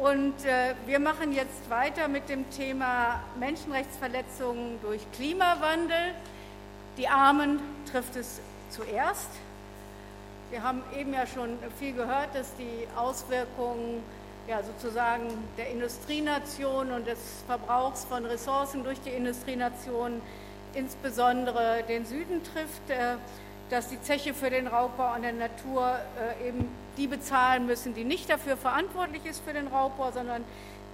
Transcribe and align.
Und 0.00 0.46
äh, 0.46 0.74
wir 0.86 0.98
machen 0.98 1.34
jetzt 1.34 1.68
weiter 1.68 2.08
mit 2.08 2.30
dem 2.30 2.48
Thema 2.48 3.22
Menschenrechtsverletzungen 3.38 4.78
durch 4.80 5.02
Klimawandel. 5.12 6.14
Die 6.96 7.06
Armen 7.06 7.60
trifft 7.90 8.16
es 8.16 8.40
zuerst. 8.70 9.28
Wir 10.50 10.62
haben 10.62 10.82
eben 10.98 11.12
ja 11.12 11.26
schon 11.26 11.50
viel 11.78 11.92
gehört, 11.92 12.34
dass 12.34 12.56
die 12.56 12.88
Auswirkungen 12.96 14.02
ja, 14.48 14.62
sozusagen 14.62 15.28
der 15.58 15.68
Industrienation 15.68 16.92
und 16.92 17.06
des 17.06 17.18
Verbrauchs 17.46 18.06
von 18.06 18.24
Ressourcen 18.24 18.82
durch 18.82 19.00
die 19.02 19.10
Industrienation 19.10 20.22
insbesondere 20.72 21.82
den 21.86 22.06
Süden 22.06 22.40
trifft, 22.42 22.88
äh, 22.88 23.16
dass 23.70 23.88
die 23.88 24.00
Zeche 24.02 24.34
für 24.34 24.50
den 24.50 24.66
Raubbau 24.66 25.06
an 25.06 25.22
der 25.22 25.32
Natur 25.32 25.98
äh, 26.40 26.48
eben 26.48 26.68
die 26.96 27.06
bezahlen 27.06 27.66
müssen, 27.66 27.94
die 27.94 28.04
nicht 28.04 28.28
dafür 28.28 28.56
verantwortlich 28.56 29.24
ist 29.24 29.42
für 29.44 29.52
den 29.52 29.68
Raubbau, 29.68 30.10
sondern 30.10 30.44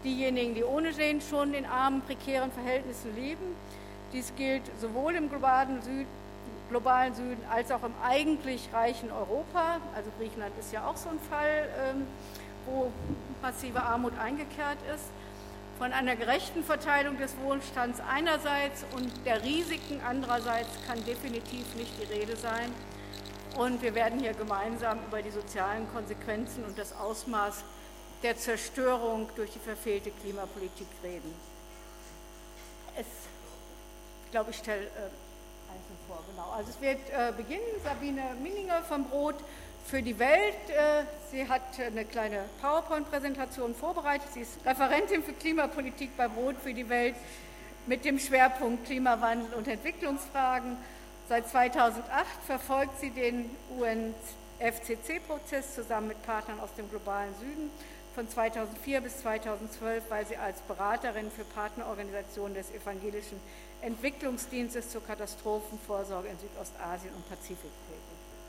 diejenigen, 0.04 0.54
die 0.54 0.62
ohnehin 0.62 1.20
schon 1.20 1.54
in 1.54 1.64
armen, 1.64 2.02
prekären 2.02 2.52
Verhältnissen 2.52 3.14
leben. 3.16 3.56
Dies 4.12 4.32
gilt 4.36 4.62
sowohl 4.80 5.14
im 5.14 5.30
globalen 5.30 5.82
Süden, 5.82 6.06
globalen 6.68 7.14
Süden 7.14 7.42
als 7.50 7.70
auch 7.70 7.82
im 7.82 7.94
eigentlich 8.04 8.68
reichen 8.72 9.10
Europa. 9.10 9.80
Also 9.94 10.10
Griechenland 10.18 10.52
ist 10.60 10.72
ja 10.72 10.86
auch 10.86 10.96
so 10.96 11.08
ein 11.08 11.18
Fall, 11.30 11.68
ähm, 11.90 12.06
wo 12.66 12.92
massive 13.40 13.82
Armut 13.82 14.12
eingekehrt 14.18 14.78
ist 14.94 15.04
von 15.78 15.92
einer 15.92 16.16
gerechten 16.16 16.64
Verteilung 16.64 17.18
des 17.18 17.36
Wohlstands 17.38 18.00
einerseits 18.00 18.84
und 18.94 19.10
der 19.26 19.42
Risiken 19.44 20.00
andererseits 20.06 20.70
kann 20.86 21.04
definitiv 21.04 21.74
nicht 21.76 21.92
die 22.00 22.12
Rede 22.12 22.36
sein. 22.36 22.72
Und 23.58 23.82
wir 23.82 23.94
werden 23.94 24.18
hier 24.18 24.32
gemeinsam 24.32 24.98
über 25.06 25.22
die 25.22 25.30
sozialen 25.30 25.90
Konsequenzen 25.92 26.64
und 26.64 26.78
das 26.78 26.94
Ausmaß 26.94 27.64
der 28.22 28.36
Zerstörung 28.36 29.28
durch 29.36 29.50
die 29.52 29.58
verfehlte 29.58 30.10
Klimapolitik 30.10 30.88
reden. 31.02 31.34
Es, 32.96 33.06
ich 34.24 34.30
glaube, 34.30 34.50
ich 34.50 34.56
stelle 34.56 34.82
äh, 34.82 35.72
einzeln 35.72 35.98
vor, 36.08 36.22
genau. 36.30 36.50
Also 36.50 36.70
es 36.70 36.80
wird 36.80 36.98
äh, 37.10 37.32
beginnen, 37.36 37.64
Sabine 37.84 38.22
Minninger 38.42 38.82
vom 38.82 39.04
Brot 39.04 39.36
für 39.86 40.02
die 40.02 40.18
Welt. 40.18 40.68
Äh, 40.68 41.04
sie 41.30 41.48
hat 41.48 41.62
eine 41.78 42.04
kleine 42.04 42.44
PowerPoint-Präsentation 42.60 43.74
vorbereitet. 43.74 44.28
Sie 44.32 44.40
ist 44.40 44.58
Referentin 44.64 45.22
für 45.22 45.32
Klimapolitik 45.32 46.16
bei 46.16 46.28
Brot 46.28 46.56
für 46.62 46.74
die 46.74 46.88
Welt 46.88 47.14
mit 47.86 48.04
dem 48.04 48.18
Schwerpunkt 48.18 48.86
Klimawandel 48.86 49.54
und 49.54 49.68
Entwicklungsfragen. 49.68 50.76
Seit 51.28 51.48
2008 51.48 52.04
verfolgt 52.46 53.00
sie 53.00 53.10
den 53.10 53.50
UNFCC-Prozess 53.78 55.74
zusammen 55.74 56.08
mit 56.08 56.22
Partnern 56.22 56.60
aus 56.60 56.74
dem 56.76 56.90
globalen 56.90 57.34
Süden. 57.38 57.70
Von 58.14 58.28
2004 58.28 59.00
bis 59.02 59.18
2012 59.18 60.04
weil 60.08 60.26
sie 60.26 60.36
als 60.36 60.60
Beraterin 60.62 61.30
für 61.30 61.44
Partnerorganisationen 61.44 62.54
des 62.54 62.72
Evangelischen 62.72 63.40
Entwicklungsdienstes 63.82 64.90
zur 64.90 65.04
Katastrophenvorsorge 65.04 66.28
in 66.28 66.38
Südostasien 66.38 67.12
und 67.14 67.28
Pazifik. 67.28 67.70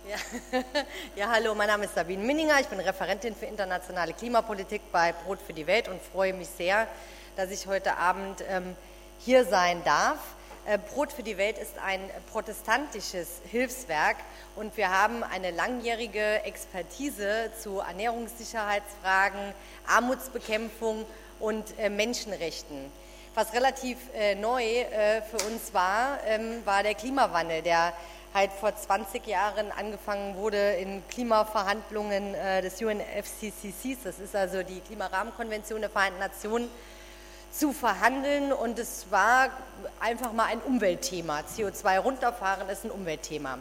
Ja. 0.08 0.16
ja, 1.18 1.30
hallo, 1.30 1.54
mein 1.54 1.68
Name 1.68 1.84
ist 1.84 1.96
Sabine 1.96 2.24
Minninger, 2.24 2.62
ich 2.62 2.68
bin 2.68 2.80
Referentin 2.80 3.36
für 3.36 3.46
internationale 3.46 4.14
Klimapolitik 4.14 4.82
bei 4.90 5.12
Brot 5.12 5.40
für 5.46 5.52
die 5.52 5.68
Welt 5.68 5.90
und 5.90 6.02
freue 6.02 6.32
mich 6.32 6.48
sehr, 6.48 6.88
dass 7.36 7.52
ich 7.52 7.68
heute 7.68 7.98
Abend 7.98 8.42
ähm, 8.48 8.78
hier 9.20 9.44
sein 9.44 9.84
darf. 9.84 10.20
Äh, 10.66 10.78
Brot 10.78 11.12
für 11.12 11.24
die 11.24 11.38
Welt 11.38 11.58
ist 11.58 11.74
ein 11.86 12.00
protestantisches 12.32 13.42
Hilfswerk 13.52 14.16
und 14.56 14.78
wir 14.78 14.92
haben 14.92 15.24
eine 15.24 15.52
langjährige 15.52 16.42
Expertise 16.46 17.52
zu 17.62 17.80
Ernährungssicherheitsfragen, 17.80 19.54
Armutsbekämpfung 19.88 21.06
und 21.42 21.78
äh, 21.80 21.90
Menschenrechten. 21.90 22.94
Was 23.36 23.54
relativ 23.54 23.98
äh, 24.16 24.36
neu 24.36 24.64
äh, 24.64 25.22
für 25.22 25.46
uns 25.46 25.74
war, 25.74 26.18
ähm, 26.26 26.66
war 26.66 26.82
der 26.82 26.96
Klimawandel, 26.96 27.62
der 27.62 27.94
halt 28.38 28.52
vor 28.54 28.76
20 28.76 29.26
Jahren 29.26 29.72
angefangen 29.72 30.36
wurde 30.36 30.74
in 30.74 31.02
Klimaverhandlungen 31.10 32.36
äh, 32.36 32.62
des 32.62 32.80
UNFCCCs, 32.80 34.04
das 34.04 34.20
ist 34.20 34.36
also 34.36 34.62
die 34.62 34.80
Klimarahmenkonvention 34.82 35.82
der 35.82 35.90
Vereinten 35.90 36.20
Nationen, 36.20 36.70
zu 37.52 37.74
verhandeln 37.74 38.54
und 38.54 38.78
es 38.78 39.08
war 39.10 39.50
einfach 40.00 40.34
mal 40.34 40.46
ein 40.46 40.62
Umweltthema. 40.62 41.40
CO2 41.40 41.98
runterfahren 41.98 42.70
ist 42.70 42.86
ein 42.86 42.92
Umweltthema. 42.92 43.58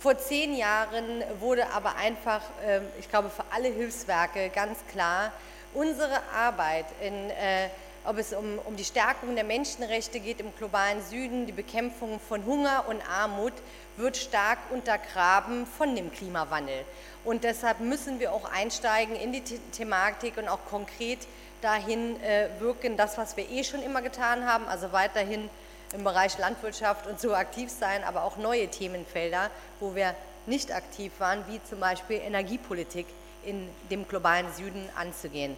Vor 0.00 0.18
zehn 0.18 0.54
Jahren 0.54 1.22
wurde 1.40 1.70
aber 1.72 1.96
einfach, 1.96 2.42
äh, 2.66 2.80
ich 3.00 3.08
glaube 3.08 3.30
für 3.30 3.44
alle 3.50 3.68
Hilfswerke 3.68 4.50
ganz 4.50 4.78
klar, 4.92 5.32
unsere 5.72 6.20
Arbeit 6.34 6.84
in 7.00 7.30
äh, 7.30 7.70
ob 8.04 8.18
es 8.18 8.32
um, 8.32 8.58
um 8.64 8.76
die 8.76 8.84
Stärkung 8.84 9.34
der 9.34 9.44
Menschenrechte 9.44 10.20
geht 10.20 10.40
im 10.40 10.54
globalen 10.56 11.02
Süden, 11.02 11.46
die 11.46 11.52
Bekämpfung 11.52 12.20
von 12.20 12.44
Hunger 12.44 12.84
und 12.88 13.00
Armut, 13.08 13.54
wird 13.96 14.16
stark 14.16 14.58
untergraben 14.70 15.66
von 15.66 15.94
dem 15.96 16.12
Klimawandel. 16.12 16.84
Und 17.24 17.44
deshalb 17.44 17.80
müssen 17.80 18.20
wir 18.20 18.32
auch 18.32 18.50
einsteigen 18.50 19.16
in 19.16 19.32
die 19.32 19.42
Thematik 19.72 20.36
und 20.36 20.48
auch 20.48 20.64
konkret 20.68 21.20
dahin 21.62 22.22
äh, 22.22 22.48
wirken, 22.58 22.96
das, 22.96 23.16
was 23.16 23.36
wir 23.36 23.48
eh 23.48 23.64
schon 23.64 23.82
immer 23.82 24.02
getan 24.02 24.44
haben, 24.46 24.68
also 24.68 24.92
weiterhin 24.92 25.48
im 25.94 26.04
Bereich 26.04 26.36
Landwirtschaft 26.38 27.06
und 27.06 27.20
so 27.20 27.34
aktiv 27.34 27.70
sein, 27.70 28.04
aber 28.04 28.24
auch 28.24 28.36
neue 28.36 28.68
Themenfelder, 28.68 29.50
wo 29.80 29.94
wir 29.94 30.14
nicht 30.46 30.74
aktiv 30.74 31.12
waren, 31.18 31.44
wie 31.48 31.62
zum 31.62 31.80
Beispiel 31.80 32.16
Energiepolitik 32.16 33.06
in 33.44 33.68
dem 33.90 34.06
globalen 34.06 34.52
Süden 34.52 34.88
anzugehen. 34.96 35.56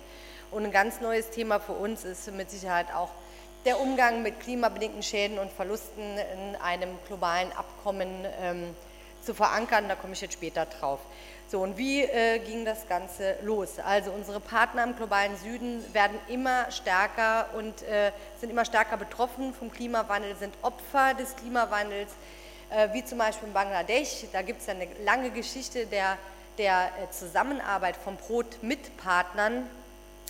Und 0.50 0.64
ein 0.64 0.72
ganz 0.72 1.00
neues 1.00 1.30
Thema 1.30 1.60
für 1.60 1.72
uns 1.72 2.04
ist 2.04 2.30
mit 2.32 2.50
Sicherheit 2.50 2.86
auch 2.94 3.10
der 3.64 3.80
Umgang 3.80 4.22
mit 4.22 4.38
klimabedingten 4.40 5.02
Schäden 5.02 5.38
und 5.38 5.50
Verlusten 5.50 6.18
in 6.18 6.56
einem 6.56 6.90
globalen 7.08 7.50
Abkommen 7.52 8.24
ähm, 8.40 8.76
zu 9.22 9.34
verankern. 9.34 9.88
Da 9.88 9.96
komme 9.96 10.12
ich 10.12 10.20
jetzt 10.20 10.34
später 10.34 10.66
drauf. 10.66 11.00
So, 11.48 11.60
und 11.60 11.76
wie 11.76 12.02
äh, 12.02 12.38
ging 12.38 12.64
das 12.64 12.88
Ganze 12.88 13.36
los? 13.42 13.78
Also 13.78 14.10
unsere 14.12 14.40
Partner 14.40 14.84
im 14.84 14.96
globalen 14.96 15.36
Süden 15.36 15.84
werden 15.92 16.18
immer 16.28 16.70
stärker 16.70 17.46
und 17.56 17.82
äh, 17.82 18.12
sind 18.40 18.50
immer 18.50 18.64
stärker 18.64 18.96
betroffen 18.96 19.52
vom 19.52 19.70
Klimawandel, 19.70 20.34
sind 20.36 20.54
Opfer 20.62 21.14
des 21.14 21.36
Klimawandels, 21.36 22.10
äh, 22.70 22.88
wie 22.92 23.04
zum 23.04 23.18
Beispiel 23.18 23.48
in 23.48 23.54
Bangladesch. 23.54 24.26
Da 24.32 24.42
gibt 24.42 24.60
es 24.60 24.66
ja 24.66 24.74
eine 24.74 24.88
lange 25.04 25.30
Geschichte 25.30 25.86
der, 25.86 26.18
der 26.58 26.86
äh, 26.86 27.10
Zusammenarbeit 27.10 27.96
vom 27.96 28.16
Brot 28.16 28.58
mit 28.62 28.96
Partnern 28.96 29.68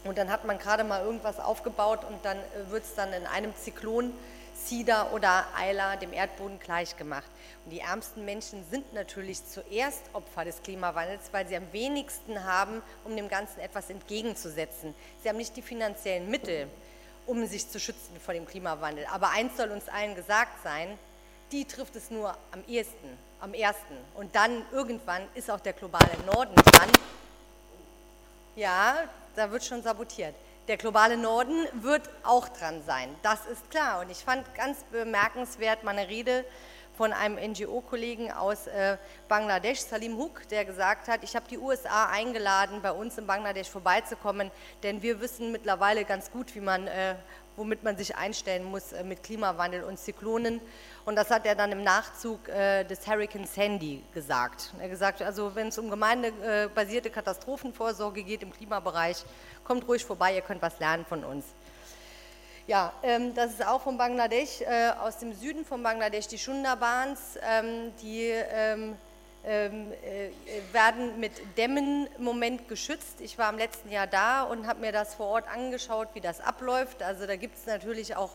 und 0.06 0.19
dann 0.19 0.31
hat 0.31 0.44
man 0.44 0.59
gerade 0.59 0.84
mal 0.84 1.05
irgendwas 1.05 1.39
aufgebaut 1.39 2.00
und 2.09 2.25
dann 2.25 2.39
äh, 2.39 2.71
wird 2.71 2.84
es 2.84 2.94
dann 2.94 3.12
in 3.12 3.27
einem 3.27 3.55
Zyklon 3.56 4.12
Sida 4.65 5.11
oder 5.12 5.47
Eila 5.56 5.97
dem 5.97 6.12
Erdboden 6.12 6.59
gleichgemacht. 6.59 7.31
Und 7.65 7.71
die 7.71 7.81
ärmsten 7.81 8.25
Menschen 8.25 8.65
sind 8.71 8.93
natürlich 8.94 9.44
zuerst 9.47 10.03
Opfer 10.12 10.44
des 10.44 10.62
Klimawandels, 10.62 11.28
weil 11.33 11.47
sie 11.47 11.56
am 11.56 11.72
wenigsten 11.72 12.43
haben, 12.44 12.83
um 13.05 13.15
dem 13.15 13.28
Ganzen 13.28 13.61
etwas 13.61 13.91
entgegenzusetzen. 13.91 14.94
Sie 15.22 15.28
haben 15.28 15.37
nicht 15.37 15.56
die 15.56 15.62
finanziellen 15.62 16.31
Mittel, 16.31 16.69
um 17.27 17.47
sich 17.47 17.69
zu 17.69 17.78
schützen 17.78 18.19
vor 18.25 18.34
dem 18.34 18.47
Klimawandel. 18.47 19.06
Aber 19.12 19.31
eins 19.31 19.56
soll 19.56 19.71
uns 19.71 19.88
allen 19.88 20.15
gesagt 20.15 20.62
sein, 20.62 20.99
die 21.53 21.65
trifft 21.65 21.94
es 21.97 22.11
nur 22.11 22.37
am 22.50 22.65
ehesten, 22.67 23.19
am 23.41 23.55
ersten. 23.55 23.97
Und 24.15 24.34
dann 24.34 24.65
irgendwann 24.73 25.23
ist 25.34 25.50
auch 25.50 25.61
der 25.61 25.75
globale 25.75 26.11
Norden 26.25 26.55
dran. 26.55 26.91
Ja, 28.56 29.05
da 29.36 29.50
wird 29.50 29.64
schon 29.64 29.82
sabotiert. 29.82 30.34
Der 30.66 30.76
globale 30.76 31.16
Norden 31.16 31.66
wird 31.74 32.08
auch 32.24 32.48
dran 32.48 32.82
sein, 32.84 33.14
das 33.22 33.47
ist 33.47 33.70
klar. 33.70 34.00
Und 34.00 34.10
ich 34.10 34.19
fand 34.19 34.52
ganz 34.54 34.82
bemerkenswert 34.91 35.84
meine 35.84 36.08
Rede 36.08 36.44
von 36.97 37.12
einem 37.12 37.36
NGO-Kollegen 37.52 38.32
aus 38.32 38.66
äh, 38.66 38.96
Bangladesch, 39.28 39.80
Salim 39.80 40.16
Huk, 40.16 40.48
der 40.48 40.64
gesagt 40.64 41.08
hat, 41.08 41.22
ich 41.22 41.36
habe 41.36 41.46
die 41.48 41.58
USA 41.58 42.06
eingeladen, 42.06 42.80
bei 42.82 42.91
uns 42.91 43.19
in 43.19 43.26
Bangladesch 43.26 43.69
vorbeizukommen, 43.69 44.50
denn 44.82 45.02
wir 45.02 45.20
wissen 45.20 45.52
mittlerweile 45.52 46.05
ganz 46.05 46.31
gut, 46.31 46.55
wie 46.55 46.61
man, 46.61 46.87
äh, 46.87 47.14
womit 47.56 47.84
man 47.84 47.99
sich 47.99 48.16
einstellen 48.16 48.64
muss 48.64 48.93
äh, 48.93 49.05
mit 49.05 49.22
Klimawandel 49.22 49.84
und 49.84 49.99
Zyklonen. 49.99 50.61
Und 51.06 51.14
das 51.14 51.31
hat 51.31 51.47
er 51.47 51.55
dann 51.55 51.70
im 51.70 51.85
Nachzug 51.85 52.49
äh, 52.49 52.82
des 52.82 53.06
Hurricane 53.06 53.47
Sandy 53.47 54.03
gesagt. 54.12 54.73
Er 54.81 54.88
gesagt, 54.88 55.23
also 55.23 55.55
wenn 55.55 55.69
es 55.69 55.79
um 55.79 55.88
gemeindebasierte 55.88 57.11
Katastrophenvorsorge 57.11 58.25
geht 58.25 58.43
im 58.43 58.53
Klimabereich, 58.53 59.25
kommt 59.62 59.87
ruhig 59.87 60.05
vorbei, 60.05 60.35
ihr 60.35 60.41
könnt 60.41 60.61
was 60.62 60.81
lernen 60.81 61.06
von 61.06 61.23
uns. 61.23 61.44
Ja, 62.67 62.93
ähm, 63.05 63.32
das 63.37 63.53
ist 63.53 63.64
auch 63.64 63.82
von 63.82 63.97
Bangladesch, 63.97 64.62
äh, 64.62 64.91
aus 65.00 65.19
dem 65.19 65.32
Süden 65.32 65.64
von 65.64 65.81
Bangladesch, 65.81 66.26
die 66.26 66.38
Shundabans, 66.38 67.38
ähm, 67.41 67.93
die 68.02 68.23
ähm, 68.25 68.97
ähm 69.44 69.93
äh, 69.93 70.31
werden 70.73 71.20
mit 71.20 71.31
Dämmen 71.56 72.09
im 72.19 72.25
Moment 72.25 72.67
geschützt. 72.67 73.20
Ich 73.20 73.38
war 73.38 73.49
im 73.50 73.59
letzten 73.59 73.93
Jahr 73.93 74.09
da 74.09 74.43
und 74.43 74.67
habe 74.67 74.81
mir 74.81 74.91
das 74.91 75.14
vor 75.14 75.26
Ort 75.29 75.44
angeschaut, 75.49 76.09
wie 76.14 76.20
das 76.20 76.41
abläuft. 76.41 77.05
Also 77.05 77.29
da 77.29 77.37
gibt 77.37 77.56
es 77.56 77.67
natürlich 77.67 78.17
auch 78.17 78.31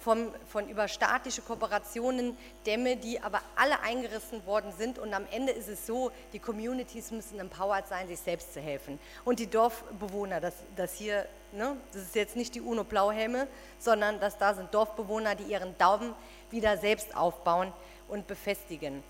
vom, 0.00 0.32
von 0.48 0.68
über 0.68 0.88
staatliche 0.88 1.42
Kooperationen 1.42 2.36
Dämme, 2.66 2.96
die 2.96 3.20
aber 3.20 3.40
alle 3.54 3.80
eingerissen 3.80 4.44
worden 4.46 4.72
sind. 4.76 4.98
Und 4.98 5.14
am 5.14 5.26
Ende 5.30 5.52
ist 5.52 5.68
es 5.68 5.86
so, 5.86 6.10
die 6.32 6.38
Communities 6.38 7.10
müssen 7.10 7.38
empowered 7.38 7.86
sein, 7.86 8.08
sich 8.08 8.18
selbst 8.18 8.54
zu 8.54 8.60
helfen. 8.60 8.98
Und 9.24 9.38
die 9.38 9.46
Dorfbewohner, 9.46 10.40
das, 10.40 10.54
das 10.76 10.94
hier, 10.94 11.26
ne, 11.52 11.76
das 11.92 12.02
ist 12.02 12.14
jetzt 12.14 12.36
nicht 12.36 12.54
die 12.54 12.60
UNO-Blauhelme, 12.60 13.46
sondern 13.78 14.18
das 14.20 14.38
da 14.38 14.54
sind 14.54 14.72
Dorfbewohner, 14.72 15.34
die 15.34 15.44
ihren 15.44 15.76
Daumen 15.78 16.14
wieder 16.50 16.78
selbst 16.78 17.14
aufbauen 17.14 17.72
und 18.08 18.26
befestigen 18.26 19.02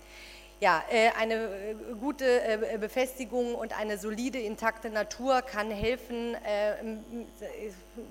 ja, 0.61 0.83
äh, 0.91 1.09
eine 1.19 1.33
äh, 1.33 1.75
gute 1.99 2.25
äh, 2.25 2.77
Befestigung 2.77 3.55
und 3.55 3.77
eine 3.77 3.97
solide, 3.97 4.37
intakte 4.39 4.91
Natur 4.91 5.41
kann 5.41 5.71
helfen, 5.71 6.37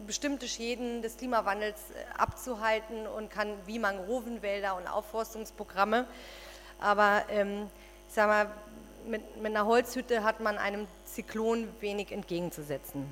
bestimmte 0.04 0.48
Schäden 0.48 1.00
des 1.00 1.16
Klimawandels 1.16 1.78
abzuhalten 2.18 3.06
und 3.06 3.30
kann 3.30 3.54
wie 3.66 3.78
Mangrovenwälder 3.78 4.76
und 4.76 4.88
Aufforstungsprogramme. 4.88 6.06
Aber 6.80 7.22
ähm, 7.30 7.70
ich 8.08 8.14
sage 8.14 8.28
mal, 8.28 8.50
mit, 9.06 9.36
mit 9.36 9.46
einer 9.46 9.66
Holzhütte 9.66 10.24
hat 10.24 10.40
man 10.40 10.58
einem 10.58 10.88
Zyklon 11.04 11.68
wenig 11.80 12.10
entgegenzusetzen. 12.10 13.06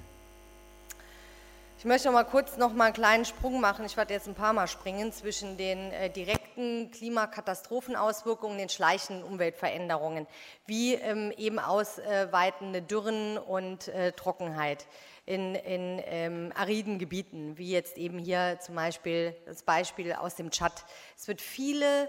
Ich 1.78 1.84
möchte 1.84 2.08
noch 2.08 2.14
mal 2.14 2.24
kurz 2.24 2.56
noch 2.56 2.72
mal 2.72 2.86
einen 2.86 2.94
kleinen 2.94 3.24
Sprung 3.24 3.60
machen. 3.60 3.84
Ich 3.86 3.96
werde 3.96 4.12
jetzt 4.12 4.26
ein 4.26 4.34
paar 4.34 4.52
Mal 4.52 4.66
springen 4.66 5.12
zwischen 5.12 5.56
den 5.56 5.92
äh, 5.92 6.10
direkten 6.10 6.90
Klimakatastrophenauswirkungen, 6.90 8.58
den 8.58 8.68
schleichenden 8.68 9.24
Umweltveränderungen, 9.24 10.26
wie 10.66 10.94
ähm, 10.94 11.32
eben 11.36 11.60
ausweitende 11.60 12.82
Dürren 12.82 13.38
und 13.38 13.86
äh, 13.86 14.10
Trockenheit 14.10 14.88
in, 15.24 15.54
in 15.54 16.02
ähm, 16.06 16.52
ariden 16.56 16.98
Gebieten, 16.98 17.56
wie 17.58 17.70
jetzt 17.70 17.96
eben 17.96 18.18
hier 18.18 18.58
zum 18.60 18.74
Beispiel 18.74 19.36
das 19.46 19.62
Beispiel 19.62 20.14
aus 20.14 20.34
dem 20.34 20.50
Tschad. 20.50 20.84
Es 21.16 21.28
wird 21.28 21.40
viele 21.40 22.08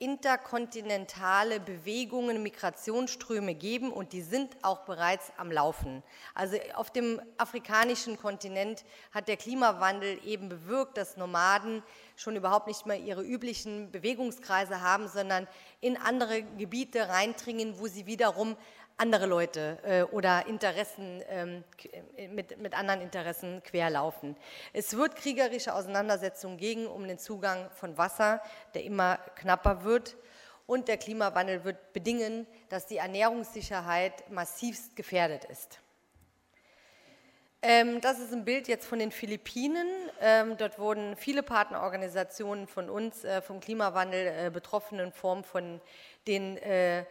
interkontinentale 0.00 1.58
Bewegungen, 1.58 2.42
Migrationsströme 2.42 3.54
geben 3.54 3.90
und 3.90 4.12
die 4.12 4.22
sind 4.22 4.56
auch 4.62 4.84
bereits 4.84 5.32
am 5.36 5.50
Laufen. 5.50 6.04
Also 6.34 6.56
auf 6.74 6.92
dem 6.92 7.20
afrikanischen 7.36 8.16
Kontinent 8.16 8.84
hat 9.12 9.26
der 9.26 9.36
Klimawandel 9.36 10.20
eben 10.24 10.48
bewirkt, 10.48 10.96
dass 10.96 11.16
Nomaden 11.16 11.82
schon 12.14 12.36
überhaupt 12.36 12.68
nicht 12.68 12.86
mehr 12.86 13.00
ihre 13.00 13.22
üblichen 13.22 13.90
Bewegungskreise 13.90 14.82
haben, 14.82 15.08
sondern 15.08 15.48
in 15.80 15.96
andere 15.96 16.42
Gebiete 16.42 17.08
reindringen, 17.08 17.80
wo 17.80 17.88
sie 17.88 18.06
wiederum 18.06 18.56
andere 18.98 19.26
Leute 19.26 19.78
äh, 19.84 20.02
oder 20.02 20.46
Interessen 20.46 21.22
ähm, 21.28 21.64
mit, 22.30 22.58
mit 22.58 22.74
anderen 22.74 23.00
Interessen 23.00 23.62
querlaufen. 23.62 24.36
Es 24.72 24.96
wird 24.96 25.16
kriegerische 25.16 25.74
Auseinandersetzungen 25.74 26.58
gegen 26.58 26.86
um 26.86 27.06
den 27.06 27.18
Zugang 27.18 27.70
von 27.70 27.96
Wasser, 27.96 28.42
der 28.74 28.84
immer 28.84 29.18
knapper 29.36 29.84
wird. 29.84 30.16
Und 30.66 30.88
der 30.88 30.98
Klimawandel 30.98 31.64
wird 31.64 31.94
bedingen, 31.94 32.46
dass 32.68 32.86
die 32.86 32.98
Ernährungssicherheit 32.98 34.30
massivst 34.30 34.96
gefährdet 34.96 35.44
ist. 35.44 35.80
Ähm, 37.62 38.00
das 38.00 38.18
ist 38.18 38.32
ein 38.32 38.44
Bild 38.44 38.68
jetzt 38.68 38.86
von 38.86 38.98
den 38.98 39.10
Philippinen. 39.10 39.88
Ähm, 40.20 40.56
dort 40.56 40.78
wurden 40.78 41.16
viele 41.16 41.42
Partnerorganisationen 41.42 42.66
von 42.66 42.90
uns 42.90 43.24
äh, 43.24 43.40
vom 43.42 43.60
Klimawandel 43.60 44.26
äh, 44.26 44.50
betroffen 44.50 44.98
in 44.98 45.12
Form 45.12 45.42
von 45.42 45.80
den 46.26 46.56
äh, 46.58 47.04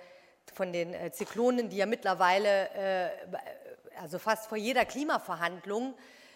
von 0.54 0.74
den 0.74 0.94
äh, 0.94 1.12
Zyklonen, 1.12 1.70
die 1.70 1.78
ja 1.78 1.86
mittlerweile, 1.86 2.70
äh, 2.72 3.10
also 4.02 4.20
fast 4.20 4.48
vor 4.48 4.58
jeder 4.58 4.86
Klimaverhandlung, 4.86 5.94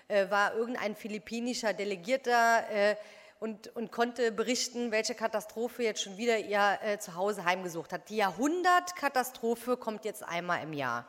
äh, 0.08 0.30
war 0.30 0.56
irgendein 0.56 0.96
philippinischer 0.96 1.74
Delegierter 1.74 2.98
und, 3.40 3.76
und, 3.76 3.92
konnte 3.92 4.32
berichten, 4.32 4.92
welche 4.92 5.16
Katastrophe 5.16 5.84
jetzt 5.84 6.04
schon 6.04 6.18
wieder 6.18 6.38
ihr 6.38 7.00
Zuhause 7.00 7.44
heimgesucht 7.44 7.92
hat. 7.92 8.10
Die 8.10 8.18
Jahrhundertkatastrophe 8.18 9.78
kommt 9.78 10.06
jetzt 10.06 10.24
einmal 10.24 10.62
im 10.62 10.74
Jahr. 10.74 11.08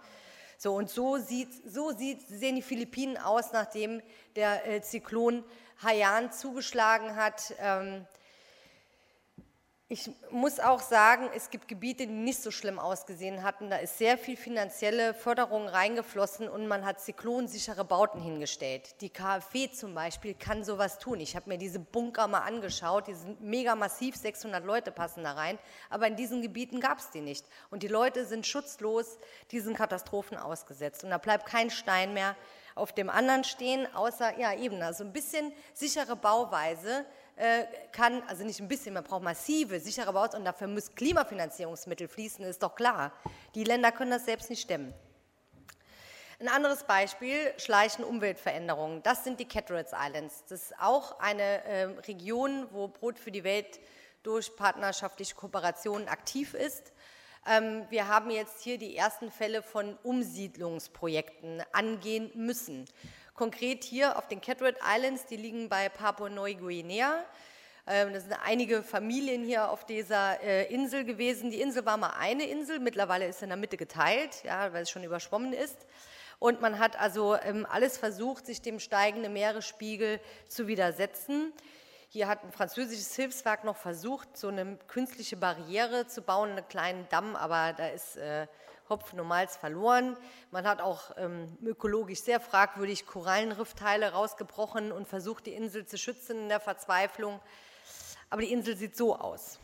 So, 0.56 0.74
und 0.74 0.88
so, 0.88 1.18
sieht, 1.18 1.50
so 1.70 1.90
sieht, 1.90 2.26
sehen 2.28 2.56
die 2.56 2.62
Philippinen 2.62 3.18
aus, 3.18 3.52
nachdem 3.52 4.00
der 4.34 4.82
Zyklon 4.82 5.44
Haiyan 5.82 6.32
zugeschlagen 6.32 7.16
hat. 7.16 7.54
Ähm, 7.58 8.06
ich 9.92 10.10
muss 10.30 10.58
auch 10.58 10.80
sagen, 10.80 11.28
es 11.36 11.50
gibt 11.50 11.68
Gebiete, 11.68 12.06
die 12.06 12.14
nicht 12.14 12.42
so 12.42 12.50
schlimm 12.50 12.78
ausgesehen 12.78 13.42
hatten. 13.42 13.68
Da 13.68 13.76
ist 13.76 13.98
sehr 13.98 14.16
viel 14.16 14.38
finanzielle 14.38 15.12
Förderung 15.12 15.68
reingeflossen 15.68 16.48
und 16.48 16.66
man 16.66 16.86
hat 16.86 16.98
zyklonsichere 16.98 17.84
Bauten 17.84 18.18
hingestellt. 18.18 19.02
Die 19.02 19.10
KfW 19.10 19.70
zum 19.70 19.94
Beispiel 19.94 20.32
kann 20.32 20.64
sowas 20.64 20.98
tun. 20.98 21.20
Ich 21.20 21.36
habe 21.36 21.50
mir 21.50 21.58
diese 21.58 21.78
Bunker 21.78 22.26
mal 22.26 22.40
angeschaut, 22.40 23.06
die 23.06 23.12
sind 23.12 23.42
mega 23.42 23.74
massiv, 23.74 24.16
600 24.16 24.64
Leute 24.64 24.92
passen 24.92 25.24
da 25.24 25.32
rein, 25.32 25.58
aber 25.90 26.06
in 26.06 26.16
diesen 26.16 26.40
Gebieten 26.40 26.80
gab 26.80 26.96
es 26.96 27.10
die 27.10 27.20
nicht. 27.20 27.44
Und 27.70 27.82
die 27.82 27.88
Leute 27.88 28.24
sind 28.24 28.46
schutzlos 28.46 29.18
diesen 29.50 29.74
Katastrophen 29.74 30.38
ausgesetzt. 30.38 31.04
Und 31.04 31.10
da 31.10 31.18
bleibt 31.18 31.44
kein 31.44 31.68
Stein 31.68 32.14
mehr 32.14 32.34
auf 32.74 32.94
dem 32.94 33.10
anderen 33.10 33.44
stehen, 33.44 33.86
außer, 33.94 34.38
ja 34.38 34.54
eben, 34.54 34.80
also 34.80 35.04
ein 35.04 35.12
bisschen 35.12 35.52
sichere 35.74 36.16
Bauweise, 36.16 37.04
äh, 37.42 37.66
kann, 37.90 38.22
also 38.28 38.44
nicht 38.44 38.60
ein 38.60 38.68
bisschen, 38.68 38.94
man 38.94 39.02
braucht 39.02 39.24
massive, 39.24 39.80
sichere 39.80 40.12
Baus 40.12 40.32
und 40.36 40.44
dafür 40.44 40.68
müssen 40.68 40.94
Klimafinanzierungsmittel 40.94 42.06
fließen, 42.06 42.44
ist 42.44 42.62
doch 42.62 42.76
klar. 42.76 43.12
Die 43.56 43.64
Länder 43.64 43.90
können 43.90 44.12
das 44.12 44.26
selbst 44.26 44.48
nicht 44.48 44.62
stemmen. 44.62 44.94
Ein 46.38 46.46
anderes 46.46 46.84
Beispiel, 46.84 47.52
schleichende 47.56 48.06
Umweltveränderungen. 48.06 49.02
Das 49.02 49.24
sind 49.24 49.40
die 49.40 49.48
Cattaraugus 49.48 49.92
Islands. 49.92 50.44
Das 50.48 50.62
ist 50.62 50.78
auch 50.78 51.18
eine 51.18 51.64
äh, 51.64 51.82
Region, 52.06 52.68
wo 52.70 52.86
Brot 52.86 53.18
für 53.18 53.32
die 53.32 53.42
Welt 53.42 53.80
durch 54.22 54.54
partnerschaftliche 54.54 55.34
Kooperationen 55.34 56.06
aktiv 56.06 56.54
ist. 56.54 56.92
Ähm, 57.44 57.86
wir 57.90 58.06
haben 58.06 58.30
jetzt 58.30 58.62
hier 58.62 58.78
die 58.78 58.96
ersten 58.96 59.32
Fälle 59.32 59.62
von 59.62 59.98
Umsiedlungsprojekten 60.04 61.62
angehen 61.72 62.30
müssen. 62.34 62.86
Konkret 63.34 63.82
hier 63.82 64.18
auf 64.18 64.28
den 64.28 64.42
Catred 64.42 64.76
Islands, 64.84 65.24
die 65.24 65.36
liegen 65.36 65.70
bei 65.70 65.88
Papua-Neuguinea. 65.88 67.24
Ähm, 67.86 68.12
das 68.12 68.24
sind 68.24 68.34
einige 68.44 68.82
Familien 68.82 69.42
hier 69.42 69.70
auf 69.70 69.86
dieser 69.86 70.38
äh, 70.42 70.72
Insel 70.72 71.04
gewesen. 71.04 71.50
Die 71.50 71.60
Insel 71.60 71.86
war 71.86 71.96
mal 71.96 72.12
eine 72.18 72.44
Insel, 72.44 72.78
mittlerweile 72.78 73.26
ist 73.26 73.38
sie 73.38 73.46
in 73.46 73.48
der 73.48 73.56
Mitte 73.56 73.78
geteilt, 73.78 74.44
ja, 74.44 74.72
weil 74.74 74.82
es 74.82 74.90
schon 74.90 75.02
überschwommen 75.02 75.54
ist. 75.54 75.86
Und 76.38 76.60
man 76.60 76.78
hat 76.78 77.00
also 77.00 77.34
ähm, 77.36 77.66
alles 77.70 77.96
versucht, 77.96 78.44
sich 78.44 78.60
dem 78.60 78.78
steigenden 78.78 79.32
Meeresspiegel 79.32 80.20
zu 80.46 80.66
widersetzen. 80.66 81.54
Hier 82.08 82.28
hat 82.28 82.44
ein 82.44 82.52
französisches 82.52 83.16
Hilfswerk 83.16 83.64
noch 83.64 83.78
versucht, 83.78 84.36
so 84.36 84.48
eine 84.48 84.76
künstliche 84.88 85.38
Barriere 85.38 86.06
zu 86.06 86.20
bauen, 86.20 86.50
einen 86.50 86.68
kleinen 86.68 87.08
Damm, 87.08 87.34
aber 87.34 87.72
da 87.72 87.88
ist 87.88 88.16
äh, 88.18 88.46
Hopfen 88.88 89.20
und 89.20 89.28
Malz 89.28 89.56
verloren. 89.56 90.16
Man 90.50 90.66
hat 90.66 90.80
auch 90.80 91.12
ähm, 91.16 91.56
ökologisch 91.64 92.20
sehr 92.20 92.40
fragwürdig 92.40 93.06
Korallenriffteile 93.06 94.12
rausgebrochen 94.12 94.92
und 94.92 95.08
versucht, 95.08 95.46
die 95.46 95.52
Insel 95.52 95.86
zu 95.86 95.98
schützen 95.98 96.38
in 96.38 96.48
der 96.48 96.60
Verzweiflung. 96.60 97.40
Aber 98.30 98.42
die 98.42 98.52
Insel 98.52 98.76
sieht 98.76 98.96
so 98.96 99.16
aus. 99.16 99.58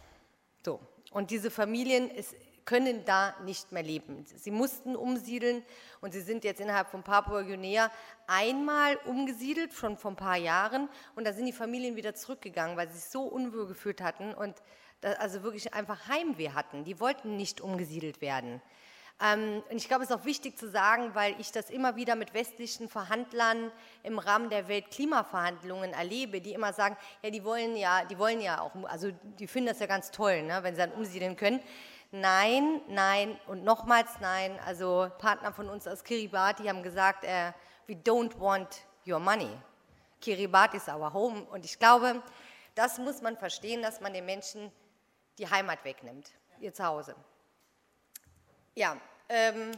So. 0.65 0.81
Und 1.11 1.31
diese 1.31 1.51
Familien 1.51 2.11
ist, 2.11 2.35
können 2.69 3.07
da 3.07 3.35
nicht 3.45 3.73
mehr 3.73 3.83
leben. 3.83 4.27
Sie 4.27 4.51
mussten 4.51 4.95
umsiedeln 4.95 5.63
und 6.03 6.13
sie 6.13 6.21
sind 6.21 6.45
jetzt 6.45 6.61
innerhalb 6.61 6.91
von 6.91 7.03
Papua-Guinea 7.03 7.91
einmal 8.27 8.97
umgesiedelt, 9.07 9.73
schon 9.73 9.97
vor 9.97 10.11
ein 10.11 10.17
paar 10.17 10.37
Jahren. 10.37 10.91
Und 11.17 11.27
da 11.27 11.33
sind 11.33 11.47
die 11.47 11.55
Familien 11.55 11.97
wieder 11.97 12.15
zurückgegangen, 12.15 12.77
weil 12.77 12.89
sie 12.89 12.99
sich 12.99 13.09
so 13.09 13.23
unwohl 13.23 13.67
gefühlt 13.67 14.03
hatten 14.03 14.35
und 14.35 14.55
also 15.01 15.43
wirklich 15.43 15.73
einfach 15.73 16.09
Heimweh 16.09 16.51
hatten. 16.51 16.85
Die 16.85 17.01
wollten 17.01 17.39
nicht 17.39 17.63
umgesiedelt 17.63 18.21
werden. 18.21 18.61
Ähm, 19.21 19.63
und 19.69 19.77
ich 19.77 19.89
glaube, 19.89 20.05
es 20.05 20.11
ist 20.11 20.17
auch 20.17 20.25
wichtig 20.25 20.57
zu 20.57 20.69
sagen, 20.71 21.15
weil 21.15 21.35
ich 21.41 21.51
das 21.51 21.71
immer 21.71 21.97
wieder 21.97 22.15
mit 22.15 22.35
westlichen 22.35 22.89
Verhandlern 22.89 23.73
im 24.05 24.19
Rahmen 24.19 24.49
der 24.49 24.69
Weltklimaverhandlungen 24.69 25.93
erlebe, 25.93 26.41
die 26.41 26.53
immer 26.53 26.73
sagen, 26.73 26.97
ja, 27.23 27.31
die 27.31 27.45
wollen 27.45 27.77
ja, 27.77 28.05
die 28.05 28.19
wollen 28.19 28.41
ja 28.41 28.61
auch, 28.61 28.73
also 28.85 29.11
die 29.39 29.49
finden 29.49 29.69
das 29.71 29.81
ja 29.81 29.87
ganz 29.87 30.13
toll, 30.13 30.43
ne, 30.43 30.63
wenn 30.63 30.75
sie 30.75 30.81
dann 30.81 30.93
umsiedeln 30.93 31.37
können. 31.37 31.61
Nein, 32.11 32.81
nein 32.89 33.39
und 33.49 33.65
nochmals 33.65 34.21
nein. 34.21 34.59
Also 34.65 35.11
Partner 35.19 35.53
von 35.53 35.69
uns 35.69 35.87
aus 35.89 36.05
Kiribati 36.05 36.65
haben 36.67 36.83
gesagt, 36.83 37.25
äh, 37.25 37.53
we 37.87 37.95
don't 37.95 38.39
want 38.39 38.83
your 39.07 39.19
money. 39.19 39.51
Kiribati 40.21 40.77
ist 40.77 40.89
our 40.89 41.13
home. 41.13 41.43
Und 41.51 41.65
ich 41.65 41.79
glaube, 41.79 42.23
das 42.75 42.99
muss 42.99 43.21
man 43.21 43.37
verstehen, 43.37 43.83
dass 43.83 44.01
man 44.01 44.13
den 44.13 44.25
Menschen 44.25 44.71
die 45.39 45.51
Heimat 45.51 45.85
wegnimmt, 45.85 46.31
ihr 46.61 46.73
Zuhause. 46.73 47.15
Ja, 48.79 48.97
ähm, 49.29 49.73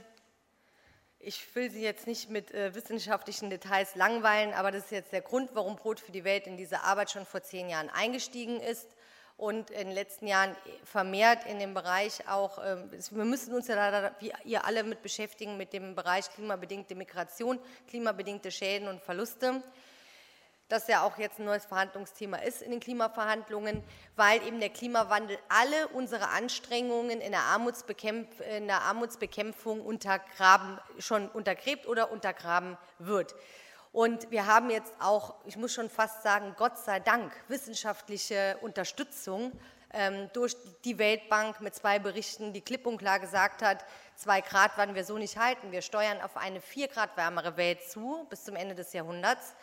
ich 1.21 1.55
will 1.55 1.71
Sie 1.71 1.81
jetzt 1.81 2.07
nicht 2.07 2.29
mit 2.29 2.53
äh, 2.53 2.75
wissenschaftlichen 2.75 3.49
Details 3.49 3.95
langweilen, 3.95 4.53
aber 4.53 4.71
das 4.73 4.85
ist 4.85 4.91
jetzt 4.91 5.13
der 5.15 5.23
Grund, 5.23 5.53
warum 5.55 5.77
Brot 5.77 6.01
für 6.01 6.13
die 6.13 6.23
Welt 6.23 6.47
in 6.47 6.59
diese 6.59 6.83
Arbeit 6.83 7.11
schon 7.11 7.25
vor 7.25 7.43
zehn 7.43 7.71
Jahren 7.71 7.89
eingestiegen 7.89 8.61
ist 8.61 8.89
und 9.39 9.71
in 9.71 9.87
den 9.87 9.93
letzten 9.93 10.27
Jahren 10.27 10.55
vermehrt 10.85 11.47
in 11.47 11.59
dem 11.59 11.73
Bereich 11.73 12.29
auch, 12.29 12.59
äh, 12.59 12.77
wir 13.11 13.25
müssen 13.25 13.55
uns 13.55 13.69
ja 13.69 13.77
leider, 13.77 14.15
wie 14.19 14.35
ihr 14.45 14.67
alle, 14.67 14.85
mit 14.85 15.01
beschäftigen 15.01 15.57
mit 15.57 15.73
dem 15.73 15.95
Bereich 15.95 16.31
klimabedingte 16.35 16.95
Migration, 16.95 17.59
klimabedingte 17.89 18.51
Schäden 18.51 18.87
und 18.87 19.01
Verluste. 19.01 19.63
Das 20.71 20.87
ja 20.87 21.03
auch 21.03 21.19
jetzt 21.19 21.39
ein 21.39 21.45
neues 21.45 21.67
Verhandlungsthema 21.67 22.39
ist 22.39 22.63
in 22.63 22.71
den 22.71 22.81
Klimaverhandlungen, 22.81 23.83
weil 24.17 24.43
eben 24.47 24.61
der 24.61 24.71
Klimawandel 24.71 25.37
alle 25.49 25.89
unsere 25.89 26.29
Anstrengungen 26.29 27.21
in 27.21 27.33
der, 27.33 27.43
Armutsbekämpf 27.43 28.41
in 28.57 28.69
der 28.69 28.83
Armutsbekämpfung 28.83 29.81
untergraben, 29.81 30.79
schon 30.99 31.29
untergräbt 31.29 31.87
oder 31.87 32.11
untergraben 32.13 32.79
wird. 32.99 33.35
Und 33.93 34.31
wir 34.31 34.47
haben 34.47 34.71
jetzt 34.71 34.95
auch, 35.01 35.35
ich 35.45 35.57
muss 35.57 35.75
schon 35.75 35.91
fast 35.91 36.23
sagen, 36.23 36.55
Gott 36.57 36.79
sei 36.79 37.01
Dank, 37.01 37.33
wissenschaftliche 37.49 38.57
Unterstützung 38.61 39.53
ähm, 39.93 40.31
durch 40.33 40.57
die 40.85 40.99
Weltbank 40.99 41.61
mit 41.61 41.75
zwei 41.75 41.99
Berichten, 41.99 42.53
die 42.53 42.61
klipp 42.61 42.87
und 42.87 42.99
klar 42.99 43.19
gesagt 43.19 43.63
hat, 43.63 43.85
zwei 44.15 44.41
Grad 44.41 44.79
werden 44.79 44.95
wir 44.95 45.05
so 45.05 45.19
nicht 45.19 45.37
halten. 45.37 45.73
Wir 45.73 45.83
steuern 45.83 46.21
auf 46.21 46.37
eine 46.37 46.61
vier 46.61 46.87
Grad 46.87 47.17
wärmere 47.17 47.57
Welt 47.57 47.83
zu 47.83 48.25
bis 48.31 48.45
zum 48.45 48.55
Ende 48.55 48.77
des 48.77 48.93
Jahrhunderts. 48.93 49.55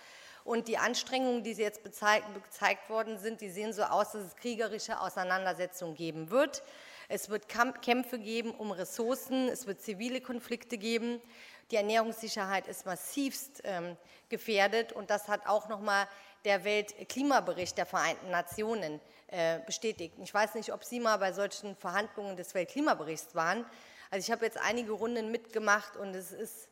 Und 0.48 0.70
die 0.70 0.78
Anstrengungen, 0.78 1.44
die 1.44 1.52
jetzt 1.52 1.84
gezeigt 1.84 2.90
worden 2.90 3.18
sind, 3.18 3.42
die 3.42 3.50
sehen 3.50 3.74
so 3.74 3.84
aus, 3.84 4.14
dass 4.14 4.24
es 4.24 4.36
kriegerische 4.38 5.02
Auseinandersetzungen 5.02 5.94
geben 5.94 6.30
wird. 6.30 6.64
Es 7.10 7.30
wird 7.30 7.50
Kämpfe 7.50 8.18
geben 8.18 8.52
um 8.52 8.72
Ressourcen, 8.72 9.50
es 9.50 9.68
wird 9.68 9.82
zivile 9.82 10.22
Konflikte 10.22 10.78
geben. 10.78 11.22
Die 11.70 11.76
Ernährungssicherheit 11.76 12.66
ist 12.70 12.86
massivst 12.86 13.60
ähm, 13.66 13.98
gefährdet 14.30 14.94
und 14.94 15.10
das 15.10 15.28
hat 15.28 15.46
auch 15.48 15.68
nochmal 15.68 16.08
der 16.46 16.64
Weltklimabericht 16.64 17.78
der 17.78 17.86
Vereinten 17.86 18.32
Nationen 18.32 19.02
äh, 19.28 19.60
bestätigt. 19.66 20.16
Ich 20.24 20.34
weiß 20.34 20.56
nicht, 20.56 20.72
ob 20.72 20.86
Sie 20.86 21.02
mal 21.02 21.18
bei 21.18 21.34
solchen 21.34 21.76
Verhandlungen 21.76 22.38
des 22.38 22.54
Weltklimaberichts 22.54 23.36
waren. 23.36 23.66
Also 24.12 24.26
ich 24.26 24.32
habe 24.32 24.46
jetzt 24.46 24.58
einige 24.62 24.94
Runden 24.94 25.30
mitgemacht 25.30 25.98
und 25.98 26.16
es 26.16 26.32
ist 26.32 26.70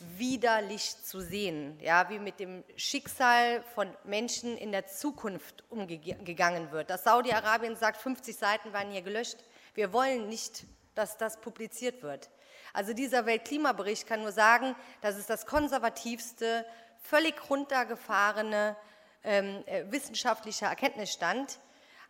widerlich 0.00 1.02
zu 1.02 1.20
sehen, 1.20 1.78
ja, 1.80 2.08
wie 2.10 2.18
mit 2.18 2.38
dem 2.38 2.64
Schicksal 2.76 3.62
von 3.74 3.88
Menschen 4.04 4.56
in 4.56 4.72
der 4.72 4.86
Zukunft 4.86 5.64
umgegangen 5.70 6.70
wird. 6.70 6.90
Dass 6.90 7.04
Saudi-Arabien 7.04 7.76
sagt, 7.76 8.00
50 8.00 8.36
Seiten 8.36 8.72
waren 8.72 8.90
hier 8.90 9.02
gelöscht. 9.02 9.38
Wir 9.74 9.92
wollen 9.92 10.28
nicht, 10.28 10.64
dass 10.94 11.16
das 11.16 11.40
publiziert 11.40 12.02
wird. 12.02 12.30
Also 12.72 12.92
dieser 12.92 13.24
Weltklimabericht 13.24 14.06
kann 14.06 14.20
nur 14.20 14.32
sagen, 14.32 14.74
das 15.00 15.16
ist 15.16 15.30
das 15.30 15.46
konservativste, 15.46 16.66
völlig 17.00 17.48
runtergefahrene 17.48 18.76
ähm, 19.24 19.64
äh, 19.66 19.84
wissenschaftlicher 19.90 20.66
Erkenntnisstand. 20.66 21.58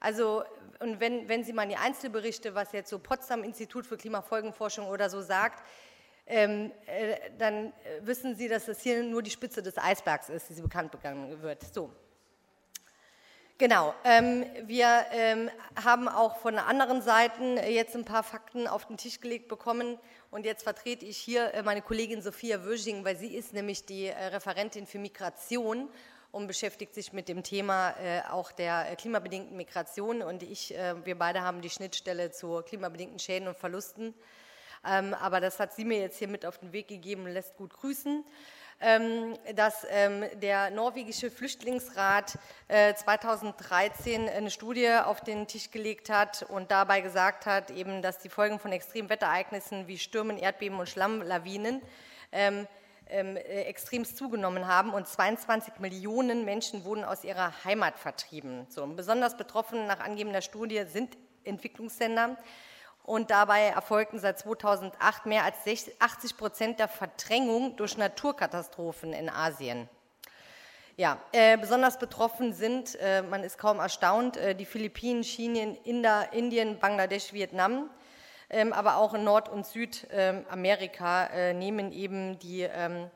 Also, 0.01 0.45
und 0.81 1.01
wenn, 1.01 1.29
wenn 1.29 1.45
Sie 1.45 1.53
mal 1.53 1.67
die 1.67 1.77
Einzelberichte, 1.77 2.55
was 2.55 2.73
jetzt 2.73 2.91
so 2.91 2.99
Potsdam 2.99 3.43
Institut 3.45 3.87
für 3.87 3.97
Klimafolgenforschung 3.97 4.87
oder 4.89 5.09
so 5.09 5.23
sagt, 5.23 5.63
ähm, 6.27 6.73
äh, 6.87 7.17
dann 7.39 7.67
äh, 7.67 7.73
wissen 8.03 8.35
Sie, 8.35 8.49
dass 8.49 8.67
das 8.67 8.81
hier 8.83 9.03
nur 9.03 9.23
die 9.23 9.31
Spitze 9.31 9.63
des 9.63 9.79
Eisbergs 9.79 10.29
ist, 10.29 10.49
die 10.49 10.55
Sie 10.55 10.63
bekannt 10.63 10.91
begangen 10.91 11.41
wird. 11.43 11.63
So. 11.73 11.91
Genau. 13.59 13.95
Ähm, 14.05 14.45
wir 14.67 15.07
ähm, 15.13 15.51
haben 15.83 16.09
auch 16.09 16.37
von 16.37 16.59
anderen 16.59 17.01
Seiten 17.01 17.57
jetzt 17.57 17.97
ein 17.97 18.05
paar 18.05 18.23
Fakten 18.23 18.67
auf 18.67 18.87
den 18.87 18.99
Tisch 18.99 19.21
gelegt 19.21 19.49
bekommen. 19.49 19.99
Und 20.31 20.45
jetzt 20.45 20.63
vertrete 20.65 21.07
ich 21.07 21.17
hier 21.17 21.55
äh, 21.55 21.63
meine 21.63 21.81
Kollegin 21.81 22.21
Sophia 22.21 22.65
Würsching, 22.65 23.05
weil 23.05 23.17
sie 23.17 23.35
ist 23.35 23.55
nämlich 23.55 23.87
die 23.87 24.09
äh, 24.09 24.27
Referentin 24.27 24.87
für 24.87 24.99
Migration 24.99 25.89
und 26.33 26.49
beschäftigt 26.49 26.95
sich 26.95 27.15
mit 27.15 27.29
dem 27.29 27.43
Thema 27.43 27.95
äh, 27.99 28.21
auch 28.29 28.53
der 28.53 28.93
äh, 28.93 28.97
klimabedingten 28.97 29.57
Migration. 29.57 30.21
Und 30.21 30.43
ich, 30.43 30.77
äh, 30.77 30.95
wir 31.07 31.17
beide 31.17 31.41
haben 31.41 31.63
die 31.63 31.71
Schnittstelle 31.71 32.33
zu 32.33 32.61
klimabedingten 32.61 33.19
Schäden 33.19 33.49
und 33.49 33.57
Verlusten. 33.57 34.13
Ähm, 34.87 35.15
aber 35.15 35.41
das 35.41 35.59
hat 35.59 35.75
sie 35.75 35.85
mir 35.85 35.99
jetzt 35.99 36.19
hier 36.19 36.29
mit 36.29 36.47
auf 36.47 36.59
den 36.59 36.73
Weg 36.73 36.89
gegeben 36.89 37.25
und 37.25 37.33
lässt 37.33 37.57
gut 37.57 37.73
grüßen. 37.73 38.25
Ähm, 38.79 39.35
dass 39.55 39.87
ähm, 39.89 40.25
der 40.43 40.69
norwegische 40.69 41.31
Flüchtlingsrat 41.31 42.39
2013 42.69 44.29
äh, 44.29 44.31
eine 44.33 44.51
Studie 44.51 44.91
auf 45.03 45.23
den 45.23 45.47
Tisch 45.47 45.71
gelegt 45.71 46.11
hat 46.11 46.43
und 46.43 46.71
dabei 46.71 47.01
gesagt 47.01 47.47
hat, 47.47 47.71
eben, 47.71 48.03
dass 48.03 48.19
die 48.19 48.29
Folgen 48.29 48.59
von 48.59 48.73
Extremwetterereignissen 48.73 49.89
wie 49.89 49.97
Stürmen, 49.97 50.37
Erdbeben 50.37 50.79
und 50.79 50.91
Schlammlawinen 50.91 51.81
ähm, 52.33 52.67
ähm, 53.09 53.37
extremst 53.37 54.19
zugenommen 54.19 54.67
haben 54.67 54.93
und 54.93 55.09
22 55.09 55.79
Millionen 55.79 56.45
Menschen 56.45 56.85
wurden 56.85 57.05
aus 57.05 57.25
ihrer 57.25 57.53
Heimat 57.65 57.99
vertrieben. 57.99 58.67
So, 58.69 58.87
besonders 58.87 59.39
betroffen 59.39 59.87
nach 59.87 60.01
angebender 60.01 60.43
Studie 60.43 60.85
sind 60.87 61.17
Entwicklungsländer 61.45 62.37
und 63.07 63.31
dabei 63.31 63.69
erfolgten 63.69 64.19
seit 64.19 64.39
2008 64.39 65.27
mehr 65.27 65.45
als 65.45 65.57
80 65.99 66.37
Prozent 66.37 66.81
der 66.81 66.89
Verdrängung 66.89 67.77
durch 67.77 67.97
Naturkatastrophen 67.97 69.13
in 69.13 69.31
Asien. 69.31 69.89
Ja, 70.97 71.19
äh, 71.33 71.57
besonders 71.57 71.99
betroffen 71.99 72.53
sind, 72.53 72.97
äh, 72.97 73.23
man 73.23 73.45
ist 73.45 73.59
kaum 73.59 73.79
erstaunt, 73.79 74.37
äh, 74.39 74.55
die 74.55 74.65
Philippinen, 74.65 75.23
China, 75.23 75.77
Inder, 75.85 76.33
Indien, 76.33 76.79
Bangladesch, 76.79 77.33
Vietnam, 77.33 77.91
ähm, 78.49 78.73
aber 78.73 78.97
auch 78.97 79.15
in 79.15 79.23
Nord- 79.23 79.49
und 79.49 79.67
Südamerika 79.67 81.27
äh, 81.27 81.53
nehmen 81.53 81.93
eben 81.93 82.39
die 82.39 82.63
ähm, 82.63 83.11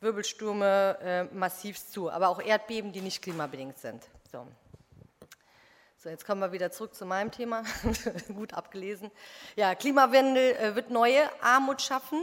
Wirbelstürme 0.00 0.98
äh, 1.00 1.24
massiv 1.34 1.78
zu, 1.88 2.10
aber 2.10 2.28
auch 2.28 2.42
Erdbeben, 2.42 2.92
die 2.92 3.00
nicht 3.00 3.22
klimabedingt 3.22 3.78
sind. 3.78 4.02
So. 4.30 4.46
So, 6.02 6.08
jetzt 6.08 6.26
kommen 6.26 6.40
wir 6.40 6.50
wieder 6.50 6.72
zurück 6.72 6.96
zu 6.96 7.06
meinem 7.06 7.30
Thema. 7.30 7.62
Gut 8.34 8.54
abgelesen. 8.54 9.12
Ja, 9.54 9.76
Klimawandel 9.76 10.56
äh, 10.56 10.74
wird 10.74 10.90
neue 10.90 11.20
Armut 11.40 11.80
schaffen, 11.80 12.20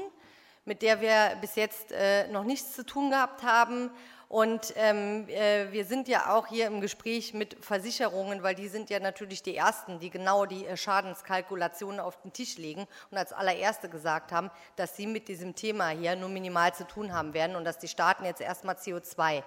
mit 0.65 0.81
der 0.81 1.00
wir 1.00 1.38
bis 1.39 1.55
jetzt 1.55 1.93
äh, 1.93 2.27
noch 2.27 2.43
nichts 2.43 2.75
zu 2.75 2.86
tun 2.86 3.09
gehabt 3.09 3.41
haben. 3.41 3.89
Und 4.27 4.74
ähm, 4.75 5.29
äh, 5.29 5.71
wir 5.71 5.86
sind 5.86 6.09
ja 6.09 6.36
auch 6.36 6.48
hier 6.48 6.67
im 6.67 6.81
Gespräch 6.81 7.33
mit 7.33 7.55
Versicherungen, 7.63 8.43
weil 8.43 8.53
die 8.53 8.67
sind 8.67 8.89
ja 8.89 9.00
natürlich 9.00 9.43
die 9.43 9.55
Ersten, 9.55 10.01
die 10.01 10.09
genau 10.09 10.45
die 10.45 10.65
äh, 10.65 10.75
Schadenskalkulationen 10.75 12.01
auf 12.01 12.21
den 12.21 12.33
Tisch 12.33 12.57
legen 12.57 12.86
und 13.12 13.17
als 13.17 13.31
allererste 13.31 13.88
gesagt 13.88 14.33
haben, 14.33 14.51
dass 14.75 14.98
sie 14.98 15.07
mit 15.07 15.29
diesem 15.29 15.55
Thema 15.55 15.88
hier 15.88 16.17
nur 16.17 16.27
minimal 16.27 16.74
zu 16.74 16.86
tun 16.86 17.13
haben 17.13 17.33
werden 17.33 17.55
und 17.55 17.63
dass 17.63 17.77
die 17.77 17.88
Staaten 17.88 18.25
jetzt 18.25 18.41
erstmal 18.41 18.75
CO2 18.75 19.41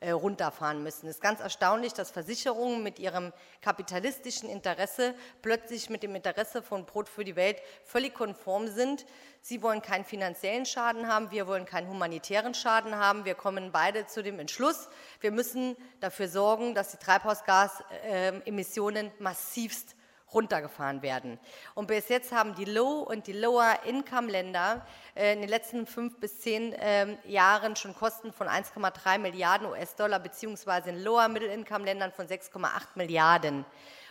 äh, 0.00 0.12
runterfahren 0.12 0.80
müssen. 0.82 1.06
Es 1.08 1.16
ist 1.16 1.22
ganz 1.22 1.40
erstaunlich, 1.40 1.92
dass 1.92 2.12
Versicherungen 2.12 2.84
mit 2.84 3.00
ihrem 3.00 3.32
kapitalistischen 3.62 4.48
Interesse 4.48 5.12
plötzlich 5.42 5.90
mit 5.90 6.04
dem 6.04 6.14
Interesse 6.14 6.62
von 6.62 6.86
Brot 6.86 7.08
für 7.08 7.24
die 7.24 7.34
Welt 7.34 7.60
völlig 7.84 8.14
konform 8.14 8.68
sind. 8.68 9.06
Sie 9.42 9.60
wollen 9.60 9.82
keinen 9.82 10.04
finanziellen 10.04 10.66
Schaden 10.66 11.08
haben, 11.08 11.32
wir 11.32 11.48
wollen 11.48 11.64
keinen 11.64 11.88
humanitären 11.88 12.54
Schaden 12.54 12.94
haben. 12.94 13.24
Wir 13.24 13.34
kommen 13.34 13.72
beide 13.72 14.06
zu 14.06 14.22
dem 14.22 14.38
Entschluss, 14.38 14.88
wir 15.20 15.32
müssen 15.32 15.76
dafür 15.98 16.28
sorgen, 16.28 16.76
dass 16.76 16.92
die 16.92 16.98
Treibhausgasemissionen 16.98 19.10
massivst 19.18 19.96
runtergefahren 20.32 21.02
werden. 21.02 21.38
Und 21.74 21.86
bis 21.86 22.08
jetzt 22.08 22.32
haben 22.32 22.54
die 22.54 22.64
Low- 22.64 23.00
und 23.00 23.26
die 23.26 23.32
Lower-Income-Länder 23.32 24.86
äh, 25.14 25.32
in 25.32 25.40
den 25.40 25.48
letzten 25.48 25.86
fünf 25.86 26.18
bis 26.20 26.40
zehn 26.40 26.74
ähm, 26.78 27.18
Jahren 27.26 27.76
schon 27.76 27.94
Kosten 27.94 28.32
von 28.32 28.46
1,3 28.46 29.18
Milliarden 29.18 29.68
US-Dollar 29.68 30.20
beziehungsweise 30.20 30.90
in 30.90 31.02
Lower-Middle-Income-Ländern 31.02 32.12
von 32.12 32.26
6,8 32.26 32.68
Milliarden 32.94 33.64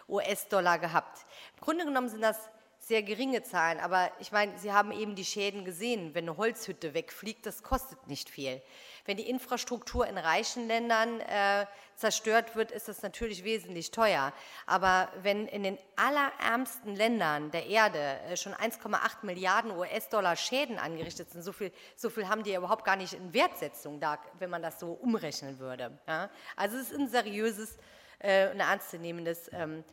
US-Dollar 0.09 0.79
gehabt. 0.79 1.25
Im 1.57 1.63
Grunde 1.63 1.86
genommen 1.86 2.09
sind 2.09 2.21
das 2.21 2.50
sehr 2.79 3.03
geringe 3.03 3.43
Zahlen, 3.43 3.79
aber 3.79 4.12
ich 4.19 4.31
meine, 4.31 4.57
Sie 4.57 4.71
haben 4.71 4.91
eben 4.91 5.15
die 5.15 5.25
Schäden 5.25 5.65
gesehen. 5.65 6.13
Wenn 6.13 6.29
eine 6.29 6.38
Holzhütte 6.38 6.93
wegfliegt, 6.93 7.45
das 7.45 7.62
kostet 7.62 8.07
nicht 8.07 8.29
viel. 8.29 8.62
Wenn 9.07 9.15
die 9.15 9.29
Infrastruktur 9.29 10.05
in 10.05 10.17
reichen 10.17 10.67
Ländern 10.67 11.21
äh, 11.21 11.65
zerstört 11.95 12.57
wird, 12.57 12.71
ist 12.71 12.89
das 12.89 13.01
natürlich 13.01 13.45
wesentlich 13.45 13.89
teuer. 13.91 14.33
Aber 14.65 15.09
wenn 15.23 15.47
in 15.47 15.63
den 15.63 15.77
allerärmsten 15.95 16.93
Ländern 16.93 17.49
der 17.51 17.67
Erde 17.67 17.99
äh, 17.99 18.35
schon 18.35 18.53
1,8 18.53 19.25
Milliarden 19.25 19.71
US-Dollar 19.71 20.35
Schäden 20.35 20.77
angerichtet 20.77 21.31
sind, 21.31 21.41
so 21.41 21.53
viel, 21.53 21.71
so 21.95 22.09
viel 22.09 22.27
haben 22.27 22.43
die 22.43 22.51
ja 22.51 22.59
überhaupt 22.59 22.83
gar 22.83 22.97
nicht 22.97 23.13
in 23.13 23.33
Wertsetzung 23.33 24.01
da, 24.01 24.19
wenn 24.39 24.49
man 24.49 24.61
das 24.61 24.77
so 24.77 24.91
umrechnen 24.91 25.57
würde. 25.57 25.97
Ja? 26.05 26.29
Also 26.57 26.75
es 26.75 26.91
ist 26.91 26.99
ein 26.99 27.07
seriöses, 27.07 27.77
äh, 28.19 28.49
ein 28.49 28.59
ernstzunehmendes 28.59 29.49
ähm, 29.53 29.85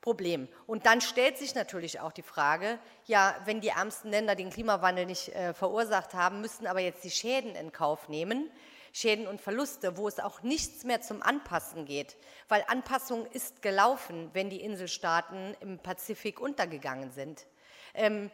Problem. 0.00 0.48
Und 0.66 0.86
dann 0.86 1.00
stellt 1.00 1.38
sich 1.38 1.54
natürlich 1.54 2.00
auch 2.00 2.12
die 2.12 2.22
Frage, 2.22 2.78
ja, 3.06 3.34
wenn 3.44 3.60
die 3.60 3.68
ärmsten 3.68 4.10
Länder 4.10 4.34
den 4.34 4.50
Klimawandel 4.50 5.06
nicht 5.06 5.30
äh, 5.30 5.52
verursacht 5.52 6.14
haben, 6.14 6.40
müssten 6.40 6.66
aber 6.66 6.80
jetzt 6.80 7.04
die 7.04 7.10
Schäden 7.10 7.54
in 7.54 7.72
Kauf 7.72 8.08
nehmen, 8.08 8.50
Schäden 8.92 9.26
und 9.26 9.40
Verluste, 9.40 9.96
wo 9.96 10.08
es 10.08 10.20
auch 10.20 10.42
nichts 10.42 10.84
mehr 10.84 11.00
zum 11.00 11.22
Anpassen 11.22 11.84
geht, 11.84 12.16
weil 12.48 12.64
Anpassung 12.68 13.26
ist 13.26 13.62
gelaufen, 13.62 14.30
wenn 14.32 14.48
die 14.48 14.60
Inselstaaten 14.60 15.54
im 15.60 15.78
Pazifik 15.78 16.40
untergegangen 16.40 17.10
sind. 17.10 17.46
Ähm, 17.94 18.26
äh, 18.26 18.30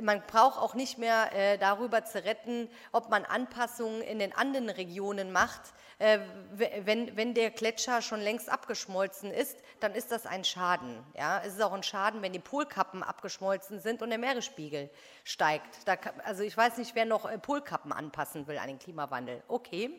man 0.00 0.22
braucht 0.26 0.60
auch 0.60 0.74
nicht 0.74 0.98
mehr 0.98 1.32
äh, 1.32 1.58
darüber 1.58 2.04
zu 2.04 2.24
retten, 2.24 2.68
ob 2.92 3.10
man 3.10 3.24
Anpassungen 3.24 4.00
in 4.02 4.18
den 4.18 4.34
anderen 4.34 4.68
Regionen 4.68 5.32
macht. 5.32 5.60
Äh, 5.98 6.20
wenn, 6.52 7.16
wenn 7.16 7.34
der 7.34 7.50
Gletscher 7.50 8.02
schon 8.02 8.20
längst 8.20 8.48
abgeschmolzen 8.48 9.30
ist, 9.30 9.58
dann 9.80 9.94
ist 9.94 10.12
das 10.12 10.26
ein 10.26 10.44
Schaden. 10.44 11.02
Ja? 11.16 11.40
Es 11.44 11.54
ist 11.54 11.62
auch 11.62 11.72
ein 11.72 11.82
Schaden, 11.82 12.22
wenn 12.22 12.32
die 12.32 12.38
Polkappen 12.38 13.02
abgeschmolzen 13.02 13.80
sind 13.80 14.02
und 14.02 14.10
der 14.10 14.18
Meeresspiegel 14.18 14.90
steigt. 15.24 15.86
Da, 15.86 15.96
also 16.24 16.42
ich 16.42 16.56
weiß 16.56 16.76
nicht, 16.76 16.94
wer 16.94 17.06
noch 17.06 17.28
Polkappen 17.42 17.92
anpassen 17.92 18.46
will 18.46 18.58
an 18.58 18.68
den 18.68 18.78
Klimawandel. 18.78 19.42
Okay. 19.48 19.98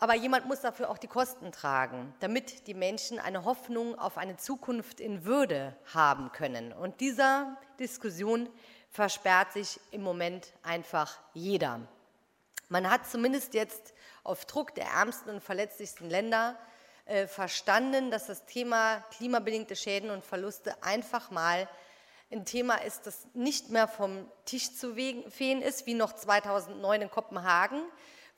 Aber 0.00 0.14
jemand 0.14 0.46
muss 0.46 0.60
dafür 0.60 0.90
auch 0.90 0.98
die 0.98 1.08
Kosten 1.08 1.50
tragen, 1.50 2.14
damit 2.20 2.68
die 2.68 2.74
Menschen 2.74 3.18
eine 3.18 3.44
Hoffnung 3.44 3.98
auf 3.98 4.16
eine 4.16 4.36
Zukunft 4.36 5.00
in 5.00 5.24
Würde 5.24 5.76
haben 5.92 6.30
können. 6.30 6.72
Und 6.72 7.00
dieser 7.00 7.56
Diskussion 7.80 8.48
versperrt 8.90 9.52
sich 9.52 9.80
im 9.90 10.02
Moment 10.02 10.52
einfach 10.62 11.18
jeder. 11.34 11.80
Man 12.68 12.88
hat 12.90 13.08
zumindest 13.08 13.54
jetzt 13.54 13.92
auf 14.22 14.44
Druck 14.44 14.74
der 14.74 14.86
ärmsten 14.86 15.30
und 15.30 15.42
verletzlichsten 15.42 16.08
Länder 16.08 16.56
äh, 17.06 17.26
verstanden, 17.26 18.10
dass 18.10 18.26
das 18.26 18.44
Thema 18.46 19.00
klimabedingte 19.16 19.74
Schäden 19.74 20.10
und 20.10 20.24
Verluste 20.24 20.80
einfach 20.82 21.30
mal 21.30 21.68
ein 22.30 22.44
Thema 22.44 22.74
ist, 22.84 23.06
das 23.06 23.26
nicht 23.32 23.70
mehr 23.70 23.88
vom 23.88 24.30
Tisch 24.44 24.74
zu 24.74 24.94
fegen 24.94 25.62
ist, 25.62 25.86
wie 25.86 25.94
noch 25.94 26.14
2009 26.14 27.02
in 27.02 27.10
Kopenhagen, 27.10 27.82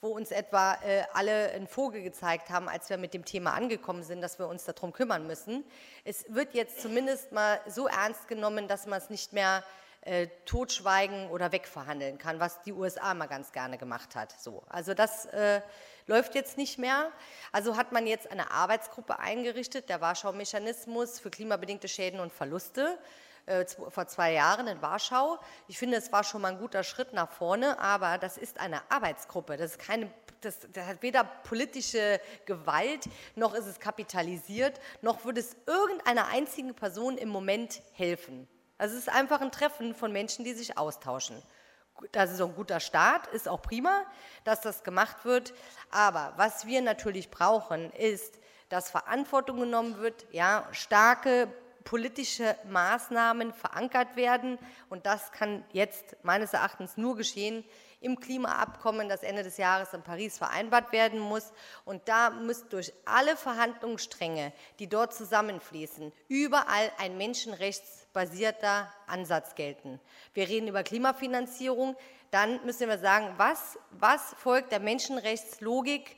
wo 0.00 0.08
uns 0.08 0.30
etwa 0.30 0.74
äh, 0.82 1.02
alle 1.12 1.50
einen 1.50 1.66
Vogel 1.66 2.02
gezeigt 2.02 2.48
haben, 2.48 2.68
als 2.68 2.88
wir 2.88 2.96
mit 2.96 3.12
dem 3.12 3.24
Thema 3.24 3.52
angekommen 3.52 4.02
sind, 4.02 4.22
dass 4.22 4.38
wir 4.38 4.48
uns 4.48 4.64
darum 4.64 4.92
kümmern 4.92 5.26
müssen. 5.26 5.64
Es 6.04 6.24
wird 6.28 6.54
jetzt 6.54 6.80
zumindest 6.80 7.32
mal 7.32 7.60
so 7.66 7.86
ernst 7.86 8.26
genommen, 8.26 8.66
dass 8.66 8.86
man 8.86 8.98
es 8.98 9.10
nicht 9.10 9.32
mehr 9.32 9.62
äh, 10.02 10.28
totschweigen 10.46 11.28
oder 11.28 11.52
wegverhandeln 11.52 12.16
kann, 12.16 12.40
was 12.40 12.62
die 12.62 12.72
USA 12.72 13.12
mal 13.12 13.26
ganz 13.26 13.52
gerne 13.52 13.76
gemacht 13.76 14.14
hat. 14.16 14.32
So, 14.40 14.62
also 14.68 14.94
das 14.94 15.26
äh, 15.26 15.60
läuft 16.06 16.34
jetzt 16.34 16.56
nicht 16.56 16.78
mehr. 16.78 17.12
Also 17.52 17.76
hat 17.76 17.92
man 17.92 18.06
jetzt 18.06 18.30
eine 18.30 18.50
Arbeitsgruppe 18.50 19.18
eingerichtet, 19.18 19.90
der 19.90 20.00
Warschau-Mechanismus 20.00 21.20
für 21.20 21.30
klimabedingte 21.30 21.88
Schäden 21.88 22.20
und 22.20 22.32
Verluste 22.32 22.98
äh, 23.50 23.66
vor 23.66 24.06
zwei 24.06 24.32
Jahren 24.32 24.68
in 24.68 24.80
Warschau. 24.80 25.38
Ich 25.66 25.76
finde, 25.76 25.96
es 25.96 26.12
war 26.12 26.24
schon 26.24 26.42
mal 26.42 26.52
ein 26.52 26.58
guter 26.58 26.84
Schritt 26.84 27.12
nach 27.12 27.30
vorne, 27.30 27.78
aber 27.80 28.16
das 28.16 28.38
ist 28.38 28.60
eine 28.60 28.80
Arbeitsgruppe. 28.90 29.56
Das 29.56 29.72
ist 29.72 29.78
keine 29.78 30.10
das, 30.40 30.60
das, 30.72 30.86
hat 30.86 31.02
weder 31.02 31.24
politische 31.24 32.18
Gewalt, 32.46 33.04
noch 33.34 33.52
ist 33.52 33.66
es 33.66 33.78
kapitalisiert, 33.78 34.80
noch 35.02 35.24
würde 35.24 35.40
es 35.40 35.54
irgendeiner 35.66 36.28
einzigen 36.28 36.74
Person 36.74 37.18
im 37.18 37.28
Moment 37.28 37.82
helfen. 37.92 38.48
Also 38.78 38.94
es 38.94 39.02
ist 39.02 39.08
einfach 39.10 39.42
ein 39.42 39.52
Treffen 39.52 39.94
von 39.94 40.12
Menschen, 40.12 40.44
die 40.44 40.54
sich 40.54 40.78
austauschen. 40.78 41.42
Das 42.12 42.30
ist 42.32 42.40
ein 42.40 42.54
guter 42.54 42.80
Start, 42.80 43.26
ist 43.26 43.48
auch 43.48 43.60
prima, 43.60 44.06
dass 44.44 44.62
das 44.62 44.82
gemacht 44.82 45.26
wird. 45.26 45.52
Aber 45.90 46.32
was 46.36 46.64
wir 46.64 46.80
natürlich 46.80 47.30
brauchen, 47.30 47.92
ist, 47.92 48.40
dass 48.70 48.88
Verantwortung 48.88 49.60
genommen 49.60 49.98
wird, 49.98 50.26
ja, 50.30 50.66
starke 50.72 51.48
politische 51.84 52.56
Maßnahmen 52.68 53.52
verankert 53.52 54.16
werden. 54.16 54.58
Und 54.88 55.06
das 55.06 55.32
kann 55.32 55.64
jetzt 55.72 56.16
meines 56.22 56.52
Erachtens 56.52 56.96
nur 56.96 57.16
geschehen 57.16 57.64
im 58.00 58.18
Klimaabkommen, 58.18 59.08
das 59.08 59.22
Ende 59.22 59.42
des 59.42 59.58
Jahres 59.58 59.92
in 59.92 60.02
Paris 60.02 60.38
vereinbart 60.38 60.92
werden 60.92 61.20
muss. 61.20 61.52
Und 61.84 62.08
da 62.08 62.30
muss 62.30 62.66
durch 62.68 62.92
alle 63.04 63.36
Verhandlungsstränge, 63.36 64.52
die 64.78 64.88
dort 64.88 65.14
zusammenfließen, 65.14 66.12
überall 66.28 66.90
ein 66.98 67.18
menschenrechtsbasierter 67.18 68.92
Ansatz 69.06 69.54
gelten. 69.54 70.00
Wir 70.32 70.48
reden 70.48 70.68
über 70.68 70.82
Klimafinanzierung. 70.82 71.96
Dann 72.30 72.64
müssen 72.64 72.88
wir 72.88 72.98
sagen, 72.98 73.34
was, 73.36 73.78
was 73.90 74.34
folgt 74.38 74.72
der 74.72 74.80
Menschenrechtslogik 74.80 76.16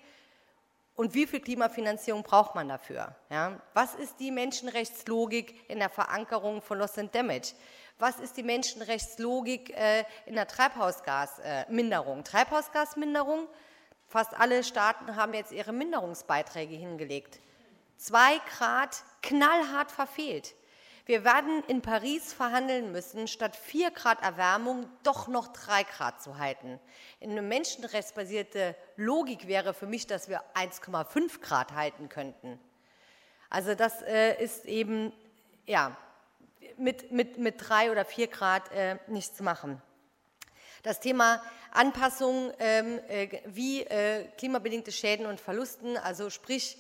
und 0.95 1.15
wie 1.15 1.27
viel 1.27 1.41
Klimafinanzierung 1.41 2.23
braucht 2.23 2.55
man 2.55 2.69
dafür? 2.69 3.17
Ja? 3.31 3.61
Was 3.75 3.95
ist 3.95 4.21
die 4.21 4.31
Menschenrechtslogik 4.31 5.69
in 5.71 5.79
der 5.79 5.89
Verankerung 5.89 6.61
von 6.61 6.79
Loss 6.79 6.99
and 6.99 7.15
Damage? 7.15 7.55
Was 7.99 8.19
ist 8.19 8.37
die 8.37 8.43
Menschenrechtslogik 8.43 9.71
äh, 9.77 10.05
in 10.27 10.35
der 10.35 10.47
Treibhausgasminderung? 10.47 12.21
Äh, 12.21 12.23
Treibhausgasminderung, 12.25 13.49
fast 14.09 14.35
alle 14.35 14.65
Staaten 14.65 15.17
haben 15.17 15.35
jetzt 15.35 15.53
ihre 15.53 15.73
Minderungsbeiträge 15.73 16.75
hingelegt. 16.75 17.41
Zwei 17.97 18.39
Grad 18.57 19.05
knallhart 19.23 19.93
verfehlt. 19.93 20.55
Wir 21.05 21.25
werden 21.25 21.65
in 21.67 21.83
Paris 21.83 22.33
verhandeln 22.33 22.93
müssen, 22.93 23.27
statt 23.27 23.57
4 23.57 23.91
Grad 23.91 24.23
Erwärmung 24.23 24.89
doch 25.03 25.27
noch 25.27 25.49
3 25.49 25.83
Grad 25.83 26.23
zu 26.23 26.39
halten. 26.39 26.79
Eine 27.21 27.43
menschenrechtsbasierte 27.43 28.77
Logik 28.97 29.49
wäre 29.49 29.75
für 29.75 29.87
mich, 29.87 30.07
dass 30.07 30.29
wir 30.29 30.43
1,5 30.55 31.41
Grad 31.41 31.73
halten 31.73 32.09
könnten. 32.09 32.61
Also 33.51 33.75
das 33.75 34.01
äh, 34.03 34.41
ist 34.43 34.65
eben 34.65 35.13
ja, 35.67 35.97
mit, 36.77 37.11
mit, 37.11 37.37
mit 37.37 37.57
3 37.59 37.91
oder 37.91 38.05
4 38.05 38.29
Grad 38.29 38.71
äh, 38.71 38.97
nicht 39.09 39.37
zu 39.37 39.43
machen. 39.43 39.83
Das 40.85 41.01
Thema 41.01 41.43
Anpassung 41.73 42.53
ähm, 42.61 43.01
äh, 43.09 43.41
wie 43.47 43.83
äh, 43.83 44.29
klimabedingte 44.39 44.93
Schäden 44.93 45.27
und 45.27 45.41
Verlusten, 45.41 45.97
also 45.97 46.31
sprich 46.31 46.77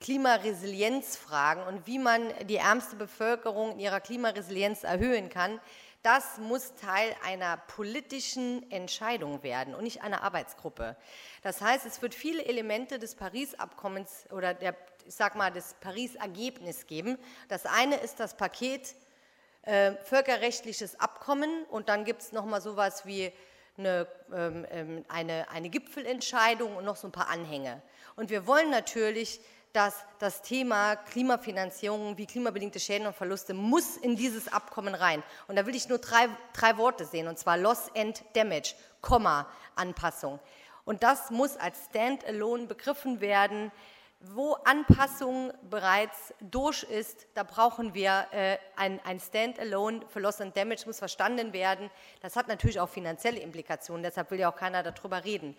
Klimaresilienzfragen 0.00 1.64
und 1.64 1.86
wie 1.86 1.98
man 1.98 2.32
die 2.46 2.56
ärmste 2.56 2.96
Bevölkerung 2.96 3.72
in 3.72 3.80
ihrer 3.80 4.00
Klimaresilienz 4.00 4.84
erhöhen 4.84 5.28
kann, 5.28 5.60
das 6.02 6.38
muss 6.38 6.74
Teil 6.76 7.14
einer 7.24 7.56
politischen 7.56 8.70
Entscheidung 8.70 9.42
werden 9.42 9.74
und 9.74 9.82
nicht 9.82 10.02
einer 10.02 10.22
Arbeitsgruppe. 10.22 10.96
Das 11.42 11.60
heißt, 11.60 11.84
es 11.86 12.00
wird 12.02 12.14
viele 12.14 12.44
Elemente 12.44 13.00
des 13.00 13.16
Paris-Abkommens 13.16 14.26
oder 14.30 14.54
der, 14.54 14.76
ich 15.06 15.16
sag 15.16 15.34
mal, 15.34 15.50
des 15.50 15.74
Paris-Ergebnisses 15.80 16.86
geben. 16.86 17.18
Das 17.48 17.66
eine 17.66 17.96
ist 17.96 18.20
das 18.20 18.36
Paket 18.36 18.94
äh, 19.62 19.92
völkerrechtliches 20.04 21.00
Abkommen 21.00 21.64
und 21.64 21.88
dann 21.88 22.04
gibt 22.04 22.22
es 22.22 22.32
nochmal 22.32 22.60
sowas 22.60 23.04
wie 23.04 23.32
eine, 23.76 24.06
ähm, 24.32 24.66
ähm, 24.70 25.04
eine, 25.08 25.50
eine 25.50 25.68
Gipfelentscheidung 25.68 26.76
und 26.76 26.84
noch 26.84 26.96
so 26.96 27.08
ein 27.08 27.12
paar 27.12 27.28
Anhänge. 27.28 27.82
Und 28.16 28.30
wir 28.30 28.46
wollen 28.46 28.70
natürlich 28.70 29.40
dass 29.78 30.04
das 30.18 30.42
Thema 30.42 30.96
Klimafinanzierung 30.96 32.18
wie 32.18 32.26
klimabedingte 32.26 32.80
Schäden 32.80 33.06
und 33.06 33.14
Verluste 33.14 33.54
muss 33.54 33.96
in 33.96 34.16
dieses 34.16 34.52
Abkommen 34.52 34.92
rein. 34.92 35.22
Und 35.46 35.54
da 35.54 35.66
will 35.66 35.76
ich 35.76 35.88
nur 35.88 35.98
drei, 35.98 36.28
drei 36.52 36.76
Worte 36.78 37.04
sehen, 37.04 37.28
und 37.28 37.38
zwar 37.38 37.56
Loss 37.56 37.88
and 37.96 38.24
Damage, 38.32 38.74
Komma, 39.02 39.46
Anpassung. 39.76 40.40
Und 40.84 41.04
das 41.04 41.30
muss 41.30 41.56
als 41.56 41.76
Standalone 41.90 42.66
begriffen 42.66 43.20
werden. 43.20 43.70
Wo 44.18 44.54
Anpassung 44.64 45.52
bereits 45.70 46.34
durch 46.40 46.82
ist, 46.82 47.28
da 47.34 47.44
brauchen 47.44 47.94
wir 47.94 48.26
äh, 48.32 48.58
ein, 48.74 48.98
ein 49.04 49.20
Standalone 49.20 50.00
für 50.08 50.18
Loss 50.18 50.40
and 50.40 50.56
Damage, 50.56 50.86
muss 50.86 50.98
verstanden 50.98 51.52
werden. 51.52 51.88
Das 52.20 52.34
hat 52.34 52.48
natürlich 52.48 52.80
auch 52.80 52.88
finanzielle 52.88 53.38
Implikationen, 53.38 54.02
deshalb 54.02 54.32
will 54.32 54.40
ja 54.40 54.50
auch 54.50 54.56
keiner 54.56 54.82
darüber 54.82 55.24
reden. 55.24 55.56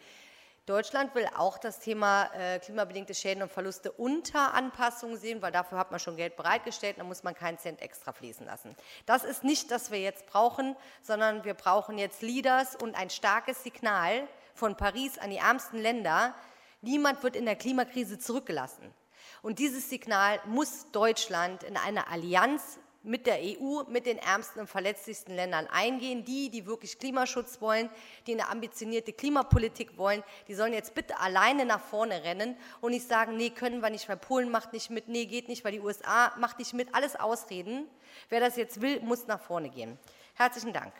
Deutschland 0.65 1.15
will 1.15 1.27
auch 1.35 1.57
das 1.57 1.79
Thema 1.79 2.29
äh, 2.33 2.59
klimabedingte 2.59 3.13
Schäden 3.13 3.41
und 3.41 3.51
Verluste 3.51 3.91
unter 3.91 4.53
Anpassung 4.53 5.17
sehen, 5.17 5.41
weil 5.41 5.51
dafür 5.51 5.77
hat 5.77 5.91
man 5.91 5.99
schon 5.99 6.15
Geld 6.15 6.35
bereitgestellt, 6.35 6.97
da 6.99 7.03
muss 7.03 7.23
man 7.23 7.33
keinen 7.33 7.57
Cent 7.57 7.81
extra 7.81 8.13
fließen 8.13 8.45
lassen. 8.45 8.75
Das 9.05 9.23
ist 9.23 9.43
nicht, 9.43 9.71
was 9.71 9.91
wir 9.91 9.99
jetzt 9.99 10.27
brauchen, 10.27 10.75
sondern 11.01 11.43
wir 11.43 11.55
brauchen 11.55 11.97
jetzt 11.97 12.21
Leaders 12.21 12.75
und 12.75 12.95
ein 12.95 13.09
starkes 13.09 13.63
Signal 13.63 14.27
von 14.53 14.75
Paris 14.75 15.17
an 15.17 15.31
die 15.31 15.37
ärmsten 15.37 15.79
Länder. 15.79 16.35
Niemand 16.81 17.23
wird 17.23 17.35
in 17.35 17.45
der 17.45 17.55
Klimakrise 17.55 18.19
zurückgelassen. 18.19 18.93
Und 19.41 19.59
dieses 19.59 19.89
Signal 19.89 20.39
muss 20.45 20.91
Deutschland 20.91 21.63
in 21.63 21.77
einer 21.77 22.09
Allianz 22.11 22.79
mit 23.03 23.25
der 23.25 23.39
EU, 23.39 23.83
mit 23.87 24.05
den 24.05 24.17
ärmsten 24.17 24.59
und 24.61 24.67
verletzlichsten 24.67 25.35
Ländern 25.35 25.67
eingehen. 25.67 26.25
Die, 26.25 26.49
die 26.49 26.65
wirklich 26.65 26.99
Klimaschutz 26.99 27.61
wollen, 27.61 27.89
die 28.27 28.33
eine 28.33 28.49
ambitionierte 28.49 29.13
Klimapolitik 29.13 29.97
wollen, 29.97 30.23
die 30.47 30.55
sollen 30.55 30.73
jetzt 30.73 30.95
bitte 30.95 31.19
alleine 31.19 31.65
nach 31.65 31.81
vorne 31.81 32.23
rennen 32.23 32.57
und 32.81 32.91
nicht 32.91 33.07
sagen, 33.07 33.37
nee, 33.37 33.49
können 33.49 33.81
wir 33.81 33.89
nicht, 33.89 34.09
weil 34.09 34.17
Polen 34.17 34.49
macht 34.49 34.73
nicht 34.73 34.89
mit, 34.89 35.07
nee, 35.07 35.25
geht 35.25 35.47
nicht, 35.47 35.63
weil 35.63 35.71
die 35.71 35.79
USA 35.79 36.33
macht 36.37 36.59
nicht 36.59 36.73
mit. 36.73 36.93
Alles 36.93 37.15
Ausreden. 37.15 37.87
Wer 38.29 38.39
das 38.39 38.57
jetzt 38.57 38.81
will, 38.81 38.99
muss 39.01 39.27
nach 39.27 39.39
vorne 39.39 39.69
gehen. 39.69 39.97
Herzlichen 40.35 40.73
Dank. 40.73 40.93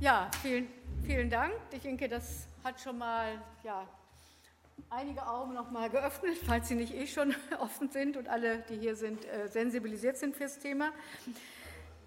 Ja, 0.00 0.30
vielen 0.42 0.66
Dank. 0.66 0.83
Vielen 1.06 1.28
Dank. 1.28 1.52
Ich 1.70 1.82
denke, 1.82 2.08
das 2.08 2.46
hat 2.64 2.80
schon 2.80 2.96
mal 2.96 3.38
ja, 3.62 3.86
einige 4.88 5.26
Augen 5.26 5.52
noch 5.52 5.70
mal 5.70 5.90
geöffnet, 5.90 6.38
falls 6.46 6.68
sie 6.68 6.76
nicht 6.76 6.94
eh 6.94 7.06
schon 7.06 7.34
offen 7.60 7.90
sind 7.90 8.16
und 8.16 8.26
alle, 8.26 8.64
die 8.70 8.78
hier 8.78 8.96
sind, 8.96 9.22
äh, 9.26 9.46
sensibilisiert 9.48 10.16
sind 10.16 10.34
fürs 10.34 10.58
Thema. 10.58 10.92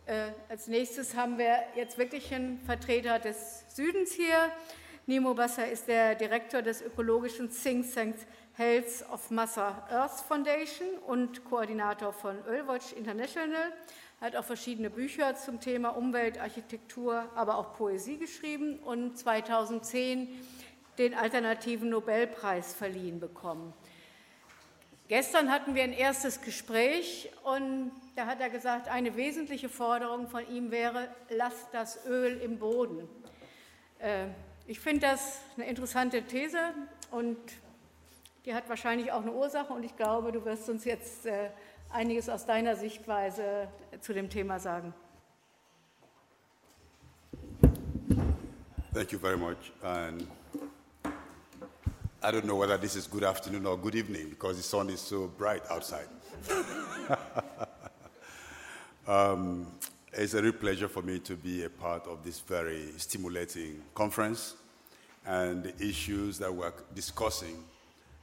Äh, 0.07 0.31
als 0.49 0.67
nächstes 0.67 1.15
haben 1.15 1.37
wir 1.37 1.59
jetzt 1.75 1.99
wirklich 1.99 2.33
einen 2.33 2.57
Vertreter 2.61 3.19
des 3.19 3.65
Südens 3.69 4.13
hier. 4.13 4.51
Nimo 5.05 5.37
Wasser 5.37 5.69
ist 5.69 5.87
der 5.87 6.15
Direktor 6.15 6.63
des 6.63 6.81
ökologischen 6.81 7.51
Think 7.51 7.93
Tanks 7.93 8.25
Health 8.53 9.05
of 9.11 9.29
Mother 9.29 9.87
Earth 9.91 10.21
Foundation 10.27 10.87
und 11.05 11.45
Koordinator 11.45 12.11
von 12.11 12.35
Ölwatch 12.47 12.93
International. 12.93 13.71
Er 14.19 14.27
hat 14.27 14.35
auch 14.35 14.45
verschiedene 14.45 14.89
Bücher 14.89 15.35
zum 15.35 15.59
Thema 15.59 15.89
Umwelt, 15.89 16.39
Architektur, 16.39 17.29
aber 17.35 17.59
auch 17.59 17.73
Poesie 17.75 18.17
geschrieben 18.17 18.79
und 18.79 19.15
2010 19.15 20.27
den 20.97 21.13
alternativen 21.13 21.89
Nobelpreis 21.89 22.73
verliehen 22.73 23.19
bekommen. 23.19 23.75
Gestern 25.07 25.51
hatten 25.51 25.75
wir 25.75 25.83
ein 25.83 25.93
erstes 25.93 26.41
Gespräch 26.41 27.31
und 27.43 27.91
da 28.15 28.25
hat 28.25 28.41
er 28.41 28.49
gesagt, 28.49 28.89
eine 28.89 29.15
wesentliche 29.15 29.69
Forderung 29.69 30.27
von 30.27 30.49
ihm 30.49 30.71
wäre, 30.71 31.09
lasst 31.29 31.67
das 31.71 32.03
Öl 32.07 32.41
im 32.41 32.57
Boden. 32.57 33.07
Äh, 33.99 34.25
ich 34.65 34.79
finde 34.79 35.01
das 35.01 35.41
eine 35.55 35.67
interessante 35.67 36.23
These 36.23 36.73
und 37.11 37.37
die 38.45 38.55
hat 38.55 38.67
wahrscheinlich 38.67 39.11
auch 39.11 39.21
eine 39.21 39.31
Ursache 39.31 39.71
und 39.71 39.83
ich 39.83 39.95
glaube, 39.95 40.31
du 40.31 40.43
wirst 40.43 40.67
uns 40.69 40.85
jetzt 40.85 41.27
äh, 41.27 41.51
einiges 41.89 42.29
aus 42.29 42.45
deiner 42.45 42.75
Sichtweise 42.75 43.67
zu 44.01 44.13
dem 44.13 44.29
Thema 44.29 44.59
sagen. 44.59 44.93
Thank 48.93 49.11
you 49.11 49.19
very 49.19 49.37
much. 49.37 49.71
And 49.83 50.27
I 52.23 52.31
don't 52.31 52.45
know 52.45 52.55
whether 52.55 52.77
this 52.77 52.95
is 52.95 53.05
good 53.05 53.23
afternoon 53.23 53.67
or 53.67 53.77
good 53.77 53.93
evening 53.93 54.29
because 54.29 54.57
the 54.57 54.63
sun 54.63 54.89
is 54.89 54.99
so 54.99 55.27
bright 55.37 55.61
outside. 55.69 56.07
um, 59.07 59.67
it's 60.13 60.33
a 60.33 60.41
real 60.41 60.53
pleasure 60.53 60.87
for 60.87 61.03
me 61.03 61.19
to 61.19 61.35
be 61.35 61.63
a 61.65 61.69
part 61.69 62.07
of 62.07 62.23
this 62.23 62.39
very 62.39 62.91
stimulating 62.97 63.83
conference. 63.93 64.55
And 65.27 65.63
the 65.63 65.75
issues 65.85 66.39
that 66.39 66.51
we're 66.51 66.73
discussing 66.95 67.63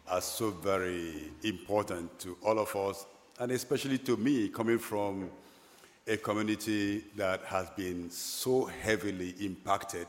are 0.09 0.21
so 0.21 0.51
very 0.51 1.31
important 1.45 2.19
to 2.19 2.37
all 2.43 2.59
of 2.59 2.75
us, 2.75 3.07
and 3.41 3.51
especially 3.51 3.99
to 3.99 4.17
me, 4.17 4.49
coming 4.49 4.79
from 4.79 5.31
a 6.07 6.17
community 6.17 7.05
that 7.17 7.43
has 7.45 7.71
been 7.71 8.11
so 8.11 8.65
heavily 8.65 9.35
impacted 9.41 10.07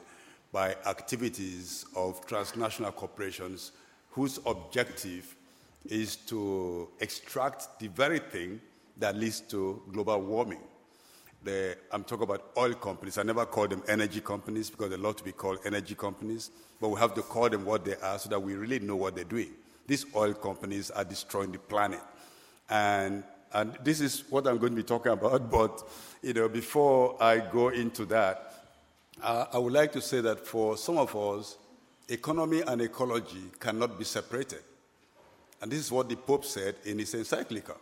by 0.51 0.75
activities 0.85 1.85
of 1.95 2.25
transnational 2.25 2.91
corporations 2.91 3.71
whose 4.11 4.39
objective 4.45 5.35
is 5.87 6.15
to 6.15 6.87
extract 6.99 7.79
the 7.79 7.87
very 7.87 8.19
thing 8.19 8.59
that 8.97 9.15
leads 9.15 9.41
to 9.41 9.81
global 9.91 10.21
warming. 10.21 10.61
The, 11.43 11.77
I'm 11.91 12.03
talking 12.03 12.23
about 12.23 12.51
oil 12.57 12.73
companies. 12.73 13.17
I 13.17 13.23
never 13.23 13.45
call 13.45 13.67
them 13.67 13.83
energy 13.87 14.21
companies 14.21 14.69
because 14.69 14.89
they 14.89 14.97
love 14.97 15.15
to 15.17 15.23
be 15.23 15.31
called 15.31 15.59
energy 15.65 15.93
companies, 15.93 16.51
but 16.79 16.89
we 16.89 16.99
have 16.99 17.13
to 17.15 17.21
call 17.21 17.49
them 17.49 17.65
what 17.65 17.85
they 17.85 17.95
are 17.95 18.17
so 18.17 18.29
that 18.29 18.41
we 18.41 18.55
really 18.55 18.79
know 18.79 18.95
what 18.95 19.15
they're 19.15 19.23
doing. 19.23 19.51
These 19.87 20.05
oil 20.15 20.33
companies 20.33 20.89
are 20.91 21.03
destroying 21.03 21.51
the 21.51 21.59
planet. 21.59 22.01
And, 22.69 23.23
and 23.53 23.77
this 23.83 24.01
is 24.01 24.23
what 24.29 24.47
I'm 24.47 24.57
going 24.57 24.73
to 24.73 24.75
be 24.75 24.83
talking 24.83 25.11
about, 25.11 25.49
but 25.51 25.83
you 26.21 26.33
know, 26.33 26.49
before 26.49 27.21
I 27.21 27.39
go 27.39 27.69
into 27.69 28.05
that, 28.05 28.53
uh, 29.21 29.45
I 29.53 29.57
would 29.57 29.73
like 29.73 29.91
to 29.93 30.01
say 30.01 30.21
that 30.21 30.45
for 30.45 30.77
some 30.77 30.97
of 30.97 31.15
us, 31.15 31.57
economy 32.09 32.61
and 32.61 32.81
ecology 32.81 33.43
cannot 33.59 33.97
be 33.97 34.03
separated. 34.05 34.63
And 35.61 35.71
this 35.71 35.79
is 35.79 35.91
what 35.91 36.09
the 36.09 36.15
Pope 36.15 36.45
said 36.45 36.75
in 36.85 36.99
his 36.99 37.13
encyclical. 37.13 37.77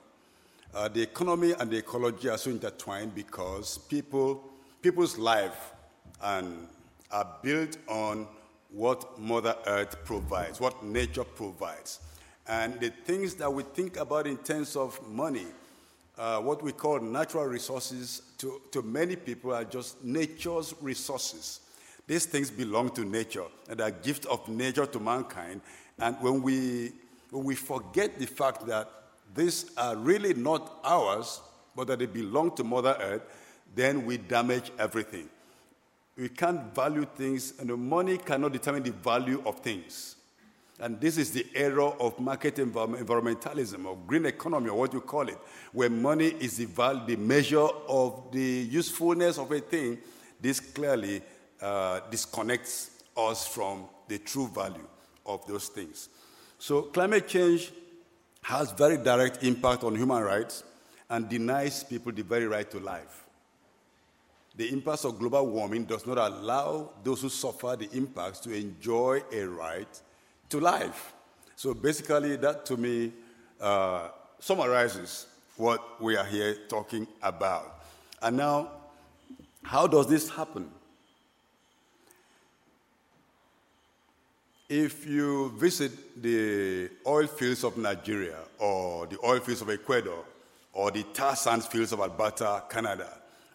Uh, 0.73 0.87
the 0.87 1.01
economy 1.01 1.53
and 1.59 1.69
the 1.69 1.77
ecology 1.77 2.29
are 2.29 2.37
so 2.37 2.49
intertwined 2.49 3.13
because 3.13 3.77
people, 3.77 4.43
people's 4.81 5.17
life 5.17 5.71
and 6.21 6.67
are 7.11 7.37
built 7.43 7.77
on 7.87 8.27
what 8.71 9.19
Mother 9.19 9.55
Earth 9.67 10.03
provides, 10.03 10.59
what 10.59 10.83
nature 10.83 11.23
provides. 11.23 11.99
And 12.47 12.79
the 12.79 12.89
things 12.89 13.35
that 13.35 13.51
we 13.51 13.63
think 13.63 13.97
about 13.97 14.27
in 14.27 14.37
terms 14.37 14.75
of 14.75 14.99
money, 15.07 15.47
uh, 16.17 16.39
what 16.39 16.61
we 16.61 16.71
call 16.71 16.99
natural 16.99 17.45
resources, 17.45 18.21
to, 18.37 18.61
to 18.71 18.81
many 18.81 19.15
people 19.15 19.53
are 19.53 19.63
just 19.63 20.03
nature's 20.03 20.73
resources. 20.81 21.61
These 22.05 22.25
things 22.25 22.51
belong 22.51 22.89
to 22.91 23.05
nature 23.05 23.45
and 23.69 23.79
are 23.79 23.87
a 23.87 23.91
gift 23.91 24.25
of 24.25 24.47
nature 24.49 24.85
to 24.85 24.99
mankind. 24.99 25.61
And 25.99 26.17
when 26.19 26.41
we, 26.41 26.91
when 27.31 27.45
we 27.45 27.55
forget 27.55 28.19
the 28.19 28.27
fact 28.27 28.65
that 28.67 28.89
these 29.33 29.71
are 29.77 29.95
really 29.95 30.33
not 30.33 30.79
ours, 30.83 31.41
but 31.75 31.87
that 31.87 31.99
they 31.99 32.05
belong 32.05 32.55
to 32.57 32.63
Mother 32.63 32.97
Earth, 32.99 33.21
then 33.73 34.05
we 34.05 34.17
damage 34.17 34.71
everything. 34.77 35.29
We 36.15 36.29
can't 36.29 36.75
value 36.75 37.05
things, 37.15 37.53
and 37.59 37.69
the 37.69 37.77
money 37.77 38.17
cannot 38.17 38.53
determine 38.53 38.83
the 38.83 38.91
value 38.91 39.41
of 39.45 39.59
things. 39.59 40.17
And 40.83 40.99
this 40.99 41.17
is 41.17 41.31
the 41.31 41.47
era 41.55 41.85
of 41.85 42.19
market 42.19 42.57
environmentalism 42.57 43.85
or 43.85 43.95
green 44.05 44.25
economy 44.25 44.69
or 44.69 44.79
what 44.79 44.91
you 44.91 44.99
call 44.99 45.29
it, 45.29 45.37
where 45.71 45.89
money 45.89 46.25
is 46.25 46.57
the, 46.57 46.65
the 47.07 47.15
measure 47.15 47.69
of 47.87 48.29
the 48.33 48.67
usefulness 48.69 49.37
of 49.37 49.49
a 49.53 49.61
thing. 49.61 49.97
This 50.41 50.59
clearly 50.59 51.21
uh, 51.61 52.01
disconnects 52.11 53.01
us 53.15 53.47
from 53.47 53.85
the 54.09 54.17
true 54.17 54.49
value 54.49 54.85
of 55.25 55.47
those 55.47 55.69
things. 55.69 56.09
So 56.59 56.81
climate 56.81 57.29
change 57.29 57.71
has 58.41 58.73
very 58.73 58.97
direct 58.97 59.41
impact 59.41 59.85
on 59.85 59.95
human 59.95 60.21
rights 60.21 60.65
and 61.09 61.29
denies 61.29 61.85
people 61.85 62.11
the 62.11 62.23
very 62.23 62.45
right 62.45 62.69
to 62.69 62.81
life. 62.81 63.23
The 64.57 64.67
impacts 64.67 65.05
of 65.05 65.17
global 65.17 65.47
warming 65.47 65.85
does 65.85 66.05
not 66.05 66.17
allow 66.17 66.89
those 67.05 67.21
who 67.21 67.29
suffer 67.29 67.77
the 67.77 67.89
impacts 67.93 68.41
to 68.41 68.51
enjoy 68.51 69.21
a 69.31 69.45
right 69.45 70.01
to 70.53 70.59
life. 70.59 71.13
So 71.55 71.73
basically, 71.73 72.35
that 72.37 72.63
to 72.67 72.77
me 72.77 73.11
uh, 73.59 74.09
summarizes 74.39 75.25
what 75.57 75.99
we 75.99 76.15
are 76.15 76.25
here 76.25 76.55
talking 76.69 77.07
about. 77.23 77.83
And 78.21 78.37
now, 78.37 78.69
how 79.63 79.87
does 79.87 80.07
this 80.07 80.29
happen? 80.29 80.69
If 84.69 85.07
you 85.07 85.51
visit 85.57 86.21
the 86.21 86.89
oil 87.05 87.27
fields 87.27 87.63
of 87.63 87.77
Nigeria 87.77 88.37
or 88.59 89.07
the 89.07 89.17
oil 89.25 89.39
fields 89.39 89.61
of 89.61 89.69
Ecuador 89.69 90.23
or 90.71 90.91
the 90.91 91.03
tar 91.13 91.35
sands 91.35 91.65
fields 91.65 91.91
of 91.93 91.99
Alberta, 91.99 92.63
Canada, 92.69 93.09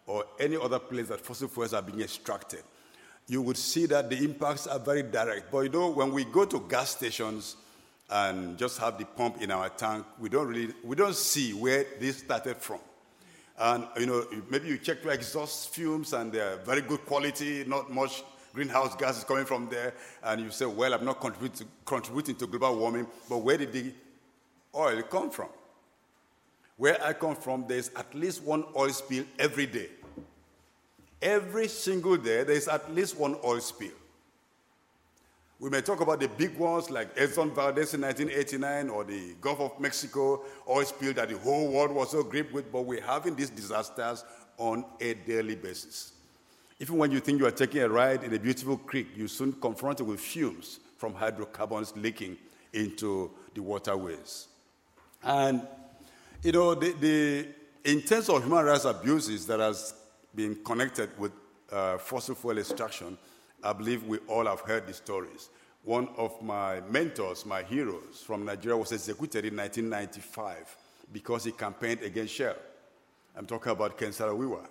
or 0.06 0.24
any 0.40 0.56
other 0.56 0.78
place 0.80 1.08
that 1.08 1.20
fossil 1.20 1.48
fuels 1.48 1.74
are 1.74 1.82
being 1.82 2.00
extracted, 2.00 2.62
you 3.28 3.42
would 3.42 3.58
see 3.58 3.86
that 3.86 4.08
the 4.08 4.16
impacts 4.16 4.66
are 4.66 4.78
very 4.78 5.02
direct. 5.02 5.52
But 5.52 5.60
you 5.60 5.68
know, 5.68 5.90
when 5.90 6.12
we 6.12 6.24
go 6.24 6.44
to 6.46 6.60
gas 6.68 6.90
stations 6.90 7.56
and 8.10 8.56
just 8.58 8.78
have 8.78 8.98
the 8.98 9.04
pump 9.04 9.42
in 9.42 9.50
our 9.50 9.68
tank, 9.68 10.04
we 10.18 10.28
don't 10.28 10.48
really 10.48 10.72
we 10.82 10.96
don't 10.96 11.14
see 11.14 11.52
where 11.52 11.84
this 12.00 12.18
started 12.18 12.56
from. 12.56 12.80
And 13.58 13.86
you 13.98 14.06
know, 14.06 14.24
maybe 14.50 14.68
you 14.68 14.78
check 14.78 15.04
your 15.04 15.12
exhaust 15.12 15.74
fumes 15.74 16.12
and 16.14 16.32
they're 16.32 16.56
very 16.58 16.80
good 16.80 17.04
quality, 17.04 17.64
not 17.66 17.90
much 17.90 18.24
greenhouse 18.54 18.96
gases 18.96 19.24
coming 19.24 19.44
from 19.44 19.68
there, 19.68 19.92
and 20.24 20.40
you 20.40 20.50
say, 20.50 20.64
well, 20.64 20.94
I'm 20.94 21.04
not 21.04 21.20
contributing 21.20 21.66
to, 21.66 21.72
contributing 21.84 22.34
to 22.36 22.46
global 22.46 22.76
warming, 22.78 23.06
but 23.28 23.38
where 23.38 23.58
did 23.58 23.72
the 23.72 23.92
oil 24.74 25.02
come 25.02 25.30
from? 25.30 25.48
Where 26.76 27.02
I 27.04 27.12
come 27.12 27.36
from, 27.36 27.66
there's 27.68 27.90
at 27.94 28.12
least 28.14 28.42
one 28.42 28.64
oil 28.76 28.90
spill 28.90 29.24
every 29.38 29.66
day. 29.66 29.90
Every 31.20 31.68
single 31.68 32.16
day, 32.16 32.44
there's 32.44 32.68
at 32.68 32.92
least 32.94 33.18
one 33.18 33.37
oil 33.44 33.61
spill. 33.61 33.90
We 35.61 35.70
may 35.70 35.81
talk 35.81 36.00
about 36.00 36.20
the 36.20 36.28
big 36.28 36.57
ones 36.57 36.88
like 36.88 37.16
Exxon 37.16 37.52
Valdez 37.52 37.92
in 37.92 38.02
1989 38.02 38.88
or 38.90 39.02
the 39.02 39.35
Gulf 39.40 39.59
of 39.59 39.81
Mexico 39.81 40.44
oil 40.68 40.85
spill 40.85 41.12
that 41.14 41.28
the 41.28 41.38
whole 41.38 41.72
world 41.72 41.90
was 41.90 42.12
so 42.12 42.22
gripped 42.22 42.52
with, 42.52 42.70
but 42.70 42.83
we're 42.83 43.02
having 43.02 43.35
these 43.35 43.50
disasters 43.50 44.24
on 44.57 44.85
a 45.00 45.14
daily 45.14 45.57
basis. 45.57 46.12
Even 46.78 46.96
when 46.96 47.11
you 47.11 47.18
think 47.18 47.40
you 47.40 47.46
are 47.46 47.50
taking 47.50 47.83
a 47.83 47.88
ride 47.88 48.22
in 48.22 48.33
a 48.33 48.38
beautiful 48.38 48.76
creek, 48.76 49.09
you're 49.16 49.26
soon 49.26 49.52
confronted 49.54 50.07
with 50.07 50.20
fumes 50.20 50.78
from 50.96 51.12
hydrocarbons 51.12 51.92
leaking 51.96 52.37
into 52.72 53.33
the 53.54 53.61
waterways. 53.61 54.46
And, 55.24 55.66
you 56.44 56.52
know, 56.52 56.76
the, 56.76 56.92
the 56.92 57.48
in 57.85 58.02
terms 58.02 58.28
of 58.28 58.44
human 58.44 58.64
rights 58.64 58.85
abuses 58.85 59.44
that 59.48 59.59
has 59.59 59.94
been 60.38 60.55
connected 60.64 61.11
with 61.18 61.33
uh, 61.72 61.98
fossil 61.98 62.33
fuel 62.33 62.59
extraction, 62.59 63.18
I 63.61 63.72
believe 63.72 64.05
we 64.05 64.18
all 64.29 64.46
have 64.46 64.61
heard 64.61 64.87
the 64.87 64.94
stories. 64.94 65.51
One 65.83 66.09
of 66.16 66.40
my 66.40 66.81
mentors, 66.83 67.44
my 67.44 67.64
heroes 67.64 68.22
from 68.24 68.44
Nigeria, 68.44 68.77
was 68.77 68.92
executed 68.92 69.46
in 69.46 69.57
1995 69.57 70.77
because 71.12 71.42
he 71.42 71.51
campaigned 71.51 72.03
against 72.03 72.35
Shell. 72.35 72.55
I'm 73.37 73.46
talking 73.46 73.72
about 73.72 73.98
Ken 73.98 74.11
Sarawiwa, 74.11 74.64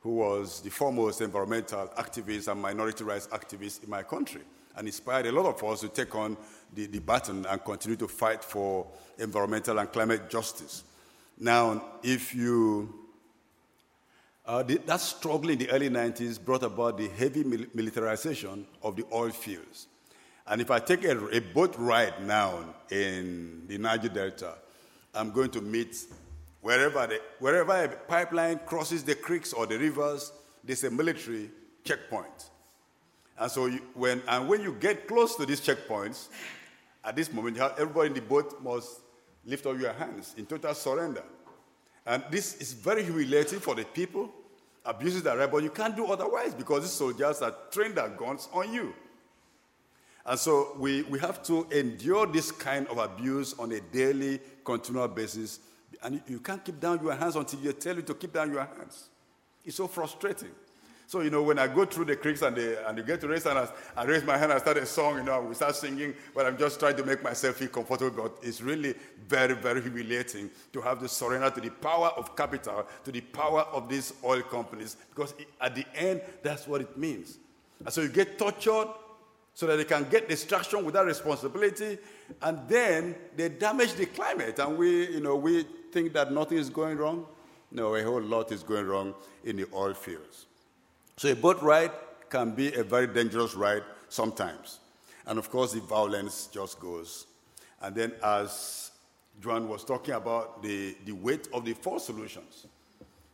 who 0.00 0.14
was 0.14 0.62
the 0.62 0.70
foremost 0.70 1.20
environmental 1.20 1.88
activist 1.98 2.50
and 2.50 2.62
minority 2.62 3.04
rights 3.04 3.26
activist 3.26 3.84
in 3.84 3.90
my 3.90 4.02
country 4.02 4.40
and 4.76 4.86
inspired 4.86 5.26
a 5.26 5.32
lot 5.32 5.44
of 5.44 5.62
us 5.62 5.80
to 5.80 5.90
take 5.90 6.14
on 6.14 6.38
the, 6.72 6.86
the 6.86 7.00
baton 7.00 7.44
and 7.44 7.62
continue 7.62 7.96
to 7.96 8.08
fight 8.08 8.42
for 8.42 8.86
environmental 9.18 9.78
and 9.78 9.92
climate 9.92 10.30
justice. 10.30 10.84
Now, 11.38 11.84
if 12.02 12.34
you 12.34 13.05
uh, 14.46 14.62
that 14.62 15.00
struggle 15.00 15.50
in 15.50 15.58
the 15.58 15.68
early 15.70 15.90
90s 15.90 16.42
brought 16.42 16.62
about 16.62 16.96
the 16.96 17.08
heavy 17.08 17.42
mil- 17.42 17.66
militarization 17.74 18.66
of 18.82 18.96
the 18.96 19.04
oil 19.12 19.30
fields. 19.30 19.88
And 20.46 20.60
if 20.60 20.70
I 20.70 20.78
take 20.78 21.04
a, 21.04 21.26
a, 21.28 21.40
boat 21.40 21.74
ride 21.76 22.24
now 22.24 22.60
in 22.88 23.64
the 23.66 23.78
Niger 23.78 24.08
Delta, 24.08 24.54
I'm 25.12 25.32
going 25.32 25.50
to 25.50 25.60
meet 25.60 25.96
wherever, 26.60 27.06
the, 27.08 27.20
wherever 27.40 27.72
a 27.72 27.88
pipeline 27.88 28.60
crosses 28.64 29.02
the 29.02 29.16
creeks 29.16 29.52
or 29.52 29.66
the 29.66 29.78
rivers, 29.78 30.30
there's 30.62 30.84
a 30.84 30.90
military 30.90 31.50
checkpoint. 31.82 32.50
And 33.38 33.50
so 33.50 33.66
you, 33.66 33.80
when, 33.94 34.22
and 34.28 34.48
when 34.48 34.62
you 34.62 34.74
get 34.78 35.08
close 35.08 35.34
to 35.36 35.46
these 35.46 35.60
checkpoints, 35.60 36.28
at 37.04 37.16
this 37.16 37.32
moment, 37.32 37.58
everybody 37.58 38.08
in 38.08 38.14
the 38.14 38.20
boat 38.20 38.62
must 38.62 39.00
lift 39.44 39.66
up 39.66 39.78
your 39.78 39.92
hands 39.92 40.34
in 40.36 40.46
total 40.46 40.74
surrender. 40.74 41.22
And 42.06 42.22
this 42.30 42.54
is 42.56 42.72
very 42.72 43.02
humiliating 43.02 43.58
for 43.58 43.74
the 43.74 43.84
people. 43.84 44.30
Abuses 44.84 45.24
that 45.24 45.36
right, 45.36 45.50
but 45.50 45.64
you 45.64 45.70
can't 45.70 45.96
do 45.96 46.06
otherwise 46.06 46.54
because 46.54 46.82
these 46.82 46.92
soldiers 46.92 47.42
are 47.42 47.52
trained 47.72 47.96
their 47.96 48.08
guns 48.08 48.48
on 48.52 48.72
you. 48.72 48.94
And 50.24 50.38
so 50.38 50.76
we, 50.78 51.02
we 51.02 51.18
have 51.18 51.42
to 51.44 51.66
endure 51.70 52.26
this 52.26 52.52
kind 52.52 52.86
of 52.88 52.98
abuse 52.98 53.54
on 53.58 53.72
a 53.72 53.80
daily, 53.80 54.40
continual 54.64 55.08
basis. 55.08 55.58
And 56.02 56.20
you 56.28 56.38
can't 56.38 56.64
keep 56.64 56.78
down 56.78 57.00
your 57.02 57.14
hands 57.14 57.34
until 57.34 57.60
you 57.60 57.72
tell 57.72 57.96
you 57.96 58.02
to 58.02 58.14
keep 58.14 58.32
down 58.32 58.52
your 58.52 58.64
hands. 58.64 59.08
It's 59.64 59.76
so 59.76 59.88
frustrating. 59.88 60.50
So, 61.08 61.20
you 61.20 61.30
know, 61.30 61.42
when 61.44 61.56
I 61.60 61.68
go 61.68 61.84
through 61.84 62.06
the 62.06 62.16
creeks 62.16 62.42
and, 62.42 62.56
the, 62.56 62.88
and 62.88 62.98
you 62.98 63.04
get 63.04 63.20
to 63.20 63.28
raise 63.28 63.46
and 63.46 63.56
I, 63.56 63.68
I 63.96 64.04
raise 64.04 64.24
my 64.24 64.36
hand, 64.36 64.52
I 64.52 64.58
start 64.58 64.76
a 64.78 64.86
song, 64.86 65.18
you 65.18 65.22
know, 65.22 65.40
we 65.40 65.54
start 65.54 65.76
singing, 65.76 66.14
but 66.34 66.46
I'm 66.46 66.58
just 66.58 66.80
trying 66.80 66.96
to 66.96 67.04
make 67.04 67.22
myself 67.22 67.56
feel 67.56 67.68
comfortable. 67.68 68.24
But 68.24 68.38
it's 68.42 68.60
really 68.60 68.94
very, 69.28 69.54
very 69.54 69.80
humiliating 69.82 70.50
to 70.72 70.80
have 70.80 70.98
to 70.98 71.08
surrender 71.08 71.48
to 71.50 71.60
the 71.60 71.70
power 71.70 72.08
of 72.16 72.34
capital, 72.34 72.86
to 73.04 73.12
the 73.12 73.20
power 73.20 73.60
of 73.72 73.88
these 73.88 74.14
oil 74.24 74.42
companies, 74.42 74.96
because 75.14 75.32
at 75.60 75.76
the 75.76 75.86
end, 75.94 76.22
that's 76.42 76.66
what 76.66 76.80
it 76.80 76.98
means. 76.98 77.38
And 77.84 77.92
so 77.92 78.00
you 78.00 78.08
get 78.08 78.36
tortured 78.36 78.88
so 79.54 79.66
that 79.68 79.76
they 79.76 79.84
can 79.84 80.08
get 80.10 80.28
destruction 80.28 80.84
without 80.84 81.06
responsibility, 81.06 81.98
and 82.42 82.68
then 82.68 83.14
they 83.36 83.48
damage 83.48 83.94
the 83.94 84.06
climate. 84.06 84.58
And 84.58 84.76
we, 84.76 85.12
you 85.12 85.20
know, 85.20 85.36
we 85.36 85.64
think 85.92 86.12
that 86.14 86.32
nothing 86.32 86.58
is 86.58 86.68
going 86.68 86.98
wrong. 86.98 87.26
No, 87.70 87.94
a 87.94 88.02
whole 88.02 88.20
lot 88.20 88.50
is 88.50 88.64
going 88.64 88.86
wrong 88.86 89.14
in 89.44 89.56
the 89.56 89.66
oil 89.72 89.94
fields. 89.94 90.45
So 91.18 91.30
a 91.30 91.34
boat 91.34 91.62
ride 91.62 91.92
can 92.28 92.50
be 92.50 92.74
a 92.74 92.84
very 92.84 93.06
dangerous 93.06 93.54
ride 93.54 93.82
sometimes. 94.10 94.80
And 95.26 95.38
of 95.38 95.50
course, 95.50 95.72
the 95.72 95.80
violence 95.80 96.48
just 96.52 96.78
goes. 96.78 97.26
And 97.80 97.94
then, 97.94 98.12
as 98.22 98.90
Joan 99.42 99.66
was 99.66 99.82
talking 99.82 100.14
about 100.14 100.62
the, 100.62 100.94
the 101.06 101.12
weight 101.12 101.48
of 101.54 101.64
the 101.64 101.72
four 101.72 102.00
solutions, 102.00 102.66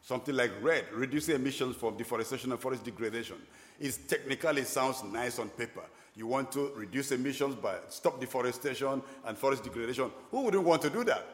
something 0.00 0.34
like 0.34 0.52
red, 0.62 0.84
reducing 0.92 1.34
emissions 1.34 1.74
from 1.74 1.96
deforestation 1.96 2.52
and 2.52 2.60
forest 2.60 2.84
degradation, 2.84 3.36
is 3.80 3.96
technically 3.96 4.62
sounds 4.62 5.02
nice 5.02 5.40
on 5.40 5.48
paper. 5.48 5.82
You 6.14 6.28
want 6.28 6.52
to 6.52 6.70
reduce 6.76 7.10
emissions 7.10 7.56
by 7.56 7.76
stop 7.88 8.20
deforestation 8.20 9.02
and 9.24 9.36
forest 9.36 9.64
degradation. 9.64 10.10
Who 10.30 10.42
wouldn't 10.42 10.64
want 10.64 10.82
to 10.82 10.90
do 10.90 11.02
that? 11.04 11.26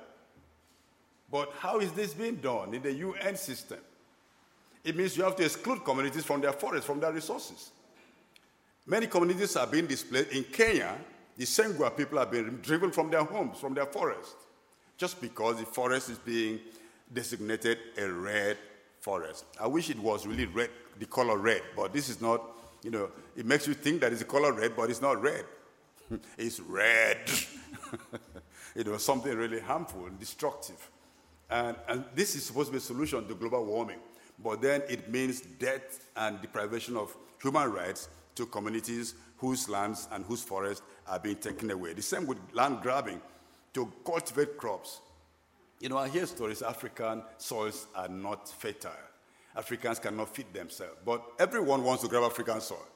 But 1.30 1.52
how 1.58 1.78
is 1.80 1.92
this 1.92 2.14
being 2.14 2.36
done 2.36 2.72
in 2.72 2.82
the 2.82 2.92
UN 2.92 3.36
system? 3.36 3.80
It 4.84 4.96
means 4.96 5.16
you 5.16 5.24
have 5.24 5.36
to 5.36 5.44
exclude 5.44 5.84
communities 5.84 6.24
from 6.24 6.40
their 6.40 6.52
forests, 6.52 6.86
from 6.86 7.00
their 7.00 7.12
resources. 7.12 7.70
Many 8.86 9.06
communities 9.06 9.54
are 9.56 9.66
being 9.66 9.86
displaced. 9.86 10.32
In 10.32 10.44
Kenya, 10.44 10.96
the 11.36 11.44
Sengua 11.44 11.90
people 11.94 12.18
are 12.18 12.26
being 12.26 12.58
driven 12.62 12.90
from 12.90 13.10
their 13.10 13.22
homes, 13.22 13.58
from 13.58 13.74
their 13.74 13.86
forest, 13.86 14.34
just 14.96 15.20
because 15.20 15.58
the 15.58 15.66
forest 15.66 16.10
is 16.10 16.18
being 16.18 16.58
designated 17.12 17.78
a 17.98 18.10
red 18.10 18.56
forest. 19.00 19.44
I 19.60 19.66
wish 19.66 19.90
it 19.90 19.98
was 19.98 20.26
really 20.26 20.46
red, 20.46 20.70
the 20.98 21.06
color 21.06 21.36
red, 21.36 21.62
but 21.76 21.92
this 21.92 22.08
is 22.08 22.20
not, 22.20 22.42
you 22.82 22.90
know, 22.90 23.10
it 23.36 23.46
makes 23.46 23.66
you 23.66 23.74
think 23.74 24.00
that 24.00 24.12
it's 24.12 24.22
the 24.22 24.26
color 24.26 24.52
red, 24.52 24.74
but 24.74 24.90
it's 24.90 25.02
not 25.02 25.20
red. 25.20 25.44
it's 26.38 26.60
red. 26.60 27.18
you 28.74 28.84
know, 28.84 28.96
something 28.96 29.36
really 29.36 29.60
harmful 29.60 30.06
and 30.06 30.18
destructive. 30.18 30.90
And, 31.50 31.76
and 31.88 32.04
this 32.14 32.34
is 32.34 32.44
supposed 32.44 32.68
to 32.68 32.72
be 32.72 32.78
a 32.78 32.80
solution 32.80 33.26
to 33.28 33.34
global 33.34 33.64
warming 33.64 33.98
but 34.42 34.62
then 34.62 34.82
it 34.88 35.10
means 35.10 35.40
death 35.40 36.08
and 36.16 36.40
deprivation 36.40 36.96
of 36.96 37.16
human 37.42 37.72
rights 37.72 38.08
to 38.34 38.46
communities 38.46 39.14
whose 39.38 39.68
lands 39.68 40.08
and 40.12 40.24
whose 40.24 40.42
forests 40.42 40.82
are 41.06 41.18
being 41.18 41.36
taken 41.36 41.70
away. 41.70 41.92
The 41.92 42.02
same 42.02 42.26
with 42.26 42.38
land 42.52 42.80
grabbing 42.82 43.20
to 43.74 43.92
cultivate 44.04 44.56
crops. 44.56 45.00
You 45.80 45.88
know, 45.88 45.98
I 45.98 46.08
hear 46.08 46.26
stories 46.26 46.62
African 46.62 47.22
soils 47.36 47.86
are 47.94 48.08
not 48.08 48.48
fertile. 48.48 48.90
Africans 49.56 49.98
cannot 49.98 50.34
feed 50.34 50.52
themselves. 50.52 50.96
But 51.04 51.22
everyone 51.38 51.82
wants 51.82 52.02
to 52.02 52.08
grab 52.08 52.24
African 52.24 52.60
soil. 52.60 52.86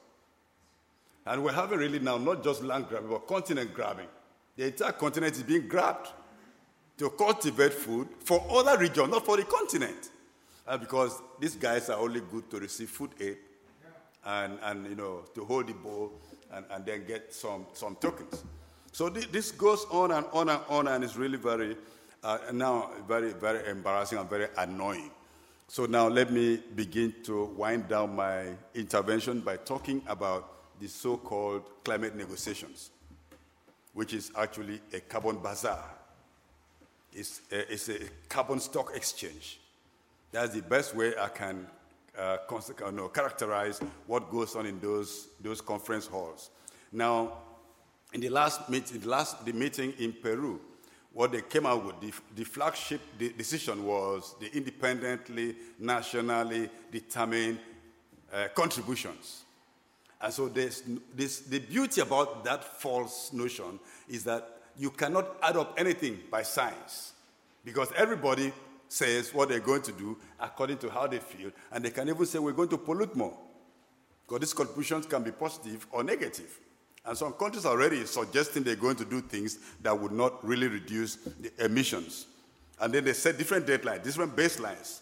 And 1.25 1.43
we're 1.43 1.53
having 1.53 1.79
really 1.79 1.99
now 1.99 2.17
not 2.17 2.43
just 2.43 2.61
land 2.63 2.87
grabbing, 2.89 3.09
but 3.09 3.27
continent 3.27 3.73
grabbing. 3.73 4.07
The 4.57 4.65
entire 4.67 4.91
continent 4.91 5.35
is 5.35 5.43
being 5.43 5.67
grabbed 5.67 6.09
to 6.97 7.09
cultivate 7.09 7.73
food 7.73 8.07
for 8.19 8.45
other 8.51 8.77
regions, 8.77 9.09
not 9.09 9.25
for 9.25 9.37
the 9.37 9.43
continent. 9.43 10.09
Uh, 10.65 10.77
because 10.77 11.21
these 11.39 11.55
guys 11.55 11.89
are 11.89 11.99
only 11.99 12.21
good 12.21 12.49
to 12.49 12.57
receive 12.57 12.89
food 12.89 13.11
aid 13.19 13.37
and, 14.25 14.57
and 14.63 14.87
you 14.87 14.95
know, 14.95 15.25
to 15.35 15.43
hold 15.43 15.67
the 15.67 15.73
bowl 15.73 16.13
and, 16.53 16.65
and 16.71 16.85
then 16.85 17.05
get 17.05 17.33
some, 17.33 17.65
some 17.73 17.97
tokens. 17.97 18.45
So 18.93 19.09
th- 19.09 19.29
this 19.29 19.51
goes 19.51 19.85
on 19.91 20.11
and 20.11 20.25
on 20.31 20.47
and 20.47 20.61
on, 20.69 20.87
and 20.87 21.03
it's 21.03 21.17
really 21.17 21.37
very, 21.37 21.75
uh, 22.23 22.37
now 22.53 22.91
very, 23.07 23.33
very 23.33 23.67
embarrassing 23.69 24.17
and 24.17 24.29
very 24.29 24.47
annoying. 24.57 25.11
So 25.67 25.85
now 25.85 26.07
let 26.07 26.31
me 26.31 26.57
begin 26.75 27.13
to 27.23 27.45
wind 27.57 27.89
down 27.89 28.15
my 28.15 28.45
intervention 28.73 29.41
by 29.41 29.57
talking 29.57 30.01
about 30.07 30.79
the 30.79 30.87
so-called 30.87 31.63
climate 31.83 32.15
negotiations, 32.15 32.91
which 33.93 34.13
is 34.13 34.31
actually 34.37 34.79
a 34.93 35.01
carbon 35.01 35.37
bazaar. 35.37 35.83
It's 37.11 37.41
a, 37.51 37.73
it's 37.73 37.89
a 37.89 37.99
carbon 38.29 38.61
stock 38.61 38.95
exchange 38.95 39.59
that's 40.33 40.53
the 40.55 40.63
best 40.63 40.95
way 40.95 41.13
I 41.17 41.29
can 41.29 41.67
uh, 42.17 42.37
know, 42.91 43.07
characterize 43.07 43.79
what 44.07 44.29
goes 44.29 44.55
on 44.55 44.65
in 44.65 44.79
those, 44.79 45.29
those 45.39 45.61
conference 45.61 46.07
halls. 46.07 46.49
Now, 46.91 47.33
in 48.13 48.19
the 48.19 48.29
last 48.29 48.67
meeting, 48.69 48.99
the 48.99 49.09
last 49.09 49.45
the 49.45 49.53
meeting 49.53 49.93
in 49.99 50.11
Peru, 50.11 50.59
what 51.13 51.31
they 51.31 51.41
came 51.41 51.67
out 51.67 51.85
with, 51.85 52.01
the, 52.01 52.11
the 52.35 52.43
flagship 52.43 52.99
de- 53.17 53.29
decision 53.29 53.85
was 53.85 54.35
the 54.39 54.51
independently, 54.57 55.55
nationally 55.79 56.69
determined 56.91 57.59
uh, 58.33 58.47
contributions. 58.55 59.43
And 60.19 60.33
so 60.33 60.47
this, 60.47 60.83
this, 61.15 61.41
the 61.41 61.59
beauty 61.59 62.01
about 62.01 62.43
that 62.45 62.63
false 62.63 63.31
notion 63.33 63.79
is 64.09 64.23
that 64.23 64.47
you 64.77 64.89
cannot 64.89 65.37
add 65.43 65.57
up 65.57 65.75
anything 65.77 66.21
by 66.31 66.41
science 66.41 67.13
because 67.63 67.91
everybody 67.95 68.51
says 68.93 69.33
what 69.33 69.49
they're 69.49 69.59
going 69.59 69.81
to 69.81 69.91
do 69.91 70.15
according 70.39 70.77
to 70.77 70.89
how 70.89 71.07
they 71.07 71.17
feel, 71.17 71.51
and 71.71 71.83
they 71.83 71.89
can 71.89 72.07
even 72.07 72.25
say 72.25 72.37
we're 72.37 72.51
going 72.51 72.69
to 72.69 72.77
pollute 72.77 73.15
more. 73.15 73.35
Because 74.23 74.39
these 74.41 74.53
contributions 74.53 75.07
can 75.07 75.23
be 75.23 75.31
positive 75.31 75.87
or 75.91 76.03
negative. 76.03 76.59
And 77.03 77.17
some 77.17 77.33
countries 77.33 77.65
are 77.65 77.71
already 77.71 78.05
suggesting 78.05 78.63
they're 78.63 78.75
going 78.75 78.95
to 78.97 79.05
do 79.05 79.19
things 79.19 79.57
that 79.81 79.99
would 79.99 80.11
not 80.11 80.45
really 80.45 80.67
reduce 80.67 81.15
the 81.15 81.51
emissions. 81.65 82.27
And 82.79 82.93
then 82.93 83.03
they 83.03 83.13
set 83.13 83.37
different 83.37 83.65
deadlines, 83.65 84.03
different 84.03 84.35
baselines. 84.35 85.01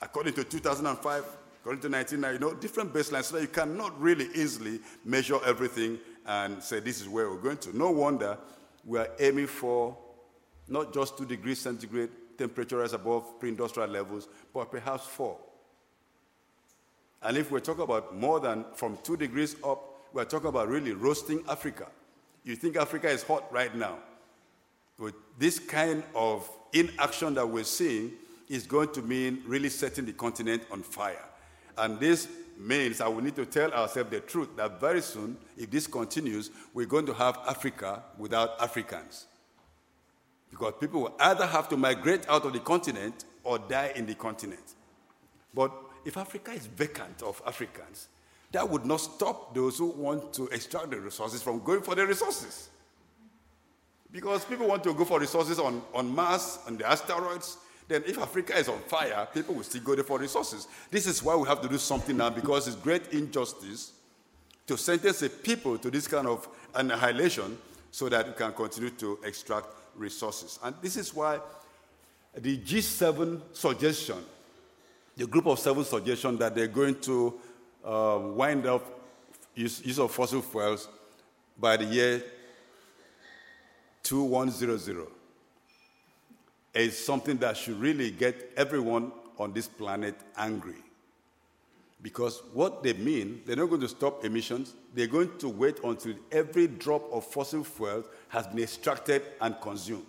According 0.00 0.32
to 0.34 0.44
2005, 0.44 1.24
according 1.60 1.82
to 1.82 1.88
1990, 1.88 2.32
you 2.32 2.38
know, 2.40 2.58
different 2.58 2.92
baselines 2.92 3.24
so 3.24 3.36
that 3.36 3.42
you 3.42 3.48
cannot 3.48 4.00
really 4.00 4.28
easily 4.34 4.80
measure 5.04 5.38
everything 5.44 5.98
and 6.26 6.62
say 6.62 6.80
this 6.80 7.00
is 7.00 7.08
where 7.08 7.30
we're 7.30 7.36
going 7.36 7.58
to. 7.58 7.76
No 7.76 7.90
wonder 7.90 8.38
we 8.84 8.98
are 8.98 9.10
aiming 9.20 9.46
for 9.46 9.96
not 10.68 10.92
just 10.92 11.18
two 11.18 11.26
degrees 11.26 11.60
centigrade, 11.60 12.10
temperature 12.36 12.78
rise 12.78 12.92
above 12.92 13.38
pre-industrial 13.40 13.88
levels, 13.88 14.28
but 14.52 14.70
perhaps 14.70 15.06
four. 15.06 15.38
And 17.22 17.36
if 17.36 17.50
we're 17.50 17.60
talking 17.60 17.84
about 17.84 18.14
more 18.16 18.40
than 18.40 18.64
from 18.74 18.98
two 19.02 19.16
degrees 19.16 19.56
up, 19.64 19.82
we're 20.12 20.24
talking 20.24 20.48
about 20.48 20.68
really 20.68 20.92
roasting 20.92 21.42
Africa. 21.48 21.88
You 22.44 22.56
think 22.56 22.76
Africa 22.76 23.08
is 23.08 23.22
hot 23.22 23.50
right 23.52 23.74
now. 23.74 23.98
With 24.98 25.14
this 25.38 25.58
kind 25.58 26.02
of 26.14 26.48
inaction 26.72 27.34
that 27.34 27.48
we're 27.48 27.64
seeing 27.64 28.12
is 28.48 28.66
going 28.66 28.92
to 28.92 29.02
mean 29.02 29.42
really 29.46 29.68
setting 29.68 30.06
the 30.06 30.12
continent 30.12 30.62
on 30.70 30.82
fire. 30.82 31.24
And 31.76 31.98
this 31.98 32.28
means 32.58 32.98
that 32.98 33.12
we 33.12 33.22
need 33.22 33.36
to 33.36 33.44
tell 33.44 33.72
ourselves 33.72 34.10
the 34.10 34.20
truth 34.20 34.48
that 34.56 34.80
very 34.80 35.02
soon, 35.02 35.36
if 35.56 35.70
this 35.70 35.86
continues, 35.86 36.50
we're 36.72 36.86
going 36.86 37.06
to 37.06 37.12
have 37.14 37.38
Africa 37.46 38.02
without 38.16 38.60
Africans. 38.60 39.26
Because 40.58 40.74
people 40.80 41.02
will 41.02 41.14
either 41.20 41.46
have 41.46 41.68
to 41.68 41.76
migrate 41.76 42.26
out 42.30 42.46
of 42.46 42.52
the 42.54 42.60
continent 42.60 43.26
or 43.44 43.58
die 43.58 43.92
in 43.94 44.06
the 44.06 44.14
continent. 44.14 44.74
But 45.52 45.70
if 46.06 46.16
Africa 46.16 46.52
is 46.52 46.64
vacant 46.64 47.22
of 47.22 47.42
Africans, 47.46 48.08
that 48.52 48.66
would 48.66 48.86
not 48.86 49.00
stop 49.00 49.54
those 49.54 49.76
who 49.76 49.88
want 49.88 50.32
to 50.32 50.46
extract 50.48 50.90
the 50.90 50.98
resources 50.98 51.42
from 51.42 51.62
going 51.62 51.82
for 51.82 51.94
the 51.94 52.06
resources. 52.06 52.70
Because 54.10 54.46
people 54.46 54.66
want 54.66 54.82
to 54.84 54.94
go 54.94 55.04
for 55.04 55.20
resources 55.20 55.58
on, 55.58 55.82
on 55.92 56.08
Mars, 56.14 56.58
on 56.66 56.78
the 56.78 56.88
asteroids. 56.88 57.58
Then, 57.86 58.02
if 58.06 58.16
Africa 58.16 58.56
is 58.56 58.68
on 58.68 58.78
fire, 58.80 59.28
people 59.34 59.56
will 59.56 59.62
still 59.62 59.82
go 59.82 59.94
there 59.94 60.04
for 60.04 60.18
resources. 60.18 60.68
This 60.90 61.06
is 61.06 61.22
why 61.22 61.36
we 61.36 61.46
have 61.48 61.60
to 61.60 61.68
do 61.68 61.76
something 61.76 62.16
now 62.16 62.30
because 62.30 62.66
it's 62.66 62.76
great 62.76 63.12
injustice 63.12 63.92
to 64.66 64.78
sentence 64.78 65.20
the 65.20 65.28
people 65.28 65.76
to 65.78 65.90
this 65.90 66.08
kind 66.08 66.26
of 66.26 66.48
annihilation 66.74 67.58
so 67.90 68.08
that 68.08 68.26
we 68.26 68.32
can 68.32 68.52
continue 68.52 68.90
to 68.90 69.18
extract 69.22 69.66
resources. 69.96 70.58
And 70.62 70.74
this 70.82 70.96
is 70.96 71.14
why 71.14 71.40
the 72.34 72.58
G7 72.58 73.40
suggestion, 73.52 74.18
the 75.16 75.26
group 75.26 75.46
of 75.46 75.58
seven 75.58 75.84
suggestion 75.84 76.36
that 76.38 76.54
they're 76.54 76.66
going 76.66 77.00
to 77.00 77.34
uh, 77.84 78.18
wind 78.22 78.66
up 78.66 78.84
use, 79.54 79.84
use 79.84 79.98
of 79.98 80.10
fossil 80.10 80.42
fuels 80.42 80.88
by 81.58 81.76
the 81.76 81.84
year 81.84 82.22
2100. 84.02 85.06
is 86.74 87.02
something 87.02 87.38
that 87.38 87.56
should 87.56 87.80
really 87.80 88.10
get 88.10 88.52
everyone 88.56 89.10
on 89.38 89.52
this 89.52 89.66
planet 89.66 90.14
angry. 90.36 90.85
Because 92.02 92.42
what 92.52 92.82
they 92.82 92.92
mean, 92.92 93.42
they're 93.46 93.56
not 93.56 93.68
going 93.68 93.80
to 93.80 93.88
stop 93.88 94.24
emissions, 94.24 94.74
they're 94.94 95.06
going 95.06 95.36
to 95.38 95.48
wait 95.48 95.78
until 95.82 96.14
every 96.30 96.66
drop 96.66 97.10
of 97.12 97.26
fossil 97.26 97.64
fuel 97.64 98.04
has 98.28 98.46
been 98.46 98.60
extracted 98.60 99.22
and 99.40 99.60
consumed. 99.60 100.04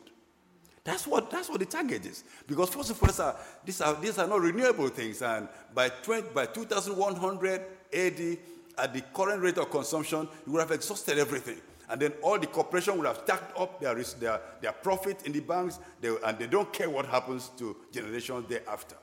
That's 0.83 1.05
what, 1.05 1.29
that's 1.29 1.49
what 1.49 1.59
the 1.59 1.65
target 1.65 2.05
is. 2.05 2.23
Because 2.45 2.69
fossil 2.69 2.95
fuels 2.95 3.19
are 3.19 3.35
these, 3.65 3.81
are, 3.81 3.93
these 3.95 4.17
are 4.17 4.27
not 4.27 4.41
renewable 4.41 4.87
things. 4.89 5.21
And 5.21 5.47
by, 5.73 5.89
20, 5.89 6.29
by 6.33 6.45
2100 6.45 7.61
AD, 7.93 8.37
at 8.77 8.93
the 8.93 9.01
current 9.13 9.41
rate 9.41 9.57
of 9.57 9.69
consumption, 9.71 10.27
you 10.45 10.53
would 10.53 10.61
have 10.61 10.71
exhausted 10.71 11.17
everything. 11.17 11.57
And 11.89 12.01
then 12.01 12.13
all 12.21 12.37
the 12.37 12.47
corporation 12.47 12.97
would 12.97 13.07
have 13.07 13.21
stacked 13.23 13.57
up 13.57 13.79
their, 13.79 13.95
their, 13.95 14.41
their 14.61 14.71
profit 14.73 15.25
in 15.25 15.31
the 15.31 15.39
banks, 15.39 15.79
they, 16.01 16.15
and 16.25 16.37
they 16.37 16.47
don't 16.47 16.71
care 16.71 16.89
what 16.89 17.05
happens 17.05 17.49
to 17.57 17.75
generations 17.91 18.47
thereafter. 18.47 18.97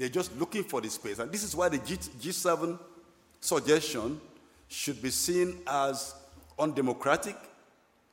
They're 0.00 0.08
just 0.08 0.34
looking 0.38 0.64
for 0.64 0.80
the 0.80 0.88
space. 0.88 1.18
And 1.18 1.30
this 1.30 1.42
is 1.42 1.54
why 1.54 1.68
the 1.68 1.76
G, 1.76 1.94
G7 1.96 2.78
suggestion 3.38 4.18
should 4.66 5.02
be 5.02 5.10
seen 5.10 5.58
as 5.66 6.14
undemocratic 6.58 7.36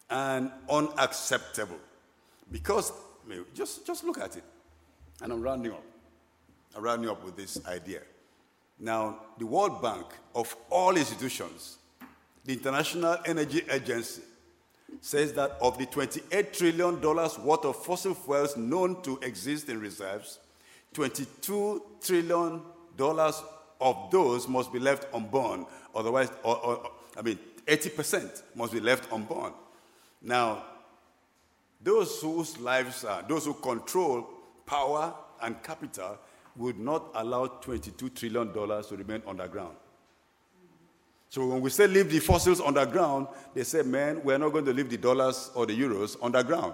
and 0.09 0.51
unacceptable. 0.69 1.79
Because, 2.51 2.91
just, 3.55 3.87
just 3.87 4.03
look 4.03 4.19
at 4.19 4.35
it. 4.35 4.43
And 5.21 5.31
I'm 5.31 5.41
rounding 5.41 5.71
up. 5.71 5.83
I'm 6.75 6.83
rounding 6.83 7.09
up 7.09 7.23
with 7.23 7.37
this 7.37 7.65
idea. 7.65 8.01
Now, 8.77 9.21
the 9.37 9.45
World 9.45 9.81
Bank, 9.81 10.07
of 10.35 10.53
all 10.69 10.97
institutions, 10.97 11.77
the 12.43 12.51
International 12.51 13.15
Energy 13.25 13.61
Agency, 13.71 14.23
says 14.99 15.31
that 15.33 15.51
of 15.61 15.77
the 15.77 15.85
$28 15.85 16.51
trillion 16.51 17.01
worth 17.01 17.63
of 17.63 17.81
fossil 17.81 18.13
fuels 18.13 18.57
known 18.57 19.01
to 19.03 19.17
exist 19.21 19.69
in 19.69 19.79
reserves, 19.79 20.39
$22 20.97 21.81
trillion 22.01 22.61
of 23.79 24.11
those 24.11 24.47
must 24.47 24.73
be 24.73 24.79
left 24.79 25.13
unborn. 25.13 25.65
Otherwise, 25.93 26.29
or, 26.43 26.57
or, 26.57 26.91
I 27.15 27.21
mean, 27.21 27.37
80% 27.67 28.41
must 28.55 28.73
be 28.73 28.79
left 28.79 29.11
unborn. 29.11 29.53
Now, 30.21 30.63
those 31.81 32.19
whose 32.21 32.57
lives 32.59 33.05
are, 33.05 33.23
those 33.27 33.45
who 33.45 33.53
control 33.53 34.27
power 34.65 35.13
and 35.41 35.61
capital, 35.61 36.17
would 36.55 36.79
not 36.79 37.11
allow 37.13 37.45
$22 37.45 38.15
trillion 38.15 38.51
to 38.51 38.95
remain 38.97 39.21
underground. 39.27 39.75
So 41.29 41.45
when 41.45 41.61
we 41.61 41.69
say 41.69 41.85
leave 41.85 42.09
the 42.09 42.19
fossils 42.19 42.59
underground, 42.59 43.27
they 43.53 43.63
say, 43.63 43.83
man, 43.83 44.21
we're 44.23 44.39
not 44.39 44.49
going 44.53 44.65
to 44.65 44.73
leave 44.73 44.89
the 44.89 44.97
dollars 44.97 45.51
or 45.53 45.67
the 45.67 45.79
euros 45.79 46.17
underground. 46.23 46.73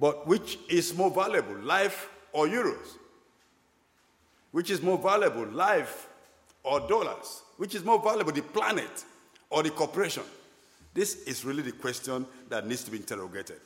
But 0.00 0.26
which 0.26 0.58
is 0.68 0.96
more 0.96 1.10
valuable, 1.10 1.56
life 1.58 2.08
or 2.34 2.46
euros? 2.46 2.98
Which 4.50 4.70
is 4.70 4.82
more 4.82 4.98
valuable, 4.98 5.46
life 5.46 6.08
or 6.62 6.80
dollars? 6.80 7.42
Which 7.56 7.74
is 7.74 7.84
more 7.84 8.02
valuable, 8.02 8.32
the 8.32 8.42
planet 8.42 9.04
or 9.48 9.62
the 9.62 9.70
corporation? 9.70 10.24
This 10.92 11.22
is 11.24 11.44
really 11.44 11.62
the 11.62 11.72
question 11.72 12.26
that 12.50 12.66
needs 12.66 12.84
to 12.84 12.90
be 12.90 12.98
interrogated. 12.98 13.60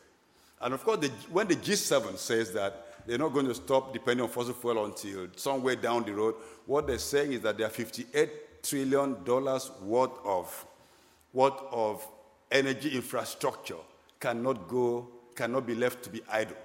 And 0.60 0.74
of 0.74 0.84
course, 0.84 1.00
the, 1.00 1.08
when 1.30 1.48
the 1.48 1.56
G7 1.56 2.16
says 2.16 2.52
that 2.52 2.86
they're 3.06 3.18
not 3.18 3.32
going 3.32 3.46
to 3.46 3.54
stop 3.54 3.92
depending 3.92 4.24
on 4.24 4.30
fossil 4.30 4.54
fuel 4.54 4.84
until 4.84 5.28
somewhere 5.36 5.76
down 5.76 6.04
the 6.04 6.12
road, 6.12 6.34
what 6.66 6.86
they're 6.86 6.98
saying 6.98 7.32
is 7.32 7.40
that 7.42 7.56
there 7.56 7.66
are 7.66 7.70
58 7.70 8.62
trillion 8.62 9.22
dollars 9.24 9.70
worth 9.82 10.18
of 10.24 10.66
worth 11.32 11.60
of 11.70 12.06
energy 12.50 12.96
infrastructure 12.96 13.76
cannot 14.18 14.66
go, 14.68 15.06
cannot 15.34 15.66
be 15.66 15.74
left 15.74 16.02
to 16.02 16.10
be 16.10 16.20
idle. 16.30 16.56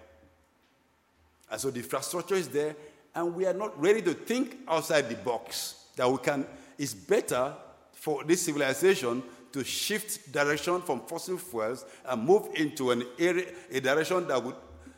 And 1.53 1.61
so 1.61 1.69
the 1.69 1.81
infrastructure 1.81 2.33
is 2.33 2.47
there, 2.47 2.75
and 3.13 3.35
we 3.35 3.45
are 3.45 3.53
not 3.53 3.79
ready 3.79 4.01
to 4.01 4.15
think 4.15 4.57
outside 4.67 5.07
the 5.07 5.15
box. 5.17 5.85
That 5.95 6.11
we 6.11 6.17
can, 6.17 6.47
it's 6.79 6.95
better 6.95 7.53
for 7.91 8.23
this 8.23 8.41
civilization 8.41 9.21
to 9.51 9.63
shift 9.63 10.31
direction 10.31 10.81
from 10.81 11.01
fossil 11.01 11.37
fuels 11.37 11.85
and 12.05 12.25
move 12.25 12.47
into 12.55 12.89
an 12.89 13.03
area, 13.19 13.45
a 13.71 13.79
direction 13.79 14.27
that 14.29 14.43
would 14.43 14.55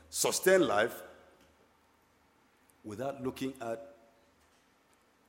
sustain 0.09 0.65
life 0.65 1.03
without 2.85 3.21
looking 3.21 3.53
at 3.59 3.93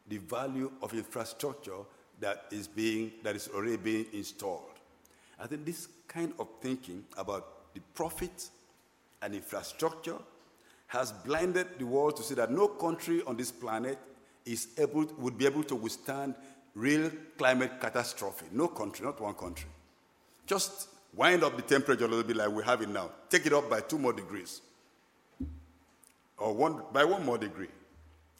the 0.06 0.18
value 0.18 0.70
of 0.80 0.94
infrastructure 0.94 1.82
that 2.20 2.44
is 2.52 2.68
being 2.68 3.10
that 3.24 3.34
is 3.34 3.48
already 3.52 3.78
being 3.78 4.06
installed. 4.12 4.78
I 5.40 5.48
think 5.48 5.64
this 5.64 5.88
kind 6.06 6.32
of 6.38 6.46
thinking 6.60 7.04
about 7.18 7.74
the 7.74 7.80
profit 7.94 8.48
and 9.20 9.34
infrastructure 9.34 10.18
has 10.86 11.12
blinded 11.12 11.66
the 11.78 11.86
world 11.86 12.16
to 12.16 12.22
see 12.22 12.34
that 12.34 12.50
no 12.50 12.68
country 12.68 13.22
on 13.26 13.36
this 13.36 13.50
planet 13.50 13.98
is 14.44 14.68
able, 14.78 15.06
would 15.18 15.36
be 15.36 15.46
able 15.46 15.64
to 15.64 15.74
withstand 15.74 16.34
real 16.74 17.10
climate 17.36 17.80
catastrophe. 17.80 18.46
No 18.52 18.68
country, 18.68 19.04
not 19.04 19.20
one 19.20 19.34
country. 19.34 19.68
Just 20.46 20.88
wind 21.14 21.42
up 21.42 21.56
the 21.56 21.62
temperature 21.62 22.04
a 22.04 22.08
little 22.08 22.22
bit 22.22 22.36
like 22.36 22.50
we 22.50 22.62
have 22.62 22.82
it 22.82 22.88
now. 22.88 23.10
Take 23.28 23.46
it 23.46 23.52
up 23.52 23.68
by 23.68 23.80
two 23.80 23.98
more 23.98 24.12
degrees. 24.12 24.60
Or 26.38 26.52
one, 26.54 26.82
by 26.92 27.04
one 27.04 27.24
more 27.24 27.38
degree. 27.38 27.68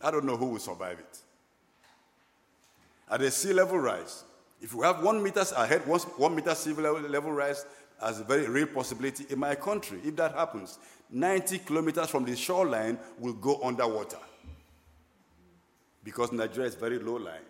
I 0.01 0.11
don't 0.11 0.25
know 0.25 0.37
who 0.37 0.47
will 0.47 0.59
survive 0.59 0.99
it. 0.99 1.19
At 3.11 3.21
the 3.21 3.31
sea 3.31 3.53
level 3.53 3.79
rise, 3.79 4.25
if 4.61 4.75
we 4.75 4.85
have 4.85 5.03
one 5.03 5.23
meter 5.23 5.45
ahead, 5.57 5.87
one, 5.87 6.01
one 6.01 6.35
meter 6.35 6.55
sea 6.55 6.73
level, 6.73 7.01
level 7.01 7.33
rise 7.33 7.65
as 8.03 8.21
a 8.21 8.25
very 8.25 8.47
real 8.49 8.67
possibility 8.67 9.27
in 9.31 9.39
my 9.39 9.55
country, 9.55 10.01
if 10.05 10.17
that 10.17 10.35
happens, 10.35 10.79
90 11.11 11.59
kilometers 11.61 12.11
from 12.11 12.25
the 12.25 12.37
shoreline 12.37 12.99
will 13.19 13.33
go 13.33 13.61
underwater 13.63 14.19
because 16.05 16.31
Nigeria 16.33 16.69
is 16.69 16.75
very 16.75 16.99
low 16.99 17.17
lying. 17.17 17.43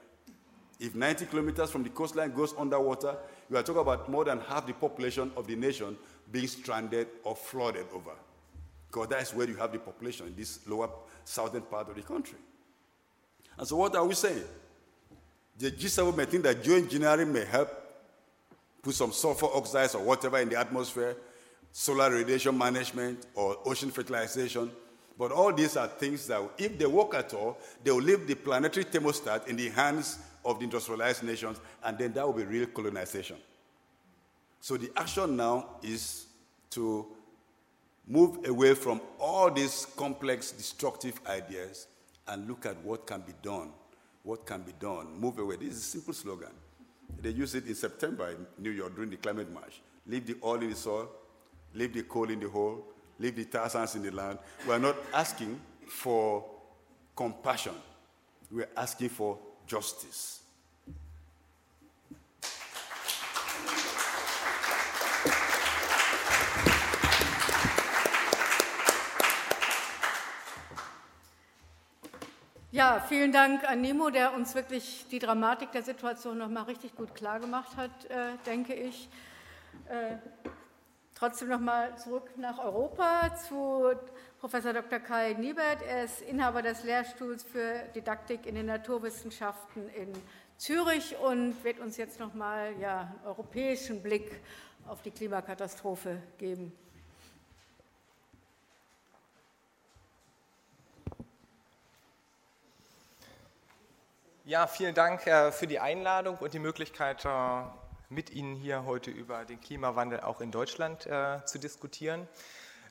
If 0.78 0.94
90 0.94 1.26
kilometers 1.26 1.70
from 1.70 1.82
the 1.82 1.90
coastline 1.90 2.32
goes 2.32 2.54
underwater, 2.58 3.16
you 3.50 3.56
are 3.56 3.62
talking 3.62 3.80
about 3.82 4.08
more 4.10 4.24
than 4.24 4.40
half 4.40 4.66
the 4.66 4.72
population 4.74 5.30
of 5.36 5.46
the 5.46 5.56
nation 5.56 5.96
being 6.30 6.46
stranded 6.46 7.08
or 7.24 7.34
flooded 7.34 7.86
over. 7.94 8.12
Because 8.88 9.08
that 9.08 9.22
is 9.22 9.34
where 9.34 9.48
you 9.48 9.56
have 9.56 9.72
the 9.72 9.78
population, 9.78 10.26
in 10.26 10.36
this 10.36 10.66
lower 10.66 10.88
southern 11.24 11.62
part 11.62 11.88
of 11.88 11.96
the 11.96 12.02
country. 12.02 12.38
And 13.58 13.66
so, 13.66 13.76
what 13.76 13.94
are 13.96 14.04
we 14.04 14.14
saying? 14.14 14.44
The 15.58 15.70
G7 15.70 16.14
may 16.16 16.26
think 16.26 16.42
that 16.44 16.62
geoengineering 16.62 17.30
may 17.32 17.44
help 17.44 17.70
put 18.86 18.94
some 18.94 19.10
sulfur 19.10 19.48
oxides 19.52 19.96
or 19.96 20.02
whatever 20.04 20.38
in 20.38 20.48
the 20.48 20.56
atmosphere, 20.56 21.16
solar 21.72 22.08
radiation 22.08 22.56
management, 22.56 23.26
or 23.34 23.58
ocean 23.64 23.90
fertilization. 23.90 24.70
But 25.18 25.32
all 25.32 25.52
these 25.52 25.76
are 25.76 25.88
things 25.88 26.28
that, 26.28 26.40
if 26.56 26.78
they 26.78 26.86
work 26.86 27.12
at 27.14 27.34
all, 27.34 27.58
they 27.82 27.90
will 27.90 28.00
leave 28.00 28.28
the 28.28 28.36
planetary 28.36 28.84
thermostat 28.84 29.48
in 29.48 29.56
the 29.56 29.70
hands 29.70 30.20
of 30.44 30.60
the 30.60 30.64
industrialized 30.64 31.24
nations, 31.24 31.58
and 31.82 31.98
then 31.98 32.12
that 32.12 32.24
will 32.24 32.34
be 32.34 32.44
real 32.44 32.66
colonization. 32.66 33.36
So 34.60 34.76
the 34.76 34.92
action 34.96 35.36
now 35.36 35.78
is 35.82 36.26
to 36.70 37.06
move 38.06 38.46
away 38.46 38.74
from 38.74 39.00
all 39.18 39.50
these 39.50 39.84
complex, 39.96 40.52
destructive 40.52 41.18
ideas 41.26 41.88
and 42.28 42.46
look 42.46 42.66
at 42.66 42.76
what 42.84 43.04
can 43.04 43.22
be 43.22 43.32
done. 43.42 43.70
What 44.22 44.46
can 44.46 44.62
be 44.62 44.74
done? 44.78 45.18
Move 45.18 45.40
away. 45.40 45.56
This 45.56 45.74
is 45.74 45.78
a 45.78 45.80
simple 45.80 46.14
slogan. 46.14 46.52
They 47.20 47.30
used 47.30 47.54
it 47.54 47.66
in 47.66 47.74
September 47.74 48.30
in 48.30 48.46
New 48.58 48.70
York 48.70 48.94
during 48.94 49.10
the 49.10 49.16
climate 49.16 49.52
march. 49.52 49.80
Leave 50.06 50.26
the 50.26 50.36
oil 50.42 50.62
in 50.62 50.70
the 50.70 50.76
soil, 50.76 51.10
leave 51.74 51.92
the 51.92 52.02
coal 52.02 52.30
in 52.30 52.40
the 52.40 52.48
hole, 52.48 52.84
leave 53.18 53.36
the 53.36 53.44
tar 53.44 53.68
sands 53.68 53.94
in 53.94 54.02
the 54.02 54.10
land. 54.10 54.38
We 54.66 54.72
are 54.72 54.78
not 54.78 54.96
asking 55.12 55.60
for 55.88 56.44
compassion. 57.14 57.74
We 58.50 58.62
are 58.62 58.68
asking 58.76 59.08
for 59.08 59.38
justice. 59.66 60.42
Ja, 72.76 73.00
vielen 73.00 73.32
Dank 73.32 73.66
an 73.66 73.80
Nimo, 73.80 74.10
der 74.10 74.34
uns 74.34 74.54
wirklich 74.54 75.06
die 75.10 75.18
Dramatik 75.18 75.72
der 75.72 75.82
Situation 75.82 76.36
noch 76.36 76.50
mal 76.50 76.64
richtig 76.64 76.94
gut 76.94 77.14
klar 77.14 77.40
gemacht 77.40 77.74
hat, 77.74 78.04
äh, 78.10 78.36
denke 78.44 78.74
ich. 78.74 79.08
Äh, 79.88 80.16
trotzdem 81.14 81.48
noch 81.48 81.58
mal 81.58 81.96
zurück 81.96 82.36
nach 82.36 82.58
Europa 82.58 83.34
zu 83.34 83.92
Professor 84.38 84.74
Dr. 84.74 84.98
Kai 84.98 85.32
Niebert. 85.32 85.80
Er 85.88 86.04
ist 86.04 86.20
Inhaber 86.20 86.60
des 86.60 86.84
Lehrstuhls 86.84 87.44
für 87.44 87.78
Didaktik 87.94 88.44
in 88.44 88.56
den 88.56 88.66
Naturwissenschaften 88.66 89.88
in 89.94 90.12
Zürich 90.58 91.16
und 91.16 91.64
wird 91.64 91.80
uns 91.80 91.96
jetzt 91.96 92.20
noch 92.20 92.34
mal 92.34 92.74
ja, 92.78 93.00
einen 93.00 93.24
europäischen 93.24 94.02
Blick 94.02 94.42
auf 94.86 95.00
die 95.00 95.12
Klimakatastrophe 95.12 96.22
geben. 96.36 96.74
Ja, 104.48 104.68
vielen 104.68 104.94
Dank 104.94 105.26
äh, 105.26 105.50
für 105.50 105.66
die 105.66 105.80
Einladung 105.80 106.36
und 106.36 106.54
die 106.54 106.60
Möglichkeit, 106.60 107.24
äh, 107.24 107.28
mit 108.10 108.30
Ihnen 108.30 108.54
hier 108.54 108.84
heute 108.84 109.10
über 109.10 109.44
den 109.44 109.60
Klimawandel 109.60 110.20
auch 110.20 110.40
in 110.40 110.52
Deutschland 110.52 111.04
äh, 111.04 111.44
zu 111.44 111.58
diskutieren. 111.58 112.28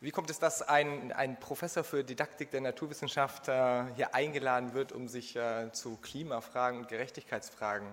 Wie 0.02 0.12
kommt 0.12 0.30
es, 0.30 0.38
dass 0.38 0.62
ein, 0.62 1.14
ein 1.14 1.40
Professor 1.40 1.86
für 1.86 2.04
Didaktik 2.04 2.52
der 2.52 2.60
Naturwissenschaft 2.60 3.46
hier 3.46 4.14
eingeladen 4.14 4.74
wird, 4.74 4.92
um 4.92 5.08
sich 5.08 5.40
zu 5.72 5.96
Klimafragen 5.96 6.82
und 6.82 6.90
Gerechtigkeitsfragen 6.90 7.88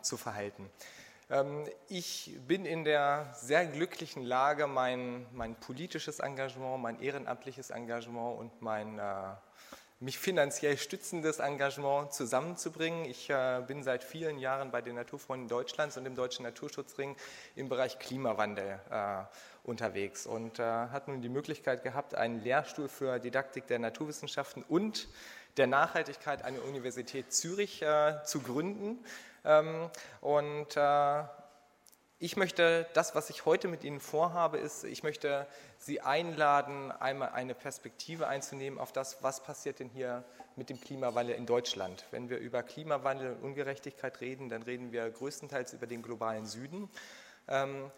zu 0.00 0.16
verhalten? 0.16 0.68
Ähm, 1.28 1.68
ich 1.88 2.38
bin 2.48 2.64
in 2.64 2.84
der 2.84 3.30
sehr 3.34 3.66
glücklichen 3.66 4.24
Lage, 4.24 4.66
mein, 4.66 5.26
mein 5.32 5.54
politisches 5.56 6.18
Engagement, 6.18 6.82
mein 6.82 7.00
ehrenamtliches 7.00 7.68
Engagement 7.68 8.40
und 8.40 8.62
mein 8.62 8.98
mich 9.98 10.18
finanziell 10.18 10.76
stützendes 10.76 11.38
Engagement 11.38 12.12
zusammenzubringen. 12.12 13.06
Ich 13.06 13.30
äh, 13.30 13.62
bin 13.66 13.82
seit 13.82 14.04
vielen 14.04 14.38
Jahren 14.38 14.70
bei 14.70 14.82
den 14.82 14.94
Naturfreunden 14.94 15.48
Deutschlands 15.48 15.96
und 15.96 16.04
dem 16.04 16.14
Deutschen 16.14 16.42
Naturschutzring 16.42 17.16
im 17.54 17.68
Bereich 17.68 17.98
Klimawandel 17.98 18.78
äh, 18.90 19.24
unterwegs 19.64 20.26
und 20.26 20.58
äh, 20.58 20.62
hat 20.62 21.08
nun 21.08 21.22
die 21.22 21.30
Möglichkeit 21.30 21.82
gehabt, 21.82 22.14
einen 22.14 22.42
Lehrstuhl 22.42 22.88
für 22.88 23.18
Didaktik 23.18 23.66
der 23.68 23.78
Naturwissenschaften 23.78 24.62
und 24.68 25.08
der 25.56 25.66
Nachhaltigkeit 25.66 26.44
an 26.44 26.54
der 26.54 26.64
Universität 26.64 27.32
Zürich 27.32 27.80
äh, 27.80 28.22
zu 28.24 28.40
gründen. 28.40 29.02
Ähm, 29.44 29.88
und 30.20 30.76
äh, 30.76 31.22
ich 32.18 32.36
möchte, 32.36 32.86
das, 32.94 33.14
was 33.14 33.28
ich 33.28 33.44
heute 33.44 33.68
mit 33.68 33.84
Ihnen 33.84 34.00
vorhabe, 34.00 34.56
ist, 34.56 34.84
ich 34.84 35.02
möchte 35.02 35.46
Sie 35.78 36.00
einladen, 36.00 36.90
einmal 36.90 37.30
eine 37.30 37.54
Perspektive 37.54 38.26
einzunehmen 38.26 38.78
auf 38.78 38.90
das, 38.90 39.22
was 39.22 39.42
passiert 39.42 39.80
denn 39.80 39.90
hier 39.90 40.24
mit 40.56 40.70
dem 40.70 40.80
Klimawandel 40.80 41.36
in 41.36 41.44
Deutschland. 41.44 42.06
Wenn 42.10 42.30
wir 42.30 42.38
über 42.38 42.62
Klimawandel 42.62 43.34
und 43.34 43.42
Ungerechtigkeit 43.42 44.20
reden, 44.22 44.48
dann 44.48 44.62
reden 44.62 44.92
wir 44.92 45.10
größtenteils 45.10 45.74
über 45.74 45.86
den 45.86 46.00
globalen 46.02 46.46
Süden. 46.46 46.88
Ähm, 47.48 47.90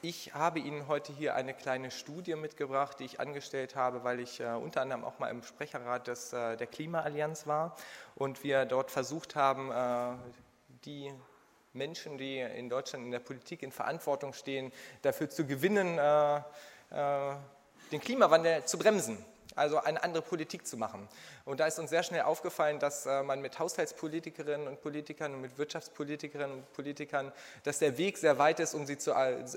ich 0.00 0.32
habe 0.32 0.60
Ihnen 0.60 0.88
heute 0.88 1.12
hier 1.12 1.34
eine 1.34 1.52
kleine 1.52 1.90
Studie 1.90 2.36
mitgebracht, 2.36 2.98
die 3.00 3.04
ich 3.04 3.20
angestellt 3.20 3.76
habe, 3.76 4.02
weil 4.02 4.20
ich 4.20 4.40
äh, 4.40 4.54
unter 4.54 4.80
anderem 4.80 5.04
auch 5.04 5.18
mal 5.18 5.28
im 5.28 5.42
Sprecherrat 5.42 6.06
des, 6.06 6.32
äh, 6.32 6.56
der 6.56 6.66
Klimaallianz 6.66 7.46
war 7.46 7.76
und 8.14 8.42
wir 8.42 8.64
dort 8.64 8.90
versucht 8.90 9.36
haben, 9.36 9.70
äh, 9.70 10.16
die 10.86 11.12
Menschen, 11.72 12.18
die 12.18 12.38
in 12.38 12.68
Deutschland 12.68 13.04
in 13.04 13.10
der 13.10 13.20
Politik 13.20 13.62
in 13.62 13.72
Verantwortung 13.72 14.32
stehen, 14.32 14.72
dafür 15.02 15.30
zu 15.30 15.46
gewinnen, 15.46 15.98
äh, 15.98 16.36
äh, 16.90 17.36
den 17.92 18.00
Klimawandel 18.00 18.64
zu 18.64 18.78
bremsen 18.78 19.24
also 19.56 19.78
eine 19.78 20.02
andere 20.02 20.22
Politik 20.22 20.66
zu 20.66 20.76
machen. 20.76 21.08
Und 21.44 21.60
da 21.60 21.66
ist 21.66 21.78
uns 21.78 21.90
sehr 21.90 22.02
schnell 22.02 22.22
aufgefallen, 22.22 22.78
dass 22.78 23.06
äh, 23.06 23.22
man 23.22 23.40
mit 23.40 23.58
Haushaltspolitikerinnen 23.58 24.66
und 24.66 24.80
Politikern 24.80 25.34
und 25.34 25.40
mit 25.40 25.58
Wirtschaftspolitikerinnen 25.58 26.58
und 26.58 26.72
Politikern, 26.72 27.32
dass 27.64 27.78
der 27.78 27.98
Weg 27.98 28.18
sehr 28.18 28.38
weit 28.38 28.60
ist, 28.60 28.74
um 28.74 28.86
sie 28.86 28.98
zu, 28.98 29.14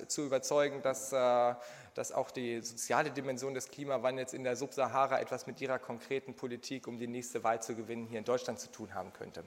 zu 0.08 0.26
überzeugen, 0.26 0.82
dass, 0.82 1.12
äh, 1.14 1.56
dass 1.94 2.12
auch 2.12 2.32
die 2.32 2.62
soziale 2.62 3.12
Dimension 3.12 3.54
des 3.54 3.70
Klimawandels 3.70 4.34
in 4.34 4.44
der 4.44 4.56
Subsahara 4.56 5.20
etwas 5.20 5.48
mit 5.48 5.62
ihrer 5.62 5.80
konkreten 5.80 6.36
Politik, 6.36 6.88
um 6.88 6.98
die 6.98 7.08
nächste 7.08 7.44
Wahl 7.44 7.62
zu 7.62 7.76
gewinnen, 7.76 8.08
hier 8.08 8.20
in 8.20 8.26
Deutschland 8.26 8.60
zu 8.60 8.72
tun 8.72 8.94
haben 8.94 9.14
könnte. 9.14 9.44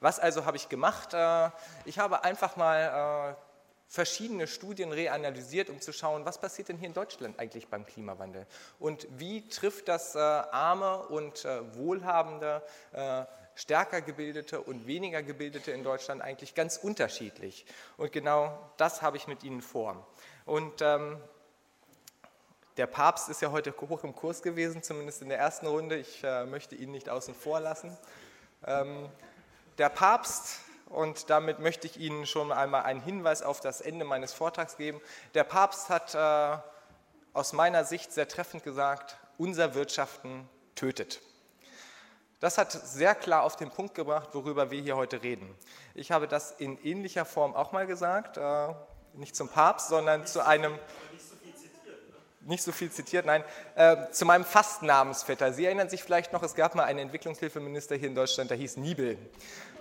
Was 0.00 0.18
also 0.18 0.44
habe 0.44 0.56
ich 0.56 0.68
gemacht? 0.68 1.16
Ich 1.84 1.98
habe 1.98 2.24
einfach 2.24 2.56
mal 2.56 3.36
verschiedene 3.94 4.46
Studien 4.46 4.92
reanalysiert, 4.92 5.70
um 5.70 5.80
zu 5.80 5.92
schauen, 5.92 6.24
was 6.24 6.38
passiert 6.38 6.68
denn 6.68 6.78
hier 6.78 6.88
in 6.88 6.94
Deutschland 6.94 7.38
eigentlich 7.38 7.68
beim 7.68 7.86
Klimawandel 7.86 8.46
und 8.80 9.06
wie 9.18 9.48
trifft 9.48 9.88
das 9.88 10.16
äh, 10.16 10.18
arme 10.18 10.98
und 11.06 11.44
äh, 11.44 11.76
wohlhabende, 11.76 12.62
äh, 12.92 13.24
stärker 13.54 14.00
gebildete 14.00 14.60
und 14.60 14.88
weniger 14.88 15.22
gebildete 15.22 15.70
in 15.70 15.84
Deutschland 15.84 16.22
eigentlich 16.22 16.56
ganz 16.56 16.76
unterschiedlich. 16.76 17.66
Und 17.96 18.10
genau 18.10 18.58
das 18.78 19.00
habe 19.00 19.16
ich 19.16 19.28
mit 19.28 19.44
Ihnen 19.44 19.62
vor. 19.62 20.04
Und 20.44 20.82
ähm, 20.82 21.20
der 22.76 22.88
Papst 22.88 23.28
ist 23.28 23.42
ja 23.42 23.52
heute 23.52 23.72
hoch 23.80 24.02
im 24.02 24.16
Kurs 24.16 24.42
gewesen, 24.42 24.82
zumindest 24.82 25.22
in 25.22 25.28
der 25.28 25.38
ersten 25.38 25.68
Runde. 25.68 25.96
Ich 25.96 26.24
äh, 26.24 26.44
möchte 26.46 26.74
ihn 26.74 26.90
nicht 26.90 27.08
außen 27.08 27.32
vor 27.32 27.60
lassen. 27.60 27.96
Ähm, 28.66 29.08
der 29.78 29.88
Papst 29.88 30.60
und 30.86 31.30
damit 31.30 31.58
möchte 31.58 31.86
ich 31.86 31.98
Ihnen 31.98 32.26
schon 32.26 32.52
einmal 32.52 32.82
einen 32.82 33.00
Hinweis 33.00 33.42
auf 33.42 33.60
das 33.60 33.80
Ende 33.80 34.04
meines 34.04 34.32
Vortrags 34.32 34.76
geben. 34.76 35.00
Der 35.34 35.44
Papst 35.44 35.88
hat 35.88 36.14
äh, 36.14 36.58
aus 37.32 37.52
meiner 37.52 37.84
Sicht 37.84 38.12
sehr 38.12 38.28
treffend 38.28 38.62
gesagt, 38.62 39.16
unser 39.36 39.74
Wirtschaften 39.74 40.48
tötet. 40.76 41.20
Das 42.40 42.58
hat 42.58 42.70
sehr 42.72 43.14
klar 43.14 43.42
auf 43.42 43.56
den 43.56 43.70
Punkt 43.70 43.94
gebracht, 43.94 44.28
worüber 44.32 44.70
wir 44.70 44.80
hier 44.80 44.96
heute 44.96 45.22
reden. 45.22 45.52
Ich 45.94 46.12
habe 46.12 46.28
das 46.28 46.52
in 46.52 46.78
ähnlicher 46.84 47.24
Form 47.24 47.54
auch 47.54 47.72
mal 47.72 47.86
gesagt, 47.86 48.36
äh, 48.36 48.74
nicht 49.14 49.34
zum 49.34 49.48
Papst, 49.48 49.88
sondern 49.88 50.26
zu 50.26 50.44
einem 50.44 50.78
nicht 52.46 52.62
so 52.62 52.72
viel 52.72 52.90
zitiert, 52.90 53.26
nein, 53.26 53.44
äh, 53.74 54.10
zu 54.10 54.24
meinem 54.24 54.44
Fastnamensvetter. 54.44 55.52
Sie 55.52 55.64
erinnern 55.64 55.88
sich 55.88 56.02
vielleicht 56.02 56.32
noch, 56.32 56.42
es 56.42 56.54
gab 56.54 56.74
mal 56.74 56.84
einen 56.84 57.00
Entwicklungshilfeminister 57.00 57.96
hier 57.96 58.08
in 58.08 58.14
Deutschland, 58.14 58.50
der 58.50 58.56
hieß 58.56 58.76
Niebel. 58.76 59.18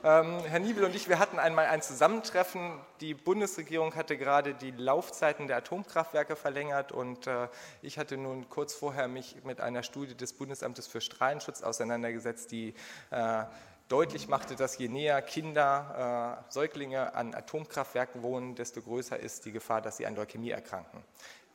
Ähm, 0.05 0.39
Herr 0.45 0.59
Niebel 0.59 0.83
und 0.83 0.93
ich, 0.95 1.07
wir 1.07 1.17
hatten 1.17 1.39
einmal 1.39 1.67
ein 1.67 1.81
Zusammentreffen. 1.81 2.77
Die 2.99 3.13
Bundesregierung 3.13 3.95
hatte 3.95 4.17
gerade 4.17 4.53
die 4.53 4.71
Laufzeiten 4.71 5.47
der 5.47 5.57
Atomkraftwerke 5.57 6.35
verlängert 6.35 6.91
und 6.91 7.25
äh, 7.27 7.47
ich 7.81 7.97
hatte 7.97 8.17
nun 8.17 8.49
kurz 8.49 8.73
vorher 8.73 9.07
mich 9.07 9.37
mit 9.45 9.61
einer 9.61 9.81
Studie 9.81 10.15
des 10.15 10.33
Bundesamtes 10.33 10.87
für 10.87 10.99
Strahlenschutz 10.99 11.63
auseinandergesetzt, 11.63 12.51
die 12.51 12.73
äh, 13.11 13.43
deutlich 13.87 14.27
machte, 14.27 14.55
dass 14.55 14.77
je 14.77 14.87
näher 14.87 15.21
Kinder, 15.21 16.41
äh, 16.49 16.51
Säuglinge 16.51 17.15
an 17.15 17.33
Atomkraftwerken 17.33 18.23
wohnen, 18.23 18.55
desto 18.55 18.81
größer 18.81 19.17
ist 19.19 19.45
die 19.45 19.51
Gefahr, 19.51 19.81
dass 19.81 19.97
sie 19.97 20.05
an 20.05 20.15
Leukämie 20.15 20.51
erkranken. 20.51 21.03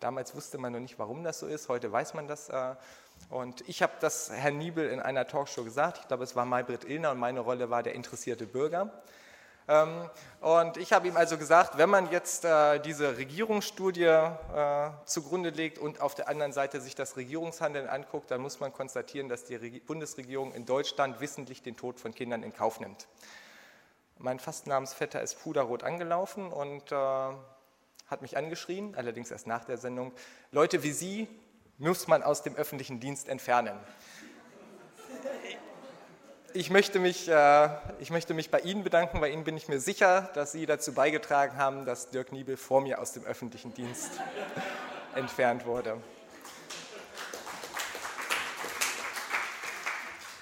Damals 0.01 0.35
wusste 0.35 0.59
man 0.59 0.73
noch 0.73 0.81
nicht, 0.81 0.99
warum 0.99 1.25
das 1.25 1.41
so 1.41 1.47
ist. 1.47 1.69
Heute 1.69 1.91
weiß 1.91 2.15
man 2.15 2.29
das. 2.29 2.49
Äh, 2.49 2.77
und 3.31 3.69
ich 3.69 3.83
habe 3.83 3.95
das 4.01 4.31
Herrn 4.31 4.59
Niebel 4.59 4.89
in 4.91 5.01
einer 5.01 5.27
Talkshow 5.27 5.65
gesagt. 5.65 5.99
Ich 6.03 6.09
glaube, 6.09 6.25
es 6.25 6.37
war 6.37 6.45
Maybrit 6.45 6.85
Illner 6.85 7.11
und 7.11 7.19
meine 7.19 7.41
Rolle 7.41 7.69
war 7.69 7.83
der 7.83 7.95
interessierte 7.95 8.47
Bürger. 8.47 8.93
Ähm, 9.67 10.09
und 10.41 10.77
ich 10.77 10.93
habe 10.93 11.09
ihm 11.09 11.17
also 11.17 11.37
gesagt, 11.37 11.77
wenn 11.79 11.91
man 11.91 12.11
jetzt 12.11 12.45
äh, 12.45 12.79
diese 12.79 13.19
Regierungsstudie 13.19 14.05
äh, 14.05 14.91
zugrunde 15.05 15.51
legt 15.51 15.79
und 15.79 16.01
auf 16.01 16.15
der 16.15 16.29
anderen 16.29 16.53
Seite 16.53 16.81
sich 16.81 16.95
das 16.95 17.17
Regierungshandeln 17.17 17.89
anguckt, 17.89 18.31
dann 18.31 18.41
muss 18.41 18.61
man 18.61 18.73
konstatieren, 18.73 19.29
dass 19.29 19.45
die 19.45 19.59
Bundesregierung 19.81 20.55
in 20.55 20.65
Deutschland 20.65 21.21
wissentlich 21.21 21.61
den 21.63 21.77
Tod 21.77 22.01
von 22.01 22.15
Kindern 22.15 22.45
in 22.45 22.55
Kauf 22.55 22.81
nimmt. 22.81 23.09
Mein 24.17 24.39
Fastnamensvetter 24.39 25.21
ist 25.21 25.43
puderrot 25.43 25.83
angelaufen 25.83 26.51
und 26.51 26.93
hat 28.09 28.23
mich 28.23 28.37
angeschrien, 28.37 28.95
allerdings 28.95 29.31
erst 29.31 29.47
nach 29.47 29.65
der 29.65 29.77
Sendung. 29.77 30.13
Leute 30.51 30.83
wie 30.83 30.93
Sie 30.93 31.29
muss 31.77 32.09
man 32.09 32.23
aus 32.23 32.43
dem 32.43 32.57
öffentlichen 32.57 33.01
Dienst 33.01 33.29
entfernen. 33.29 33.79
Ich 36.55 36.71
möchte, 36.71 36.99
mich, 36.99 37.29
äh, 37.29 37.69
ich 38.01 38.11
möchte 38.11 38.33
mich 38.33 38.51
bei 38.51 38.61
Ihnen 38.61 38.83
bedanken. 38.83 39.21
Bei 39.21 39.31
Ihnen 39.31 39.45
bin 39.45 39.57
ich 39.57 39.69
mir 39.69 39.79
sicher, 39.79 40.31
dass 40.35 40.51
Sie 40.53 40.65
dazu 40.65 40.95
beigetragen 40.95 41.57
haben, 41.57 41.85
dass 41.85 42.09
Dirk 42.09 42.33
Niebel 42.33 42.57
vor 42.57 42.81
mir 42.81 43.01
aus 43.01 43.13
dem 43.13 43.25
öffentlichen 43.25 43.75
Dienst 43.75 44.11
entfernt 45.15 45.67
wurde. 45.67 46.01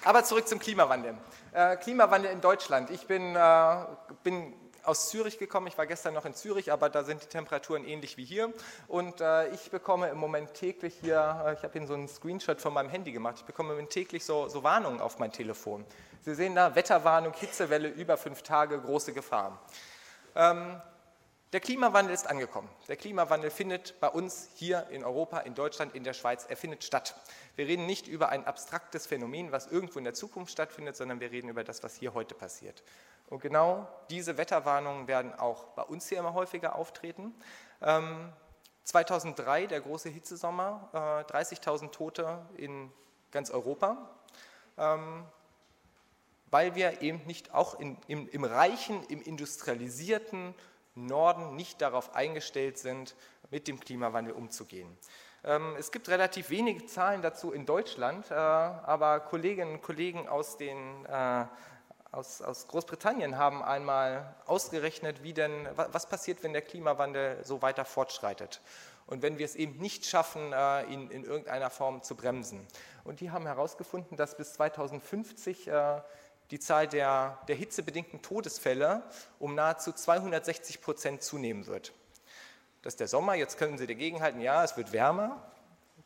Aber 0.05 0.23
zurück 0.23 0.47
zum 0.47 0.59
Klimawandel. 0.59 1.17
Äh, 1.51 1.75
Klimawandel 1.75 2.31
in 2.31 2.39
Deutschland. 2.39 2.89
Ich 2.89 3.05
bin, 3.07 3.35
äh, 3.35 3.75
bin 4.23 4.53
aus 4.87 5.09
Zürich 5.09 5.37
gekommen. 5.37 5.67
Ich 5.67 5.77
war 5.77 5.85
gestern 5.85 6.13
noch 6.13 6.25
in 6.25 6.33
Zürich, 6.33 6.71
aber 6.71 6.89
da 6.89 7.03
sind 7.03 7.21
die 7.21 7.27
Temperaturen 7.27 7.83
ähnlich 7.83 8.17
wie 8.17 8.25
hier. 8.25 8.53
Und 8.87 9.21
äh, 9.21 9.49
ich 9.49 9.69
bekomme 9.69 10.09
im 10.09 10.17
Moment 10.17 10.53
täglich 10.53 10.95
hier, 11.01 11.43
äh, 11.45 11.53
ich 11.53 11.63
habe 11.63 11.77
Ihnen 11.77 11.87
so 11.87 11.93
einen 11.93 12.07
Screenshot 12.07 12.61
von 12.61 12.73
meinem 12.73 12.89
Handy 12.89 13.11
gemacht, 13.11 13.35
ich 13.39 13.45
bekomme 13.45 13.69
im 13.69 13.75
Moment 13.75 13.91
täglich 13.91 14.23
so, 14.23 14.47
so 14.47 14.63
Warnungen 14.63 15.01
auf 15.01 15.19
mein 15.19 15.31
Telefon. 15.31 15.85
Sie 16.21 16.35
sehen 16.35 16.55
da 16.55 16.75
Wetterwarnung, 16.75 17.33
Hitzewelle 17.33 17.89
über 17.89 18.17
fünf 18.17 18.41
Tage, 18.41 18.79
große 18.79 19.13
Gefahr. 19.13 19.61
Ähm, 20.35 20.81
der 21.53 21.61
Klimawandel 21.61 22.13
ist 22.13 22.27
angekommen. 22.27 22.69
Der 22.89 22.97
Klimawandel 22.97 23.49
findet 23.49 23.99
bei 24.01 24.09
uns 24.09 24.49
hier 24.55 24.87
in 24.89 25.05
Europa, 25.05 25.39
in 25.39 25.55
Deutschland, 25.55 25.95
in 25.95 26.03
der 26.03 26.13
Schweiz, 26.13 26.45
er 26.45 26.57
findet 26.57 26.83
statt. 26.83 27.15
Wir 27.55 27.67
reden 27.67 27.85
nicht 27.85 28.07
über 28.07 28.29
ein 28.29 28.45
abstraktes 28.45 29.07
Phänomen, 29.07 29.53
was 29.53 29.67
irgendwo 29.67 29.97
in 29.97 30.03
der 30.03 30.13
Zukunft 30.13 30.51
stattfindet, 30.51 30.97
sondern 30.97 31.21
wir 31.21 31.31
reden 31.31 31.47
über 31.47 31.63
das, 31.63 31.83
was 31.83 31.95
hier 31.95 32.13
heute 32.13 32.35
passiert. 32.35 32.83
Und 33.29 33.41
genau 33.41 33.87
diese 34.09 34.37
Wetterwarnungen 34.37 35.07
werden 35.07 35.33
auch 35.33 35.65
bei 35.67 35.83
uns 35.83 36.07
hier 36.07 36.19
immer 36.19 36.33
häufiger 36.33 36.75
auftreten. 36.75 37.33
2003, 38.83 39.61
ähm, 39.63 39.67
der 39.69 39.81
große 39.81 40.09
Hitzesommer, 40.09 40.89
30.000 41.29 41.85
äh, 41.85 41.87
Tote 41.89 42.45
in 42.57 42.91
ganz 43.31 43.51
Europa, 43.51 44.09
ähm, 44.77 45.25
weil 46.49 46.75
wir 46.75 47.01
eben 47.01 47.25
nicht 47.25 47.53
auch 47.53 47.79
in, 47.79 47.97
im, 48.07 48.29
im 48.29 48.43
reichen, 48.43 49.03
im 49.07 49.21
industrialisierten 49.21 50.53
Norden 51.05 51.55
nicht 51.55 51.81
darauf 51.81 52.15
eingestellt 52.15 52.77
sind, 52.77 53.15
mit 53.51 53.67
dem 53.67 53.79
Klimawandel 53.79 54.33
umzugehen. 54.33 54.97
Ähm, 55.43 55.75
es 55.77 55.91
gibt 55.91 56.09
relativ 56.09 56.49
wenige 56.49 56.85
Zahlen 56.87 57.21
dazu 57.21 57.51
in 57.51 57.65
Deutschland, 57.65 58.29
äh, 58.31 58.33
aber 58.33 59.19
Kolleginnen 59.21 59.75
und 59.75 59.81
Kollegen 59.81 60.27
aus 60.27 60.57
den 60.57 61.05
äh, 61.05 61.45
aus, 62.11 62.41
aus 62.41 62.67
Großbritannien 62.67 63.37
haben 63.37 63.61
einmal 63.61 64.35
ausgerechnet, 64.45 65.23
wie 65.23 65.33
denn, 65.33 65.67
was 65.75 66.07
passiert, 66.07 66.41
wenn 66.41 66.53
der 66.53 66.61
Klimawandel 66.61 67.43
so 67.43 67.61
weiter 67.61 67.85
fortschreitet. 67.85 68.61
und 69.07 69.21
wenn 69.21 69.37
wir 69.37 69.45
es 69.45 69.55
eben 69.55 69.77
nicht 69.77 70.05
schaffen, 70.05 70.51
äh, 70.51 70.83
ihn 70.85 71.09
in 71.09 71.23
irgendeiner 71.23 71.69
Form 71.69 72.03
zu 72.03 72.15
bremsen. 72.15 72.67
Und 73.05 73.21
die 73.21 73.31
haben 73.31 73.45
herausgefunden, 73.45 74.17
dass 74.17 74.35
bis 74.35 74.53
2050 74.53 75.67
äh, 75.67 76.01
die 76.51 76.59
Zahl 76.59 76.87
der, 76.87 77.39
der 77.47 77.55
hitzebedingten 77.55 78.21
Todesfälle 78.21 79.03
um 79.39 79.55
nahezu 79.55 79.91
260 79.91 80.81
Prozent 80.81 81.23
zunehmen 81.23 81.67
wird. 81.67 81.93
Das 82.81 82.93
ist 82.93 82.99
der 82.99 83.07
Sommer, 83.07 83.35
jetzt 83.35 83.57
können 83.57 83.77
Sie 83.77 83.87
dagegenhalten, 83.87 84.39
ja, 84.39 84.63
es 84.63 84.77
wird 84.77 84.93
wärmer, 84.93 85.41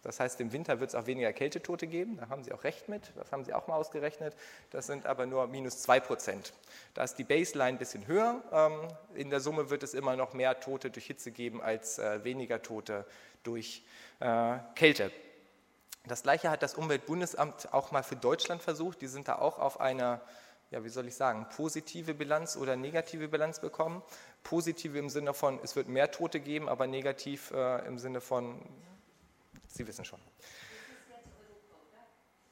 das 0.04 0.20
heißt, 0.20 0.42
im 0.42 0.52
Winter 0.52 0.80
wird 0.80 0.90
es 0.90 0.96
auch 0.96 1.06
weniger 1.06 1.32
Kältetote 1.32 1.86
geben, 1.86 2.18
da 2.18 2.30
haben 2.30 2.44
Sie 2.44 2.52
auch 2.52 2.64
recht 2.64 2.90
mit, 2.90 3.12
das 3.16 3.32
haben 3.32 3.46
Sie 3.46 3.54
auch 3.54 3.68
mal 3.68 3.76
ausgerechnet. 3.76 4.36
Das 4.72 4.88
sind 4.88 5.06
aber 5.06 5.28
nur 5.28 5.46
minus 5.48 5.80
2 5.84 6.00
Prozent. 6.00 6.54
Da 6.96 7.04
ist 7.04 7.16
die 7.16 7.24
Baseline 7.24 7.70
ein 7.70 7.78
bisschen 7.78 8.08
höher. 8.08 8.42
Ähm, 8.52 8.88
in 9.14 9.30
der 9.30 9.42
Summe 9.42 9.70
wird 9.70 9.84
es 9.84 9.94
immer 9.94 10.16
noch 10.16 10.34
mehr 10.34 10.60
Tote 10.60 10.90
durch 10.90 11.06
Hitze 11.06 11.32
geben 11.32 11.62
als 11.62 12.00
äh, 12.00 12.24
weniger 12.24 12.64
Tote 12.64 13.06
durch 13.44 13.84
äh, 14.20 14.58
Kälte. 14.76 15.12
Das 16.06 16.24
gleiche 16.24 16.50
hat 16.50 16.64
das 16.64 16.74
Umweltbundesamt 16.74 17.74
auch 17.74 17.92
mal 17.92 18.04
für 18.04 18.16
Deutschland 18.16 18.62
versucht. 18.62 19.02
Die 19.02 19.08
sind 19.08 19.28
da 19.28 19.36
auch 19.36 19.60
auf 19.60 19.80
eine, 19.80 20.20
ja, 20.72 20.84
wie 20.84 20.90
soll 20.90 21.08
ich 21.08 21.16
sagen, 21.16 21.48
positive 21.56 22.14
Bilanz 22.14 22.58
oder 22.58 22.76
negative 22.76 23.28
Bilanz 23.28 23.60
bekommen. 23.60 24.02
Positive 24.44 24.98
im 24.98 25.10
Sinne 25.10 25.34
von, 25.34 25.60
es 25.64 25.76
wird 25.76 25.88
mehr 25.88 26.10
Tote 26.12 26.40
geben, 26.40 26.70
aber 26.70 26.88
negativ 26.88 27.52
äh, 27.52 27.86
im 27.86 28.00
Sinne 28.00 28.20
von, 28.22 28.60
Sie 29.68 29.88
wissen 29.88 30.04
schon. 30.06 30.20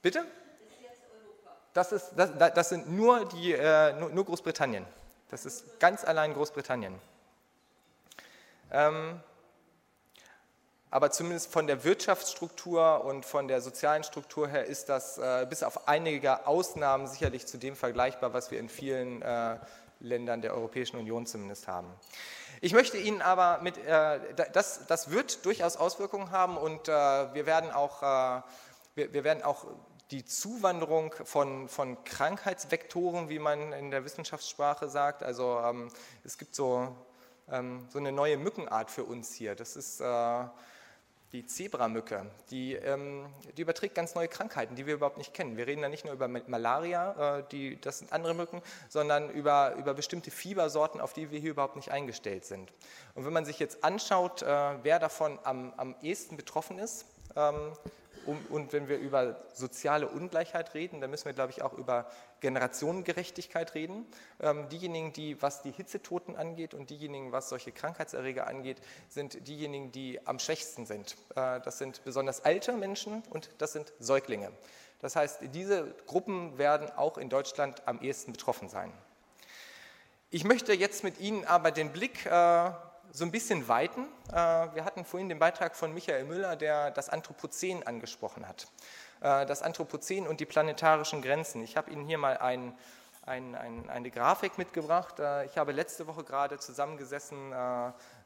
Bitte? 0.02 0.26
Das, 1.74 1.92
ist, 1.92 2.12
das, 2.16 2.32
das 2.38 2.70
sind 2.70 2.90
nur, 2.92 3.26
die, 3.26 3.54
äh, 3.54 3.94
nur, 3.94 4.26
Großbritannien. 4.26 4.86
Das 5.30 5.46
ist 5.46 5.80
ganz 5.80 6.04
allein 6.04 6.34
Großbritannien. 6.34 7.00
Ähm, 8.72 9.20
aber 10.92 11.12
zumindest 11.12 11.52
von 11.52 11.68
der 11.68 11.84
Wirtschaftsstruktur 11.84 13.06
und 13.06 13.26
von 13.26 13.48
der 13.48 13.62
sozialen 13.62 14.04
Struktur 14.04 14.48
her 14.48 14.66
ist 14.66 14.90
das 14.90 15.18
äh, 15.18 15.46
bis 15.50 15.64
auf 15.64 15.88
einige 15.88 16.48
Ausnahmen 16.48 17.08
sicherlich 17.08 17.46
zu 17.46 17.58
dem 17.58 17.76
vergleichbar, 17.76 18.34
was 18.34 18.50
wir 18.50 18.60
in 18.60 18.70
vielen 18.70 19.22
äh, 19.22 19.58
Ländern 20.00 20.42
der 20.42 20.54
Europäischen 20.54 20.98
Union 20.98 21.26
zumindest 21.26 21.68
haben. 21.68 21.88
Ich 22.62 22.74
möchte 22.74 22.98
Ihnen 22.98 23.22
aber 23.22 23.60
mit, 23.62 23.78
äh, 23.78 24.20
das, 24.54 24.86
das 24.88 25.12
wird 25.12 25.46
durchaus 25.46 25.78
Auswirkungen 25.78 26.32
haben 26.32 26.58
und 26.58 26.88
äh, 26.88 26.92
wir 26.92 27.46
werden 27.46 27.72
auch, 27.72 28.02
äh, 28.02 28.42
wir, 28.96 29.14
wir, 29.14 29.24
werden 29.24 29.44
auch 29.44 29.66
die 30.12 30.26
Zuwanderung 30.26 31.14
von, 31.24 31.70
von 31.70 32.04
Krankheitsvektoren, 32.04 33.30
wie 33.30 33.40
man 33.40 33.74
in 33.74 33.92
der 33.92 34.04
Wissenschaftssprache 34.04 34.90
sagt, 34.90 35.22
also 35.22 35.60
ähm, 35.64 35.90
es 36.24 36.38
gibt 36.38 36.56
so, 36.56 36.96
ähm, 37.52 37.88
so 37.90 38.00
eine 38.00 38.12
neue 38.12 38.38
Mückenart 38.38 38.90
für 38.90 39.04
uns 39.04 39.34
hier. 39.34 39.56
Das 39.56 39.76
ist 39.76 40.02
äh, 40.02 40.44
die 41.32 41.46
Zebramücke, 41.46 42.26
die, 42.50 42.74
ähm, 42.74 43.28
die, 43.56 43.62
überträgt 43.62 43.94
ganz 43.94 44.16
neue 44.16 44.28
Krankheiten, 44.28 44.76
die 44.76 44.88
wir 44.88 44.96
überhaupt 44.96 45.18
nicht 45.18 45.34
kennen. 45.34 45.58
Wir 45.58 45.68
reden 45.68 45.82
da 45.82 45.90
nicht 45.90 46.04
nur 46.04 46.14
über 46.14 46.28
Malaria, 46.28 47.38
äh, 47.40 47.44
die, 47.52 47.80
das 47.80 48.00
sind 48.00 48.12
andere 48.12 48.34
Mücken, 48.34 48.62
sondern 48.90 49.30
über, 49.30 49.76
über 49.76 49.94
bestimmte 49.94 50.32
Fiebersorten, 50.32 51.00
auf 51.00 51.14
die 51.14 51.30
wir 51.30 51.40
hier 51.40 51.52
überhaupt 51.52 51.76
nicht 51.76 51.92
eingestellt 51.92 52.46
sind. 52.46 52.72
Und 53.14 53.26
wenn 53.26 53.34
man 53.34 53.46
sich 53.46 53.60
jetzt 53.60 53.84
anschaut, 53.84 54.42
äh, 54.42 54.84
wer 54.84 54.98
davon 54.98 55.38
am, 55.44 55.74
am 55.78 55.96
ehesten 56.02 56.36
betroffen 56.36 56.80
ist, 56.80 57.06
ähm, 57.36 57.74
um, 58.30 58.46
und 58.50 58.74
wenn 58.74 58.88
wir 58.88 58.98
über 59.00 59.42
soziale 59.54 60.08
Ungleichheit 60.08 60.74
reden, 60.74 61.02
dann 61.02 61.10
müssen 61.10 61.26
wir, 61.26 61.34
glaube 61.34 61.52
ich, 61.52 61.62
auch 61.62 61.74
über 61.74 62.10
Generationengerechtigkeit 62.42 63.74
reden. 63.74 64.06
Ähm, 64.40 64.70
diejenigen, 64.70 65.12
die, 65.14 65.42
was 65.42 65.62
die 65.62 65.72
Hitzetoten 65.72 66.36
angeht 66.36 66.74
und 66.74 66.90
diejenigen, 66.90 67.32
was 67.32 67.50
solche 67.50 67.72
Krankheitserreger 67.72 68.48
angeht, 68.48 68.78
sind 69.10 69.48
diejenigen, 69.48 69.92
die 69.92 70.26
am 70.26 70.40
schwächsten 70.40 70.86
sind. 70.86 71.18
Äh, 71.36 71.60
das 71.62 71.80
sind 71.80 72.04
besonders 72.04 72.46
alte 72.46 72.74
Menschen 72.74 73.24
und 73.32 73.50
das 73.58 73.74
sind 73.74 73.92
Säuglinge. 74.00 74.52
Das 75.00 75.16
heißt, 75.16 75.40
diese 75.54 75.96
Gruppen 76.06 76.58
werden 76.58 76.90
auch 76.92 77.18
in 77.18 77.30
Deutschland 77.30 77.82
am 77.88 78.02
ehesten 78.02 78.34
betroffen 78.34 78.70
sein. 78.70 78.92
Ich 80.30 80.44
möchte 80.44 80.74
jetzt 80.74 81.04
mit 81.04 81.20
Ihnen 81.20 81.46
aber 81.46 81.72
den 81.72 81.92
Blick 81.92 82.26
äh, 82.26 82.72
so 83.12 83.26
ein 83.26 83.32
bisschen 83.32 83.68
weiten. 83.68 84.06
Äh, 84.32 84.34
wir 84.34 84.86
hatten 84.86 85.06
vorhin 85.06 85.30
den 85.30 85.40
Beitrag 85.40 85.76
von 85.76 85.94
Michael 85.94 86.26
Müller, 86.26 86.56
der 86.56 86.92
das 86.92 87.10
Anthropozän 87.10 87.84
angesprochen 87.84 88.48
hat. 88.48 88.68
Äh, 89.22 89.46
das 89.46 89.62
Anthropozän 89.62 90.28
und 90.28 90.40
die 90.40 90.46
planetarischen 90.46 91.22
Grenzen. 91.22 91.64
Ich 91.64 91.78
habe 91.78 91.92
Ihnen 91.92 92.06
hier 92.06 92.18
mal 92.18 92.38
ein, 92.38 92.78
ein, 93.26 93.56
ein, 93.56 93.90
eine 93.90 94.12
Grafik 94.12 94.58
mitgebracht. 94.58 95.20
Äh, 95.20 95.46
ich 95.46 95.58
habe 95.58 95.72
letzte 95.72 96.08
Woche 96.08 96.24
gerade 96.24 96.60
zusammengesessen 96.60 97.54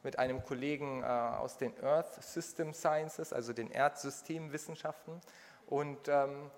mit 0.03 0.19
einem 0.19 0.43
Kollegen 0.43 1.03
aus 1.03 1.57
den 1.57 1.73
Earth 1.81 2.21
System 2.21 2.73
Sciences, 2.73 3.31
also 3.31 3.53
den 3.53 3.71
Erdsystemwissenschaften. 3.71 5.21
Und 5.67 6.09
ähm, 6.09 6.51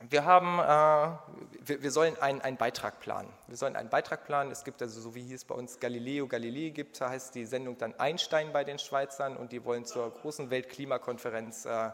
wir, 0.00 0.24
haben, 0.24 0.58
äh, 0.58 1.66
wir, 1.66 1.82
wir, 1.82 1.90
sollen 1.90 2.16
einen, 2.20 2.40
einen, 2.40 2.56
Beitrag 2.56 3.00
planen. 3.00 3.28
Wir 3.46 3.56
sollen 3.56 3.76
einen 3.76 3.90
Beitrag 3.90 4.24
planen. 4.24 4.50
Es 4.50 4.64
gibt 4.64 4.82
also, 4.82 5.00
so 5.00 5.14
wie 5.14 5.22
hier 5.22 5.36
es 5.36 5.44
bei 5.44 5.54
uns 5.54 5.78
Galileo 5.78 6.26
Galilei 6.26 6.70
gibt, 6.70 7.00
da 7.00 7.10
heißt 7.10 7.34
die 7.34 7.46
Sendung 7.46 7.78
dann 7.78 7.94
Einstein 7.98 8.52
bei 8.52 8.64
den 8.64 8.78
Schweizern 8.78 9.36
und 9.36 9.52
die 9.52 9.64
wollen 9.64 9.84
zur 9.84 10.12
großen 10.12 10.50
Weltklimakonferenz 10.50 11.64
äh, 11.64 11.90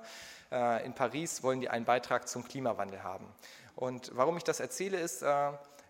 äh, 0.51 0.85
in 0.85 0.95
Paris, 0.95 1.43
wollen 1.43 1.61
die 1.61 1.69
einen 1.69 1.85
Beitrag 1.85 2.29
zum 2.29 2.45
Klimawandel 2.45 3.03
haben. 3.03 3.27
Und 3.77 4.11
warum 4.15 4.37
ich 4.37 4.45
das 4.45 4.61
erzähle, 4.61 4.99
ist, 4.99 5.23
äh, 5.23 5.27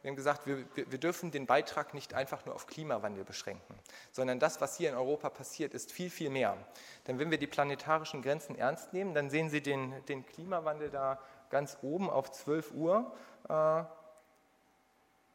wir 0.03 0.09
haben 0.09 0.17
gesagt, 0.17 0.47
wir, 0.47 0.65
wir, 0.75 0.99
dürfen 0.99 1.31
den 1.31 1.45
Beitrag 1.45 1.93
nicht 1.93 2.15
einfach 2.15 2.47
nur 2.47 2.55
auf 2.55 2.67
Klimawandel 2.67 3.23
beschränken, 3.25 3.75
sondern 4.13 4.39
das, 4.39 4.61
was 4.63 4.77
hier 4.77 4.89
in 4.89 4.95
Europa 4.95 5.29
passiert, 5.29 5.75
ist 5.75 5.93
viel, 5.93 6.09
viel 6.09 6.31
mehr. 6.31 6.57
Denn 7.07 7.19
wenn 7.19 7.31
wir 7.31 7.37
die 7.37 7.47
planetarischen 7.47 8.23
Grenzen 8.23 8.57
ernst 8.57 8.95
nehmen, 8.95 9.13
dann 9.13 9.29
sehen 9.29 9.51
Sie 9.51 9.61
den, 9.61 9.93
den 10.07 10.25
Klimawandel 10.25 10.89
da 10.89 11.19
ganz 11.51 11.77
oben 11.83 12.09
auf 12.09 12.31
12 12.31 12.73
Uhr. 12.73 13.13
Äh, 13.49 13.83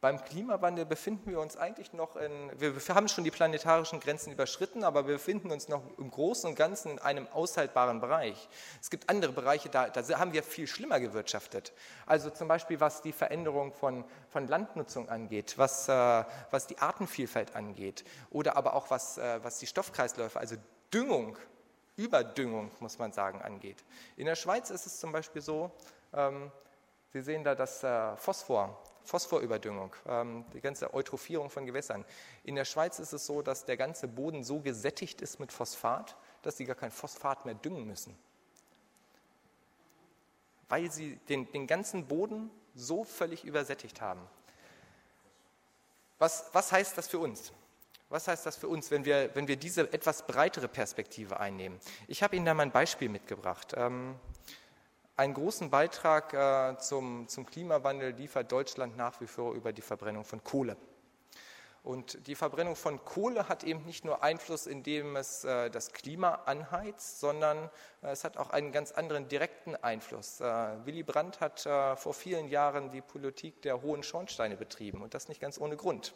beim 0.06 0.24
Klimawandel 0.24 0.86
befinden 0.86 1.32
wir 1.32 1.40
uns 1.40 1.58
eigentlich 1.58 1.92
noch 1.92 2.16
in, 2.16 2.52
wir 2.60 2.76
haben 2.94 3.08
schon 3.08 3.24
die 3.24 3.32
planetarischen 3.32 4.00
Grenzen 4.00 4.32
überschritten, 4.32 4.84
aber 4.84 5.08
wir 5.08 5.16
befinden 5.16 5.52
uns 5.52 5.68
noch 5.68 5.82
im 5.98 6.12
Großen 6.12 6.48
und 6.48 6.56
Ganzen 6.56 6.92
in 6.92 7.00
einem 7.00 7.28
aushaltbaren 7.30 8.02
Bereich. 8.02 8.48
Es 8.80 8.92
gibt 8.92 9.10
andere 9.10 9.32
Bereiche, 9.32 9.68
da, 9.70 9.90
da 9.90 10.20
haben 10.20 10.32
wir 10.32 10.44
viel 10.44 10.68
schlimmer 10.68 11.00
gewirtschaftet. 11.00 11.74
Also 12.06 12.30
zum 12.30 12.48
Beispiel 12.48 12.80
was 12.80 13.02
die 13.02 13.14
Veränderung 13.14 13.74
von, 13.74 14.06
von 14.30 14.48
Landnutzung 14.48 15.10
angeht, 15.10 15.58
was, 15.58 15.90
äh, 15.90 16.24
was 16.52 16.68
die 16.68 16.78
Artenvielfalt 16.78 17.56
angeht 17.56 18.06
oder 18.30 18.58
aber 18.58 18.76
auch 18.76 18.92
was, 18.92 19.18
äh, 19.18 19.40
was 19.44 19.58
die 19.58 19.66
Stoffkreisläufe, 19.66 20.40
also 20.40 20.56
Düngung, 20.94 21.36
Überdüngung, 21.98 22.70
muss 22.80 23.00
man 23.00 23.12
sagen, 23.12 23.42
angeht. 23.42 23.84
In 24.18 24.28
der 24.28 24.36
Schweiz 24.36 24.70
ist 24.70 24.86
es 24.86 25.00
zum 25.00 25.12
Beispiel 25.12 25.42
so, 25.42 25.72
Sie 27.16 27.22
sehen 27.22 27.44
da 27.44 27.56
das 27.56 27.82
äh, 27.82 28.18
Phosphor, 28.18 28.78
Phosphorüberdüngung, 29.06 29.96
ähm, 30.06 30.44
die 30.54 30.60
ganze 30.60 30.94
Eutrophierung 30.94 31.50
von 31.50 31.66
Gewässern. 31.66 32.04
In 32.44 32.56
der 32.56 32.66
Schweiz 32.66 33.00
ist 33.00 33.14
es 33.14 33.26
so, 33.26 33.42
dass 33.42 33.64
der 33.64 33.78
ganze 33.78 34.10
Boden 34.10 34.44
so 34.44 34.60
gesättigt 34.60 35.22
ist 35.22 35.40
mit 35.40 35.52
Phosphat, 35.54 36.18
dass 36.42 36.58
sie 36.58 36.66
gar 36.66 36.76
kein 36.76 36.92
Phosphat 36.92 37.46
mehr 37.46 37.56
düngen 37.56 37.86
müssen. 37.88 38.18
Weil 40.68 40.92
sie 40.92 41.16
den, 41.30 41.50
den 41.54 41.68
ganzen 41.68 42.06
Boden 42.06 42.52
so 42.74 43.04
völlig 43.04 43.46
übersättigt 43.46 44.02
haben. 44.02 44.22
Was, 46.20 46.50
was 46.52 46.72
heißt 46.72 46.98
das 46.98 47.08
für 47.08 47.20
uns? 47.20 47.54
Was 48.10 48.28
heißt 48.28 48.46
das 48.46 48.58
für 48.58 48.68
uns, 48.68 48.92
wenn 48.92 49.06
wir, 49.06 49.34
wenn 49.36 49.48
wir 49.48 49.56
diese 49.56 49.92
etwas 49.94 50.28
breitere 50.28 50.68
Perspektive 50.68 51.40
einnehmen? 51.40 51.80
Ich 52.08 52.22
habe 52.24 52.36
Ihnen 52.36 52.46
da 52.46 52.54
mal 52.54 52.64
ein 52.64 52.72
Beispiel 52.72 53.10
mitgebracht. 53.10 53.74
Ähm, 53.78 54.16
einen 55.18 55.34
großen 55.34 55.70
Beitrag 55.70 56.34
äh, 56.34 56.78
zum, 56.78 57.28
zum 57.28 57.46
Klimawandel 57.46 58.12
liefert 58.12 58.52
Deutschland 58.52 58.98
nach 58.98 59.22
wie 59.22 59.28
vor 59.28 59.54
über 59.54 59.72
die 59.72 59.82
Verbrennung 59.82 60.26
von 60.26 60.44
Kohle. 60.44 60.76
Und 61.84 62.26
die 62.26 62.34
Verbrennung 62.34 62.76
von 62.76 63.06
Kohle 63.06 63.48
hat 63.48 63.64
eben 63.64 63.86
nicht 63.86 64.06
nur 64.06 64.24
Einfluss, 64.24 64.66
indem 64.66 65.16
es 65.16 65.44
äh, 65.44 65.70
das 65.70 65.94
Klima 65.94 66.34
anheizt, 66.48 67.20
sondern 67.20 67.70
äh, 68.02 68.08
es 68.08 68.24
hat 68.24 68.38
auch 68.38 68.50
einen 68.50 68.72
ganz 68.72 68.92
anderen 68.92 69.28
direkten 69.28 69.76
Einfluss. 69.76 70.42
Äh, 70.42 70.44
Willy 70.86 71.04
Brandt 71.04 71.42
hat 71.42 71.64
äh, 71.68 71.96
vor 71.96 72.16
vielen 72.16 72.48
Jahren 72.48 72.90
die 72.90 73.02
Politik 73.02 73.62
der 73.62 73.84
hohen 73.84 74.02
Schornsteine 74.02 74.58
betrieben 74.58 75.04
und 75.04 75.14
das 75.14 75.28
nicht 75.30 75.40
ganz 75.40 75.62
ohne 75.62 75.78
Grund. 75.78 76.16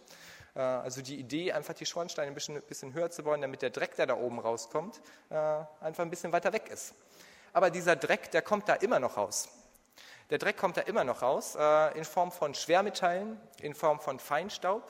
Äh, 0.55 0.59
also 0.61 1.03
die 1.03 1.19
Idee, 1.19 1.51
einfach 1.51 1.75
die 1.75 1.85
Schornsteine 1.85 2.29
ein 2.29 2.33
bisschen, 2.33 2.59
bisschen, 2.63 2.93
höher 2.93 3.11
zu 3.11 3.21
bauen, 3.21 3.39
damit 3.41 3.61
der 3.61 3.69
Dreck, 3.69 3.95
der 3.95 4.07
da 4.07 4.17
oben 4.17 4.39
rauskommt, 4.39 5.01
einfach 5.29 6.03
ein 6.03 6.09
bisschen 6.09 6.33
weiter 6.33 6.51
weg 6.51 6.67
ist 6.69 6.95
aber 7.53 7.69
dieser 7.69 7.95
Dreck, 7.95 8.31
der 8.31 8.41
kommt 8.41 8.69
da 8.69 8.75
immer 8.75 8.99
noch 8.99 9.17
raus. 9.17 9.49
Der 10.29 10.37
Dreck 10.37 10.57
kommt 10.57 10.77
da 10.77 10.81
immer 10.81 11.03
noch 11.03 11.21
raus 11.21 11.55
äh, 11.59 11.97
in 11.97 12.05
Form 12.05 12.31
von 12.31 12.53
Schwermetallen, 12.53 13.39
in 13.61 13.73
Form 13.73 13.99
von 13.99 14.19
Feinstaub, 14.19 14.83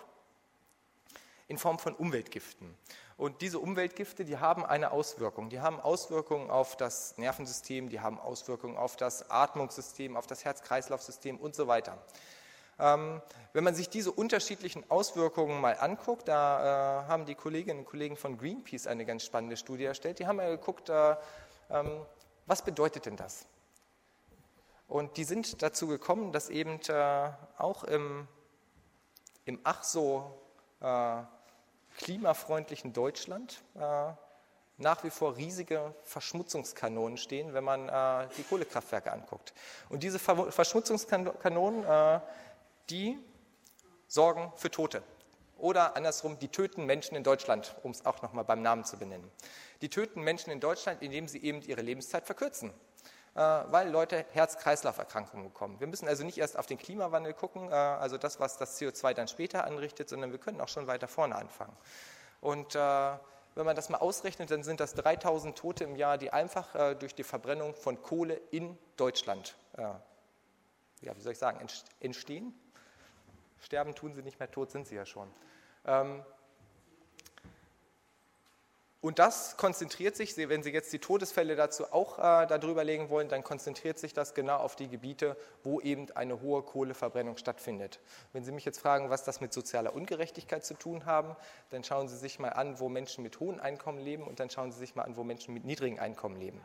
in 1.48 1.58
Form 1.58 1.80
von 1.80 1.96
Umweltgiften. 1.96 2.76
Und 3.16 3.42
diese 3.42 3.60
Umweltgifte, 3.60 4.24
die 4.24 4.38
haben 4.38 4.66
eine 4.66 4.92
Auswirkung. 4.92 5.50
Die 5.50 5.60
haben 5.60 5.80
Auswirkungen 5.80 6.50
auf 6.50 6.78
das 6.78 7.18
Nervensystem, 7.18 7.90
die 7.90 8.00
haben 8.00 8.20
Auswirkungen 8.20 8.78
auf 8.78 8.96
das 8.96 9.30
Atmungssystem, 9.30 10.16
auf 10.16 10.28
das 10.28 10.46
Herz-Kreislauf-System 10.46 11.38
und 11.38 11.54
so 11.54 11.68
weiter. 11.68 11.98
Ähm, 12.80 13.22
wenn 13.52 13.66
man 13.66 13.76
sich 13.76 13.90
diese 13.90 14.12
unterschiedlichen 14.12 14.90
Auswirkungen 14.90 15.60
mal 15.60 15.78
anguckt, 15.80 16.30
da 16.30 17.04
äh, 17.04 17.08
haben 17.08 17.26
die 17.26 17.36
Kolleginnen 17.36 17.80
und 17.80 17.86
Kollegen 17.86 18.16
von 18.16 18.38
Greenpeace 18.38 18.88
eine 18.88 19.06
ganz 19.06 19.26
spannende 19.26 19.58
Studie 19.58 19.84
erstellt. 19.84 20.20
Die 20.20 20.28
haben 20.28 20.40
ja 20.40 20.50
geguckt, 20.50 20.88
äh, 20.88 21.16
ähm, 21.70 22.06
was 22.50 22.64
bedeutet 22.64 23.06
denn 23.06 23.16
das? 23.16 23.46
Und 24.88 25.18
die 25.18 25.24
sind 25.24 25.62
dazu 25.62 25.88
gekommen, 25.88 26.32
dass 26.32 26.50
eben 26.50 26.80
äh, 26.88 27.30
auch 27.60 27.84
im, 27.84 28.28
im 29.46 29.60
ach 29.64 29.84
so 29.84 30.36
äh, 30.82 31.22
klimafreundlichen 31.98 32.92
Deutschland 32.92 33.62
äh, 33.76 34.12
nach 34.78 35.04
wie 35.04 35.12
vor 35.12 35.38
riesige 35.38 35.94
Verschmutzungskanonen 36.04 37.18
stehen, 37.18 37.54
wenn 37.54 37.64
man 37.64 37.88
äh, 37.88 38.28
die 38.38 38.44
Kohlekraftwerke 38.44 39.12
anguckt. 39.12 39.54
Und 39.90 40.02
diese 40.02 40.18
Ver 40.18 40.52
Verschmutzungskanonen, 40.52 41.84
äh, 41.84 42.20
die 42.90 43.20
sorgen 44.08 44.52
für 44.56 44.72
Tote. 44.72 45.04
Oder 45.60 45.96
andersrum, 45.96 46.40
die 46.40 46.48
töten 46.48 46.86
Menschen 46.86 47.16
in 47.16 47.24
Deutschland, 47.24 47.76
um 47.84 47.92
es 47.92 48.06
auch 48.06 48.22
nochmal 48.22 48.46
beim 48.46 48.62
Namen 48.62 48.84
zu 48.84 48.98
benennen. 48.98 49.30
Die 49.82 49.90
töten 49.90 50.22
Menschen 50.22 50.52
in 50.52 50.60
Deutschland, 50.60 51.02
indem 51.02 51.28
sie 51.28 51.42
eben 51.44 51.62
ihre 51.62 51.82
Lebenszeit 51.82 52.26
verkürzen 52.26 52.74
äh, 53.36 53.40
weil 53.40 53.90
Leute 53.90 54.26
Herz-Kreislauf-Erkrankungen 54.32 55.46
bekommen. 55.46 55.80
Wir 55.80 55.88
müssen 55.88 56.08
also 56.08 56.24
nicht 56.24 56.38
erst 56.38 56.58
auf 56.58 56.66
den 56.66 56.78
Klimawandel 56.78 57.34
gucken, 57.34 57.70
äh, 57.70 57.74
also 57.74 58.18
das, 58.18 58.40
was 58.40 58.58
das 58.58 58.80
CO2 58.80 59.14
dann 59.14 59.28
später 59.28 59.66
anrichtet, 59.66 60.10
sondern 60.10 60.32
wir 60.32 60.40
können 60.40 60.60
auch 60.62 60.68
schon 60.68 60.88
weiter 60.88 61.08
vorne 61.08 61.36
anfangen. 61.36 61.76
Und 62.42 62.76
äh, 62.76 62.80
wenn 63.56 63.66
man 63.66 63.76
das 63.76 63.90
mal 63.90 63.98
ausrechnet, 63.98 64.52
dann 64.52 64.64
sind 64.64 64.80
das 64.80 64.94
3000 64.94 65.58
Tote 65.58 65.84
im 65.84 65.96
Jahr, 65.96 66.18
die 66.18 66.32
einfach 66.32 66.74
äh, 66.76 66.96
durch 66.96 67.16
die 67.16 67.24
Verbrennung 67.24 67.76
von 67.76 68.02
Kohle 68.02 68.40
in 68.52 68.78
Deutschland, 68.96 69.56
äh, 69.78 69.84
ja, 71.02 71.16
wie 71.16 71.22
soll 71.22 71.34
ich 71.34 71.40
sagen, 71.40 71.66
entstehen. 72.00 72.54
Sterben 73.62 73.96
tun 73.96 74.14
sie 74.14 74.22
nicht 74.22 74.40
mehr, 74.40 74.50
tot 74.50 74.72
sind 74.72 74.88
sie 74.88 74.96
ja 74.96 75.06
schon. 75.06 75.30
Ähm, 75.86 76.24
und 79.02 79.18
das 79.18 79.56
konzentriert 79.56 80.18
sich, 80.18 80.36
wenn 80.36 80.62
Sie 80.62 80.72
jetzt 80.72 80.92
die 80.92 81.00
Todesfälle 81.00 81.56
dazu 81.56 81.94
auch 81.94 82.20
äh, 82.20 82.48
darüber 82.48 82.84
legen 82.84 83.10
wollen, 83.10 83.30
dann 83.30 83.44
konzentriert 83.44 83.98
sich 83.98 84.14
das 84.14 84.34
genau 84.34 84.58
auf 84.58 84.76
die 84.76 84.90
Gebiete, 84.90 85.38
wo 85.64 85.80
eben 85.80 86.12
eine 86.16 86.42
hohe 86.42 86.64
Kohleverbrennung 86.64 87.38
stattfindet. 87.38 88.02
Wenn 88.34 88.44
Sie 88.44 88.52
mich 88.52 88.66
jetzt 88.66 88.82
fragen, 88.82 89.10
was 89.10 89.24
das 89.24 89.40
mit 89.40 89.54
sozialer 89.54 89.96
Ungerechtigkeit 89.96 90.66
zu 90.66 90.74
tun 90.74 91.06
haben, 91.06 91.38
dann 91.70 91.86
schauen 91.86 92.10
Sie 92.10 92.18
sich 92.18 92.40
mal 92.40 92.50
an, 92.50 92.82
wo 92.82 92.90
Menschen 92.90 93.24
mit 93.24 93.40
hohen 93.40 93.62
Einkommen 93.62 94.00
leben 94.00 94.28
und 94.28 94.42
dann 94.42 94.50
schauen 94.50 94.74
Sie 94.74 94.80
sich 94.80 94.96
mal 94.96 95.04
an, 95.04 95.16
wo 95.16 95.24
Menschen 95.24 95.54
mit 95.54 95.64
niedrigen 95.64 96.00
Einkommen 96.00 96.36
leben. 96.36 96.60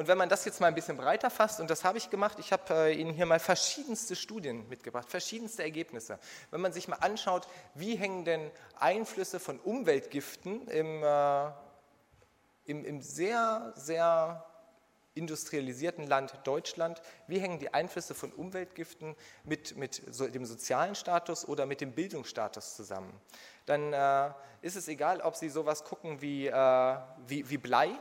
Und 0.00 0.08
wenn 0.08 0.16
man 0.16 0.30
das 0.30 0.46
jetzt 0.46 0.62
mal 0.62 0.68
ein 0.68 0.74
bisschen 0.74 0.96
breiter 0.96 1.28
fasst, 1.28 1.60
und 1.60 1.68
das 1.68 1.84
habe 1.84 1.98
ich 1.98 2.08
gemacht, 2.08 2.38
ich 2.38 2.54
habe 2.54 2.72
äh, 2.72 2.94
Ihnen 2.94 3.12
hier 3.12 3.26
mal 3.26 3.38
verschiedenste 3.38 4.16
Studien 4.16 4.66
mitgebracht, 4.70 5.10
verschiedenste 5.10 5.62
Ergebnisse. 5.62 6.18
Wenn 6.50 6.62
man 6.62 6.72
sich 6.72 6.88
mal 6.88 6.96
anschaut, 6.96 7.46
wie 7.74 7.96
hängen 7.96 8.24
denn 8.24 8.50
Einflüsse 8.78 9.38
von 9.38 9.58
Umweltgiften 9.60 10.66
im, 10.68 11.02
äh, 11.02 11.50
im, 12.64 12.86
im 12.86 13.02
sehr, 13.02 13.74
sehr 13.76 14.42
industrialisierten 15.12 16.06
Land 16.06 16.32
Deutschland, 16.44 17.02
wie 17.26 17.38
hängen 17.38 17.58
die 17.58 17.74
Einflüsse 17.74 18.14
von 18.14 18.32
Umweltgiften 18.32 19.14
mit, 19.44 19.76
mit 19.76 20.00
so 20.10 20.26
dem 20.26 20.46
sozialen 20.46 20.94
Status 20.94 21.46
oder 21.46 21.66
mit 21.66 21.82
dem 21.82 21.92
Bildungsstatus 21.92 22.74
zusammen. 22.74 23.12
Dann 23.66 23.92
äh, 23.92 24.30
ist 24.62 24.76
es 24.76 24.88
egal, 24.88 25.20
ob 25.20 25.36
Sie 25.36 25.50
sowas 25.50 25.84
gucken 25.84 26.22
wie, 26.22 26.46
äh, 26.46 26.96
wie, 27.26 27.50
wie 27.50 27.58
Blei, 27.58 27.98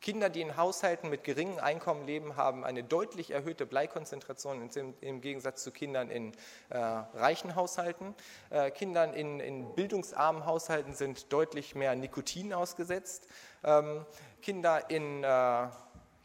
Kinder, 0.00 0.30
die 0.30 0.40
in 0.40 0.56
Haushalten 0.56 1.10
mit 1.10 1.24
geringem 1.24 1.58
Einkommen 1.58 2.06
leben, 2.06 2.36
haben 2.36 2.64
eine 2.64 2.84
deutlich 2.84 3.32
erhöhte 3.32 3.66
Bleikonzentration 3.66 4.70
im 5.00 5.20
Gegensatz 5.20 5.64
zu 5.64 5.72
Kindern 5.72 6.08
in 6.10 6.32
äh, 6.70 6.78
reichen 6.78 7.56
Haushalten. 7.56 8.14
Äh, 8.50 8.70
Kindern 8.70 9.12
in, 9.12 9.40
in, 9.40 9.74
bildungsarmen 9.74 10.46
Haushalten 10.46 10.94
sind 10.94 11.32
deutlich 11.32 11.74
mehr 11.74 11.96
Nikotin 11.96 12.52
ausgesetzt. 12.52 13.26
Ähm, 13.64 14.06
Kinder 14.40 14.88
in, 14.88 15.24
äh, 15.24 15.66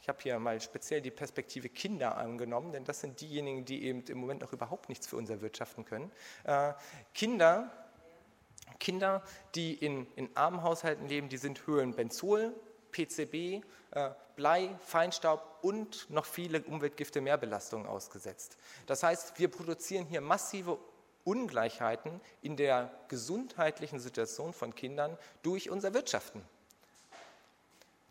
ich 0.01 0.07
habe 0.07 0.19
hier 0.21 0.37
mal 0.37 0.61
speziell 0.61 1.01
die 1.01 1.11
Perspektive 1.11 1.67
Kinder 1.67 2.17
angenommen, 2.17 2.73
denn 2.73 2.83
das 2.83 3.01
sind 3.01 3.21
diejenigen, 3.21 3.65
die 3.65 3.85
eben 3.85 4.03
im 4.03 4.19
Moment 4.19 4.41
noch 4.41 4.53
überhaupt 4.53 4.87
nichts 4.87 5.07
für 5.07 5.15
unser 5.15 5.41
Wirtschaften 5.41 5.83
können. 5.83 6.11
Äh, 6.43 6.73
Kinder, 7.15 7.71
Kinder, 8.79 9.23
die 9.55 9.73
in, 9.73 10.05
in 10.15 10.29
armen 10.35 10.61
Haushalten 10.61 11.07
leben, 11.07 11.29
die 11.29 11.37
sind 11.37 11.65
höheren 11.65 11.95
Benzol, 11.95 12.53
PCB, 12.93 13.65
äh, 13.91 14.11
Blei, 14.35 14.69
Feinstaub 14.85 15.59
und 15.61 16.09
noch 16.09 16.25
viele 16.25 16.61
Umweltgifte 16.63 17.19
Mehrbelastungen 17.19 17.87
ausgesetzt. 17.87 18.57
Das 18.87 19.03
heißt, 19.03 19.37
wir 19.37 19.51
produzieren 19.51 20.05
hier 20.05 20.21
massive 20.21 20.77
Ungleichheiten 21.23 22.19
in 22.41 22.57
der 22.57 22.91
gesundheitlichen 23.07 23.99
Situation 23.99 24.53
von 24.53 24.73
Kindern 24.75 25.17
durch 25.41 25.69
unser 25.69 25.93
Wirtschaften. 25.93 26.43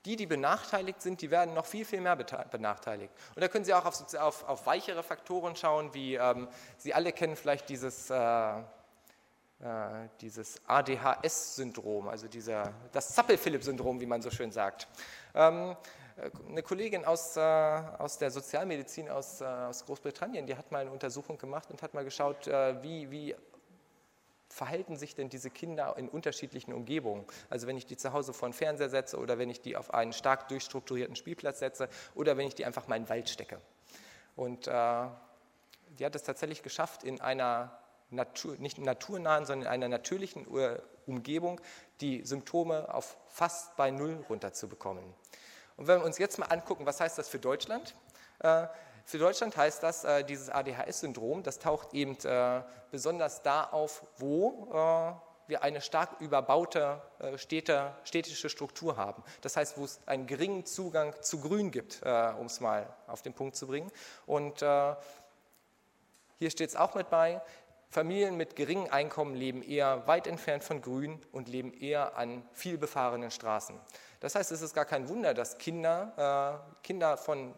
Die, 0.04 0.16
die 0.16 0.26
benachteiligt 0.26 1.00
sind, 1.00 1.22
die 1.22 1.30
werden 1.30 1.54
noch 1.54 1.66
viel, 1.66 1.84
viel 1.84 2.00
mehr 2.00 2.16
benachteiligt. 2.16 3.12
Und 3.34 3.42
da 3.42 3.48
können 3.48 3.64
Sie 3.64 3.72
auch 3.72 3.84
auf, 3.84 4.14
auf, 4.14 4.48
auf 4.48 4.66
weichere 4.66 5.02
Faktoren 5.02 5.54
schauen, 5.54 5.94
wie 5.94 6.16
ähm, 6.16 6.48
Sie 6.76 6.92
alle 6.92 7.12
kennen 7.12 7.36
vielleicht 7.36 7.68
dieses 7.68 8.10
äh, 8.10 8.62
äh, 9.62 10.08
dieses 10.20 10.60
ADHS-Syndrom, 10.66 12.08
also 12.08 12.26
dieser, 12.26 12.72
das 12.90 13.14
Zappel-Philipp-Syndrom, 13.14 14.00
wie 14.00 14.06
man 14.06 14.20
so 14.20 14.28
schön 14.28 14.50
sagt. 14.50 14.88
Ähm, 15.36 15.76
äh, 16.16 16.30
eine 16.48 16.64
Kollegin 16.64 17.04
aus, 17.04 17.36
äh, 17.36 17.40
aus 17.40 18.18
der 18.18 18.32
Sozialmedizin 18.32 19.08
aus, 19.08 19.40
aus 19.40 19.86
Großbritannien, 19.86 20.46
die 20.46 20.56
hat 20.56 20.72
mal 20.72 20.80
eine 20.80 20.90
Untersuchung 20.90 21.38
gemacht 21.38 21.70
und 21.70 21.80
hat 21.80 21.94
mal 21.94 22.02
geschaut, 22.02 22.48
wie, 22.48 23.08
wie 23.12 23.36
verhalten 24.48 24.96
sich 24.96 25.14
denn 25.14 25.28
diese 25.28 25.48
Kinder 25.48 25.94
in 25.96 26.08
unterschiedlichen 26.08 26.72
Umgebungen? 26.72 27.24
Also 27.48 27.68
wenn 27.68 27.76
ich 27.76 27.86
die 27.86 27.96
zu 27.96 28.12
Hause 28.12 28.32
vor 28.32 28.48
den 28.48 28.54
Fernseher 28.54 28.88
setze 28.88 29.16
oder 29.16 29.38
wenn 29.38 29.48
ich 29.48 29.60
die 29.60 29.76
auf 29.76 29.94
einen 29.94 30.12
stark 30.12 30.48
durchstrukturierten 30.48 31.14
Spielplatz 31.14 31.60
setze 31.60 31.88
oder 32.16 32.36
wenn 32.36 32.48
ich 32.48 32.56
die 32.56 32.64
einfach 32.64 32.88
mal 32.88 32.96
in 32.96 33.04
den 33.04 33.08
Wald 33.10 33.28
stecke. 33.28 33.60
Und 34.34 34.66
äh, 34.66 35.06
die 35.98 36.04
hat 36.04 36.16
es 36.16 36.24
tatsächlich 36.24 36.64
geschafft, 36.64 37.04
in 37.04 37.20
einer 37.20 37.78
Natur, 38.12 38.56
nicht 38.58 38.78
naturnahen, 38.78 39.46
sondern 39.46 39.66
in 39.66 39.72
einer 39.72 39.88
natürlichen 39.88 40.46
Umgebung 41.06 41.60
die 42.00 42.24
Symptome 42.24 42.92
auf 42.92 43.16
fast 43.28 43.76
bei 43.76 43.90
Null 43.90 44.24
runterzubekommen. 44.28 45.04
Und 45.76 45.86
wenn 45.86 46.00
wir 46.00 46.04
uns 46.04 46.18
jetzt 46.18 46.38
mal 46.38 46.46
angucken, 46.46 46.86
was 46.86 47.00
heißt 47.00 47.18
das 47.18 47.28
für 47.28 47.38
Deutschland? 47.38 47.94
Äh, 48.40 48.66
für 49.04 49.18
Deutschland 49.18 49.56
heißt 49.56 49.82
das, 49.82 50.04
äh, 50.04 50.24
dieses 50.24 50.48
ADHS-Syndrom, 50.48 51.42
das 51.42 51.58
taucht 51.58 51.92
eben 51.94 52.16
äh, 52.24 52.62
besonders 52.90 53.42
da 53.42 53.64
auf, 53.64 54.04
wo 54.18 54.68
wir 55.48 55.62
eine 55.64 55.80
stark 55.80 56.20
überbaute 56.20 57.02
Städte, 57.36 57.92
städtische 58.04 58.48
Struktur 58.48 58.96
haben. 58.96 59.24
Das 59.40 59.56
heißt, 59.56 59.76
wo 59.76 59.84
es 59.84 60.00
einen 60.06 60.26
geringen 60.26 60.64
Zugang 60.64 61.14
zu 61.20 61.40
Grün 61.40 61.70
gibt, 61.72 62.00
um 62.02 62.46
es 62.46 62.60
mal 62.60 62.88
auf 63.08 63.22
den 63.22 63.34
Punkt 63.34 63.56
zu 63.56 63.66
bringen. 63.66 63.90
Und 64.24 64.60
hier 64.60 66.50
steht 66.50 66.68
es 66.70 66.76
auch 66.76 66.94
mit 66.94 67.10
bei, 67.10 67.42
Familien 67.92 68.38
mit 68.38 68.56
geringem 68.56 68.90
Einkommen 68.90 69.34
leben 69.34 69.62
eher 69.62 70.06
weit 70.06 70.26
entfernt 70.26 70.64
von 70.64 70.80
Grün 70.80 71.20
und 71.30 71.46
leben 71.46 71.74
eher 71.74 72.16
an 72.16 72.42
vielbefahrenen 72.54 73.30
Straßen. 73.30 73.78
Das 74.20 74.34
heißt, 74.34 74.50
es 74.50 74.62
ist 74.62 74.72
gar 74.72 74.86
kein 74.86 75.10
Wunder, 75.10 75.34
dass 75.34 75.58
Kinder, 75.58 76.62
äh, 76.72 76.82
Kinder 76.82 77.18
von, 77.18 77.50
äh, 77.50 77.52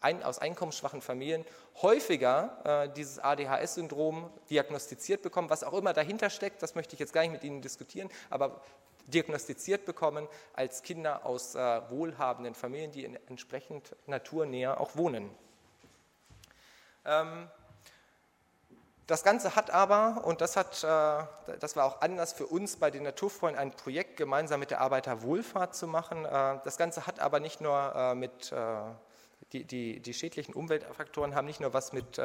ein, 0.00 0.22
aus 0.24 0.40
einkommensschwachen 0.40 1.00
Familien 1.00 1.46
häufiger 1.80 2.84
äh, 2.84 2.92
dieses 2.92 3.18
ADHS-Syndrom 3.18 4.30
diagnostiziert 4.50 5.22
bekommen, 5.22 5.48
was 5.48 5.64
auch 5.64 5.72
immer 5.72 5.94
dahinter 5.94 6.28
steckt, 6.28 6.62
das 6.62 6.74
möchte 6.74 6.94
ich 6.94 7.00
jetzt 7.00 7.14
gar 7.14 7.22
nicht 7.22 7.32
mit 7.32 7.42
Ihnen 7.42 7.62
diskutieren, 7.62 8.10
aber 8.28 8.60
diagnostiziert 9.06 9.86
bekommen 9.86 10.28
als 10.52 10.82
Kinder 10.82 11.24
aus 11.24 11.54
äh, 11.54 11.80
wohlhabenden 11.88 12.54
Familien, 12.54 12.92
die 12.92 13.06
entsprechend 13.26 13.96
naturnäher 14.06 14.78
auch 14.78 14.96
wohnen. 14.96 15.30
Ähm, 17.06 17.48
das 19.06 19.24
Ganze 19.24 19.56
hat 19.56 19.70
aber, 19.70 20.22
und 20.24 20.40
das, 20.40 20.56
hat, 20.56 20.84
äh, 20.84 21.56
das 21.58 21.74
war 21.74 21.86
auch 21.86 22.00
anders 22.02 22.32
für 22.32 22.46
uns 22.46 22.76
bei 22.76 22.90
den 22.90 23.02
Naturfreunden, 23.02 23.60
ein 23.60 23.72
Projekt 23.72 24.16
gemeinsam 24.16 24.60
mit 24.60 24.70
der 24.70 24.80
Arbeiterwohlfahrt 24.80 25.74
zu 25.74 25.88
machen. 25.88 26.24
Äh, 26.24 26.60
das 26.64 26.76
Ganze 26.76 27.06
hat 27.06 27.18
aber 27.18 27.40
nicht 27.40 27.60
nur 27.60 27.92
äh, 27.94 28.14
mit, 28.14 28.54
die, 29.52 29.64
die, 29.64 30.00
die 30.00 30.14
schädlichen 30.14 30.54
Umweltfaktoren 30.54 31.34
haben 31.34 31.46
nicht 31.46 31.60
nur 31.60 31.74
was 31.74 31.92
mit, 31.92 32.18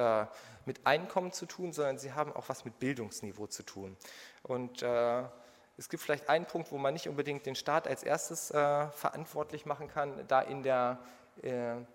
mit 0.66 0.86
Einkommen 0.86 1.34
zu 1.34 1.46
tun, 1.46 1.74
sondern 1.74 1.98
sie 1.98 2.14
haben 2.14 2.34
auch 2.34 2.48
was 2.48 2.64
mit 2.64 2.80
Bildungsniveau 2.80 3.48
zu 3.48 3.64
tun. 3.64 3.98
Und 4.44 4.82
es 4.82 5.90
gibt 5.90 6.02
vielleicht 6.02 6.30
einen 6.30 6.46
Punkt, 6.46 6.72
wo 6.72 6.78
man 6.78 6.94
nicht 6.94 7.10
unbedingt 7.10 7.46
den 7.46 7.56
Staat 7.56 7.86
als 7.86 8.04
erstes 8.04 8.48
verantwortlich 8.48 9.66
machen 9.66 9.90
kann, 9.90 10.26
da 10.30 10.40
in 10.40 10.64
der, 10.64 11.00
in 11.42 11.86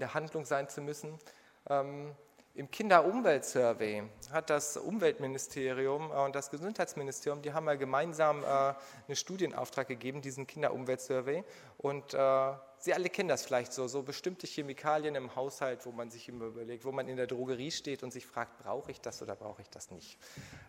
der 0.00 0.14
Handlung 0.14 0.44
sein 0.44 0.68
zu 0.68 0.80
müssen. 0.80 1.16
Ähm, 2.54 2.60
Im 2.60 2.70
Kinderumweltsurvey 2.70 4.04
hat 4.32 4.50
das 4.50 4.76
Umweltministerium 4.76 6.10
und 6.10 6.34
das 6.34 6.50
Gesundheitsministerium, 6.50 7.42
die 7.42 7.52
haben 7.52 7.66
ja 7.66 7.74
gemeinsam 7.74 8.44
einen 8.44 9.16
Studienauftrag 9.16 9.88
gegeben, 9.88 10.22
diesen 10.22 10.46
Kinderumweltsurvey. 10.46 11.44
Und 11.78 12.16
Sie 12.84 12.92
alle 12.92 13.08
kennen 13.08 13.30
das 13.30 13.46
vielleicht 13.46 13.72
so, 13.72 13.88
so 13.88 14.02
bestimmte 14.02 14.46
Chemikalien 14.46 15.14
im 15.14 15.34
Haushalt, 15.34 15.86
wo 15.86 15.92
man 15.92 16.10
sich 16.10 16.28
immer 16.28 16.44
überlegt, 16.44 16.84
wo 16.84 16.92
man 16.92 17.08
in 17.08 17.16
der 17.16 17.26
Drogerie 17.26 17.70
steht 17.70 18.02
und 18.02 18.12
sich 18.12 18.26
fragt, 18.26 18.58
brauche 18.58 18.90
ich 18.90 19.00
das 19.00 19.22
oder 19.22 19.34
brauche 19.34 19.62
ich 19.62 19.70
das 19.70 19.90
nicht? 19.90 20.18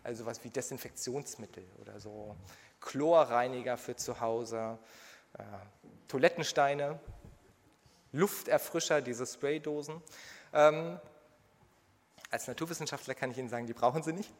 Also 0.02 0.24
was 0.24 0.42
wie 0.42 0.48
Desinfektionsmittel 0.48 1.66
oder 1.78 2.00
so, 2.00 2.34
Chlorreiniger 2.80 3.76
für 3.76 3.96
zu 3.96 4.18
Hause, 4.18 4.78
äh, 5.36 5.42
Toilettensteine, 6.08 6.98
Lufterfrischer, 8.12 9.02
diese 9.02 9.26
Spraydosen. 9.26 10.00
Als 12.30 12.48
Naturwissenschaftler 12.48 13.14
kann 13.14 13.30
ich 13.30 13.38
Ihnen 13.38 13.48
sagen, 13.48 13.66
die 13.66 13.72
brauchen 13.72 14.02
Sie 14.02 14.12
nicht. 14.12 14.32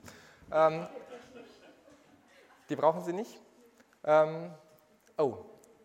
Ähm, 0.53 0.87
die 2.69 2.77
brauchen 2.77 3.05
Sie 3.05 3.13
nicht. 3.13 3.41
Ähm, 4.05 4.53
oh, 5.17 5.39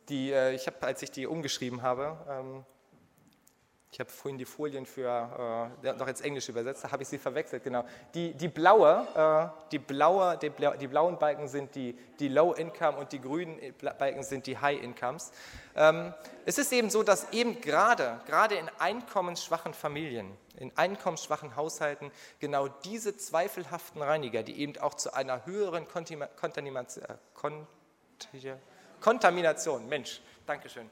die, 0.09 0.31
äh, 0.31 0.53
ich 0.53 0.67
habe, 0.67 0.81
als 0.81 1.01
ich 1.01 1.11
die 1.11 1.27
umgeschrieben 1.27 1.81
habe, 1.81 2.17
ähm, 2.27 2.65
ich 3.93 3.99
habe 3.99 4.09
vorhin 4.09 4.37
die 4.37 4.45
Folien 4.45 4.85
für 4.85 5.69
äh, 5.83 5.93
noch 5.93 6.07
ins 6.07 6.21
Englische 6.21 6.53
übersetzt, 6.53 6.85
da 6.85 6.91
habe 6.91 7.03
ich 7.03 7.09
sie 7.09 7.17
verwechselt, 7.17 7.61
genau. 7.61 7.83
Die, 8.13 8.33
die, 8.33 8.47
blaue, 8.47 9.05
äh, 9.13 9.69
die, 9.69 9.79
blaue, 9.79 10.37
die, 10.37 10.49
blau, 10.49 10.73
die, 10.75 10.87
blauen 10.87 11.19
Balken 11.19 11.49
sind 11.49 11.75
die, 11.75 11.97
die 12.19 12.29
Low 12.29 12.53
Income 12.53 12.97
und 12.97 13.11
die 13.11 13.19
grünen 13.19 13.59
Balken 13.99 14.23
sind 14.23 14.47
die 14.47 14.57
High 14.57 14.81
Incomes. 14.81 15.33
Ähm, 15.75 16.13
es 16.45 16.57
ist 16.57 16.71
eben 16.71 16.89
so, 16.89 17.03
dass 17.03 17.33
eben 17.33 17.59
gerade, 17.59 18.21
gerade 18.27 18.55
in 18.55 18.69
einkommensschwachen 18.79 19.73
Familien, 19.73 20.37
in 20.55 20.71
einkommensschwachen 20.77 21.57
Haushalten 21.57 22.11
genau 22.39 22.69
diese 22.69 23.17
zweifelhaften 23.17 24.01
Reiniger, 24.01 24.41
die 24.41 24.57
eben 24.61 24.77
auch 24.77 24.93
zu 24.93 25.13
einer 25.13 25.45
höheren 25.45 25.85
Kontamination, 25.89 27.03
äh, 27.03 28.55
Kontamination, 29.01 29.89
Mensch, 29.89 30.21
Dankeschön, 30.45 30.89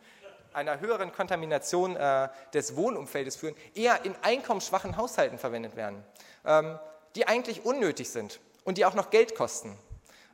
einer 0.54 0.80
höheren 0.80 1.12
Kontamination 1.12 1.96
äh, 1.96 2.30
des 2.54 2.76
Wohnumfeldes 2.76 3.36
führen, 3.36 3.56
eher 3.76 4.06
in 4.06 4.16
einkommensschwachen 4.22 4.98
Haushalten 4.98 5.38
verwendet 5.38 5.76
werden, 5.76 6.04
ähm, 6.46 6.80
die 7.16 7.28
eigentlich 7.28 7.66
unnötig 7.66 8.10
sind 8.10 8.40
und 8.64 8.78
die 8.78 8.86
auch 8.86 8.94
noch 8.96 9.10
Geld 9.10 9.36
kosten. 9.36 9.78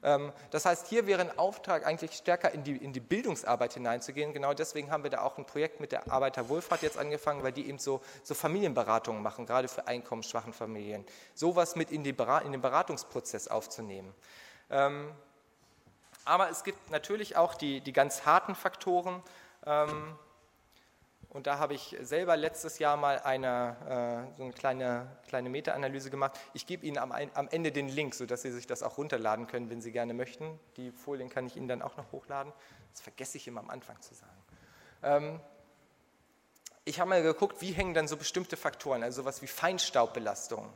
Ähm, 0.05 0.32
das 0.51 0.66
heißt, 0.66 0.88
hier 0.88 1.07
wäre 1.07 1.22
ein 1.22 1.38
Auftrag 1.38 1.86
eigentlich 1.86 2.13
stärker 2.13 2.51
in 2.51 2.63
die, 2.63 2.78
in 2.78 2.93
die 2.93 2.99
Bildungsarbeit 2.99 3.74
hineinzugehen. 3.74 4.34
Genau 4.34 4.53
deswegen 4.53 4.91
haben 4.91 5.03
wir 5.03 5.09
da 5.09 5.22
auch 5.22 5.38
ein 5.38 5.45
Projekt 5.45 5.80
mit 5.80 5.91
der 5.91 6.11
Arbeiterwohlfahrt 6.11 6.84
jetzt 6.84 6.97
angefangen, 6.97 7.43
weil 7.43 7.51
die 7.51 7.68
eben 7.68 7.80
so, 7.80 8.01
so 8.24 8.36
Familienberatungen 8.36 9.22
machen, 9.22 9.47
gerade 9.47 9.68
für 9.68 9.88
einkommensschwachen 9.88 10.53
Familien. 10.53 11.05
Sowas 11.34 11.76
mit 11.76 11.91
in, 11.91 12.03
die, 12.03 12.16
in 12.43 12.51
den 12.51 12.61
Beratungsprozess 12.61 13.47
aufzunehmen. 13.47 14.13
Ähm, 14.70 15.11
aber 16.24 16.49
es 16.49 16.63
gibt 16.63 16.91
natürlich 16.91 17.36
auch 17.36 17.55
die, 17.55 17.82
die 17.82 17.93
ganz 17.93 18.26
harten 18.26 18.53
Faktoren. 18.55 19.24
Ähm, 19.66 20.18
und 21.30 21.47
da 21.47 21.59
habe 21.59 21.74
ich 21.74 21.97
selber 22.01 22.38
letztes 22.38 22.80
Jahr 22.80 22.95
mal 22.95 23.20
eine, 23.20 24.30
äh, 24.32 24.38
so 24.38 24.43
eine 24.43 24.53
kleine, 24.53 25.18
kleine 25.28 25.49
Meta-Analyse 25.49 26.09
gemacht. 26.09 26.39
Ich 26.53 26.66
gebe 26.66 26.86
Ihnen 26.86 26.97
am, 26.97 27.11
am, 27.11 27.47
Ende 27.49 27.74
den 27.74 27.89
Link, 27.89 28.16
sodass 28.16 28.43
Sie 28.43 28.51
sich 28.51 28.68
das 28.68 28.84
auch 28.84 28.97
runterladen 28.97 29.45
können, 29.45 29.70
wenn 29.70 29.82
Sie 29.82 29.91
gerne 29.91 30.13
möchten. 30.13 30.57
Die 30.78 30.91
Folien 30.91 31.30
kann 31.30 31.45
ich 31.45 31.57
Ihnen 31.57 31.68
dann 31.68 31.82
auch 31.82 31.97
noch 31.97 32.09
hochladen. 32.13 32.53
Das 32.93 33.01
vergesse 33.01 33.38
ich 33.38 33.47
immer 33.47 33.59
am 33.59 33.70
Anfang 33.70 33.99
zu 34.01 34.13
sagen. 34.13 34.43
Ähm, 35.03 35.39
ich 36.86 37.01
habe 37.01 37.09
mal 37.09 37.22
geguckt, 37.22 37.61
wie 37.61 37.72
hängen 37.72 37.93
dann 37.93 38.07
so 38.07 38.16
bestimmte 38.16 38.55
Faktoren, 38.55 39.03
also 39.03 39.24
sowas 39.24 39.41
wie 39.41 39.47
Feinstaubbelastung 39.47 40.72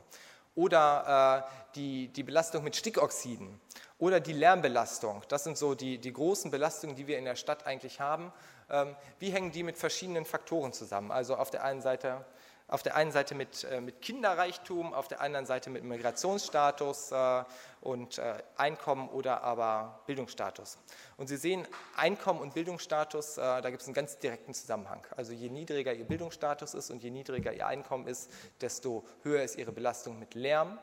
oder 0.54 1.46
äh, 1.46 1.74
die, 1.76 2.08
die 2.08 2.22
Belastung 2.22 2.64
mit 2.64 2.76
Stickoxiden 2.76 3.60
oder 3.98 4.20
die 4.20 4.32
Lärmbelastung. 4.32 5.22
Das 5.28 5.44
sind 5.44 5.56
so 5.56 5.74
die, 5.74 5.98
die 5.98 6.12
großen 6.12 6.50
Belastungen, 6.50 6.96
die 6.96 7.06
wir 7.06 7.16
in 7.16 7.24
der 7.24 7.36
Stadt 7.36 7.66
eigentlich 7.66 8.00
haben. 8.00 8.32
Ähm, 8.70 8.94
wie 9.18 9.30
hängen 9.30 9.52
die 9.52 9.62
mit 9.62 9.76
verschiedenen 9.76 10.24
Faktoren 10.24 10.72
zusammen? 10.72 11.10
Also 11.10 11.36
auf 11.36 11.50
der 11.50 11.64
einen 11.64 11.82
Seite, 11.82 12.24
auf 12.68 12.82
der 12.82 12.94
einen 12.94 13.10
Seite 13.10 13.34
mit, 13.34 13.64
äh, 13.64 13.80
mit 13.80 14.00
Kinderreichtum, 14.00 14.94
auf 14.94 15.08
der 15.08 15.20
anderen 15.20 15.44
Seite 15.44 15.70
mit 15.70 15.82
Migrationsstatus 15.82 17.10
äh, 17.10 17.44
und 17.80 18.18
äh, 18.18 18.34
Einkommen 18.56 19.08
oder 19.08 19.42
aber 19.42 20.00
Bildungsstatus. 20.06 20.78
Und 21.16 21.26
Sie 21.26 21.36
sehen, 21.36 21.66
Einkommen 21.96 22.40
und 22.40 22.54
Bildungsstatus, 22.54 23.34
da 23.34 23.60
gibt 23.60 23.82
es 23.82 23.88
einen 23.88 23.94
ganz 23.94 24.18
direkten 24.18 24.54
Zusammenhang. 24.54 25.04
Also 25.16 25.32
je 25.32 25.48
niedriger 25.48 25.92
Ihr 25.92 26.04
Bildungsstatus 26.04 26.74
ist 26.74 26.90
und 26.90 27.02
je 27.02 27.10
niedriger 27.10 27.52
Ihr 27.52 27.66
Einkommen 27.66 28.06
ist, 28.06 28.30
desto 28.60 29.04
höher 29.22 29.42
ist 29.42 29.56
Ihre 29.56 29.72
Belastung 29.72 30.18
mit 30.18 30.34
Lärm, 30.34 30.78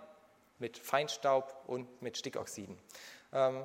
mit 0.60 0.78
Feinstaub 0.78 1.64
und 1.68 2.02
mit 2.02 2.18
Stickoxiden. 2.18 2.78
Ähm, 3.32 3.64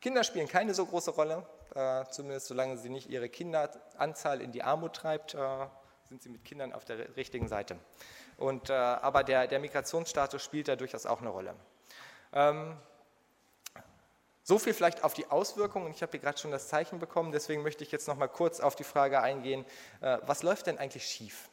Kinder 0.00 0.22
spielen 0.22 0.48
keine 0.48 0.74
so 0.74 0.86
große 0.86 1.10
Rolle, 1.10 1.46
zumindest 2.10 2.46
solange 2.46 2.78
sie 2.78 2.88
nicht 2.88 3.08
ihre 3.10 3.28
Kinderanzahl 3.28 4.40
in 4.40 4.52
die 4.52 4.62
Armut 4.62 4.94
treibt, 4.94 5.34
äh, 5.34 5.66
sind 6.08 6.22
sie 6.22 6.28
mit 6.28 6.44
Kindern 6.44 6.72
auf 6.72 6.84
der 6.84 7.16
richtigen 7.16 7.48
Seite. 7.48 7.78
Und, 8.38 8.70
äh, 8.70 8.72
aber 8.72 9.24
der, 9.24 9.46
der, 9.46 9.58
Migrationsstatus 9.58 10.42
spielt 10.42 10.68
da 10.68 10.76
durchaus 10.76 11.06
auch 11.06 11.20
eine 11.20 11.30
Rolle. 11.30 11.54
Ähm, 12.32 12.76
so 14.42 14.58
viel 14.58 14.74
vielleicht 14.74 15.02
auf 15.02 15.14
die 15.14 15.26
Auswirkungen. 15.30 15.90
Ich 15.90 16.02
habe 16.02 16.12
hier 16.12 16.20
gerade 16.20 16.38
schon 16.38 16.50
das 16.50 16.68
Zeichen 16.68 16.98
bekommen, 16.98 17.32
deswegen 17.32 17.62
möchte 17.62 17.82
ich 17.82 17.90
jetzt 17.90 18.06
noch 18.06 18.16
mal 18.16 18.28
kurz 18.28 18.60
auf 18.60 18.76
die 18.76 18.84
Frage 18.84 19.20
eingehen, 19.20 19.64
äh, 20.00 20.18
was 20.22 20.42
läuft 20.42 20.66
denn 20.66 20.78
eigentlich 20.78 21.06
schief? 21.06 21.48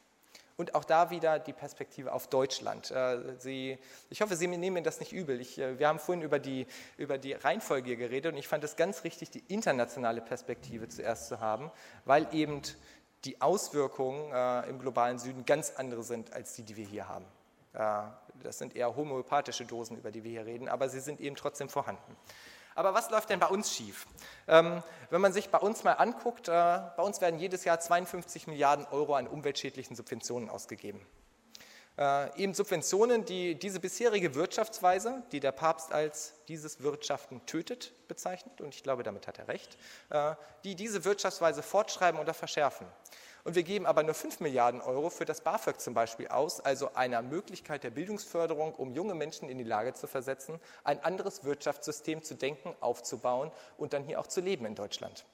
Und 0.56 0.76
auch 0.76 0.84
da 0.84 1.10
wieder 1.10 1.40
die 1.40 1.52
Perspektive 1.52 2.12
auf 2.12 2.28
Deutschland. 2.28 2.90
Äh, 2.90 3.36
Sie, 3.38 3.78
ich 4.08 4.22
hoffe, 4.22 4.36
Sie 4.36 4.46
nehmen 4.46 4.74
mir 4.74 4.82
das 4.82 5.00
nicht 5.00 5.12
übel. 5.12 5.40
Ich, 5.40 5.58
äh, 5.58 5.78
wir 5.78 5.88
haben 5.88 5.98
vorhin 5.98 6.22
über 6.22 6.38
die, 6.38 6.66
über 6.96 7.18
die 7.18 7.32
Reihenfolge 7.32 7.96
geredet 7.96 8.32
und 8.32 8.38
ich 8.38 8.46
fand 8.46 8.62
es 8.62 8.76
ganz 8.76 9.02
richtig, 9.02 9.30
die 9.30 9.42
internationale 9.48 10.20
Perspektive 10.20 10.88
zuerst 10.88 11.26
zu 11.26 11.40
haben, 11.40 11.72
weil 12.04 12.28
eben 12.32 12.62
die 13.24 13.40
Auswirkungen 13.40 14.32
äh, 14.32 14.68
im 14.68 14.78
globalen 14.78 15.18
Süden 15.18 15.44
ganz 15.44 15.72
andere 15.76 16.04
sind 16.04 16.32
als 16.32 16.54
die, 16.54 16.62
die 16.62 16.76
wir 16.76 16.86
hier 16.86 17.08
haben. 17.08 17.26
das 18.40 18.58
sind 18.58 18.76
eher 18.76 18.94
homöopathische 18.94 19.64
Dosen, 19.64 19.96
über 19.96 20.12
die 20.12 20.22
wir 20.22 20.30
hier 20.30 20.46
reden, 20.46 20.68
aber 20.68 20.88
sie 20.88 21.00
sind 21.00 21.20
eben 21.20 21.34
trotzdem 21.34 21.68
vorhanden. 21.68 22.16
Aber 22.74 22.94
was 22.94 23.10
läuft 23.10 23.30
denn 23.30 23.40
bei 23.40 23.46
uns 23.46 23.74
schief? 23.74 24.06
Ähm, 24.48 24.82
wenn 25.10 25.20
man 25.20 25.32
sich 25.32 25.50
bei 25.50 25.58
uns 25.58 25.84
mal 25.84 25.92
anguckt, 25.92 26.48
äh, 26.48 26.52
bei 26.52 27.02
uns 27.02 27.20
werden 27.20 27.38
jedes 27.38 27.64
Jahr 27.64 27.78
52 27.78 28.46
Milliarden 28.46 28.86
Euro 28.90 29.14
an 29.14 29.28
umweltschädlichen 29.28 29.96
Subventionen 29.96 30.50
ausgegeben. 30.50 31.00
Äh, 31.96 32.42
eben 32.42 32.54
Subventionen, 32.54 33.24
die 33.24 33.54
diese 33.54 33.78
bisherige 33.78 34.34
Wirtschaftsweise, 34.34 35.22
die 35.30 35.38
der 35.38 35.52
Papst 35.52 35.92
als 35.92 36.34
dieses 36.48 36.82
Wirtschaften 36.82 37.46
tötet, 37.46 37.92
bezeichnet, 38.08 38.60
und 38.60 38.74
ich 38.74 38.82
glaube, 38.82 39.04
damit 39.04 39.28
hat 39.28 39.38
er 39.38 39.46
recht, 39.46 39.78
äh, 40.10 40.34
die 40.64 40.74
diese 40.74 41.04
Wirtschaftsweise 41.04 41.62
fortschreiben 41.62 42.20
oder 42.20 42.34
verschärfen. 42.34 42.88
Und 43.44 43.54
wir 43.56 43.62
geben 43.62 43.84
aber 43.84 44.02
nur 44.02 44.14
5 44.14 44.40
Milliarden 44.40 44.80
Euro 44.80 45.10
für 45.10 45.26
das 45.26 45.42
BAföG 45.42 45.78
zum 45.78 45.92
Beispiel 45.92 46.28
aus, 46.28 46.60
also 46.60 46.94
einer 46.94 47.20
Möglichkeit 47.20 47.84
der 47.84 47.90
Bildungsförderung, 47.90 48.74
um 48.74 48.92
junge 48.92 49.14
Menschen 49.14 49.50
in 49.50 49.58
die 49.58 49.64
Lage 49.64 49.92
zu 49.92 50.06
versetzen, 50.06 50.58
ein 50.82 51.04
anderes 51.04 51.44
Wirtschaftssystem 51.44 52.22
zu 52.22 52.36
denken, 52.36 52.74
aufzubauen 52.80 53.52
und 53.76 53.92
dann 53.92 54.04
hier 54.04 54.18
auch 54.18 54.26
zu 54.26 54.40
leben 54.40 54.64
in 54.64 54.74
Deutschland. 54.74 55.26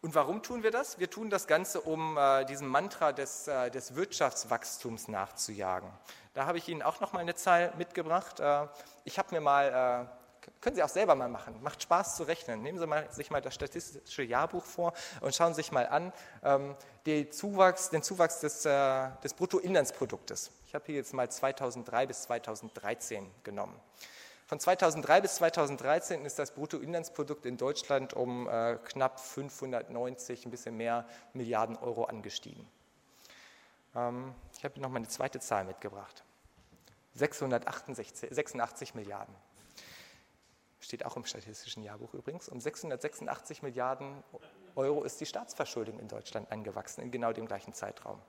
Und 0.00 0.14
warum 0.14 0.42
tun 0.42 0.62
wir 0.62 0.70
das? 0.70 1.00
Wir 1.00 1.10
tun 1.10 1.30
das 1.30 1.46
Ganze, 1.46 1.80
um 1.80 2.16
äh, 2.16 2.44
diesem 2.44 2.68
Mantra 2.68 3.12
des, 3.12 3.48
äh, 3.48 3.70
des, 3.70 3.96
Wirtschaftswachstums 3.96 5.08
nachzujagen. 5.08 5.90
Da 6.34 6.46
habe 6.46 6.58
ich 6.58 6.68
Ihnen 6.68 6.82
auch 6.82 7.00
noch 7.00 7.12
mal 7.12 7.20
eine 7.20 7.34
Zahl 7.34 7.72
mitgebracht. 7.78 8.38
Äh, 8.38 8.68
ich 9.04 9.18
habe 9.18 9.34
mir 9.34 9.40
mal 9.40 10.06
äh, 10.06 10.27
können 10.60 10.76
Sie 10.76 10.82
auch 10.82 10.88
selber 10.88 11.14
mal 11.14 11.28
machen. 11.28 11.62
Macht 11.62 11.82
Spaß 11.82 12.16
zu 12.16 12.24
rechnen. 12.24 12.62
Nehmen 12.62 12.78
Sie 12.78 12.86
mal, 12.86 13.10
sich 13.12 13.30
mal 13.30 13.40
das 13.40 13.54
statistische 13.54 14.22
Jahrbuch 14.22 14.64
vor 14.64 14.92
und 15.20 15.34
schauen 15.34 15.54
Sie 15.54 15.62
sich 15.62 15.72
mal 15.72 15.86
an 15.86 16.12
ähm, 16.42 16.74
den 17.06 17.30
Zuwachs, 17.32 17.90
den 17.90 18.02
Zuwachs 18.02 18.40
des, 18.40 18.64
äh, 18.64 19.08
des 19.22 19.34
Bruttoinlandsproduktes. 19.34 20.50
Ich 20.66 20.74
habe 20.74 20.84
hier 20.86 20.96
jetzt 20.96 21.14
mal 21.14 21.30
2003 21.30 22.06
bis 22.06 22.22
2013 22.22 23.30
genommen. 23.44 23.78
Von 24.46 24.58
2003 24.60 25.20
bis 25.20 25.34
2013 25.36 26.24
ist 26.24 26.38
das 26.38 26.52
Bruttoinlandsprodukt 26.52 27.44
in 27.44 27.56
Deutschland 27.56 28.14
um 28.14 28.48
äh, 28.48 28.76
knapp 28.84 29.20
590, 29.20 30.46
ein 30.46 30.50
bisschen 30.50 30.76
mehr 30.76 31.06
Milliarden 31.34 31.76
Euro 31.76 32.04
angestiegen. 32.04 32.66
Ähm, 33.94 34.34
ich 34.56 34.64
habe 34.64 34.80
noch 34.80 34.88
mal 34.88 34.96
eine 34.96 35.08
zweite 35.08 35.40
Zahl 35.40 35.64
mitgebracht. 35.64 36.24
686 37.14 38.30
86 38.30 38.94
Milliarden 38.94 39.34
steht 40.80 41.04
auch 41.04 41.16
im 41.16 41.24
Statistischen 41.24 41.82
Jahrbuch 41.82 42.14
übrigens, 42.14 42.48
um 42.48 42.60
686 42.60 43.62
Milliarden 43.62 44.22
Euro 44.76 45.02
ist 45.04 45.20
die 45.20 45.26
Staatsverschuldung 45.26 45.98
in 45.98 46.08
Deutschland 46.08 46.50
angewachsen, 46.52 47.02
in 47.02 47.10
genau 47.10 47.32
dem 47.32 47.46
gleichen 47.46 47.74
Zeitraum. 47.74 48.20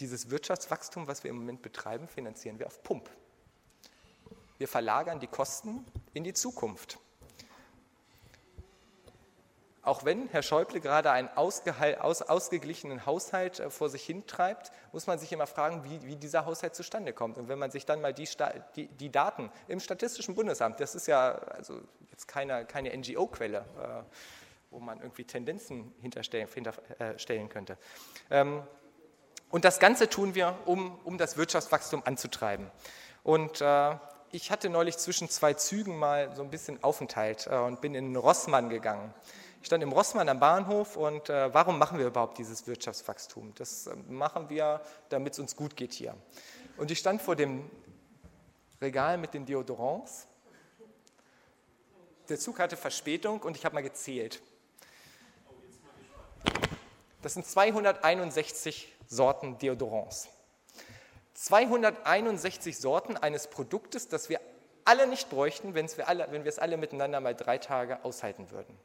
Dieses 0.00 0.30
Wirtschaftswachstum, 0.30 1.06
was 1.06 1.24
wir 1.24 1.30
im 1.30 1.36
Moment 1.36 1.62
betreiben, 1.62 2.06
finanzieren 2.08 2.58
wir 2.58 2.66
auf 2.66 2.82
Pump. 2.82 3.10
Wir 4.58 4.68
verlagern 4.68 5.20
die 5.20 5.26
Kosten 5.26 5.84
in 6.12 6.24
die 6.24 6.34
Zukunft. 6.34 6.98
Auch 9.86 10.04
wenn 10.04 10.28
Herr 10.28 10.42
Schäuble 10.42 10.80
gerade 10.80 11.10
einen 11.12 11.28
aus, 11.36 11.62
ausgeglichenen 11.62 13.06
Haushalt 13.06 13.60
äh, 13.60 13.70
vor 13.70 13.88
sich 13.88 14.04
hintreibt, 14.04 14.72
muss 14.92 15.06
man 15.06 15.18
sich 15.18 15.32
immer 15.32 15.46
fragen, 15.46 15.84
wie, 15.84 16.04
wie, 16.06 16.16
dieser 16.16 16.44
Haushalt 16.44 16.74
zustande 16.74 17.12
kommt. 17.12 17.38
Und 17.38 17.48
wenn 17.48 17.58
man 17.58 17.70
sich 17.70 17.86
dann 17.86 18.00
mal 18.00 18.12
die, 18.12 18.28
die, 18.74 18.88
die 18.88 19.10
Daten 19.10 19.50
im 19.68 19.78
Statistischen 19.78 20.34
Bundesamt, 20.34 20.80
das 20.80 20.94
ist 20.94 21.06
ja 21.06 21.34
also 21.34 21.80
jetzt 22.10 22.26
keine, 22.26 22.64
keine 22.64 22.96
NGO-Quelle, 22.96 23.58
äh, 23.58 24.02
wo 24.70 24.80
man 24.80 25.00
irgendwie 25.00 25.24
Tendenzen 25.24 25.94
hinterstellen, 26.02 26.48
hinterstellen 26.52 27.48
könnte. 27.48 27.78
Ähm, 28.30 28.62
und 29.50 29.64
das 29.64 29.78
Ganze 29.78 30.08
tun 30.08 30.34
wir, 30.34 30.58
um, 30.66 30.98
um 31.04 31.16
das 31.16 31.36
Wirtschaftswachstum 31.36 32.02
anzutreiben. 32.04 32.70
Und 33.22 33.60
äh, 33.60 33.96
ich 34.32 34.50
hatte 34.50 34.68
neulich 34.68 34.98
zwischen 34.98 35.30
zwei 35.30 35.54
Zügen 35.54 35.96
mal 35.96 36.34
so 36.34 36.42
ein 36.42 36.50
bisschen 36.50 36.82
Aufenthalt 36.82 37.46
äh, 37.46 37.54
und 37.54 37.80
bin 37.80 37.94
in 37.94 38.16
Rossmann 38.16 38.68
gegangen. 38.68 39.14
Ich 39.66 39.68
stand 39.68 39.82
im 39.82 39.90
Rossmann 39.90 40.28
am 40.28 40.38
Bahnhof 40.38 40.96
und 40.96 41.28
äh, 41.28 41.52
warum 41.52 41.76
machen 41.76 41.98
wir 41.98 42.06
überhaupt 42.06 42.38
dieses 42.38 42.68
Wirtschaftswachstum? 42.68 43.52
Das 43.56 43.88
äh, 43.88 43.96
machen 44.08 44.48
wir, 44.48 44.80
damit 45.08 45.32
es 45.32 45.40
uns 45.40 45.56
gut 45.56 45.74
geht 45.74 45.92
hier. 45.92 46.14
Und 46.76 46.92
ich 46.92 47.00
stand 47.00 47.20
vor 47.20 47.34
dem 47.34 47.68
Regal 48.80 49.18
mit 49.18 49.34
den 49.34 49.44
Deodorants. 49.44 50.28
Der 52.28 52.38
Zug 52.38 52.60
hatte 52.60 52.76
Verspätung 52.76 53.40
und 53.40 53.56
ich 53.56 53.64
habe 53.64 53.74
mal 53.74 53.80
gezählt. 53.80 54.40
Das 57.22 57.34
sind 57.34 57.44
261 57.44 58.94
Sorten 59.08 59.58
Deodorants. 59.58 60.28
261 61.34 62.78
Sorten 62.78 63.16
eines 63.16 63.48
Produktes, 63.48 64.06
das 64.06 64.28
wir 64.28 64.40
alle 64.84 65.08
nicht 65.08 65.28
bräuchten, 65.28 65.74
wenn 65.74 65.88
wir 65.88 66.46
es 66.46 66.60
alle 66.60 66.76
miteinander 66.76 67.20
mal 67.20 67.34
drei 67.34 67.58
Tage 67.58 68.04
aushalten 68.04 68.52
würden. 68.52 68.78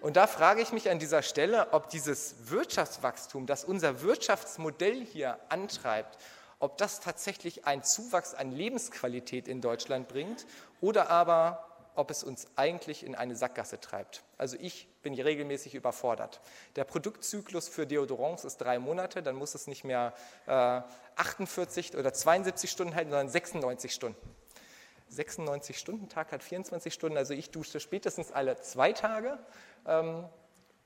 Und 0.00 0.16
da 0.16 0.26
frage 0.26 0.62
ich 0.62 0.72
mich 0.72 0.88
an 0.88 0.98
dieser 0.98 1.22
Stelle, 1.22 1.72
ob 1.72 1.90
dieses 1.90 2.34
Wirtschaftswachstum, 2.50 3.46
das 3.46 3.64
unser 3.64 4.00
Wirtschaftsmodell 4.00 5.04
hier 5.04 5.38
antreibt, 5.50 6.18
ob 6.58 6.78
das 6.78 7.00
tatsächlich 7.00 7.66
einen 7.66 7.82
Zuwachs 7.82 8.34
an 8.34 8.50
Lebensqualität 8.50 9.46
in 9.46 9.60
Deutschland 9.60 10.08
bringt 10.08 10.46
oder 10.80 11.10
aber 11.10 11.66
ob 11.96 12.10
es 12.10 12.22
uns 12.22 12.46
eigentlich 12.56 13.04
in 13.04 13.14
eine 13.14 13.36
Sackgasse 13.36 13.78
treibt. 13.78 14.22
Also 14.38 14.56
ich 14.58 14.88
bin 15.02 15.12
regelmäßig 15.12 15.74
überfordert. 15.74 16.40
Der 16.76 16.84
Produktzyklus 16.84 17.68
für 17.68 17.86
Deodorants 17.86 18.44
ist 18.44 18.58
drei 18.58 18.78
Monate, 18.78 19.22
dann 19.22 19.34
muss 19.34 19.54
es 19.54 19.66
nicht 19.66 19.84
mehr 19.84 20.14
äh, 20.46 20.80
48 21.16 21.96
oder 21.96 22.12
72 22.12 22.70
Stunden 22.70 22.94
halten, 22.94 23.10
sondern 23.10 23.28
96 23.28 23.92
Stunden. 23.92 24.39
96 25.10 25.78
Stunden, 25.78 26.08
Tag 26.08 26.32
hat 26.32 26.42
24 26.42 26.94
Stunden, 26.94 27.18
also 27.18 27.34
ich 27.34 27.50
dusche 27.50 27.80
spätestens 27.80 28.32
alle 28.32 28.60
zwei 28.60 28.92
Tage. 28.92 29.38
Ähm, 29.86 30.24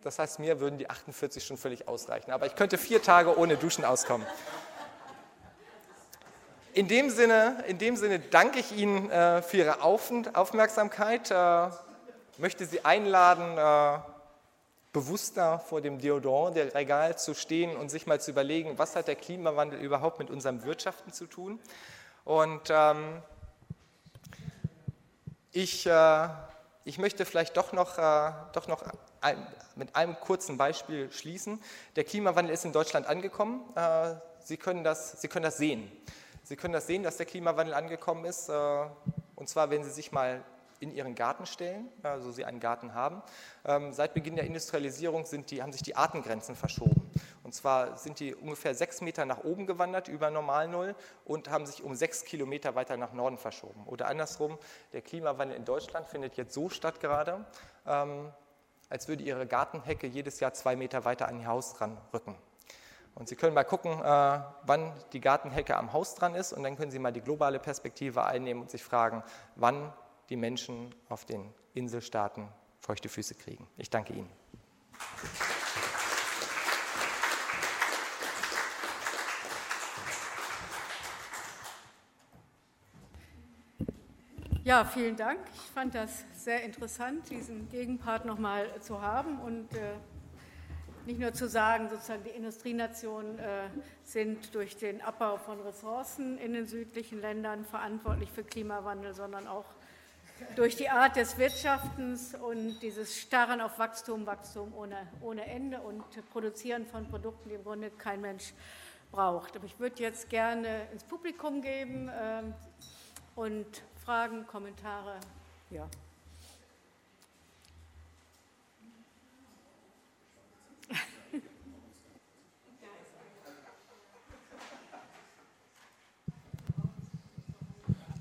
das 0.02 0.18
heißt, 0.18 0.38
mir 0.38 0.60
würden 0.60 0.78
die 0.78 0.90
48 0.90 1.44
Stunden 1.44 1.60
völlig 1.60 1.88
ausreichen. 1.88 2.30
Aber 2.30 2.46
ich 2.46 2.56
könnte 2.56 2.78
vier 2.78 3.02
Tage 3.02 3.38
ohne 3.38 3.56
Duschen 3.56 3.84
auskommen. 3.84 4.26
In 6.72 6.88
dem 6.88 7.08
Sinne, 7.08 7.62
in 7.68 7.78
dem 7.78 7.96
Sinne 7.96 8.18
danke 8.18 8.58
ich 8.58 8.72
Ihnen 8.72 9.10
äh, 9.10 9.42
für 9.42 9.58
Ihre 9.58 9.82
Auf 9.82 10.10
Aufmerksamkeit. 10.32 11.30
Äh, 11.30 11.68
möchte 12.38 12.66
Sie 12.66 12.84
einladen, 12.84 13.56
äh, 13.56 14.00
bewusster 14.92 15.58
vor 15.58 15.80
dem 15.80 16.00
Deodorant 16.00 16.56
der 16.56 16.74
Regal 16.74 17.18
zu 17.18 17.34
stehen 17.34 17.76
und 17.76 17.90
sich 17.90 18.06
mal 18.06 18.20
zu 18.20 18.30
überlegen, 18.30 18.78
was 18.78 18.96
hat 18.96 19.08
der 19.08 19.16
Klimawandel 19.16 19.80
überhaupt 19.80 20.18
mit 20.18 20.30
unserem 20.30 20.64
Wirtschaften 20.64 21.12
zu 21.12 21.26
tun. 21.26 21.60
Und 22.24 22.70
ähm, 22.70 23.22
ich, 25.54 25.86
äh, 25.86 26.28
ich 26.84 26.98
möchte 26.98 27.24
vielleicht 27.24 27.56
doch 27.56 27.72
noch, 27.72 27.96
äh, 27.96 28.32
doch 28.52 28.66
noch 28.66 28.82
ein, 29.20 29.46
mit 29.76 29.94
einem 29.94 30.18
kurzen 30.18 30.58
Beispiel 30.58 31.10
schließen. 31.12 31.62
Der 31.96 32.04
Klimawandel 32.04 32.52
ist 32.52 32.64
in 32.64 32.72
Deutschland 32.72 33.06
angekommen. 33.06 33.62
Äh, 33.76 34.14
Sie, 34.40 34.56
können 34.56 34.84
das, 34.84 35.20
Sie 35.20 35.28
können 35.28 35.44
das 35.44 35.56
sehen. 35.56 35.90
Sie 36.42 36.56
können 36.56 36.74
das 36.74 36.86
sehen, 36.86 37.04
dass 37.04 37.16
der 37.16 37.26
Klimawandel 37.26 37.72
angekommen 37.72 38.24
ist. 38.24 38.48
Äh, 38.48 38.86
und 39.36 39.48
zwar, 39.48 39.70
wenn 39.70 39.84
Sie 39.84 39.90
sich 39.90 40.10
mal 40.12 40.42
in 40.84 40.94
Ihren 40.94 41.14
Garten 41.14 41.46
stellen, 41.46 41.88
also 42.02 42.30
Sie 42.30 42.44
einen 42.44 42.60
Garten 42.60 42.94
haben. 42.94 43.22
Ähm, 43.64 43.92
seit 43.92 44.14
Beginn 44.14 44.36
der 44.36 44.44
Industrialisierung 44.44 45.24
die, 45.50 45.62
haben 45.62 45.72
sich 45.72 45.82
die 45.82 45.96
Artengrenzen 45.96 46.54
verschoben. 46.54 47.10
Und 47.42 47.54
zwar 47.54 47.98
sind 47.98 48.20
die 48.20 48.34
ungefähr 48.34 48.74
sechs 48.74 49.00
Meter 49.00 49.26
nach 49.26 49.44
oben 49.44 49.66
gewandert 49.66 50.08
über 50.08 50.30
Normalnull 50.30 50.94
und 51.24 51.50
haben 51.50 51.66
sich 51.66 51.82
um 51.82 51.94
sechs 51.94 52.24
Kilometer 52.24 52.74
weiter 52.74 52.96
nach 52.96 53.12
Norden 53.12 53.36
verschoben. 53.36 53.84
Oder 53.86 54.06
andersrum, 54.06 54.58
der 54.92 55.02
Klimawandel 55.02 55.56
in 55.56 55.64
Deutschland 55.64 56.06
findet 56.06 56.36
jetzt 56.36 56.54
so 56.54 56.68
statt 56.68 57.00
gerade, 57.00 57.44
ähm, 57.86 58.32
als 58.88 59.08
würde 59.08 59.24
Ihre 59.24 59.46
Gartenhecke 59.46 60.06
jedes 60.06 60.40
Jahr 60.40 60.54
zwei 60.54 60.76
Meter 60.76 61.04
weiter 61.04 61.28
an 61.28 61.38
Ihr 61.40 61.46
Haus 61.46 61.80
ranrücken. 61.80 62.36
Und 63.14 63.28
Sie 63.28 63.36
können 63.36 63.54
mal 63.54 63.64
gucken, 63.64 63.92
äh, 63.92 64.40
wann 64.62 64.92
die 65.12 65.20
Gartenhecke 65.20 65.76
am 65.76 65.92
Haus 65.92 66.14
dran 66.14 66.34
ist 66.34 66.52
und 66.52 66.62
dann 66.64 66.76
können 66.76 66.90
Sie 66.90 66.98
mal 66.98 67.12
die 67.12 67.20
globale 67.20 67.60
Perspektive 67.60 68.24
einnehmen 68.24 68.62
und 68.62 68.70
sich 68.70 68.82
fragen, 68.82 69.22
wann 69.54 69.92
die 70.30 70.36
Menschen 70.36 70.94
auf 71.08 71.24
den 71.24 71.52
Inselstaaten 71.74 72.48
feuchte 72.80 73.08
Füße 73.08 73.34
kriegen. 73.34 73.66
Ich 73.76 73.90
danke 73.90 74.12
Ihnen. 74.12 74.30
Ja, 84.64 84.86
vielen 84.86 85.14
Dank. 85.14 85.40
Ich 85.54 85.70
fand 85.72 85.94
das 85.94 86.24
sehr 86.32 86.62
interessant, 86.62 87.28
diesen 87.28 87.68
Gegenpart 87.68 88.24
nochmal 88.24 88.66
zu 88.80 89.02
haben 89.02 89.38
und 89.40 89.74
äh, 89.74 89.96
nicht 91.04 91.20
nur 91.20 91.34
zu 91.34 91.48
sagen, 91.48 91.90
sozusagen 91.90 92.24
die 92.24 92.30
Industrienationen 92.30 93.38
äh, 93.38 93.68
sind 94.04 94.54
durch 94.54 94.78
den 94.78 95.02
Abbau 95.02 95.36
von 95.36 95.60
Ressourcen 95.60 96.38
in 96.38 96.54
den 96.54 96.66
südlichen 96.66 97.20
Ländern 97.20 97.66
verantwortlich 97.66 98.30
für 98.30 98.42
Klimawandel, 98.42 99.12
sondern 99.12 99.46
auch 99.46 99.66
durch 100.56 100.76
die 100.76 100.88
Art 100.88 101.16
des 101.16 101.38
Wirtschaftens 101.38 102.34
und 102.34 102.78
dieses 102.80 103.18
Starren 103.18 103.60
auf 103.60 103.78
Wachstum, 103.78 104.26
Wachstum 104.26 104.72
ohne, 104.74 104.96
ohne 105.20 105.44
Ende 105.46 105.80
und 105.80 106.04
Produzieren 106.30 106.86
von 106.86 107.08
Produkten, 107.08 107.48
die 107.48 107.54
im 107.56 107.64
Grunde 107.64 107.90
kein 107.90 108.20
Mensch 108.20 108.52
braucht. 109.10 109.56
Aber 109.56 109.64
ich 109.64 109.78
würde 109.78 110.02
jetzt 110.02 110.28
gerne 110.28 110.88
ins 110.92 111.04
Publikum 111.04 111.62
geben 111.62 112.08
äh, 112.08 112.42
und 113.34 113.82
Fragen, 114.04 114.46
Kommentare. 114.46 115.18
Ja. 115.70 115.88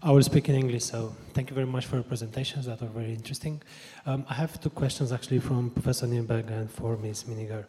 I 0.06 0.12
will 0.12 0.22
speak 0.22 0.50
in 0.50 0.56
English, 0.56 0.84
so 0.84 1.16
thank 1.34 1.50
you 1.50 1.56
very 1.56 1.66
much 1.66 1.86
for 1.86 1.96
your 1.96 2.04
presentations 2.04 2.66
that 2.66 2.82
were 2.82 2.90
very 2.90 3.14
interesting. 3.14 3.62
Um, 4.06 4.26
I 4.30 4.34
have 4.34 4.60
two 4.60 4.70
questions 4.70 5.14
actually 5.14 5.40
from 5.40 5.70
Professor 5.70 6.06
Nienberg 6.06 6.52
and 6.52 6.70
for 6.70 6.98
Ms. 6.98 7.26
Miniger. 7.26 7.66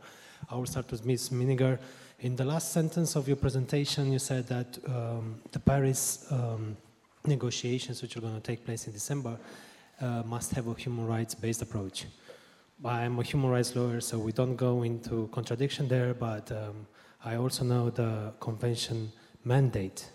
I 0.50 0.56
will 0.56 0.66
start 0.66 0.90
with 0.90 1.06
Ms. 1.06 1.30
Miniger. 1.30 1.78
In 2.18 2.34
the 2.34 2.44
last 2.44 2.72
sentence 2.72 3.14
of 3.14 3.28
your 3.28 3.36
presentation, 3.36 4.10
you 4.10 4.18
said 4.18 4.48
that 4.48 4.78
um, 4.88 5.42
the 5.52 5.60
Paris 5.60 6.26
um, 6.32 6.76
negotiations, 7.24 8.02
which 8.02 8.16
are 8.16 8.20
going 8.20 8.34
to 8.34 8.40
take 8.40 8.64
place 8.64 8.88
in 8.88 8.92
December, 8.92 9.38
uh, 10.00 10.24
must 10.26 10.50
have 10.54 10.66
a 10.66 10.74
human 10.74 11.06
rights-based 11.06 11.62
approach. 11.62 12.06
I'm 12.84 13.16
a 13.20 13.22
human 13.22 13.48
rights 13.48 13.76
lawyer, 13.76 14.00
so 14.00 14.18
we 14.18 14.32
don't 14.32 14.56
go 14.56 14.82
into 14.82 15.28
contradiction 15.30 15.86
there, 15.86 16.14
but 16.14 16.50
um, 16.50 16.88
I 17.24 17.36
also 17.36 17.64
know 17.64 17.90
the 17.90 18.32
convention 18.40 19.12
mandate 19.44 20.10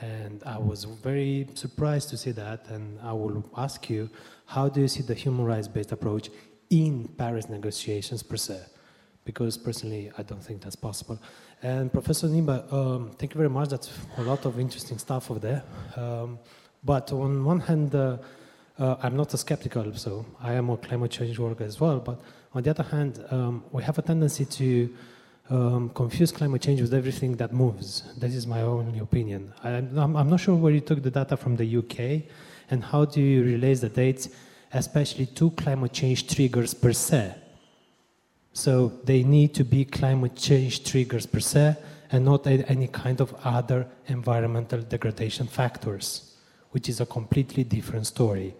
and 0.00 0.42
I 0.44 0.58
was 0.58 0.84
very 0.84 1.48
surprised 1.54 2.10
to 2.10 2.16
see 2.16 2.32
that. 2.32 2.66
And 2.68 2.98
I 3.02 3.12
will 3.12 3.44
ask 3.56 3.88
you, 3.88 4.10
how 4.46 4.68
do 4.68 4.80
you 4.80 4.88
see 4.88 5.02
the 5.02 5.14
human 5.14 5.44
rights 5.44 5.68
based 5.68 5.92
approach 5.92 6.30
in 6.70 7.08
Paris 7.16 7.48
negotiations 7.48 8.22
per 8.22 8.36
se? 8.36 8.60
Because 9.24 9.56
personally, 9.56 10.10
I 10.18 10.22
don't 10.22 10.42
think 10.42 10.60
that's 10.60 10.76
possible. 10.76 11.18
And 11.62 11.92
Professor 11.92 12.28
Nimba, 12.28 12.70
um, 12.72 13.10
thank 13.18 13.34
you 13.34 13.38
very 13.38 13.50
much. 13.50 13.70
That's 13.70 13.90
a 14.18 14.22
lot 14.22 14.44
of 14.44 14.60
interesting 14.60 14.98
stuff 14.98 15.30
over 15.30 15.40
there. 15.40 15.62
Um, 15.96 16.38
but 16.84 17.10
on 17.12 17.44
one 17.44 17.60
hand, 17.60 17.94
uh, 17.94 18.18
uh, 18.78 18.96
I'm 19.02 19.16
not 19.16 19.32
a 19.32 19.38
skeptical, 19.38 19.94
so 19.94 20.26
I 20.40 20.52
am 20.52 20.68
a 20.70 20.76
climate 20.76 21.10
change 21.10 21.38
worker 21.38 21.64
as 21.64 21.80
well. 21.80 21.98
But 21.98 22.20
on 22.54 22.62
the 22.62 22.70
other 22.70 22.82
hand, 22.82 23.24
um, 23.30 23.64
we 23.72 23.82
have 23.82 23.98
a 23.98 24.02
tendency 24.02 24.44
to 24.44 24.94
um, 25.50 25.90
confuse 25.90 26.32
climate 26.32 26.62
change 26.62 26.80
with 26.80 26.92
everything 26.92 27.36
that 27.36 27.52
moves. 27.52 28.02
That 28.18 28.30
is 28.30 28.46
my 28.46 28.62
only 28.62 28.98
opinion. 28.98 29.52
I'm, 29.62 30.16
I'm, 30.16 30.28
not 30.28 30.40
sure 30.40 30.56
where 30.56 30.72
you 30.72 30.80
took 30.80 31.02
the 31.02 31.10
data 31.10 31.36
from 31.36 31.56
the 31.56 31.76
UK 31.76 32.28
and 32.70 32.82
how 32.82 33.04
do 33.04 33.20
you 33.20 33.44
relate 33.44 33.80
the 33.80 33.88
dates, 33.88 34.28
especially 34.72 35.26
to 35.26 35.50
climate 35.50 35.92
change 35.92 36.26
triggers 36.26 36.74
per 36.74 36.92
se. 36.92 37.34
So 38.52 38.92
they 39.04 39.22
need 39.22 39.54
to 39.54 39.64
be 39.64 39.84
climate 39.84 40.34
change 40.34 40.82
triggers 40.82 41.26
per 41.26 41.40
se 41.40 41.76
and 42.10 42.24
not 42.24 42.46
any 42.46 42.88
kind 42.88 43.20
of 43.20 43.34
other 43.44 43.86
environmental 44.06 44.80
degradation 44.80 45.46
factors, 45.46 46.36
which 46.70 46.88
is 46.88 47.00
a 47.00 47.06
completely 47.06 47.64
different 47.64 48.06
story. 48.06 48.54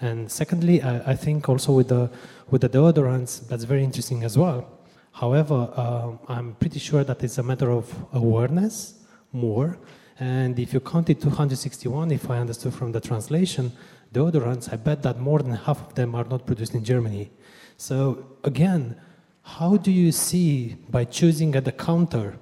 And 0.00 0.30
secondly, 0.30 0.82
I, 0.82 1.12
I 1.12 1.14
think 1.14 1.48
also 1.48 1.72
with 1.72 1.88
the, 1.88 2.10
with 2.50 2.62
the 2.62 2.68
deodorants, 2.68 3.46
that's 3.46 3.64
very 3.64 3.84
interesting 3.84 4.24
as 4.24 4.36
well. 4.36 4.79
However, 5.12 5.70
uh, 5.76 6.12
I'm 6.28 6.54
pretty 6.54 6.78
sure 6.78 7.04
that 7.04 7.22
it's 7.22 7.38
a 7.38 7.42
matter 7.42 7.70
of 7.70 7.92
awareness 8.12 8.94
more. 9.32 9.78
And 10.18 10.58
if 10.58 10.72
you 10.74 10.80
counted 10.80 11.20
261, 11.20 12.10
if 12.10 12.30
I 12.30 12.38
understood 12.38 12.74
from 12.74 12.92
the 12.92 13.00
translation, 13.00 13.72
deodorants, 14.12 14.72
I 14.72 14.76
bet 14.76 15.02
that 15.02 15.18
more 15.18 15.40
than 15.40 15.52
half 15.52 15.80
of 15.80 15.94
them 15.94 16.14
are 16.14 16.24
not 16.24 16.46
produced 16.46 16.74
in 16.74 16.84
Germany. 16.84 17.30
So 17.76 18.36
again, 18.44 18.96
how 19.42 19.76
do 19.76 19.90
you 19.90 20.12
see 20.12 20.76
by 20.90 21.04
choosing 21.04 21.54
at 21.56 21.64
the 21.64 21.72
counter 21.72 22.38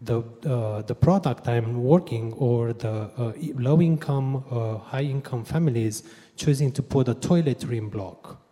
the, 0.00 0.22
uh, 0.46 0.82
the 0.82 0.94
product 0.94 1.48
I'm 1.48 1.82
working 1.82 2.32
or 2.34 2.74
the 2.74 3.10
uh, 3.16 3.32
low 3.54 3.80
income, 3.80 4.44
uh, 4.50 4.76
high 4.76 5.02
income 5.02 5.44
families 5.44 6.02
choosing 6.36 6.70
to 6.72 6.82
put 6.82 7.08
a 7.08 7.14
toiletry 7.14 7.90
block? 7.90 8.43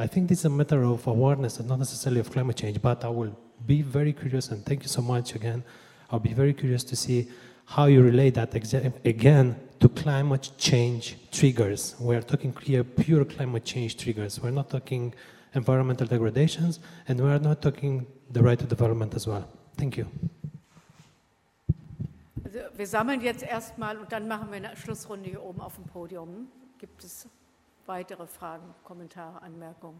I 0.00 0.06
think 0.06 0.30
this 0.30 0.38
is 0.38 0.44
a 0.46 0.48
matter 0.48 0.82
of 0.82 1.06
awareness 1.06 1.58
and 1.58 1.68
not 1.68 1.78
necessarily 1.78 2.20
of 2.20 2.30
climate 2.30 2.56
change, 2.56 2.80
but 2.80 3.04
I 3.04 3.10
will 3.10 3.36
be 3.66 3.82
very 3.82 4.14
curious 4.14 4.48
and 4.50 4.64
thank 4.64 4.82
you 4.82 4.88
so 4.88 5.02
much 5.02 5.34
again. 5.34 5.62
I'll 6.10 6.18
be 6.18 6.32
very 6.32 6.54
curious 6.54 6.82
to 6.84 6.96
see 6.96 7.28
how 7.66 7.84
you 7.84 8.00
relate 8.00 8.32
that 8.36 8.54
again 8.54 9.56
to 9.78 9.88
climate 9.90 10.52
change 10.56 11.18
triggers. 11.30 11.96
We're 12.00 12.22
talking 12.22 12.56
here 12.62 12.82
pure 12.82 13.26
climate 13.26 13.66
change 13.66 13.98
triggers. 13.98 14.40
We're 14.40 14.52
not 14.52 14.70
talking 14.70 15.12
environmental 15.54 16.06
degradations 16.06 16.80
and 17.06 17.20
we're 17.20 17.38
not 17.38 17.60
talking 17.60 18.06
the 18.30 18.42
right 18.42 18.58
to 18.58 18.64
development 18.64 19.14
as 19.14 19.26
well. 19.26 19.46
Thank 19.76 19.98
you. 19.98 20.06
Wir 22.74 22.86
sammeln 22.86 23.20
jetzt 23.20 23.42
erstmal 23.42 23.98
und 23.98 24.10
dann 24.10 24.26
machen 24.26 24.48
wir 24.48 24.56
eine 24.56 24.74
Schlussrunde 24.76 25.28
hier 25.28 25.42
oben 25.42 25.60
auf 25.60 25.74
dem 25.74 25.84
Podium. 25.84 26.48
Gibt 26.78 27.04
es 27.04 27.28
weitere 27.90 28.28
Fragen, 28.28 28.72
Kommentare, 28.84 29.42
Anmerkungen? 29.42 29.98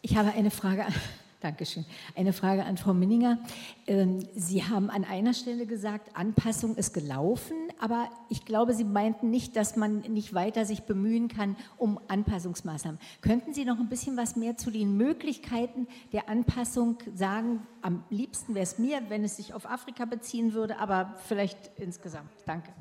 Ich 0.00 0.16
habe 0.16 0.32
eine 0.32 0.50
Frage. 0.50 0.86
Dankeschön. 1.40 1.84
Eine 2.16 2.32
Frage 2.32 2.64
an 2.64 2.78
Frau 2.78 2.92
Minninger. 2.92 3.38
Ähm, 3.86 4.26
Sie 4.34 4.64
haben 4.64 4.90
an 4.90 5.04
einer 5.04 5.34
Stelle 5.34 5.66
gesagt, 5.66 6.16
Anpassung 6.16 6.74
ist 6.74 6.92
gelaufen, 6.92 7.71
aber 7.82 8.08
ich 8.28 8.44
glaube, 8.44 8.74
Sie 8.74 8.84
meinten 8.84 9.28
nicht, 9.28 9.56
dass 9.56 9.74
man 9.74 10.02
nicht 10.02 10.34
weiter 10.34 10.64
sich 10.64 10.84
bemühen 10.84 11.26
kann 11.26 11.56
um 11.78 11.98
Anpassungsmaßnahmen. 12.06 13.00
Könnten 13.22 13.54
Sie 13.54 13.64
noch 13.64 13.80
ein 13.80 13.88
bisschen 13.88 14.16
was 14.16 14.36
mehr 14.36 14.56
zu 14.56 14.70
den 14.70 14.96
Möglichkeiten 14.96 15.88
der 16.12 16.28
Anpassung 16.28 16.98
sagen? 17.12 17.66
Am 17.80 18.04
liebsten 18.08 18.54
wäre 18.54 18.62
es 18.62 18.78
mir, 18.78 19.02
wenn 19.08 19.24
es 19.24 19.36
sich 19.36 19.52
auf 19.52 19.68
Afrika 19.68 20.04
beziehen 20.04 20.52
würde, 20.52 20.78
aber 20.78 21.16
vielleicht 21.26 21.72
insgesamt. 21.76 22.30
Danke. 22.46 22.72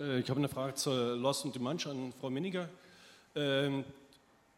Äh, 0.00 0.20
ich 0.20 0.30
habe 0.30 0.38
eine 0.38 0.48
Frage 0.48 0.76
zur 0.76 1.14
Loss 1.14 1.44
und 1.44 1.54
Demand 1.54 1.86
an 1.86 2.14
Frau 2.18 2.30
Miniger. 2.30 2.70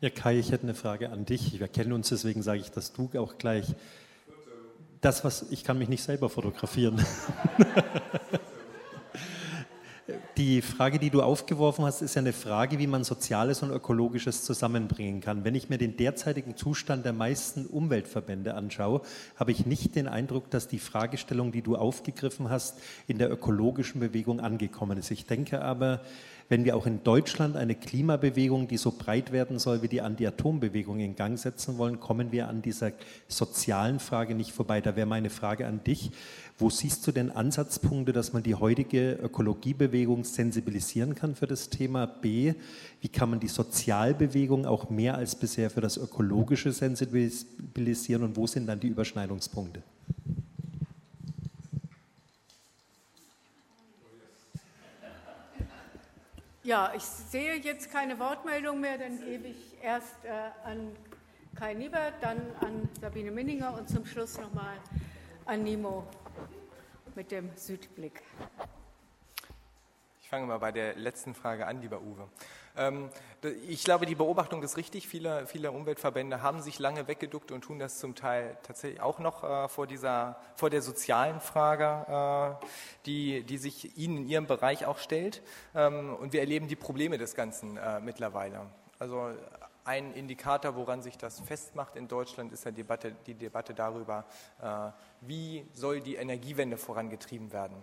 Ja, 0.00 0.10
Kai, 0.10 0.38
ich 0.38 0.52
hätte 0.52 0.62
eine 0.62 0.74
Frage 0.74 1.10
an 1.10 1.24
dich. 1.24 1.58
Wir 1.58 1.66
kennen 1.66 1.92
uns, 1.92 2.10
deswegen 2.10 2.40
sage 2.40 2.60
ich 2.60 2.70
das 2.70 2.92
du 2.92 3.10
auch 3.18 3.36
gleich. 3.36 3.74
Das, 5.00 5.24
was 5.24 5.50
ich 5.50 5.64
kann 5.64 5.76
mich 5.76 5.88
nicht 5.88 6.04
selber 6.04 6.28
fotografieren. 6.28 7.04
Die 10.36 10.62
Frage, 10.62 11.00
die 11.00 11.10
du 11.10 11.20
aufgeworfen 11.20 11.84
hast, 11.84 12.00
ist 12.00 12.14
ja 12.14 12.20
eine 12.20 12.32
Frage, 12.32 12.78
wie 12.78 12.86
man 12.86 13.02
Soziales 13.02 13.64
und 13.64 13.72
Ökologisches 13.72 14.44
zusammenbringen 14.44 15.20
kann. 15.20 15.42
Wenn 15.42 15.56
ich 15.56 15.68
mir 15.68 15.78
den 15.78 15.96
derzeitigen 15.96 16.56
Zustand 16.56 17.04
der 17.04 17.12
meisten 17.12 17.66
Umweltverbände 17.66 18.54
anschaue, 18.54 19.02
habe 19.34 19.50
ich 19.50 19.66
nicht 19.66 19.96
den 19.96 20.06
Eindruck, 20.06 20.48
dass 20.50 20.68
die 20.68 20.78
Fragestellung, 20.78 21.50
die 21.50 21.62
du 21.62 21.74
aufgegriffen 21.74 22.50
hast, 22.50 22.78
in 23.08 23.18
der 23.18 23.32
ökologischen 23.32 24.00
Bewegung 24.00 24.38
angekommen 24.38 24.96
ist. 24.96 25.10
Ich 25.10 25.26
denke 25.26 25.60
aber, 25.60 26.02
wenn 26.48 26.64
wir 26.64 26.76
auch 26.76 26.86
in 26.86 27.02
Deutschland 27.04 27.56
eine 27.56 27.74
Klimabewegung, 27.74 28.68
die 28.68 28.78
so 28.78 28.92
breit 28.92 29.32
werden 29.32 29.58
soll 29.58 29.82
wie 29.82 29.88
die 29.88 30.00
Anti-Atom-Bewegung 30.00 30.98
in 30.98 31.14
Gang 31.14 31.38
setzen 31.38 31.76
wollen, 31.76 32.00
kommen 32.00 32.32
wir 32.32 32.48
an 32.48 32.62
dieser 32.62 32.92
sozialen 33.28 33.98
Frage 33.98 34.34
nicht 34.34 34.52
vorbei. 34.52 34.80
Da 34.80 34.96
wäre 34.96 35.06
meine 35.06 35.28
Frage 35.28 35.66
an 35.66 35.84
dich. 35.84 36.10
Wo 36.56 36.70
siehst 36.70 37.06
du 37.06 37.12
denn 37.12 37.30
Ansatzpunkte, 37.30 38.12
dass 38.12 38.32
man 38.32 38.42
die 38.42 38.54
heutige 38.54 39.12
Ökologiebewegung 39.12 40.24
sensibilisieren 40.24 41.14
kann 41.14 41.34
für 41.34 41.46
das 41.46 41.68
Thema? 41.68 42.06
B, 42.06 42.54
wie 43.02 43.08
kann 43.08 43.30
man 43.30 43.40
die 43.40 43.48
Sozialbewegung 43.48 44.64
auch 44.64 44.88
mehr 44.88 45.16
als 45.16 45.36
bisher 45.36 45.68
für 45.68 45.82
das 45.82 45.98
Ökologische 45.98 46.72
sensibilisieren 46.72 48.22
und 48.22 48.36
wo 48.36 48.46
sind 48.46 48.66
dann 48.66 48.80
die 48.80 48.88
Überschneidungspunkte? 48.88 49.82
Ja, 56.68 56.92
ich 56.94 57.02
sehe 57.02 57.54
jetzt 57.54 57.90
keine 57.90 58.18
Wortmeldung 58.18 58.78
mehr, 58.78 58.98
dann 58.98 59.18
gebe 59.24 59.48
ich 59.48 59.82
erst 59.82 60.22
äh, 60.22 60.50
an 60.64 60.94
Kai 61.54 61.72
Niebert, 61.72 62.12
dann 62.20 62.42
an 62.60 62.86
Sabine 63.00 63.30
Minninger 63.30 63.72
und 63.72 63.88
zum 63.88 64.04
Schluss 64.04 64.38
nochmal 64.38 64.76
an 65.46 65.64
Nimo 65.64 66.06
mit 67.14 67.30
dem 67.30 67.56
Südblick. 67.56 68.22
Ich 70.20 70.28
fange 70.28 70.44
mal 70.44 70.58
bei 70.58 70.70
der 70.70 70.94
letzten 70.96 71.34
Frage 71.34 71.66
an, 71.66 71.80
lieber 71.80 72.02
Uwe. 72.02 72.28
Ähm, 72.78 73.10
ich 73.68 73.84
glaube, 73.84 74.06
die 74.06 74.14
Beobachtung 74.14 74.62
ist 74.62 74.76
richtig. 74.76 75.06
Viele, 75.08 75.46
viele 75.46 75.70
Umweltverbände 75.72 76.42
haben 76.42 76.62
sich 76.62 76.78
lange 76.78 77.06
weggeduckt 77.08 77.52
und 77.52 77.62
tun 77.62 77.78
das 77.78 77.98
zum 77.98 78.14
Teil 78.14 78.56
tatsächlich 78.62 79.00
auch 79.00 79.18
noch 79.18 79.44
äh, 79.44 79.68
vor, 79.68 79.86
dieser, 79.86 80.40
vor 80.56 80.70
der 80.70 80.82
sozialen 80.82 81.40
Frage, 81.40 82.58
äh, 82.60 82.66
die, 83.06 83.42
die 83.42 83.58
sich 83.58 83.96
ihnen 83.96 84.18
in 84.18 84.28
ihrem 84.28 84.46
Bereich 84.46 84.86
auch 84.86 84.98
stellt. 84.98 85.42
Ähm, 85.74 86.16
und 86.16 86.32
wir 86.32 86.40
erleben 86.40 86.68
die 86.68 86.76
Probleme 86.76 87.18
des 87.18 87.34
Ganzen 87.34 87.76
äh, 87.76 88.00
mittlerweile. 88.00 88.66
Also 88.98 89.30
ein 89.84 90.12
Indikator, 90.14 90.74
woran 90.74 91.02
sich 91.02 91.16
das 91.16 91.40
festmacht 91.40 91.96
in 91.96 92.08
Deutschland, 92.08 92.52
ist 92.52 92.64
die 92.66 92.72
Debatte, 92.72 93.14
die 93.26 93.34
Debatte 93.34 93.72
darüber, 93.72 94.26
wie 95.22 95.66
soll 95.72 96.00
die 96.00 96.16
Energiewende 96.16 96.76
vorangetrieben 96.76 97.52
werden. 97.52 97.82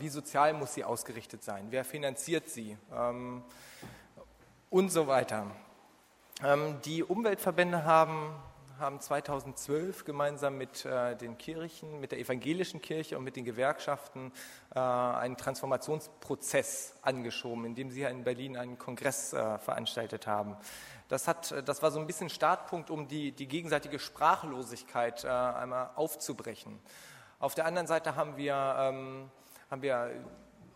Wie 0.00 0.08
sozial 0.08 0.52
muss 0.54 0.74
sie 0.74 0.82
ausgerichtet 0.82 1.44
sein? 1.44 1.66
Wer 1.70 1.84
finanziert 1.84 2.48
sie? 2.48 2.76
Und 4.72 4.88
so 4.88 5.06
weiter. 5.06 5.50
Ähm, 6.42 6.80
die 6.86 7.04
Umweltverbände 7.04 7.84
haben, 7.84 8.34
haben 8.78 9.02
2012 9.02 10.06
gemeinsam 10.06 10.56
mit 10.56 10.86
äh, 10.86 11.14
den 11.14 11.36
Kirchen, 11.36 12.00
mit 12.00 12.10
der 12.10 12.18
evangelischen 12.18 12.80
Kirche 12.80 13.18
und 13.18 13.24
mit 13.24 13.36
den 13.36 13.44
Gewerkschaften 13.44 14.32
äh, 14.74 14.78
einen 14.78 15.36
Transformationsprozess 15.36 16.94
angeschoben, 17.02 17.66
indem 17.66 17.90
sie 17.90 18.04
in 18.04 18.24
Berlin 18.24 18.56
einen 18.56 18.78
Kongress 18.78 19.32
veranstaltet 19.32 20.26
haben. 20.26 20.56
Das, 21.08 21.28
hat, 21.28 21.54
das 21.68 21.82
war 21.82 21.90
so 21.90 22.00
ein 22.00 22.06
bisschen 22.06 22.30
Startpunkt, 22.30 22.88
um 22.88 23.08
die, 23.08 23.32
die 23.32 23.48
gegenseitige 23.48 23.98
Sprachlosigkeit 23.98 25.22
einmal 25.26 25.90
aufzubrechen. 25.96 26.78
Auf 27.40 27.54
der 27.54 27.66
anderen 27.66 27.86
Seite 27.86 28.16
haben 28.16 28.38
wir 28.38 28.74
ähm, 28.78 29.30
haben 29.72 29.80
wir 29.80 30.10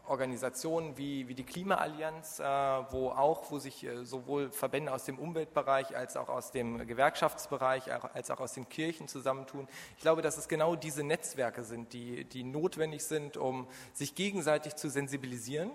Organisationen 0.09 0.97
wie, 0.97 1.29
wie 1.29 1.35
die 1.35 1.45
Klimaallianz, 1.45 2.41
äh, 2.41 2.45
wo 2.45 3.11
auch, 3.11 3.51
wo 3.51 3.59
sich 3.59 3.85
äh, 3.85 4.05
sowohl 4.05 4.51
Verbände 4.51 4.93
aus 4.93 5.05
dem 5.05 5.19
Umweltbereich 5.19 5.97
als 5.97 6.17
auch 6.17 6.29
aus 6.29 6.51
dem 6.51 6.87
Gewerkschaftsbereich 6.87 7.93
als 7.93 8.31
auch 8.31 8.41
aus 8.41 8.55
den 8.55 8.69
Kirchen 8.69 9.09
zusammentun. 9.09 9.69
Ich 9.97 10.03
glaube, 10.03 10.23
dass 10.23 10.39
es 10.39 10.49
genau 10.49 10.77
diese 10.77 11.03
Netzwerke 11.03 11.65
sind, 11.65 11.93
die, 11.93 12.25
die 12.25 12.45
notwendig 12.45 13.05
sind, 13.05 13.37
um 13.37 13.67
sich 13.93 14.15
gegenseitig 14.15 14.77
zu 14.77 14.89
sensibilisieren 14.89 15.71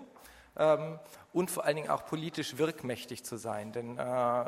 ähm, 0.56 0.98
und 1.32 1.50
vor 1.50 1.64
allen 1.64 1.76
Dingen 1.76 1.90
auch 1.90 2.04
politisch 2.06 2.58
wirkmächtig 2.58 3.24
zu 3.24 3.36
sein. 3.36 3.72
Denn 3.72 3.98
äh, 3.98 4.44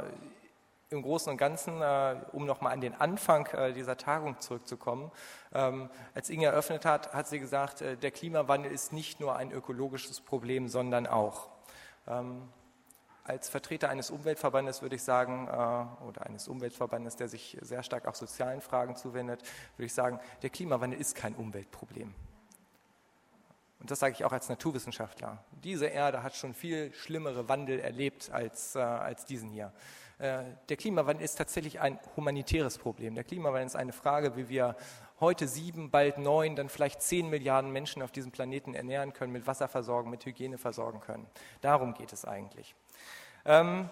im 0.94 1.02
Großen 1.02 1.30
und 1.30 1.36
Ganzen, 1.36 1.82
äh, 1.82 2.16
um 2.32 2.46
nochmal 2.46 2.72
an 2.72 2.80
den 2.80 2.94
Anfang 2.94 3.46
äh, 3.46 3.72
dieser 3.72 3.96
Tagung 3.96 4.40
zurückzukommen, 4.40 5.10
ähm, 5.52 5.90
als 6.14 6.30
Inge 6.30 6.46
eröffnet 6.46 6.84
hat, 6.84 7.12
hat 7.12 7.28
sie 7.28 7.38
gesagt, 7.38 7.82
äh, 7.82 7.96
der 7.96 8.10
Klimawandel 8.10 8.72
ist 8.72 8.92
nicht 8.92 9.20
nur 9.20 9.36
ein 9.36 9.52
ökologisches 9.52 10.20
Problem, 10.20 10.68
sondern 10.68 11.06
auch. 11.06 11.48
Ähm, 12.06 12.48
als 13.24 13.48
Vertreter 13.48 13.88
eines 13.88 14.10
Umweltverbandes 14.10 14.82
würde 14.82 14.96
ich 14.96 15.02
sagen, 15.02 15.48
oder 15.48 16.26
eines 16.26 16.46
Umweltverbandes, 16.46 17.16
der 17.16 17.26
sich 17.26 17.56
sehr 17.62 17.82
stark 17.82 18.06
auch 18.06 18.14
sozialen 18.14 18.60
Fragen 18.60 18.96
zuwendet, 18.96 19.40
würde 19.78 19.86
ich 19.86 19.94
sagen, 19.94 20.20
der 20.42 20.50
Klimawandel 20.50 21.00
ist 21.00 21.14
kein 21.14 21.34
Umweltproblem. 21.34 22.14
Und 23.84 23.90
das 23.90 23.98
sage 23.98 24.14
ich 24.14 24.24
auch 24.24 24.32
als 24.32 24.48
Naturwissenschaftler. 24.48 25.44
Diese 25.62 25.84
Erde 25.84 26.22
hat 26.22 26.34
schon 26.34 26.54
viel 26.54 26.90
schlimmere 26.94 27.50
Wandel 27.50 27.80
erlebt 27.80 28.30
als, 28.32 28.76
als 28.76 29.26
diesen 29.26 29.50
hier. 29.50 29.74
Äh, 30.16 30.44
der 30.70 30.78
Klimawandel 30.78 31.22
ist 31.22 31.34
tatsächlich 31.34 31.80
ein 31.80 31.98
humanitäres 32.16 32.78
Problem. 32.78 33.14
Der 33.14 33.24
Klimawandel 33.24 33.66
ist 33.66 33.76
eine 33.76 33.92
Frage, 33.92 34.38
wie 34.38 34.48
wir 34.48 34.74
heute 35.20 35.46
sieben, 35.46 35.90
bald 35.90 36.16
neun, 36.16 36.56
dann 36.56 36.70
vielleicht 36.70 37.02
zehn 37.02 37.28
Milliarden 37.28 37.72
Menschen 37.72 38.00
auf 38.00 38.10
diesem 38.10 38.32
Planeten 38.32 38.72
ernähren 38.72 39.12
können, 39.12 39.34
mit 39.34 39.46
Wasser 39.46 39.68
versorgen, 39.68 40.08
mit 40.08 40.24
Hygiene 40.24 40.56
versorgen 40.56 41.00
können. 41.00 41.26
Darum 41.60 41.92
geht 41.92 42.10
es 42.14 42.24
eigentlich. 42.24 42.74
Ähm, 43.44 43.90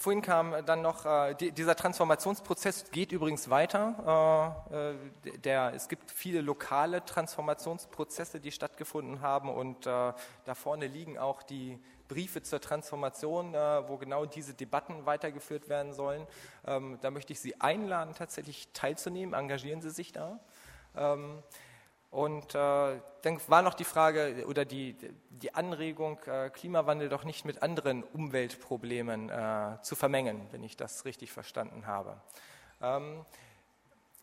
Vorhin 0.00 0.22
kam 0.22 0.54
dann 0.64 0.80
noch, 0.80 1.04
äh, 1.04 1.34
die, 1.34 1.50
dieser 1.50 1.74
Transformationsprozess 1.74 2.92
geht 2.92 3.10
übrigens 3.10 3.50
weiter. 3.50 4.54
Äh, 4.70 4.90
äh, 5.30 5.38
der, 5.38 5.72
es 5.74 5.88
gibt 5.88 6.12
viele 6.12 6.40
lokale 6.40 7.04
Transformationsprozesse, 7.04 8.38
die 8.38 8.52
stattgefunden 8.52 9.22
haben 9.22 9.48
und 9.48 9.86
äh, 9.86 9.90
da 9.90 10.54
vorne 10.54 10.86
liegen 10.86 11.18
auch 11.18 11.42
die 11.42 11.80
Briefe 12.06 12.42
zur 12.42 12.60
Transformation, 12.60 13.54
äh, 13.54 13.88
wo 13.88 13.96
genau 13.96 14.24
diese 14.24 14.54
Debatten 14.54 15.04
weitergeführt 15.04 15.68
werden 15.68 15.92
sollen. 15.92 16.28
Ähm, 16.64 16.98
da 17.00 17.10
möchte 17.10 17.32
ich 17.32 17.40
Sie 17.40 17.60
einladen, 17.60 18.14
tatsächlich 18.16 18.68
teilzunehmen. 18.72 19.34
Engagieren 19.34 19.82
Sie 19.82 19.90
sich 19.90 20.12
da. 20.12 20.38
Ähm, 20.96 21.42
und 22.10 22.54
äh, 22.54 23.00
dann 23.22 23.40
war 23.48 23.62
noch 23.62 23.74
die 23.74 23.84
Frage 23.84 24.46
oder 24.46 24.64
die, 24.64 24.96
die 25.28 25.54
Anregung, 25.54 26.18
äh, 26.26 26.48
Klimawandel 26.50 27.08
doch 27.08 27.24
nicht 27.24 27.44
mit 27.44 27.62
anderen 27.62 28.02
Umweltproblemen 28.02 29.28
äh, 29.28 29.76
zu 29.82 29.94
vermengen, 29.94 30.46
wenn 30.50 30.62
ich 30.62 30.76
das 30.76 31.04
richtig 31.04 31.32
verstanden 31.32 31.86
habe. 31.86 32.16
Ähm, 32.80 33.26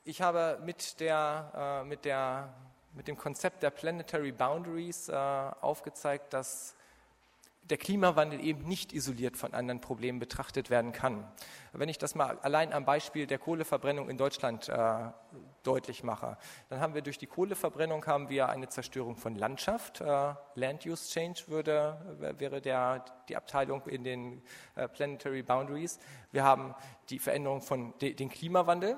ich 0.04 0.22
habe 0.22 0.60
mit, 0.64 1.00
der, 1.00 1.84
äh, 1.84 1.88
mit, 1.88 2.06
der, 2.06 2.54
mit 2.94 3.08
dem 3.08 3.18
Konzept 3.18 3.62
der 3.62 3.70
Planetary 3.70 4.32
Boundaries 4.32 5.10
äh, 5.10 5.14
aufgezeigt, 5.14 6.34
dass 6.34 6.76
der 7.70 7.78
Klimawandel 7.78 8.40
eben 8.40 8.68
nicht 8.68 8.94
isoliert 8.94 9.38
von 9.38 9.54
anderen 9.54 9.82
Problemen 9.82 10.20
betrachtet 10.20 10.70
werden 10.70 10.92
kann. 10.92 11.28
Wenn 11.74 11.90
ich 11.90 11.98
das 11.98 12.16
mal 12.16 12.38
allein 12.40 12.74
am 12.74 12.86
Beispiel 12.86 13.26
der 13.26 13.40
Kohleverbrennung 13.40 14.10
in 14.10 14.18
Deutschland 14.18 14.70
äh, 14.70 15.08
deutlich 15.66 16.04
mache, 16.04 16.38
dann 16.70 16.80
haben 16.80 16.94
wir 16.94 17.02
durch 17.02 17.18
die 17.18 17.28
Kohleverbrennung 17.28 18.06
haben 18.06 18.30
wir 18.30 18.50
eine 18.50 18.70
Zerstörung 18.70 19.16
von 19.16 19.36
Landschaft. 19.36 20.02
Äh, 20.02 20.34
Land 20.56 20.86
Use 20.86 21.10
Change 21.10 21.44
würde, 21.48 21.98
wäre 22.38 22.62
der, 22.62 23.04
die 23.28 23.36
Abteilung 23.36 23.86
in 23.88 24.04
den 24.04 24.42
äh, 24.76 24.88
Planetary 24.88 25.44
Boundaries. 25.44 26.00
Wir 26.32 26.44
haben 26.44 26.76
die 27.10 27.20
Veränderung 27.20 27.62
von 27.62 27.98
de, 28.00 28.14
den 28.14 28.30
Klimawandel, 28.30 28.98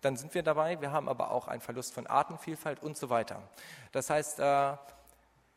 dann 0.00 0.16
sind 0.16 0.34
wir 0.34 0.42
dabei. 0.42 0.80
Wir 0.80 0.92
haben 0.92 1.08
aber 1.08 1.30
auch 1.30 1.48
einen 1.48 1.60
Verlust 1.60 1.92
von 1.92 2.06
Artenvielfalt 2.06 2.82
und 2.82 2.96
so 2.96 3.10
weiter. 3.10 3.42
Das 3.92 4.08
heißt, 4.10 4.40
äh, 4.40 4.76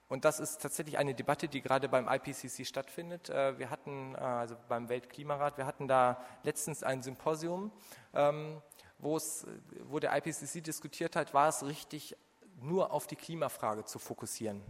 und 0.10 0.26
das 0.26 0.40
ist 0.40 0.62
tatsächlich 0.62 0.98
eine 0.98 1.16
Debatte, 1.16 1.48
die 1.48 1.62
gerade 1.62 1.90
beim 1.90 2.08
IPCC 2.08 2.68
stattfindet. 2.68 3.30
Wir 3.30 3.72
hatten, 3.72 4.16
also 4.16 4.56
beim 4.68 4.88
Weltklimarat, 4.88 5.58
wir 5.58 5.66
hatten 5.66 5.88
da 5.88 6.22
letztens 6.44 6.84
ein 6.84 7.02
Symposium, 7.02 7.72
ähm, 8.14 8.62
wo, 9.04 10.00
der 10.00 10.16
IPCC 10.16 10.64
diskutiert 10.64 11.16
hat, 11.16 11.34
war 11.34 11.50
es 11.50 11.66
richtig, 11.66 12.16
nur 12.62 12.92
auf 12.92 13.08
die 13.08 13.16
Klimafrage 13.16 13.86
zu 13.86 14.00
fokussieren 14.00 14.62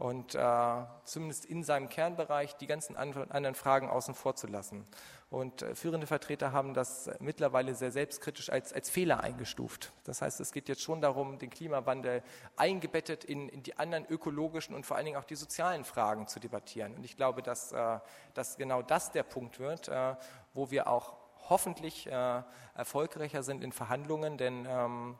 und 0.00 0.34
äh, 0.34 0.82
zumindest 1.04 1.44
in 1.44 1.62
seinem 1.62 1.90
Kernbereich 1.90 2.56
die 2.56 2.66
ganzen 2.66 2.96
anderen 2.96 3.54
Fragen 3.54 3.90
außen 3.90 4.14
vor 4.14 4.34
zu 4.34 4.46
lassen. 4.46 4.86
Und 5.28 5.60
äh, 5.60 5.74
führende 5.74 6.06
Vertreter 6.06 6.52
haben 6.52 6.72
das 6.72 7.10
mittlerweile 7.20 7.74
sehr 7.74 7.92
selbstkritisch 7.92 8.48
als, 8.50 8.72
als 8.72 8.88
Fehler 8.88 9.20
eingestuft. 9.20 9.92
Das 10.04 10.22
heißt, 10.22 10.40
es 10.40 10.52
geht 10.52 10.70
jetzt 10.70 10.80
schon 10.80 11.02
darum, 11.02 11.38
den 11.38 11.50
Klimawandel 11.50 12.22
eingebettet 12.56 13.24
in, 13.24 13.50
in 13.50 13.62
die 13.62 13.78
anderen 13.78 14.06
ökologischen 14.08 14.74
und 14.74 14.86
vor 14.86 14.96
allen 14.96 15.04
Dingen 15.04 15.18
auch 15.18 15.24
die 15.24 15.36
sozialen 15.36 15.84
Fragen 15.84 16.26
zu 16.28 16.40
debattieren. 16.40 16.94
Und 16.94 17.04
ich 17.04 17.16
glaube, 17.18 17.42
dass, 17.42 17.70
äh, 17.72 17.98
dass 18.32 18.56
genau 18.56 18.80
das 18.80 19.12
der 19.12 19.22
Punkt 19.22 19.60
wird, 19.60 19.88
äh, 19.88 20.14
wo 20.54 20.70
wir 20.70 20.86
auch 20.86 21.19
hoffentlich 21.50 22.06
äh, 22.06 22.42
erfolgreicher 22.74 23.42
sind 23.42 23.62
in 23.62 23.72
Verhandlungen, 23.72 24.38
denn 24.38 24.66
ähm, 24.68 25.18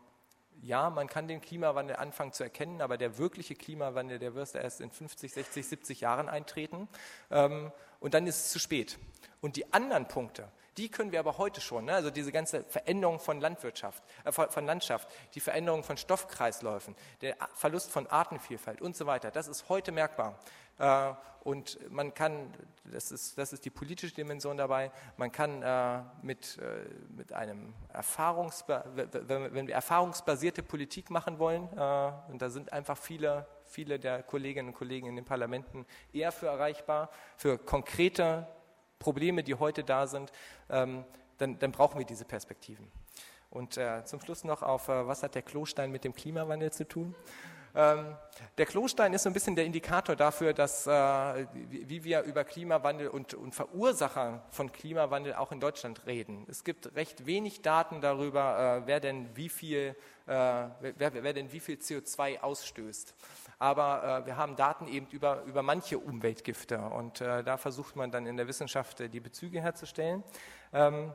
ja, 0.63 0.91
man 0.91 1.07
kann 1.07 1.29
den 1.29 1.41
Klimawandel 1.41 1.97
anfangen 1.97 2.33
zu 2.33 2.43
erkennen, 2.43 2.81
aber 2.81 2.99
der 2.99 3.19
wirkliche 3.19 3.55
Klimawandel, 3.55 4.19
der 4.19 4.35
wird 4.35 4.55
erst 4.55 4.81
in 4.81 4.91
50, 4.91 5.33
60, 5.33 5.67
70 5.67 6.01
Jahren 6.01 6.29
eintreten. 6.29 6.89
Ähm, 7.31 7.73
und 7.99 8.15
dann 8.15 8.27
ist 8.27 8.37
es 8.37 8.53
zu 8.53 8.59
spät. 8.59 8.99
Und 9.41 9.57
die 9.57 9.73
anderen 9.73 10.07
Punkte, 10.07 10.49
die 10.77 10.89
können 10.89 11.13
wir 11.13 11.21
aber 11.21 11.39
heute 11.39 11.61
schon, 11.61 11.87
ne? 11.87 11.95
also 11.95 12.11
diese 12.11 12.33
ganze 12.33 12.65
Veränderung 12.65 13.19
von 13.19 13.41
Landwirtschaft, 13.41 14.03
äh, 14.25 14.33
von 14.33 14.67
Landschaft, 14.67 15.09
die 15.35 15.41
Veränderung 15.41 15.83
von 15.83 15.97
Stoffkreisläufen, 15.97 16.95
der 17.21 17.37
Verlust 17.55 17.91
von 17.91 18.07
Artenvielfalt 18.07 18.81
und 18.81 18.97
so 18.97 19.07
weiter, 19.07 19.31
das 19.31 19.49
ist 19.49 19.69
heute 19.69 19.93
merkbar. 19.93 20.39
Äh, 20.81 21.15
und 21.43 21.79
man 21.91 22.13
kann, 22.13 22.53
das 22.85 23.13
ist, 23.13 23.39
das 23.39 23.53
ist 23.53 23.65
die 23.65 23.71
politische 23.71 24.15
Dimension 24.15 24.57
dabei, 24.57 24.91
man 25.17 25.33
kann 25.33 25.63
äh, 25.63 26.03
mit, 26.23 26.59
äh, 26.59 26.85
mit 27.17 27.33
einem 27.33 27.73
Erfahrungsba 27.89 28.85
wenn 28.95 29.67
wir 29.67 29.75
erfahrungsbasierte 29.75 30.63
Politik 30.63 31.11
machen 31.11 31.39
wollen, 31.39 31.63
und 32.29 32.43
da 32.43 32.51
sind 32.51 32.73
einfach 32.73 32.99
viele, 32.99 33.47
viele 33.65 33.99
der 33.99 34.23
Kolleginnen 34.23 34.69
und 34.69 34.75
Kollegen 34.75 35.07
in 35.07 35.17
den 35.17 35.25
Parlamenten 35.25 35.87
eher 36.13 36.33
für 36.33 36.47
erreichbar, 36.47 37.11
für 37.37 37.57
konkrete 37.59 38.47
Probleme, 38.99 39.43
die 39.43 39.55
heute 39.55 39.83
da 39.83 40.07
sind, 40.07 40.31
ähm, 40.69 41.05
dann, 41.39 41.59
dann 41.59 41.73
brauchen 41.73 41.99
wir 41.99 42.07
diese 42.07 42.25
Perspektiven. 42.25 42.91
Und 43.49 43.77
äh, 43.77 44.05
zum 44.05 44.21
Schluss 44.21 44.45
noch 44.45 44.63
auf, 44.63 44.89
äh, 44.89 45.07
was 45.07 45.23
hat 45.23 45.35
der 45.35 45.43
Klostein 45.43 45.91
mit 45.91 46.05
dem 46.05 46.15
Klimawandel 46.15 46.71
zu 46.71 46.87
tun? 46.87 47.15
Ähm, 47.75 48.17
der 48.59 48.67
Klostein 48.67 49.13
ist 49.13 49.23
so 49.23 49.31
ein 49.31 49.33
bisschen 49.33 49.55
der 49.55 49.65
Indikator 49.65 50.17
dafür, 50.17 50.53
dass, 50.53 50.87
äh, 50.87 51.47
wie 51.53 52.03
wir 52.03 52.23
über 52.23 52.45
Klimawandel 52.45 53.09
und, 53.09 53.35
und, 53.35 53.55
Verursacher 53.55 54.43
von 54.51 54.73
Klimawandel 54.73 55.35
auch 55.35 55.53
in 55.53 55.61
Deutschland 55.61 56.07
reden. 56.07 56.47
Es 56.49 56.65
gibt 56.65 56.95
recht 56.97 57.27
wenig 57.27 57.63
Daten 57.63 58.01
darüber, 58.01 58.83
äh, 58.83 58.87
wer, 58.87 59.01
denn 59.01 59.35
wie 59.37 59.49
viel, 59.49 59.95
äh, 60.27 60.33
wer, 60.33 61.13
wer, 61.23 61.33
denn 61.33 61.53
wie 61.53 61.61
viel 61.61 61.77
CO2 61.77 62.41
ausstößt. 62.41 63.15
aber 63.59 64.23
wir 64.25 64.39
haben 64.39 64.57
Daten 64.57 64.89
eben 64.89 65.07
über, 65.11 65.43
über 65.43 65.63
manche 65.63 65.99
Umweltgifte 65.99 66.79
und 66.79 67.21
da 67.21 67.59
versucht 67.59 67.95
man 67.95 68.11
dann 68.11 68.25
in 68.25 68.39
der 68.39 68.49
Wissenschaft 68.49 69.01
die 69.01 69.21
Bezüge 69.21 69.61
herzustellen. 69.61 70.25
Ähm, 70.73 71.13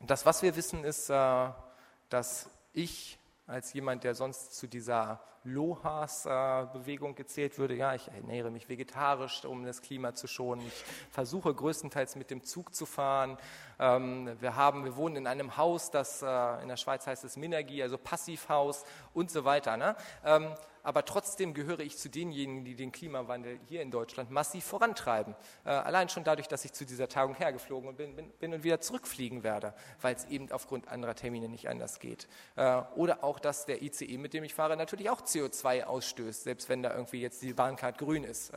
das, 0.00 0.24
was 0.24 0.42
wir 0.42 0.56
wissen, 0.56 0.84
ist, 0.84 1.10
dass 1.10 2.48
ich 2.72 3.18
als 3.46 3.72
jemand, 3.74 4.04
der 4.04 4.14
sonst 4.14 4.56
zu 4.56 4.66
dieser 4.68 5.20
Lohas-Bewegung 5.44 7.14
gezählt 7.14 7.58
würde. 7.58 7.74
Ja, 7.74 7.94
ich 7.94 8.08
ernähre 8.08 8.50
mich 8.50 8.68
vegetarisch, 8.68 9.44
um 9.44 9.64
das 9.64 9.82
Klima 9.82 10.14
zu 10.14 10.26
schonen. 10.26 10.66
Ich 10.66 10.84
versuche 11.10 11.54
größtenteils 11.54 12.16
mit 12.16 12.30
dem 12.30 12.44
Zug 12.44 12.74
zu 12.74 12.86
fahren. 12.86 13.38
Ähm, 13.78 14.36
wir, 14.40 14.56
haben, 14.56 14.84
wir 14.84 14.96
wohnen 14.96 15.16
in 15.16 15.26
einem 15.26 15.56
Haus, 15.56 15.90
das 15.90 16.22
äh, 16.22 16.62
in 16.62 16.68
der 16.68 16.76
Schweiz 16.76 17.06
heißt 17.06 17.24
es 17.24 17.36
Minergie, 17.36 17.82
also 17.82 17.96
Passivhaus 17.96 18.84
und 19.14 19.30
so 19.30 19.44
weiter. 19.44 19.76
Ne? 19.76 19.96
Ähm, 20.24 20.54
aber 20.82 21.04
trotzdem 21.04 21.54
gehöre 21.54 21.80
ich 21.80 21.96
zu 21.98 22.08
denjenigen, 22.08 22.64
die 22.64 22.74
den 22.74 22.92
Klimawandel 22.92 23.58
hier 23.66 23.82
in 23.82 23.90
Deutschland 23.90 24.30
massiv 24.30 24.64
vorantreiben. 24.64 25.34
Äh, 25.64 25.70
allein 25.70 26.08
schon 26.08 26.24
dadurch, 26.24 26.48
dass 26.48 26.64
ich 26.64 26.72
zu 26.72 26.86
dieser 26.86 27.08
Tagung 27.08 27.34
hergeflogen 27.34 27.94
bin, 27.96 28.16
bin, 28.16 28.30
bin 28.30 28.54
und 28.54 28.64
wieder 28.64 28.80
zurückfliegen 28.80 29.42
werde, 29.42 29.74
weil 30.00 30.14
es 30.14 30.24
eben 30.26 30.50
aufgrund 30.52 30.88
anderer 30.88 31.14
Termine 31.14 31.48
nicht 31.48 31.68
anders 31.68 31.98
geht. 31.98 32.28
Äh, 32.56 32.82
oder 32.96 33.24
auch, 33.24 33.38
dass 33.38 33.66
der 33.66 33.82
ICE, 33.82 34.16
mit 34.18 34.32
dem 34.32 34.44
ich 34.44 34.54
fahre, 34.54 34.76
natürlich 34.76 35.10
auch 35.10 35.22
CO2 35.32 35.84
ausstößt, 35.84 36.44
selbst 36.44 36.68
wenn 36.68 36.82
da 36.82 36.92
irgendwie 36.94 37.20
jetzt 37.20 37.42
die 37.42 37.52
Bahncard 37.52 37.98
grün 37.98 38.24
ist. 38.24 38.50
Äh, 38.50 38.56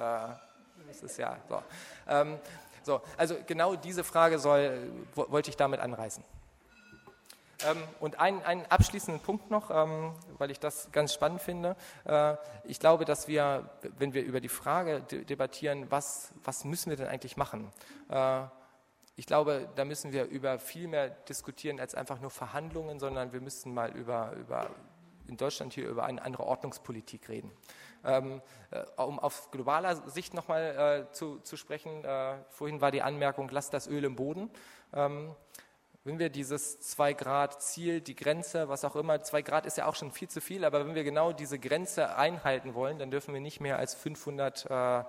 das 0.88 1.04
ist 1.04 1.18
ja 1.18 1.38
so. 1.50 1.64
Ähm, 2.08 2.40
so. 2.84 3.02
Also 3.18 3.38
genau 3.48 3.76
diese 3.76 4.04
Frage 4.04 4.40
soll, 4.40 4.92
wollte 5.16 5.50
ich 5.50 5.58
damit 5.58 5.80
anreißen. 5.80 6.24
Ähm, 7.66 7.78
und 8.00 8.20
einen, 8.20 8.42
einen, 8.44 8.66
abschließenden 8.66 9.22
Punkt 9.22 9.50
noch, 9.50 9.72
ähm, 9.72 10.14
weil 10.38 10.52
ich 10.52 10.60
das 10.60 10.92
ganz 10.92 11.14
spannend 11.14 11.42
finde. 11.42 11.76
Äh, 12.06 12.36
ich 12.66 12.80
glaube, 12.80 13.06
dass 13.06 13.28
wir, 13.28 13.70
wenn 13.98 14.14
wir 14.14 14.24
über 14.24 14.42
die 14.42 14.50
Frage 14.50 15.02
debattieren, 15.02 15.90
was, 15.90 16.34
was 16.44 16.66
müssen 16.66 16.90
wir 16.90 16.98
denn 16.98 17.08
eigentlich 17.08 17.38
machen? 17.38 17.72
Äh, 18.10 18.44
ich 19.16 19.28
glaube, 19.28 19.70
da 19.76 19.86
müssen 19.86 20.12
wir 20.12 20.26
über 20.26 20.58
viel 20.60 20.88
mehr 20.88 21.10
diskutieren 21.10 21.80
als 21.80 21.94
einfach 21.94 22.20
nur 22.20 22.32
Verhandlungen, 22.32 23.00
sondern 23.00 23.32
wir 23.32 23.42
müssen 23.42 23.74
mal 23.74 23.92
über, 23.92 24.34
über 24.34 24.70
in 25.28 25.38
Deutschland 25.38 25.74
hier 25.74 25.88
über 25.88 26.04
eine 26.06 26.22
andere 26.22 26.44
Ordnungspolitik 26.44 27.30
reden. 27.30 27.52
Ähm, 28.06 28.42
äh, 28.72 28.84
um 29.02 29.20
auf 29.20 29.52
globaler 29.52 29.96
Sicht 30.10 30.34
nochmal 30.34 31.08
äh, 31.10 31.14
zu, 31.14 31.40
zu 31.40 31.56
sprechen, 31.56 32.04
äh, 32.04 32.36
vorhin 32.50 32.82
war 32.82 32.92
die 32.92 33.02
Anmerkung, 33.02 33.50
lasst 33.50 33.74
das 33.74 33.88
Öl 33.88 34.04
im 34.04 34.16
Boden. 34.16 34.50
Ähm, 34.94 35.34
wenn 36.06 36.20
wir 36.20 36.30
dieses 36.30 36.98
2-Grad-Ziel, 36.98 38.02
die 38.02 38.16
Grenze, 38.16 38.68
was 38.68 38.84
auch 38.84 38.98
immer, 38.98 39.22
2 39.22 39.42
Grad 39.42 39.66
ist 39.66 39.78
ja 39.78 39.86
auch 39.86 39.96
schon 39.96 40.12
viel 40.12 40.28
zu 40.28 40.42
viel, 40.42 40.66
aber 40.66 40.86
wenn 40.86 40.96
wir 40.96 41.06
genau 41.06 41.32
diese 41.32 41.58
Grenze 41.58 42.18
einhalten 42.18 42.74
wollen, 42.74 43.00
dann 43.00 43.10
dürfen 43.10 43.34
wir 43.34 43.40
nicht 43.40 43.62
mehr 43.62 43.78
als 43.78 43.96
500 43.96 44.66
äh, 44.70 45.04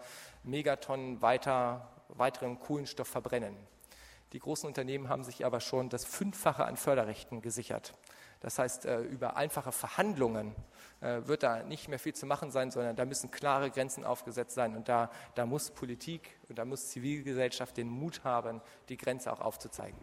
Megatonnen 0.45 1.21
weiter, 1.21 1.89
weiteren 2.09 2.61
Kohlenstoff 2.61 3.09
verbrennen. 3.09 3.57
Die 4.33 4.39
großen 4.39 4.69
Unternehmen 4.69 5.09
haben 5.09 5.25
sich 5.25 5.45
aber 5.45 5.61
schon 5.61 5.89
das 5.89 6.05
Fünffache 6.05 6.65
an 6.65 6.77
Förderrechten 6.77 7.43
gesichert. 7.43 7.93
Das 8.45 8.59
heißt, 8.59 8.85
äh, 8.85 9.01
über 9.01 9.37
einfache 9.37 9.73
Verhandlungen 9.73 10.55
äh, 11.01 11.23
wird 11.25 11.43
da 11.43 11.63
nicht 11.63 11.89
mehr 11.89 11.99
viel 11.99 12.13
zu 12.13 12.27
machen 12.27 12.51
sein, 12.51 12.71
sondern 12.71 12.95
da 12.95 13.07
müssen 13.07 13.31
klare 13.31 13.71
Grenzen 13.71 14.05
aufgesetzt 14.05 14.55
sein. 14.55 14.77
Und 14.77 14.87
da, 14.87 15.11
da 15.35 15.47
muss 15.47 15.71
Politik 15.71 16.29
und 16.51 16.59
da 16.59 16.67
muss 16.67 16.91
Zivilgesellschaft 16.91 17.79
den 17.79 17.89
Mut 17.89 18.23
haben, 18.23 18.61
die 18.91 18.99
Grenze 18.99 19.33
auch 19.33 19.41
aufzuzeigen. 19.41 19.99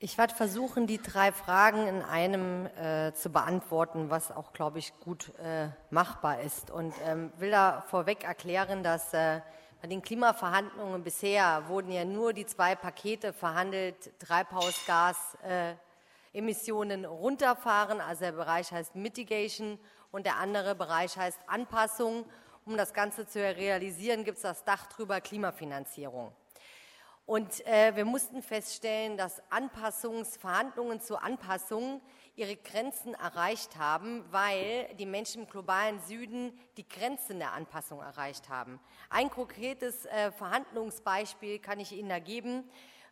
Ich 0.00 0.18
werde 0.18 0.34
versuchen, 0.34 0.86
die 0.86 1.00
drei 1.00 1.32
Fragen 1.32 1.86
in 1.86 2.02
einem 2.02 2.66
äh, 2.76 3.14
zu 3.14 3.30
beantworten, 3.30 4.10
was 4.10 4.30
auch, 4.30 4.52
glaube 4.52 4.80
ich, 4.80 4.92
gut 5.00 5.32
äh, 5.38 5.68
machbar 5.88 6.42
ist. 6.42 6.70
Und 6.70 6.92
ähm, 7.06 7.32
will 7.38 7.52
da 7.52 7.80
vorweg 7.88 8.24
erklären, 8.24 8.82
dass 8.82 9.14
äh, 9.14 9.40
bei 9.82 9.88
den 9.88 10.00
Klimaverhandlungen 10.00 11.02
bisher 11.02 11.64
wurden 11.66 11.90
ja 11.90 12.04
nur 12.04 12.32
die 12.32 12.46
zwei 12.46 12.76
Pakete 12.76 13.32
verhandelt, 13.32 14.12
Treibhausgasemissionen 14.20 17.04
runterfahren, 17.04 18.00
also 18.00 18.20
der 18.20 18.30
Bereich 18.30 18.70
heißt 18.70 18.94
Mitigation 18.94 19.80
und 20.12 20.24
der 20.24 20.36
andere 20.36 20.76
Bereich 20.76 21.16
heißt 21.16 21.40
Anpassung. 21.48 22.24
Um 22.64 22.76
das 22.76 22.94
Ganze 22.94 23.26
zu 23.26 23.40
realisieren, 23.40 24.22
gibt 24.22 24.36
es 24.36 24.42
das 24.42 24.62
Dach 24.62 24.86
drüber 24.86 25.20
Klimafinanzierung. 25.20 26.30
Und 27.26 27.66
äh, 27.66 27.96
wir 27.96 28.04
mussten 28.04 28.40
feststellen, 28.40 29.16
dass 29.16 29.42
Anpassungsverhandlungen 29.50 31.00
zur 31.00 31.24
Anpassung 31.24 32.00
ihre 32.34 32.56
Grenzen 32.56 33.14
erreicht 33.14 33.76
haben, 33.76 34.24
weil 34.30 34.88
die 34.98 35.06
Menschen 35.06 35.42
im 35.42 35.48
globalen 35.48 36.00
Süden 36.00 36.58
die 36.76 36.88
Grenzen 36.88 37.38
der 37.38 37.52
Anpassung 37.52 38.00
erreicht 38.00 38.48
haben. 38.48 38.80
Ein 39.10 39.30
konkretes 39.30 40.06
äh, 40.06 40.32
Verhandlungsbeispiel 40.32 41.58
kann 41.58 41.78
ich 41.78 41.92
Ihnen 41.92 42.08
da 42.08 42.18
geben, 42.18 42.64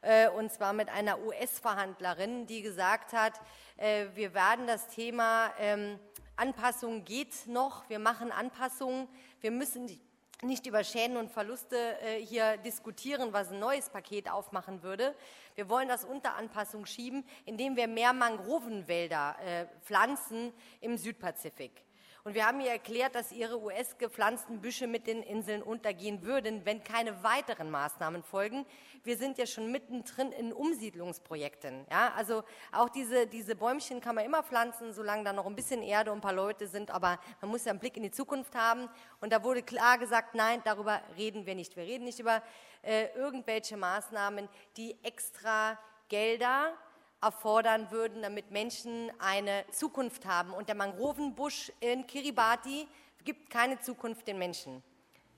äh, 0.02 0.30
und 0.30 0.50
zwar 0.50 0.72
mit 0.72 0.88
einer 0.88 1.20
US-Verhandlerin, 1.20 2.46
die 2.46 2.62
gesagt 2.62 3.12
hat, 3.12 3.40
äh, 3.76 4.06
wir 4.14 4.32
werden 4.32 4.66
das 4.66 4.88
Thema 4.88 5.52
ähm, 5.58 5.98
Anpassung 6.36 7.04
geht 7.04 7.46
noch, 7.46 7.88
wir 7.90 7.98
machen 7.98 8.32
Anpassungen, 8.32 9.08
wir 9.42 9.50
müssen 9.50 10.00
nicht 10.42 10.64
über 10.66 10.82
Schäden 10.84 11.18
und 11.18 11.30
Verluste 11.30 11.76
hier 12.20 12.56
diskutieren, 12.56 13.34
was 13.34 13.50
ein 13.50 13.58
neues 13.58 13.90
Paket 13.90 14.30
aufmachen 14.30 14.82
würde. 14.82 15.14
Wir 15.60 15.68
wollen 15.68 15.88
das 15.88 16.06
unter 16.06 16.36
Anpassung 16.36 16.86
schieben, 16.86 17.22
indem 17.44 17.76
wir 17.76 17.86
mehr 17.86 18.14
Mangrovenwälder 18.14 19.36
äh, 19.44 19.66
pflanzen 19.82 20.54
im 20.80 20.96
Südpazifik. 20.96 21.84
Und 22.24 22.34
wir 22.34 22.46
haben 22.46 22.60
ihr 22.60 22.70
erklärt, 22.70 23.14
dass 23.14 23.32
ihre 23.32 23.60
US-gepflanzten 23.60 24.60
Büsche 24.60 24.86
mit 24.86 25.06
den 25.06 25.22
Inseln 25.22 25.62
untergehen 25.62 26.22
würden, 26.22 26.66
wenn 26.66 26.84
keine 26.84 27.22
weiteren 27.22 27.70
Maßnahmen 27.70 28.22
folgen. 28.22 28.66
Wir 29.04 29.16
sind 29.16 29.38
ja 29.38 29.46
schon 29.46 29.72
mittendrin 29.72 30.30
in 30.32 30.52
Umsiedlungsprojekten. 30.52 31.86
Ja, 31.90 32.12
also 32.14 32.42
auch 32.72 32.90
diese, 32.90 33.26
diese 33.26 33.56
Bäumchen 33.56 34.00
kann 34.02 34.14
man 34.14 34.24
immer 34.24 34.42
pflanzen, 34.42 34.92
solange 34.92 35.24
da 35.24 35.32
noch 35.32 35.46
ein 35.46 35.56
bisschen 35.56 35.82
Erde 35.82 36.12
und 36.12 36.18
ein 36.18 36.22
paar 36.22 36.34
Leute 36.34 36.66
sind. 36.66 36.90
Aber 36.90 37.18
man 37.40 37.50
muss 37.50 37.64
ja 37.64 37.70
einen 37.70 37.80
Blick 37.80 37.96
in 37.96 38.02
die 38.02 38.10
Zukunft 38.10 38.54
haben. 38.54 38.88
Und 39.20 39.32
da 39.32 39.42
wurde 39.42 39.62
klar 39.62 39.96
gesagt, 39.96 40.34
nein, 40.34 40.60
darüber 40.64 41.00
reden 41.16 41.46
wir 41.46 41.54
nicht. 41.54 41.74
Wir 41.76 41.84
reden 41.84 42.04
nicht 42.04 42.20
über 42.20 42.42
äh, 42.82 43.06
irgendwelche 43.14 43.78
Maßnahmen, 43.78 44.48
die 44.76 44.96
extra 45.02 45.78
Gelder 46.08 46.74
erfordern 47.22 47.90
würden, 47.90 48.22
damit 48.22 48.50
Menschen 48.50 49.10
eine 49.18 49.64
Zukunft 49.70 50.26
haben. 50.26 50.52
Und 50.52 50.68
der 50.68 50.74
Mangrovenbusch 50.74 51.72
in 51.80 52.06
Kiribati 52.06 52.88
gibt 53.24 53.50
keine 53.50 53.78
Zukunft 53.80 54.26
den 54.26 54.38
Menschen. 54.38 54.82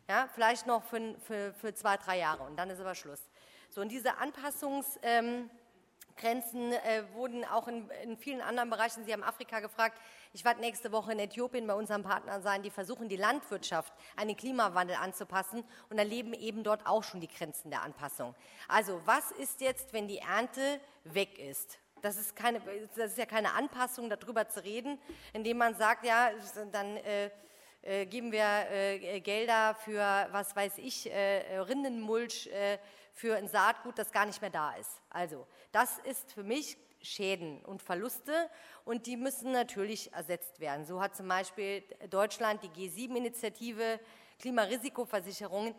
Ja, 0.09 0.29
vielleicht 0.35 0.67
noch 0.67 0.83
für, 0.85 1.15
für, 1.27 1.55
für 1.55 1.75
zwei, 1.75 1.97
drei 1.97 2.19
Jahre 2.19 2.43
und 2.45 2.57
dann 2.57 2.71
ist 2.71 2.81
aber 2.81 2.95
Schluss. 2.95 3.21
So, 3.71 3.81
und 3.81 3.89
diese 3.89 4.19
Anpassungsgrenzen 4.19 5.51
ähm, 6.23 6.73
äh, 6.73 7.03
wurden 7.15 7.45
auch 7.45 7.69
in, 7.69 7.89
in, 8.03 8.17
vielen 8.19 8.43
anderen 8.43 8.69
Bereichen, 8.69 9.05
Sie 9.05 9.13
haben 9.13 9.23
Afrika 9.23 9.61
gefragt, 9.61 9.99
ich 10.33 10.45
werde 10.45 10.61
nächste 10.61 10.93
Woche 10.93 11.13
in 11.13 11.19
Äthiopien 11.19 11.67
bei 11.67 11.75
unseren 11.75 12.03
Partnern 12.03 12.43
sein, 12.43 12.63
die 12.63 12.71
versuchen, 12.71 13.09
die 13.09 13.17
Landwirtschaft 13.17 13.93
an 14.17 14.29
den 14.29 14.37
Klimawandel 14.37 14.97
anzupassen 14.97 15.65
und 15.91 15.99
erleben 15.99 16.33
eben 16.33 16.65
dort 16.65 16.87
auch 16.87 17.05
schon 17.05 17.21
die 17.21 17.29
Grenzen 17.29 17.71
der 17.71 17.83
Anpassung. 17.83 18.35
Also 18.69 19.01
was 19.05 19.31
ist 19.33 19.61
jetzt, 19.61 19.93
wenn 19.93 20.09
die 20.09 20.19
Ernte 20.19 20.81
weg 21.05 21.39
ist? 21.39 21.79
Das 22.01 22.17
ist, 22.17 22.35
keine, 22.35 22.61
das 22.97 23.13
ist 23.13 23.19
ja 23.19 23.27
keine 23.27 23.53
Anpassung, 23.53 24.11
darüber 24.11 24.49
zu 24.49 24.65
reden, 24.65 24.99
indem 25.33 25.59
man 25.59 25.77
sagt, 25.77 26.05
ja, 26.05 26.31
dann 26.73 26.97
äh, 26.97 27.31
äh, 27.83 28.07
geben 28.07 28.33
wir 28.33 28.71
äh, 28.71 29.21
Gelder 29.21 29.75
für, 29.75 30.29
was 30.31 30.57
weiß 30.57 30.79
ich, 30.79 31.13
äh, 31.13 31.59
Rindenmulch, 31.59 32.49
äh, 32.49 32.79
für 33.13 33.37
ein 33.37 33.47
Saatgut, 33.49 33.99
das 33.99 34.11
gar 34.11 34.27
nicht 34.27 34.41
mehr 34.41 34.51
da 34.51 34.73
ist. 34.75 35.03
Also, 35.11 35.47
das 35.71 35.99
ist 35.99 36.33
für 36.33 36.43
mich 36.43 36.77
Schäden 37.03 37.61
und 37.65 37.83
Verluste 37.83 38.33
und 38.85 39.07
die 39.07 39.17
müssen 39.17 39.53
natürlich 39.53 40.13
ersetzt 40.13 40.61
werden. 40.61 40.85
So 40.85 41.01
hat 41.01 41.17
zum 41.17 41.29
Beispiel 41.29 41.83
Deutschland 42.11 42.63
die 42.63 42.69
G7-Initiative 42.69 44.01
Klimarisikoversicherungen 44.39 45.75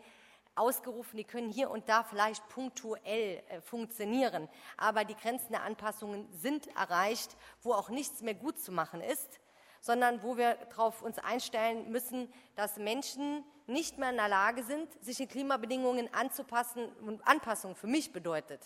ausgerufen, 0.54 1.16
die 1.16 1.24
können 1.24 1.50
hier 1.50 1.70
und 1.70 1.88
da 1.88 2.04
vielleicht 2.04 2.48
punktuell 2.48 3.42
äh, 3.48 3.60
funktionieren, 3.60 4.48
aber 4.76 5.04
die 5.04 5.16
Grenzen 5.16 5.52
der 5.52 5.64
Anpassungen 5.64 6.28
sind 6.32 6.68
erreicht, 6.76 7.36
wo 7.62 7.72
auch 7.72 7.88
nichts 7.88 8.22
mehr 8.22 8.34
gut 8.34 8.60
zu 8.60 8.70
machen 8.70 9.00
ist, 9.00 9.40
sondern 9.80 10.22
wo 10.22 10.36
wir 10.36 10.54
darauf 10.70 11.02
uns 11.02 11.18
einstellen 11.18 11.90
müssen, 11.90 12.32
dass 12.54 12.76
Menschen 12.76 13.44
nicht 13.66 13.98
mehr 13.98 14.10
in 14.10 14.16
der 14.16 14.28
Lage 14.28 14.62
sind, 14.62 14.88
sich 15.04 15.16
den 15.18 15.28
Klimabedingungen 15.28 16.12
anzupassen. 16.14 16.88
Und 17.02 17.26
Anpassung 17.26 17.74
für 17.74 17.86
mich 17.86 18.12
bedeutet, 18.12 18.60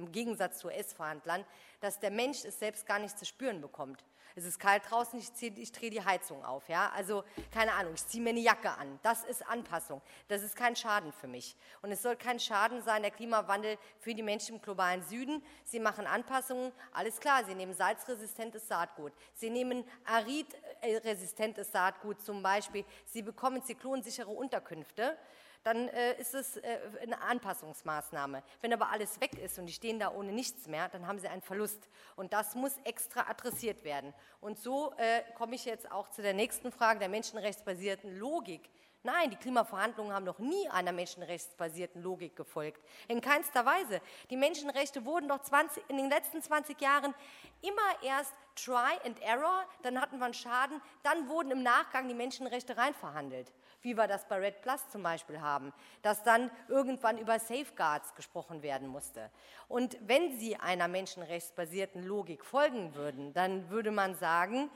im 0.00 0.12
Gegensatz 0.12 0.58
zu 0.58 0.68
US-Verhandlern, 0.68 1.44
dass 1.80 2.00
der 2.00 2.10
Mensch 2.10 2.44
es 2.44 2.58
selbst 2.58 2.86
gar 2.86 2.98
nicht 2.98 3.18
zu 3.18 3.24
spüren 3.24 3.60
bekommt. 3.60 4.04
Es 4.36 4.44
ist 4.44 4.60
kalt 4.60 4.82
draußen, 4.88 5.18
ich, 5.18 5.58
ich 5.58 5.72
drehe 5.72 5.90
die 5.90 6.04
Heizung 6.04 6.44
auf. 6.44 6.68
Ja? 6.68 6.90
Also 6.94 7.24
keine 7.52 7.72
Ahnung, 7.72 7.94
ich 7.94 8.06
ziehe 8.06 8.22
mir 8.22 8.30
eine 8.30 8.40
Jacke 8.40 8.70
an. 8.70 8.98
Das 9.02 9.24
ist 9.24 9.46
Anpassung. 9.46 10.00
Das 10.28 10.42
ist 10.42 10.54
kein 10.54 10.76
Schaden 10.76 11.12
für 11.12 11.26
mich. 11.26 11.56
Und 11.82 11.90
es 11.90 12.02
soll 12.02 12.16
kein 12.16 12.38
Schaden 12.38 12.82
sein, 12.82 13.02
der 13.02 13.10
Klimawandel 13.10 13.76
für 13.98 14.14
die 14.14 14.22
Menschen 14.22 14.56
im 14.56 14.62
globalen 14.62 15.02
Süden. 15.02 15.42
Sie 15.64 15.80
machen 15.80 16.06
Anpassungen, 16.06 16.72
alles 16.92 17.18
klar. 17.18 17.44
Sie 17.44 17.54
nehmen 17.54 17.74
salzresistentes 17.74 18.68
Saatgut. 18.68 19.12
Sie 19.34 19.50
nehmen 19.50 19.84
aridresistentes 20.04 21.72
Saatgut 21.72 22.22
zum 22.22 22.42
Beispiel. 22.42 22.84
Sie 23.06 23.22
bekommen 23.22 23.62
zyklonsichere 23.64 24.30
Unterkünfte 24.30 25.18
dann 25.62 25.88
äh, 25.88 26.18
ist 26.20 26.34
es 26.34 26.56
äh, 26.56 26.78
eine 27.02 27.20
Anpassungsmaßnahme. 27.20 28.42
Wenn 28.60 28.72
aber 28.72 28.90
alles 28.90 29.20
weg 29.20 29.38
ist 29.38 29.58
und 29.58 29.66
die 29.66 29.72
stehen 29.72 29.98
da 29.98 30.12
ohne 30.12 30.32
nichts 30.32 30.66
mehr, 30.66 30.88
dann 30.88 31.06
haben 31.06 31.18
sie 31.18 31.28
einen 31.28 31.42
Verlust. 31.42 31.88
Und 32.16 32.32
das 32.32 32.54
muss 32.54 32.76
extra 32.84 33.28
adressiert 33.28 33.84
werden. 33.84 34.14
Und 34.40 34.58
so 34.58 34.92
äh, 34.96 35.22
komme 35.34 35.54
ich 35.54 35.64
jetzt 35.64 35.90
auch 35.90 36.08
zu 36.10 36.22
der 36.22 36.34
nächsten 36.34 36.72
Frage 36.72 36.98
der 36.98 37.08
menschenrechtsbasierten 37.08 38.18
Logik. 38.18 38.70
Nein, 39.02 39.30
die 39.30 39.36
Klimaverhandlungen 39.36 40.12
haben 40.12 40.26
noch 40.26 40.38
nie 40.38 40.68
einer 40.68 40.92
menschenrechtsbasierten 40.92 42.02
Logik 42.02 42.36
gefolgt. 42.36 42.84
In 43.08 43.22
keinster 43.22 43.64
Weise. 43.64 44.02
Die 44.28 44.36
Menschenrechte 44.36 45.06
wurden 45.06 45.28
doch 45.28 45.40
20, 45.40 45.84
in 45.88 45.96
den 45.96 46.10
letzten 46.10 46.42
20 46.42 46.78
Jahren 46.82 47.14
immer 47.62 48.02
erst 48.02 48.34
Try 48.56 48.98
and 49.04 49.18
Error, 49.22 49.64
dann 49.82 49.98
hatten 49.98 50.18
wir 50.18 50.26
einen 50.26 50.34
Schaden, 50.34 50.82
dann 51.02 51.30
wurden 51.30 51.50
im 51.50 51.62
Nachgang 51.62 52.08
die 52.08 52.14
Menschenrechte 52.14 52.76
reinverhandelt 52.76 53.50
wie 53.82 53.96
wir 53.96 54.06
das 54.06 54.26
bei 54.28 54.36
Red 54.36 54.62
Plus 54.62 54.88
zum 54.90 55.02
Beispiel 55.02 55.40
haben, 55.40 55.72
dass 56.02 56.22
dann 56.22 56.50
irgendwann 56.68 57.18
über 57.18 57.38
Safeguards 57.38 58.14
gesprochen 58.14 58.62
werden 58.62 58.88
musste. 58.88 59.30
Und 59.68 59.96
wenn 60.06 60.38
Sie 60.38 60.56
einer 60.56 60.88
menschenrechtsbasierten 60.88 62.04
Logik 62.04 62.44
folgen 62.44 62.94
würden, 62.94 63.32
dann 63.32 63.70
würde 63.70 63.90
man 63.90 64.14
sagen, 64.14 64.70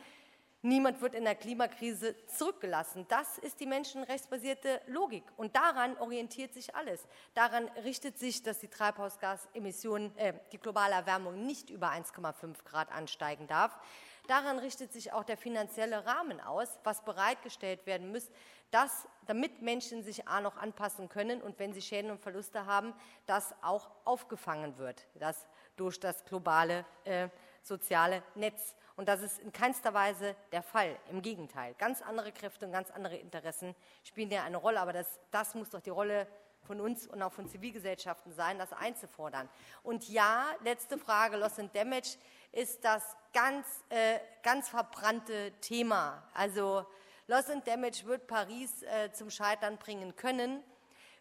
Niemand 0.66 1.02
wird 1.02 1.14
in 1.14 1.24
der 1.24 1.34
Klimakrise 1.34 2.16
zurückgelassen. 2.26 3.04
Das 3.08 3.36
ist 3.36 3.60
die 3.60 3.66
menschenrechtsbasierte 3.66 4.80
Logik. 4.86 5.22
Und 5.36 5.54
daran 5.56 5.94
orientiert 5.98 6.54
sich 6.54 6.74
alles. 6.74 7.06
Daran 7.34 7.68
richtet 7.84 8.18
sich, 8.18 8.42
dass 8.42 8.60
die 8.60 8.68
Treibhausgasemissionen, 8.68 10.16
äh, 10.16 10.32
die 10.52 10.58
globale 10.58 10.94
Erwärmung 10.94 11.44
nicht 11.44 11.68
über 11.68 11.90
1,5 11.90 12.64
Grad 12.64 12.90
ansteigen 12.90 13.46
darf. 13.46 13.78
Daran 14.26 14.58
richtet 14.58 14.90
sich 14.90 15.12
auch 15.12 15.24
der 15.24 15.36
finanzielle 15.36 16.06
Rahmen 16.06 16.40
aus, 16.40 16.78
was 16.82 17.04
bereitgestellt 17.04 17.84
werden 17.84 18.10
muss, 18.10 18.30
dass, 18.70 19.06
damit 19.26 19.62
Menschen 19.62 20.02
sich 20.02 20.28
A 20.28 20.40
noch 20.40 20.56
anpassen 20.56 21.08
können 21.08 21.40
und 21.42 21.58
wenn 21.58 21.72
sie 21.72 21.82
Schäden 21.82 22.10
und 22.10 22.20
Verluste 22.20 22.66
haben, 22.66 22.92
das 23.26 23.54
auch 23.62 23.90
aufgefangen 24.04 24.78
wird, 24.78 25.06
das 25.14 25.46
durch 25.76 25.98
das 26.00 26.24
globale 26.24 26.84
äh, 27.04 27.28
soziale 27.62 28.22
Netz. 28.34 28.74
Und 28.96 29.08
das 29.08 29.22
ist 29.22 29.40
in 29.40 29.52
keinster 29.52 29.92
Weise 29.92 30.36
der 30.52 30.62
Fall. 30.62 30.96
Im 31.10 31.20
Gegenteil. 31.20 31.74
Ganz 31.78 32.00
andere 32.02 32.30
Kräfte 32.30 32.66
und 32.66 32.72
ganz 32.72 32.90
andere 32.90 33.16
Interessen 33.16 33.74
spielen 34.04 34.30
ja 34.30 34.44
eine 34.44 34.58
Rolle. 34.58 34.80
Aber 34.80 34.92
das, 34.92 35.18
das 35.30 35.54
muss 35.54 35.70
doch 35.70 35.80
die 35.80 35.90
Rolle 35.90 36.28
von 36.62 36.80
uns 36.80 37.06
und 37.06 37.22
auch 37.22 37.32
von 37.32 37.48
Zivilgesellschaften 37.48 38.32
sein, 38.32 38.58
das 38.58 38.72
einzufordern. 38.72 39.48
Und 39.82 40.08
ja, 40.08 40.46
letzte 40.62 40.96
Frage, 40.96 41.36
Loss 41.36 41.58
and 41.58 41.74
Damage 41.74 42.16
ist 42.52 42.84
das 42.84 43.16
ganz, 43.32 43.66
äh, 43.88 44.18
ganz 44.42 44.68
verbrannte 44.68 45.52
Thema. 45.60 46.22
Also 46.32 46.86
Loss 47.26 47.48
and 47.48 47.66
Damage 47.66 48.04
wird 48.04 48.26
Paris 48.26 48.82
äh, 48.82 49.10
zum 49.12 49.30
Scheitern 49.30 49.78
bringen 49.78 50.14
können, 50.14 50.62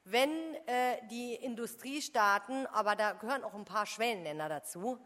wenn 0.03 0.29
äh, 0.65 0.97
die 1.09 1.33
Industriestaaten, 1.35 2.67
aber 2.67 2.97
da 2.97 3.13
gehören 3.13 3.43
auch 3.45 3.53
ein 3.53 3.63
paar 3.63 3.85
Schwellenländer 3.85 4.49
dazu, 4.49 4.99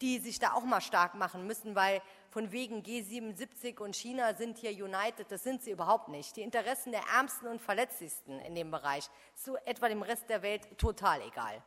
die 0.00 0.18
sich 0.18 0.38
da 0.38 0.52
auch 0.52 0.62
mal 0.62 0.80
stark 0.80 1.16
machen 1.16 1.44
müssen, 1.46 1.74
weil 1.74 2.00
von 2.30 2.52
wegen 2.52 2.82
G77 2.82 3.80
und 3.80 3.96
China 3.96 4.34
sind 4.34 4.58
hier 4.58 4.70
united, 4.70 5.28
das 5.28 5.42
sind 5.42 5.62
sie 5.62 5.72
überhaupt 5.72 6.08
nicht. 6.08 6.36
Die 6.36 6.42
Interessen 6.42 6.92
der 6.92 7.02
Ärmsten 7.16 7.48
und 7.48 7.60
Verletzlichsten 7.60 8.38
in 8.40 8.54
dem 8.54 8.70
Bereich, 8.70 9.10
so 9.34 9.56
etwa 9.64 9.88
dem 9.88 10.02
Rest 10.02 10.28
der 10.30 10.42
Welt, 10.42 10.78
total 10.78 11.20
egal. 11.22 11.62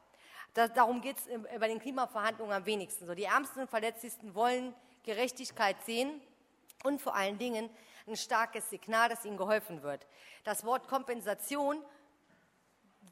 Das, 0.54 0.72
darum 0.74 1.02
geht 1.02 1.18
es 1.18 1.26
bei 1.60 1.68
den 1.68 1.80
Klimaverhandlungen 1.80 2.56
am 2.56 2.66
wenigsten. 2.66 3.06
So, 3.06 3.16
die 3.16 3.26
Ärmsten 3.26 3.64
und 3.64 3.70
Verletzlichsten 3.70 4.34
wollen 4.34 4.74
Gerechtigkeit 5.04 5.76
sehen 5.86 6.22
und 6.84 7.02
vor 7.02 7.16
allen 7.16 7.38
Dingen 7.38 7.70
ein 8.08 8.16
starkes 8.16 8.70
Signal, 8.70 9.10
dass 9.10 9.26
ihnen 9.26 9.38
geholfen 9.38 9.84
wird. 9.84 10.08
Das 10.44 10.64
Wort 10.64 10.88
Kompensation 10.88 11.84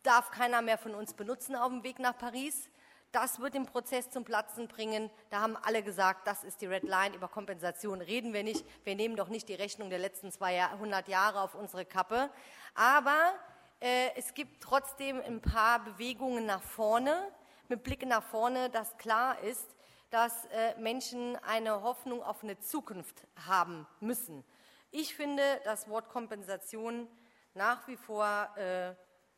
darf 0.03 0.31
keiner 0.31 0.61
mehr 0.61 0.77
von 0.77 0.95
uns 0.95 1.13
benutzen 1.13 1.55
auf 1.55 1.69
dem 1.69 1.83
Weg 1.83 1.99
nach 1.99 2.17
Paris. 2.17 2.69
Das 3.11 3.39
wird 3.39 3.53
den 3.53 3.65
Prozess 3.65 4.09
zum 4.09 4.25
Platzen 4.25 4.67
bringen. 4.67 5.09
Da 5.29 5.39
haben 5.39 5.55
alle 5.55 5.83
gesagt, 5.83 6.27
das 6.27 6.43
ist 6.43 6.61
die 6.61 6.65
Red 6.65 6.83
Line. 6.83 7.15
Über 7.15 7.27
Kompensation 7.27 8.01
reden 8.01 8.33
wir 8.33 8.43
nicht. 8.43 8.65
Wir 8.83 8.95
nehmen 8.95 9.15
doch 9.15 9.29
nicht 9.29 9.47
die 9.47 9.53
Rechnung 9.53 9.89
der 9.89 9.99
letzten 9.99 10.31
200 10.31 11.07
Jahre 11.07 11.41
auf 11.41 11.55
unsere 11.55 11.85
Kappe. 11.85 12.29
Aber 12.73 13.33
äh, 13.79 14.09
es 14.15 14.33
gibt 14.33 14.61
trotzdem 14.61 15.21
ein 15.21 15.41
paar 15.41 15.83
Bewegungen 15.83 16.45
nach 16.45 16.61
vorne, 16.61 17.31
mit 17.69 17.83
Blick 17.83 18.05
nach 18.05 18.23
vorne, 18.23 18.69
dass 18.69 18.97
klar 18.97 19.39
ist, 19.39 19.75
dass 20.09 20.45
äh, 20.45 20.79
Menschen 20.79 21.37
eine 21.37 21.81
Hoffnung 21.81 22.21
auf 22.21 22.43
eine 22.43 22.59
Zukunft 22.59 23.25
haben 23.47 23.87
müssen. 23.99 24.43
Ich 24.97 25.13
finde 25.13 25.43
das 25.65 25.89
Wort 25.89 26.07
Kompensation 26.07 27.09
nach 27.53 27.85
wie 27.89 27.97
vor 27.97 28.49
äh, 28.55 28.95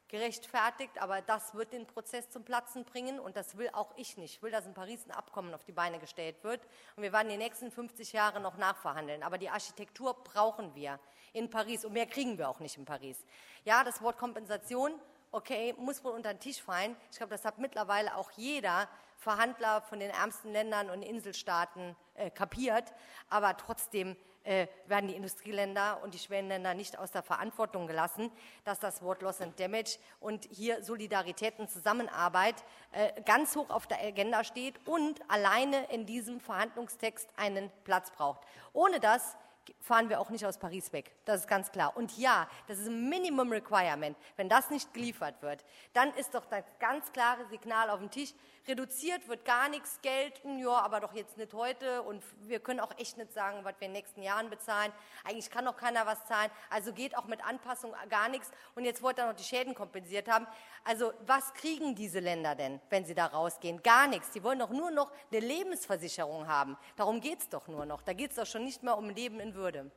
gerechtfertigt, 0.07 1.01
aber 1.01 1.23
das 1.23 1.55
wird 1.55 1.73
den 1.73 1.87
Prozess 1.87 2.29
zum 2.29 2.43
Platzen 2.43 2.85
bringen 2.85 3.19
und 3.19 3.35
das 3.35 3.57
will 3.57 3.67
auch 3.73 3.91
ich 3.97 4.17
nicht. 4.17 4.35
Ich 4.35 4.43
will, 4.43 4.51
dass 4.51 4.67
in 4.67 4.75
Paris 4.75 5.03
ein 5.07 5.09
Abkommen 5.09 5.55
auf 5.55 5.63
die 5.63 5.71
Beine 5.71 5.97
gestellt 5.97 6.43
wird 6.43 6.61
und 6.95 7.01
wir 7.01 7.11
werden 7.11 7.29
die 7.29 7.37
nächsten 7.37 7.71
50 7.71 8.13
Jahre 8.13 8.39
noch 8.39 8.57
nachverhandeln. 8.57 9.23
Aber 9.23 9.39
die 9.39 9.49
Architektur 9.49 10.13
brauchen 10.23 10.75
wir 10.75 10.99
in 11.33 11.49
Paris 11.49 11.85
und 11.85 11.93
mehr 11.93 12.05
kriegen 12.05 12.37
wir 12.37 12.49
auch 12.49 12.59
nicht 12.59 12.77
in 12.77 12.85
Paris. 12.85 13.25
Ja, 13.65 13.83
das 13.83 13.99
Wort 14.03 14.19
Kompensation, 14.19 14.93
okay, 15.31 15.73
muss 15.79 16.03
wohl 16.03 16.11
unter 16.11 16.35
den 16.35 16.39
Tisch 16.39 16.61
fallen. 16.61 16.95
Ich 17.09 17.17
glaube, 17.17 17.31
das 17.31 17.45
hat 17.45 17.57
mittlerweile 17.57 18.15
auch 18.15 18.29
jeder 18.33 18.87
Verhandler 19.15 19.81
von 19.81 19.99
den 19.99 20.11
ärmsten 20.11 20.51
Ländern 20.51 20.91
und 20.91 21.01
Inselstaaten 21.01 21.95
äh, 22.13 22.29
kapiert, 22.29 22.93
aber 23.31 23.57
trotzdem 23.57 24.15
äh, 24.47 24.67
werden 24.85 25.07
die 25.07 25.15
Industrieländer 25.15 26.01
und 26.03 26.13
die 26.13 26.19
Schwellenländer 26.19 26.73
nicht 26.73 26.97
aus 26.97 27.11
der 27.11 27.21
Verantwortung 27.21 27.85
gelassen, 27.85 28.31
dass 28.63 28.79
das 28.79 29.01
Wort 29.01 29.21
Loss 29.21 29.41
and 29.41 29.59
Damage 29.59 29.99
und 30.19 30.47
hier 30.49 30.81
Solidarität 30.83 31.59
und 31.59 31.69
Zusammenarbeit 31.69 32.55
äh, 32.93 33.21
ganz 33.23 33.55
hoch 33.55 33.69
auf 33.69 33.87
der 33.87 34.01
Agenda 34.01 34.43
steht 34.43 34.75
und 34.87 35.19
alleine 35.29 35.85
in 35.91 36.05
diesem 36.05 36.39
Verhandlungstext 36.39 37.29
einen 37.35 37.69
Platz 37.83 38.11
braucht. 38.11 38.41
Ohne 38.71 38.99
das 38.99 39.35
fahren 39.79 40.09
wir 40.09 40.19
auch 40.19 40.29
nicht 40.29 40.45
aus 40.45 40.57
Paris 40.57 40.93
weg. 40.93 41.13
Das 41.25 41.41
ist 41.41 41.47
ganz 41.47 41.71
klar. 41.71 41.95
Und 41.97 42.17
ja, 42.17 42.47
das 42.67 42.79
ist 42.79 42.87
ein 42.87 43.09
Minimum 43.09 43.51
Requirement. 43.51 44.17
Wenn 44.35 44.49
das 44.49 44.69
nicht 44.69 44.93
geliefert 44.93 45.41
wird, 45.41 45.65
dann 45.93 46.13
ist 46.13 46.33
doch 46.33 46.45
das 46.45 46.63
ganz 46.79 47.11
klare 47.11 47.45
Signal 47.47 47.89
auf 47.89 47.99
dem 47.99 48.11
Tisch, 48.11 48.33
reduziert 48.67 49.27
wird 49.27 49.45
gar 49.45 49.69
nichts 49.69 49.99
gelten, 50.01 50.59
ja, 50.59 50.71
aber 50.71 50.99
doch 50.99 51.13
jetzt 51.13 51.37
nicht 51.37 51.53
heute 51.53 52.01
und 52.01 52.23
wir 52.41 52.59
können 52.59 52.79
auch 52.79 52.91
echt 52.97 53.17
nicht 53.17 53.33
sagen, 53.33 53.59
was 53.63 53.75
wir 53.79 53.87
in 53.87 53.93
den 53.93 54.01
nächsten 54.01 54.21
Jahren 54.21 54.49
bezahlen. 54.49 54.91
Eigentlich 55.23 55.49
kann 55.49 55.65
doch 55.65 55.77
keiner 55.77 56.05
was 56.05 56.25
zahlen, 56.25 56.51
also 56.69 56.93
geht 56.93 57.17
auch 57.17 57.25
mit 57.25 57.45
Anpassung 57.45 57.93
gar 58.09 58.29
nichts 58.29 58.51
und 58.75 58.85
jetzt 58.85 59.01
wollt 59.01 59.19
ihr 59.19 59.27
noch 59.27 59.35
die 59.35 59.43
Schäden 59.43 59.73
kompensiert 59.73 60.27
haben. 60.27 60.47
Also 60.83 61.13
was 61.25 61.53
kriegen 61.53 61.95
diese 61.95 62.19
Länder 62.19 62.55
denn, 62.55 62.81
wenn 62.89 63.05
sie 63.05 63.15
da 63.15 63.25
rausgehen? 63.27 63.81
Gar 63.83 64.07
nichts. 64.07 64.31
Die 64.31 64.43
wollen 64.43 64.59
doch 64.59 64.69
nur 64.69 64.91
noch 64.91 65.11
eine 65.31 65.39
Lebensversicherung 65.39 66.47
haben. 66.47 66.77
Darum 66.95 67.21
geht 67.21 67.39
es 67.39 67.49
doch 67.49 67.67
nur 67.67 67.85
noch. 67.85 68.01
Da 68.01 68.13
geht 68.13 68.31
es 68.31 68.37
doch 68.37 68.45
schon 68.45 68.63
nicht 68.63 68.83
mehr 68.83 68.97
um 68.97 69.09
Leben 69.09 69.39
in 69.39 69.53
Würde. 69.55 69.91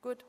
Gut. 0.00 0.24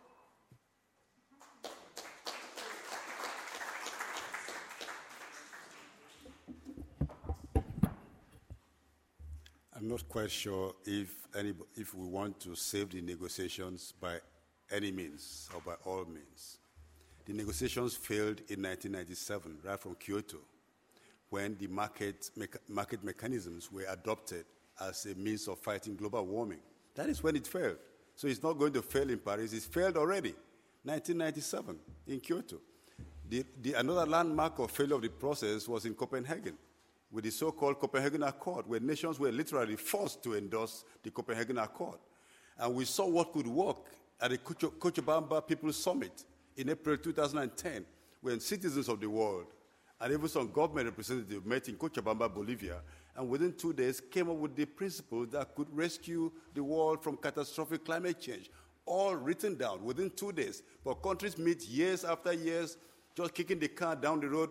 I'm 9.82 9.88
not 9.88 10.08
quite 10.08 10.30
sure 10.30 10.76
if, 10.86 11.28
any, 11.36 11.53
if 11.76 11.95
we 11.95 12.06
want 12.06 12.40
to 12.41 12.53
save 12.53 12.91
the 12.91 13.02
negotiations 13.02 13.95
by 13.99 14.20
any 14.72 14.91
means 14.91 15.49
or 15.56 15.62
by 15.66 15.74
all 15.90 16.06
means. 16.06 16.60
The 17.26 17.34
negotiations 17.34 17.95
failed 17.95 18.41
in 18.49 18.62
1997, 18.62 19.58
right 19.64 19.80
from 19.80 19.95
Kyoto, 19.95 20.38
when 21.32 21.58
the 21.58 21.66
market, 21.66 22.30
market 22.70 23.03
mechanisms 23.03 23.72
were 23.72 23.88
adopted 23.90 24.45
as 24.80 25.08
a 25.08 25.16
means 25.16 25.48
of 25.48 25.58
fighting 25.58 25.95
global 25.95 26.28
warming. 26.28 26.60
That 26.94 27.10
is 27.10 27.24
when 27.24 27.36
it 27.36 27.48
failed. 27.48 27.78
So 28.16 28.28
it's 28.28 28.44
not 28.44 28.60
going 28.60 28.74
to 28.74 28.84
fail 28.84 29.10
in 29.10 29.18
Paris, 29.18 29.52
it's 29.52 29.66
failed 29.66 29.98
already. 29.98 30.36
1997 30.84 31.80
in 32.06 32.20
Kyoto. 32.20 32.58
The, 33.28 33.44
the, 33.60 33.74
another 33.74 34.06
landmark 34.06 34.60
of 34.60 34.70
failure 34.70 34.95
of 34.95 35.02
the 35.02 35.10
process 35.10 35.68
was 35.68 35.86
in 35.86 35.95
Copenhagen 35.95 36.56
with 37.12 37.26
the 37.26 37.32
so 37.32 37.52
called 37.52 37.80
Copenhagen 37.80 38.24
Accord, 38.24 38.68
where 38.68 38.80
nations 38.80 39.20
were 39.20 39.32
literally 39.32 39.76
forced 39.76 40.24
to 40.24 40.36
endorse 40.36 40.86
the 41.04 41.12
Copenhagen 41.12 41.58
Accord. 41.58 42.00
And 42.58 42.74
we 42.74 42.86
saw 42.86 43.08
what 43.08 43.34
could 43.34 43.48
work 43.48 43.92
at 44.20 44.32
the 44.32 44.38
Cochabamba 44.38 45.46
People's 45.46 45.78
Summit 45.78 46.24
in 46.56 46.70
April 46.70 46.98
2010, 46.98 47.86
when 48.22 48.40
citizens 48.40 48.88
of 48.88 49.00
the 49.00 49.10
world 49.10 49.48
and 50.02 50.14
even 50.14 50.28
some 50.28 50.52
government 50.52 50.88
representatives 50.88 51.46
met 51.46 51.70
in 51.70 51.76
Cochabamba, 51.76 52.34
Bolivia, 52.34 52.82
and 53.16 53.30
within 53.30 53.54
two 53.54 53.72
days 53.72 54.02
came 54.02 54.30
up 54.30 54.36
with 54.36 54.56
the 54.56 54.66
principles 54.66 55.30
that 55.30 55.54
could 55.54 55.68
rescue 55.72 56.32
the 56.56 56.64
world 56.64 57.04
from 57.04 57.18
catastrophic 57.18 57.86
climate 57.86 58.20
change. 58.20 58.50
All 58.86 59.16
written 59.16 59.56
down 59.56 59.84
within 59.84 60.10
two 60.10 60.32
days. 60.32 60.64
But 60.84 60.96
countries 60.96 61.38
meet 61.38 61.68
years 61.68 62.04
after 62.04 62.34
years, 62.34 62.78
just 63.16 63.34
kicking 63.36 63.60
the 63.60 63.68
car 63.68 63.96
down 63.96 64.22
the 64.22 64.28
road, 64.28 64.50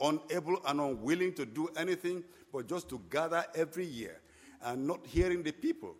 unable 0.00 0.60
and 0.66 0.80
unwilling 0.80 1.32
to 1.34 1.46
do 1.46 1.68
anything, 1.76 2.24
but 2.52 2.66
just 2.66 2.88
to 2.88 3.00
gather 3.10 3.44
every 3.54 3.86
year 3.86 4.20
and 4.62 4.86
not 4.86 5.06
hearing 5.06 5.42
the 5.42 5.52
people. 5.52 5.94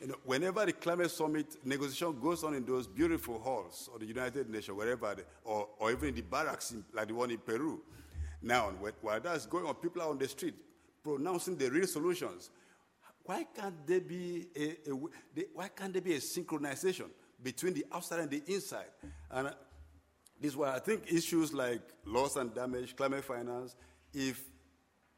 You 0.00 0.08
know, 0.08 0.14
whenever 0.24 0.64
the 0.64 0.72
climate 0.72 1.10
summit 1.10 1.56
negotiation 1.64 2.18
goes 2.20 2.42
on 2.42 2.54
in 2.54 2.64
those 2.64 2.86
beautiful 2.86 3.38
halls 3.38 3.90
or 3.92 3.98
the 3.98 4.06
United 4.06 4.48
Nations, 4.48 4.76
wherever, 4.76 5.14
or, 5.44 5.68
or 5.78 5.90
even 5.90 6.08
in 6.08 6.14
the 6.14 6.22
barracks 6.22 6.72
in, 6.72 6.82
like 6.94 7.08
the 7.08 7.14
one 7.14 7.30
in 7.30 7.38
Peru, 7.38 7.82
now 8.42 8.72
while 9.02 9.20
that's 9.20 9.44
going 9.44 9.66
on, 9.66 9.74
people 9.74 10.00
are 10.00 10.08
on 10.08 10.18
the 10.18 10.26
street 10.26 10.54
pronouncing 11.02 11.56
the 11.56 11.70
real 11.70 11.86
solutions. 11.86 12.50
Why 13.24 13.46
can't 13.54 13.86
there 13.86 14.00
be 14.00 14.48
a, 14.56 14.90
a 14.90 15.44
why 15.52 15.68
can't 15.68 15.92
there 15.92 16.02
be 16.02 16.14
a 16.14 16.18
synchronization 16.18 17.10
between 17.42 17.74
the 17.74 17.84
outside 17.92 18.20
and 18.20 18.30
the 18.30 18.42
inside? 18.46 18.88
And 19.30 19.48
uh, 19.48 19.52
this 20.40 20.52
is 20.52 20.56
why 20.56 20.74
I 20.74 20.78
think 20.78 21.12
issues 21.12 21.52
like 21.52 21.82
loss 22.06 22.36
and 22.36 22.54
damage, 22.54 22.96
climate 22.96 23.24
finance, 23.24 23.76
if 24.14 24.42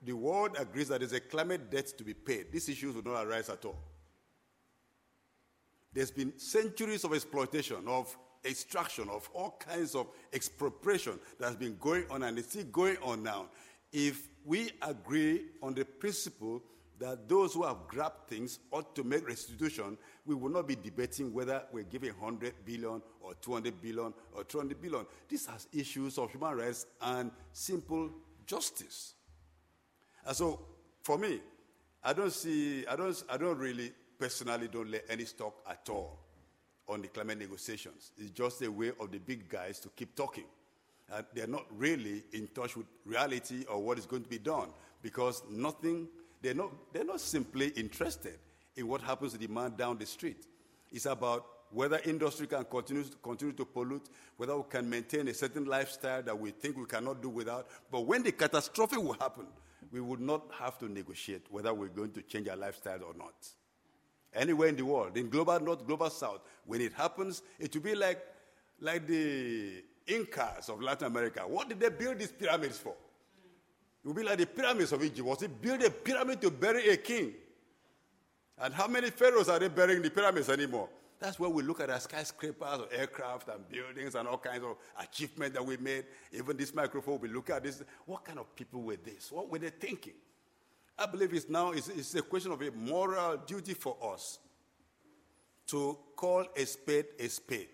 the 0.02 0.12
world 0.12 0.56
agrees 0.58 0.88
that 0.88 0.98
there's 0.98 1.12
a 1.12 1.20
climate 1.20 1.70
debt 1.70 1.86
to 1.96 2.04
be 2.04 2.12
paid, 2.12 2.50
these 2.50 2.68
issues 2.68 2.94
will 2.94 3.04
not 3.04 3.24
arise 3.24 3.48
at 3.48 3.64
all. 3.64 3.78
There's 5.92 6.10
been 6.10 6.36
centuries 6.38 7.04
of 7.04 7.14
exploitation, 7.14 7.86
of 7.86 8.16
extraction, 8.44 9.08
of 9.08 9.30
all 9.32 9.56
kinds 9.60 9.94
of 9.94 10.08
expropriation 10.32 11.20
that 11.38 11.46
has 11.46 11.56
been 11.56 11.76
going 11.78 12.04
on 12.10 12.24
and 12.24 12.38
it's 12.38 12.50
still 12.50 12.64
going 12.64 12.96
on 13.02 13.22
now. 13.22 13.46
If 13.92 14.28
we 14.44 14.70
agree 14.80 15.46
on 15.62 15.74
the 15.74 15.84
principle 15.84 16.62
that 16.98 17.28
those 17.28 17.54
who 17.54 17.64
have 17.64 17.88
grabbed 17.88 18.28
things 18.28 18.60
ought 18.70 18.94
to 18.94 19.02
make 19.02 19.26
restitution, 19.26 19.98
we 20.24 20.34
will 20.34 20.50
not 20.50 20.68
be 20.68 20.76
debating 20.76 21.32
whether 21.32 21.62
we're 21.72 21.84
giving 21.84 22.10
100 22.10 22.54
billion 22.64 23.02
or 23.20 23.34
200 23.40 23.80
billion 23.80 24.14
or 24.34 24.44
200 24.44 24.80
billion. 24.80 25.06
These 25.28 25.48
are 25.48 25.56
issues 25.72 26.18
of 26.18 26.30
human 26.30 26.56
rights 26.56 26.86
and 27.00 27.30
simple 27.52 28.10
justice. 28.46 29.14
And 30.24 30.36
so, 30.36 30.60
for 31.02 31.18
me, 31.18 31.40
I 32.04 32.12
don't 32.12 32.32
see, 32.32 32.86
I 32.86 32.96
don't, 32.96 33.22
I 33.28 33.36
don't 33.36 33.58
really 33.58 33.92
personally 34.18 34.68
don't 34.68 34.90
lay 34.90 35.00
any 35.08 35.24
stock 35.24 35.54
at 35.68 35.88
all 35.88 36.18
on 36.88 37.02
the 37.02 37.08
climate 37.08 37.38
negotiations. 37.38 38.12
It's 38.18 38.30
just 38.30 38.62
a 38.62 38.70
way 38.70 38.92
of 39.00 39.10
the 39.10 39.18
big 39.18 39.48
guys 39.48 39.80
to 39.80 39.88
keep 39.90 40.14
talking. 40.14 40.44
And 41.12 41.24
they're 41.34 41.46
not 41.46 41.66
really 41.76 42.22
in 42.32 42.48
touch 42.48 42.76
with 42.76 42.86
reality 43.04 43.64
or 43.68 43.82
what 43.82 43.98
is 43.98 44.06
going 44.06 44.22
to 44.22 44.28
be 44.28 44.38
done 44.38 44.68
because 45.02 45.42
nothing, 45.50 46.08
they're 46.42 46.54
not, 46.54 46.70
they're 46.92 47.04
not 47.04 47.20
simply 47.20 47.68
interested 47.68 48.38
in 48.76 48.88
what 48.88 49.00
happens 49.00 49.32
to 49.32 49.38
the 49.38 49.46
man 49.46 49.74
down 49.76 49.98
the 49.98 50.06
street. 50.06 50.46
It's 50.90 51.06
about 51.06 51.46
whether 51.70 51.98
industry 52.04 52.46
can 52.46 52.64
continue 52.64 53.04
to, 53.04 53.16
continue 53.16 53.54
to 53.54 53.64
pollute, 53.64 54.08
whether 54.36 54.56
we 54.56 54.64
can 54.68 54.88
maintain 54.90 55.28
a 55.28 55.34
certain 55.34 55.64
lifestyle 55.64 56.22
that 56.22 56.38
we 56.38 56.50
think 56.50 56.76
we 56.76 56.84
cannot 56.84 57.22
do 57.22 57.30
without. 57.30 57.66
But 57.90 58.00
when 58.00 58.22
the 58.22 58.32
catastrophe 58.32 58.98
will 58.98 59.14
happen, 59.14 59.46
we 59.90 60.00
would 60.00 60.20
not 60.20 60.42
have 60.58 60.78
to 60.78 60.88
negotiate 60.88 61.46
whether 61.50 61.72
we're 61.72 61.88
going 61.88 62.12
to 62.12 62.22
change 62.22 62.48
our 62.48 62.56
lifestyle 62.56 63.02
or 63.04 63.14
not 63.16 63.34
anywhere 64.34 64.68
in 64.68 64.76
the 64.76 64.84
world, 64.84 65.16
in 65.16 65.28
global 65.28 65.58
north, 65.60 65.86
global 65.86 66.10
south, 66.10 66.40
when 66.66 66.80
it 66.80 66.92
happens, 66.92 67.42
it 67.58 67.74
will 67.74 67.82
be 67.82 67.94
like, 67.94 68.20
like 68.80 69.06
the 69.06 69.82
Incas 70.06 70.68
of 70.68 70.80
Latin 70.80 71.06
America. 71.06 71.40
What 71.46 71.68
did 71.68 71.80
they 71.80 71.90
build 71.90 72.18
these 72.18 72.32
pyramids 72.32 72.78
for? 72.78 72.94
It 74.04 74.08
will 74.08 74.14
be 74.14 74.22
like 74.22 74.38
the 74.38 74.46
pyramids 74.46 74.92
of 74.92 75.02
Egypt. 75.04 75.26
Was 75.26 75.42
it 75.42 75.62
build 75.62 75.82
a 75.82 75.90
pyramid 75.90 76.40
to 76.42 76.50
bury 76.50 76.88
a 76.88 76.96
king? 76.96 77.34
And 78.58 78.74
how 78.74 78.88
many 78.88 79.10
pharaohs 79.10 79.48
are 79.48 79.58
they 79.58 79.68
burying 79.68 80.02
the 80.02 80.10
pyramids 80.10 80.48
anymore? 80.48 80.88
That's 81.20 81.38
where 81.38 81.48
we 81.48 81.62
look 81.62 81.80
at 81.80 81.88
our 81.88 82.00
skyscrapers 82.00 82.80
or 82.80 82.88
aircraft 82.92 83.48
and 83.48 83.68
buildings 83.68 84.16
and 84.16 84.26
all 84.26 84.38
kinds 84.38 84.64
of 84.64 84.76
achievements 85.00 85.56
that 85.56 85.64
we 85.64 85.76
made. 85.76 86.04
Even 86.32 86.56
this 86.56 86.74
microphone, 86.74 87.20
we 87.20 87.28
look 87.28 87.48
at 87.50 87.62
this. 87.62 87.80
What 88.06 88.24
kind 88.24 88.40
of 88.40 88.54
people 88.56 88.82
were 88.82 88.96
this? 88.96 89.30
What 89.30 89.48
were 89.48 89.58
they 89.58 89.70
thinking? 89.70 90.14
I 90.98 91.06
believe 91.06 91.32
it's 91.32 91.48
now 91.48 91.70
it's, 91.70 91.88
it's 91.88 92.14
a 92.16 92.22
question 92.22 92.50
of 92.50 92.60
a 92.60 92.70
moral 92.72 93.36
duty 93.38 93.74
for 93.74 93.96
us 94.12 94.40
to 95.68 95.96
call 96.16 96.44
a 96.56 96.66
spade 96.66 97.06
a 97.18 97.28
spade 97.28 97.68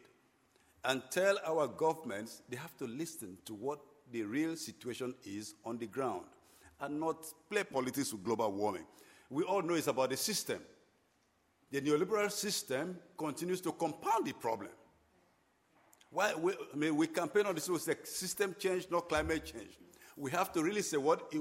and 0.84 1.02
tell 1.10 1.38
our 1.44 1.66
governments 1.66 2.42
they 2.48 2.56
have 2.56 2.76
to 2.76 2.86
listen 2.86 3.38
to 3.44 3.54
what 3.54 3.80
the 4.12 4.22
real 4.22 4.56
situation 4.56 5.14
is 5.24 5.54
on 5.64 5.78
the 5.78 5.86
ground 5.86 6.24
and 6.80 7.00
not 7.00 7.24
play 7.50 7.64
politics 7.64 8.12
with 8.12 8.24
global 8.24 8.52
warming. 8.52 8.86
We 9.30 9.42
all 9.44 9.62
know 9.62 9.74
it's 9.74 9.88
about 9.88 10.10
the 10.10 10.16
system. 10.16 10.60
The 11.70 11.80
neoliberal 11.80 12.30
system 12.30 12.96
continues 13.16 13.60
to 13.62 13.72
compound 13.72 14.26
the 14.26 14.32
problem. 14.32 14.70
Why 16.10 16.34
we, 16.34 16.52
I 16.52 16.76
mean, 16.76 16.96
we 16.96 17.06
campaign 17.06 17.46
on 17.46 17.54
this 17.54 17.68
with 17.68 18.06
system 18.06 18.56
change, 18.58 18.86
not 18.90 19.08
climate 19.08 19.44
change. 19.44 19.78
We 20.16 20.30
have 20.30 20.52
to 20.52 20.62
really 20.62 20.82
say 20.82 20.96
what, 20.96 21.32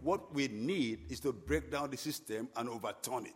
what 0.00 0.32
we 0.32 0.48
need 0.48 1.10
is 1.10 1.18
to 1.20 1.32
break 1.32 1.70
down 1.70 1.90
the 1.90 1.96
system 1.96 2.48
and 2.56 2.68
overturn 2.68 3.26
it. 3.26 3.34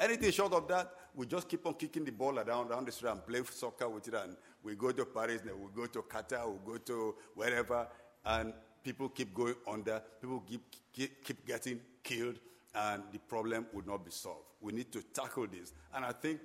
Anything 0.00 0.30
short 0.32 0.52
of 0.52 0.66
that, 0.68 0.90
we 1.14 1.26
just 1.26 1.48
keep 1.48 1.64
on 1.66 1.74
kicking 1.74 2.04
the 2.04 2.10
ball 2.10 2.38
around, 2.38 2.70
around 2.70 2.86
the 2.86 2.92
street 2.92 3.10
and 3.10 3.24
play 3.24 3.42
soccer 3.48 3.88
with 3.88 4.08
it. 4.08 4.14
And 4.14 4.36
we 4.62 4.74
go 4.74 4.90
to 4.90 5.04
Paris, 5.04 5.42
we 5.44 5.50
go 5.74 5.86
to 5.86 6.02
Qatar, 6.02 6.50
we 6.50 6.72
go 6.72 6.78
to 6.78 7.14
wherever, 7.34 7.86
and 8.26 8.52
people 8.82 9.08
keep 9.08 9.34
going 9.34 9.54
under, 9.66 10.02
people 10.20 10.42
keep, 10.48 10.62
keep, 10.92 11.24
keep 11.24 11.46
getting 11.46 11.80
killed, 12.02 12.38
and 12.74 13.02
the 13.12 13.18
problem 13.18 13.66
would 13.72 13.86
not 13.86 14.04
be 14.04 14.10
solved. 14.10 14.44
We 14.60 14.72
need 14.72 14.92
to 14.92 15.02
tackle 15.02 15.46
this. 15.46 15.72
And 15.94 16.04
I 16.04 16.12
think 16.12 16.40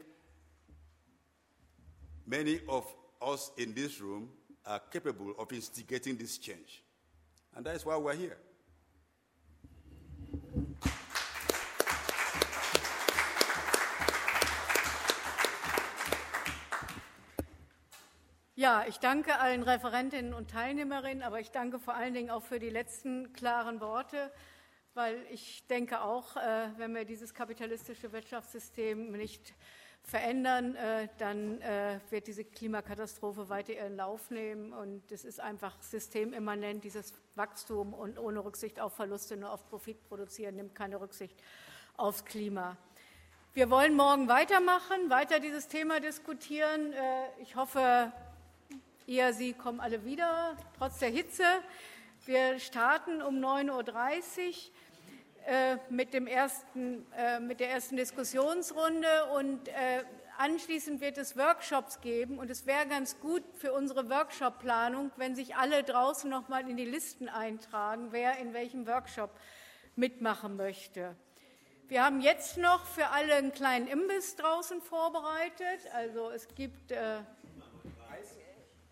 many 2.27 2.59
of 2.67 2.85
us 3.21 3.51
in 3.57 3.73
this 3.73 3.99
room 3.99 4.29
are 4.65 4.79
capable 4.91 5.33
of 5.39 5.51
instigating 5.51 6.15
this 6.17 6.37
change. 6.37 6.83
And 7.55 7.65
that 7.65 7.75
is 7.75 7.85
why 7.85 7.97
we're 7.97 8.15
here. 8.15 8.37
Ja, 18.59 18.83
ich 18.85 18.99
danke 18.99 19.39
allen 19.39 19.63
Referentinnen 19.63 20.33
und 20.33 20.51
Teilnehmerinnen, 20.51 21.23
aber 21.23 21.39
ich 21.39 21.49
danke 21.49 21.79
vor 21.79 21.93
allen 21.93 22.13
Dingen 22.13 22.29
auch 22.29 22.43
für 22.43 22.59
die 22.59 22.69
letzten 22.69 23.31
klaren 23.31 23.79
Worte, 23.79 24.33
weil 24.93 25.25
ich 25.31 25.65
denke 25.67 26.01
auch, 26.01 26.35
äh, 26.35 26.67
wenn 26.75 26.93
wir 26.93 27.05
dieses 27.05 27.33
kapitalistische 27.33 28.11
Wirtschaftssystem 28.11 29.13
nicht 29.13 29.53
verändern, 30.03 30.75
äh, 30.75 31.07
dann 31.19 31.61
äh, 31.61 32.01
wird 32.09 32.27
diese 32.27 32.43
Klimakatastrophe 32.43 33.47
weiter 33.47 33.71
ihren 33.71 33.95
Lauf 33.95 34.29
nehmen. 34.29 34.73
Und 34.73 35.09
es 35.09 35.23
ist 35.23 35.39
einfach 35.39 35.81
systemimmanent, 35.81 36.83
dieses 36.83 37.13
Wachstum 37.35 37.93
und 37.93 38.19
ohne 38.19 38.43
Rücksicht 38.43 38.81
auf 38.81 38.93
Verluste, 38.93 39.37
nur 39.37 39.53
auf 39.53 39.65
Profit 39.69 40.03
produzieren, 40.09 40.57
nimmt 40.57 40.75
keine 40.75 40.99
Rücksicht 40.99 41.41
aufs 41.95 42.25
Klima. 42.25 42.75
Wir 43.53 43.69
wollen 43.69 43.95
morgen 43.95 44.27
weitermachen, 44.27 45.09
weiter 45.09 45.39
dieses 45.39 45.69
Thema 45.69 46.01
diskutieren. 46.01 46.93
Ich 47.39 47.55
hoffe, 47.55 48.11
Ihr, 49.09 49.33
Sie 49.33 49.53
kommen 49.53 49.79
alle 49.79 50.05
wieder, 50.05 50.55
trotz 50.77 50.99
der 50.99 51.09
Hitze. 51.09 51.43
Wir 52.27 52.59
starten 52.59 53.23
um 53.23 53.43
9.30 53.43 53.71
Uhr 53.71 53.83
äh, 55.47 55.77
mit, 55.89 56.13
dem 56.13 56.27
ersten, 56.27 57.11
äh, 57.17 57.39
mit 57.39 57.59
der 57.59 57.71
ersten 57.71 57.97
Diskussionsrunde 57.97 59.31
und 59.33 59.67
äh, 59.69 60.03
anschließend 60.37 61.01
wird 61.01 61.17
es 61.17 61.35
Workshops 61.35 62.01
geben. 62.01 62.37
Und 62.37 62.51
es 62.51 62.67
wäre 62.67 62.85
ganz 62.85 63.19
gut 63.19 63.41
für 63.55 63.73
unsere 63.73 64.11
Workshop-Planung, 64.11 65.09
wenn 65.17 65.35
sich 65.35 65.55
alle 65.55 65.81
draußen 65.81 66.29
noch 66.29 66.47
mal 66.47 66.69
in 66.69 66.77
die 66.77 66.85
Listen 66.85 67.29
eintragen, 67.29 68.09
wer 68.11 68.37
in 68.37 68.53
welchem 68.53 68.85
Workshop 68.85 69.31
mitmachen 69.95 70.55
möchte. 70.55 71.15
Wir 71.87 72.05
haben 72.05 72.21
jetzt 72.21 72.57
noch 72.57 72.85
für 72.85 73.07
alle 73.07 73.33
einen 73.33 73.53
kleinen 73.53 73.87
Imbiss 73.87 74.35
draußen 74.35 74.79
vorbereitet. 74.83 75.79
Also 75.95 76.29
es 76.29 76.47
gibt 76.53 76.91
äh, 76.91 77.21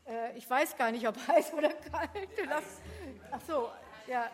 äh, 0.07 0.37
ich 0.37 0.49
weiß 0.49 0.77
gar 0.77 0.91
nicht, 0.91 1.07
ob 1.07 1.15
heiß 1.27 1.53
oder 1.53 1.69
kalt. 1.69 2.29
Lass, 2.47 2.81
ach 3.31 3.41
so, 3.47 3.69
ja, 4.07 4.29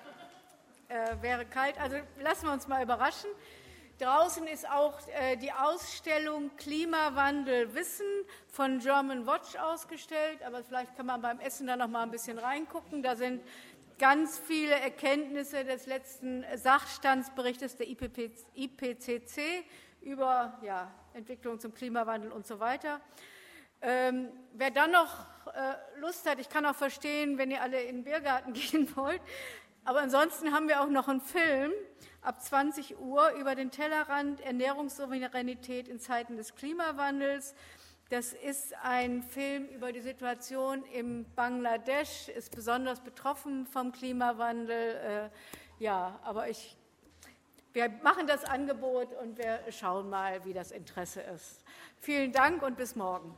äh, 0.88 1.22
wäre 1.22 1.46
kalt. 1.46 1.80
Also 1.80 1.98
lassen 2.22 2.46
wir 2.46 2.54
uns 2.54 2.68
mal 2.68 2.84
überraschen. 2.84 3.30
Draußen 4.00 4.48
ist 4.48 4.68
auch 4.70 5.00
äh, 5.08 5.38
die 5.38 5.52
Ausstellung 5.52 6.52
Klimawandel 6.58 7.74
Wissen 7.76 8.06
von 8.48 8.80
German 8.80 9.28
Watch 9.28 9.56
ausgestellt, 9.56 10.42
aber 10.46 10.64
vielleicht 10.64 10.96
kann 10.98 11.06
man 11.06 11.22
beim 11.22 11.40
Essen 11.40 11.68
da 11.68 11.76
noch 11.76 11.88
mal 11.88 12.04
ein 12.04 12.12
bisschen 12.12 12.40
reingucken. 12.40 13.04
Da 13.04 13.16
sind 13.16 13.42
ganz 14.00 14.40
viele 14.40 14.74
Erkenntnisse 14.74 15.64
des 15.64 15.86
letzten 15.86 16.44
Sachstandsberichtes 16.56 17.78
der 17.78 17.88
IPCC 17.88 19.64
über 20.02 20.60
ja, 20.64 20.92
Entwicklung 21.14 21.60
zum 21.60 21.74
Klimawandel 21.74 22.32
und 22.32 22.46
so 22.46 22.60
weiter. 22.60 23.00
Ähm, 23.84 24.30
wer 24.54 24.72
dann 24.72 24.92
noch 24.92 25.26
äh, 25.54 26.00
Lust 26.00 26.28
hat, 26.28 26.40
ich 26.40 26.50
kann 26.50 26.66
auch 26.66 26.76
verstehen, 26.76 27.38
wenn 27.38 27.52
ihr 27.52 27.62
alle 27.62 27.82
in 27.84 27.98
den 27.98 28.04
Biergarten 28.06 28.54
gehen 28.54 28.96
wollt, 28.96 29.22
Aber 29.86 30.00
ansonsten 30.00 30.54
haben 30.54 30.70
wir 30.70 30.82
auch 30.82 30.88
noch 30.88 31.10
einen 31.10 31.20
Film 31.20 31.74
ab 32.22 32.42
20 32.42 33.00
Uhr 33.00 33.32
über 33.32 33.54
den 33.54 33.70
Tellerrand 33.70 34.40
Ernährungssouveränität 34.40 35.90
in 35.90 36.00
Zeiten 36.00 36.38
des 36.38 36.56
Klimawandels. 36.56 37.54
Das 38.10 38.32
ist 38.32 38.74
ein 38.82 39.24
Film 39.24 39.66
über 39.66 39.92
die 39.92 40.00
Situation 40.00 40.86
im 40.94 41.26
Bangladesch, 41.36 42.30
ist 42.30 42.56
besonders 42.56 43.02
betroffen 43.02 43.68
vom 43.68 43.92
Klimawandel. 43.92 44.96
Äh, 44.96 45.84
ja, 45.84 46.18
aber 46.24 46.48
ich, 46.48 46.78
wir 47.74 47.90
machen 48.04 48.26
das 48.28 48.46
Angebot 48.46 49.14
und 49.22 49.38
wir 49.38 49.60
schauen 49.72 50.10
mal, 50.10 50.46
wie 50.46 50.54
das 50.54 50.72
Interesse 50.72 51.22
ist. 51.22 51.66
Vielen 52.00 52.32
Dank 52.32 52.64
und 52.64 52.78
bis 52.78 52.96
morgen. 52.96 53.36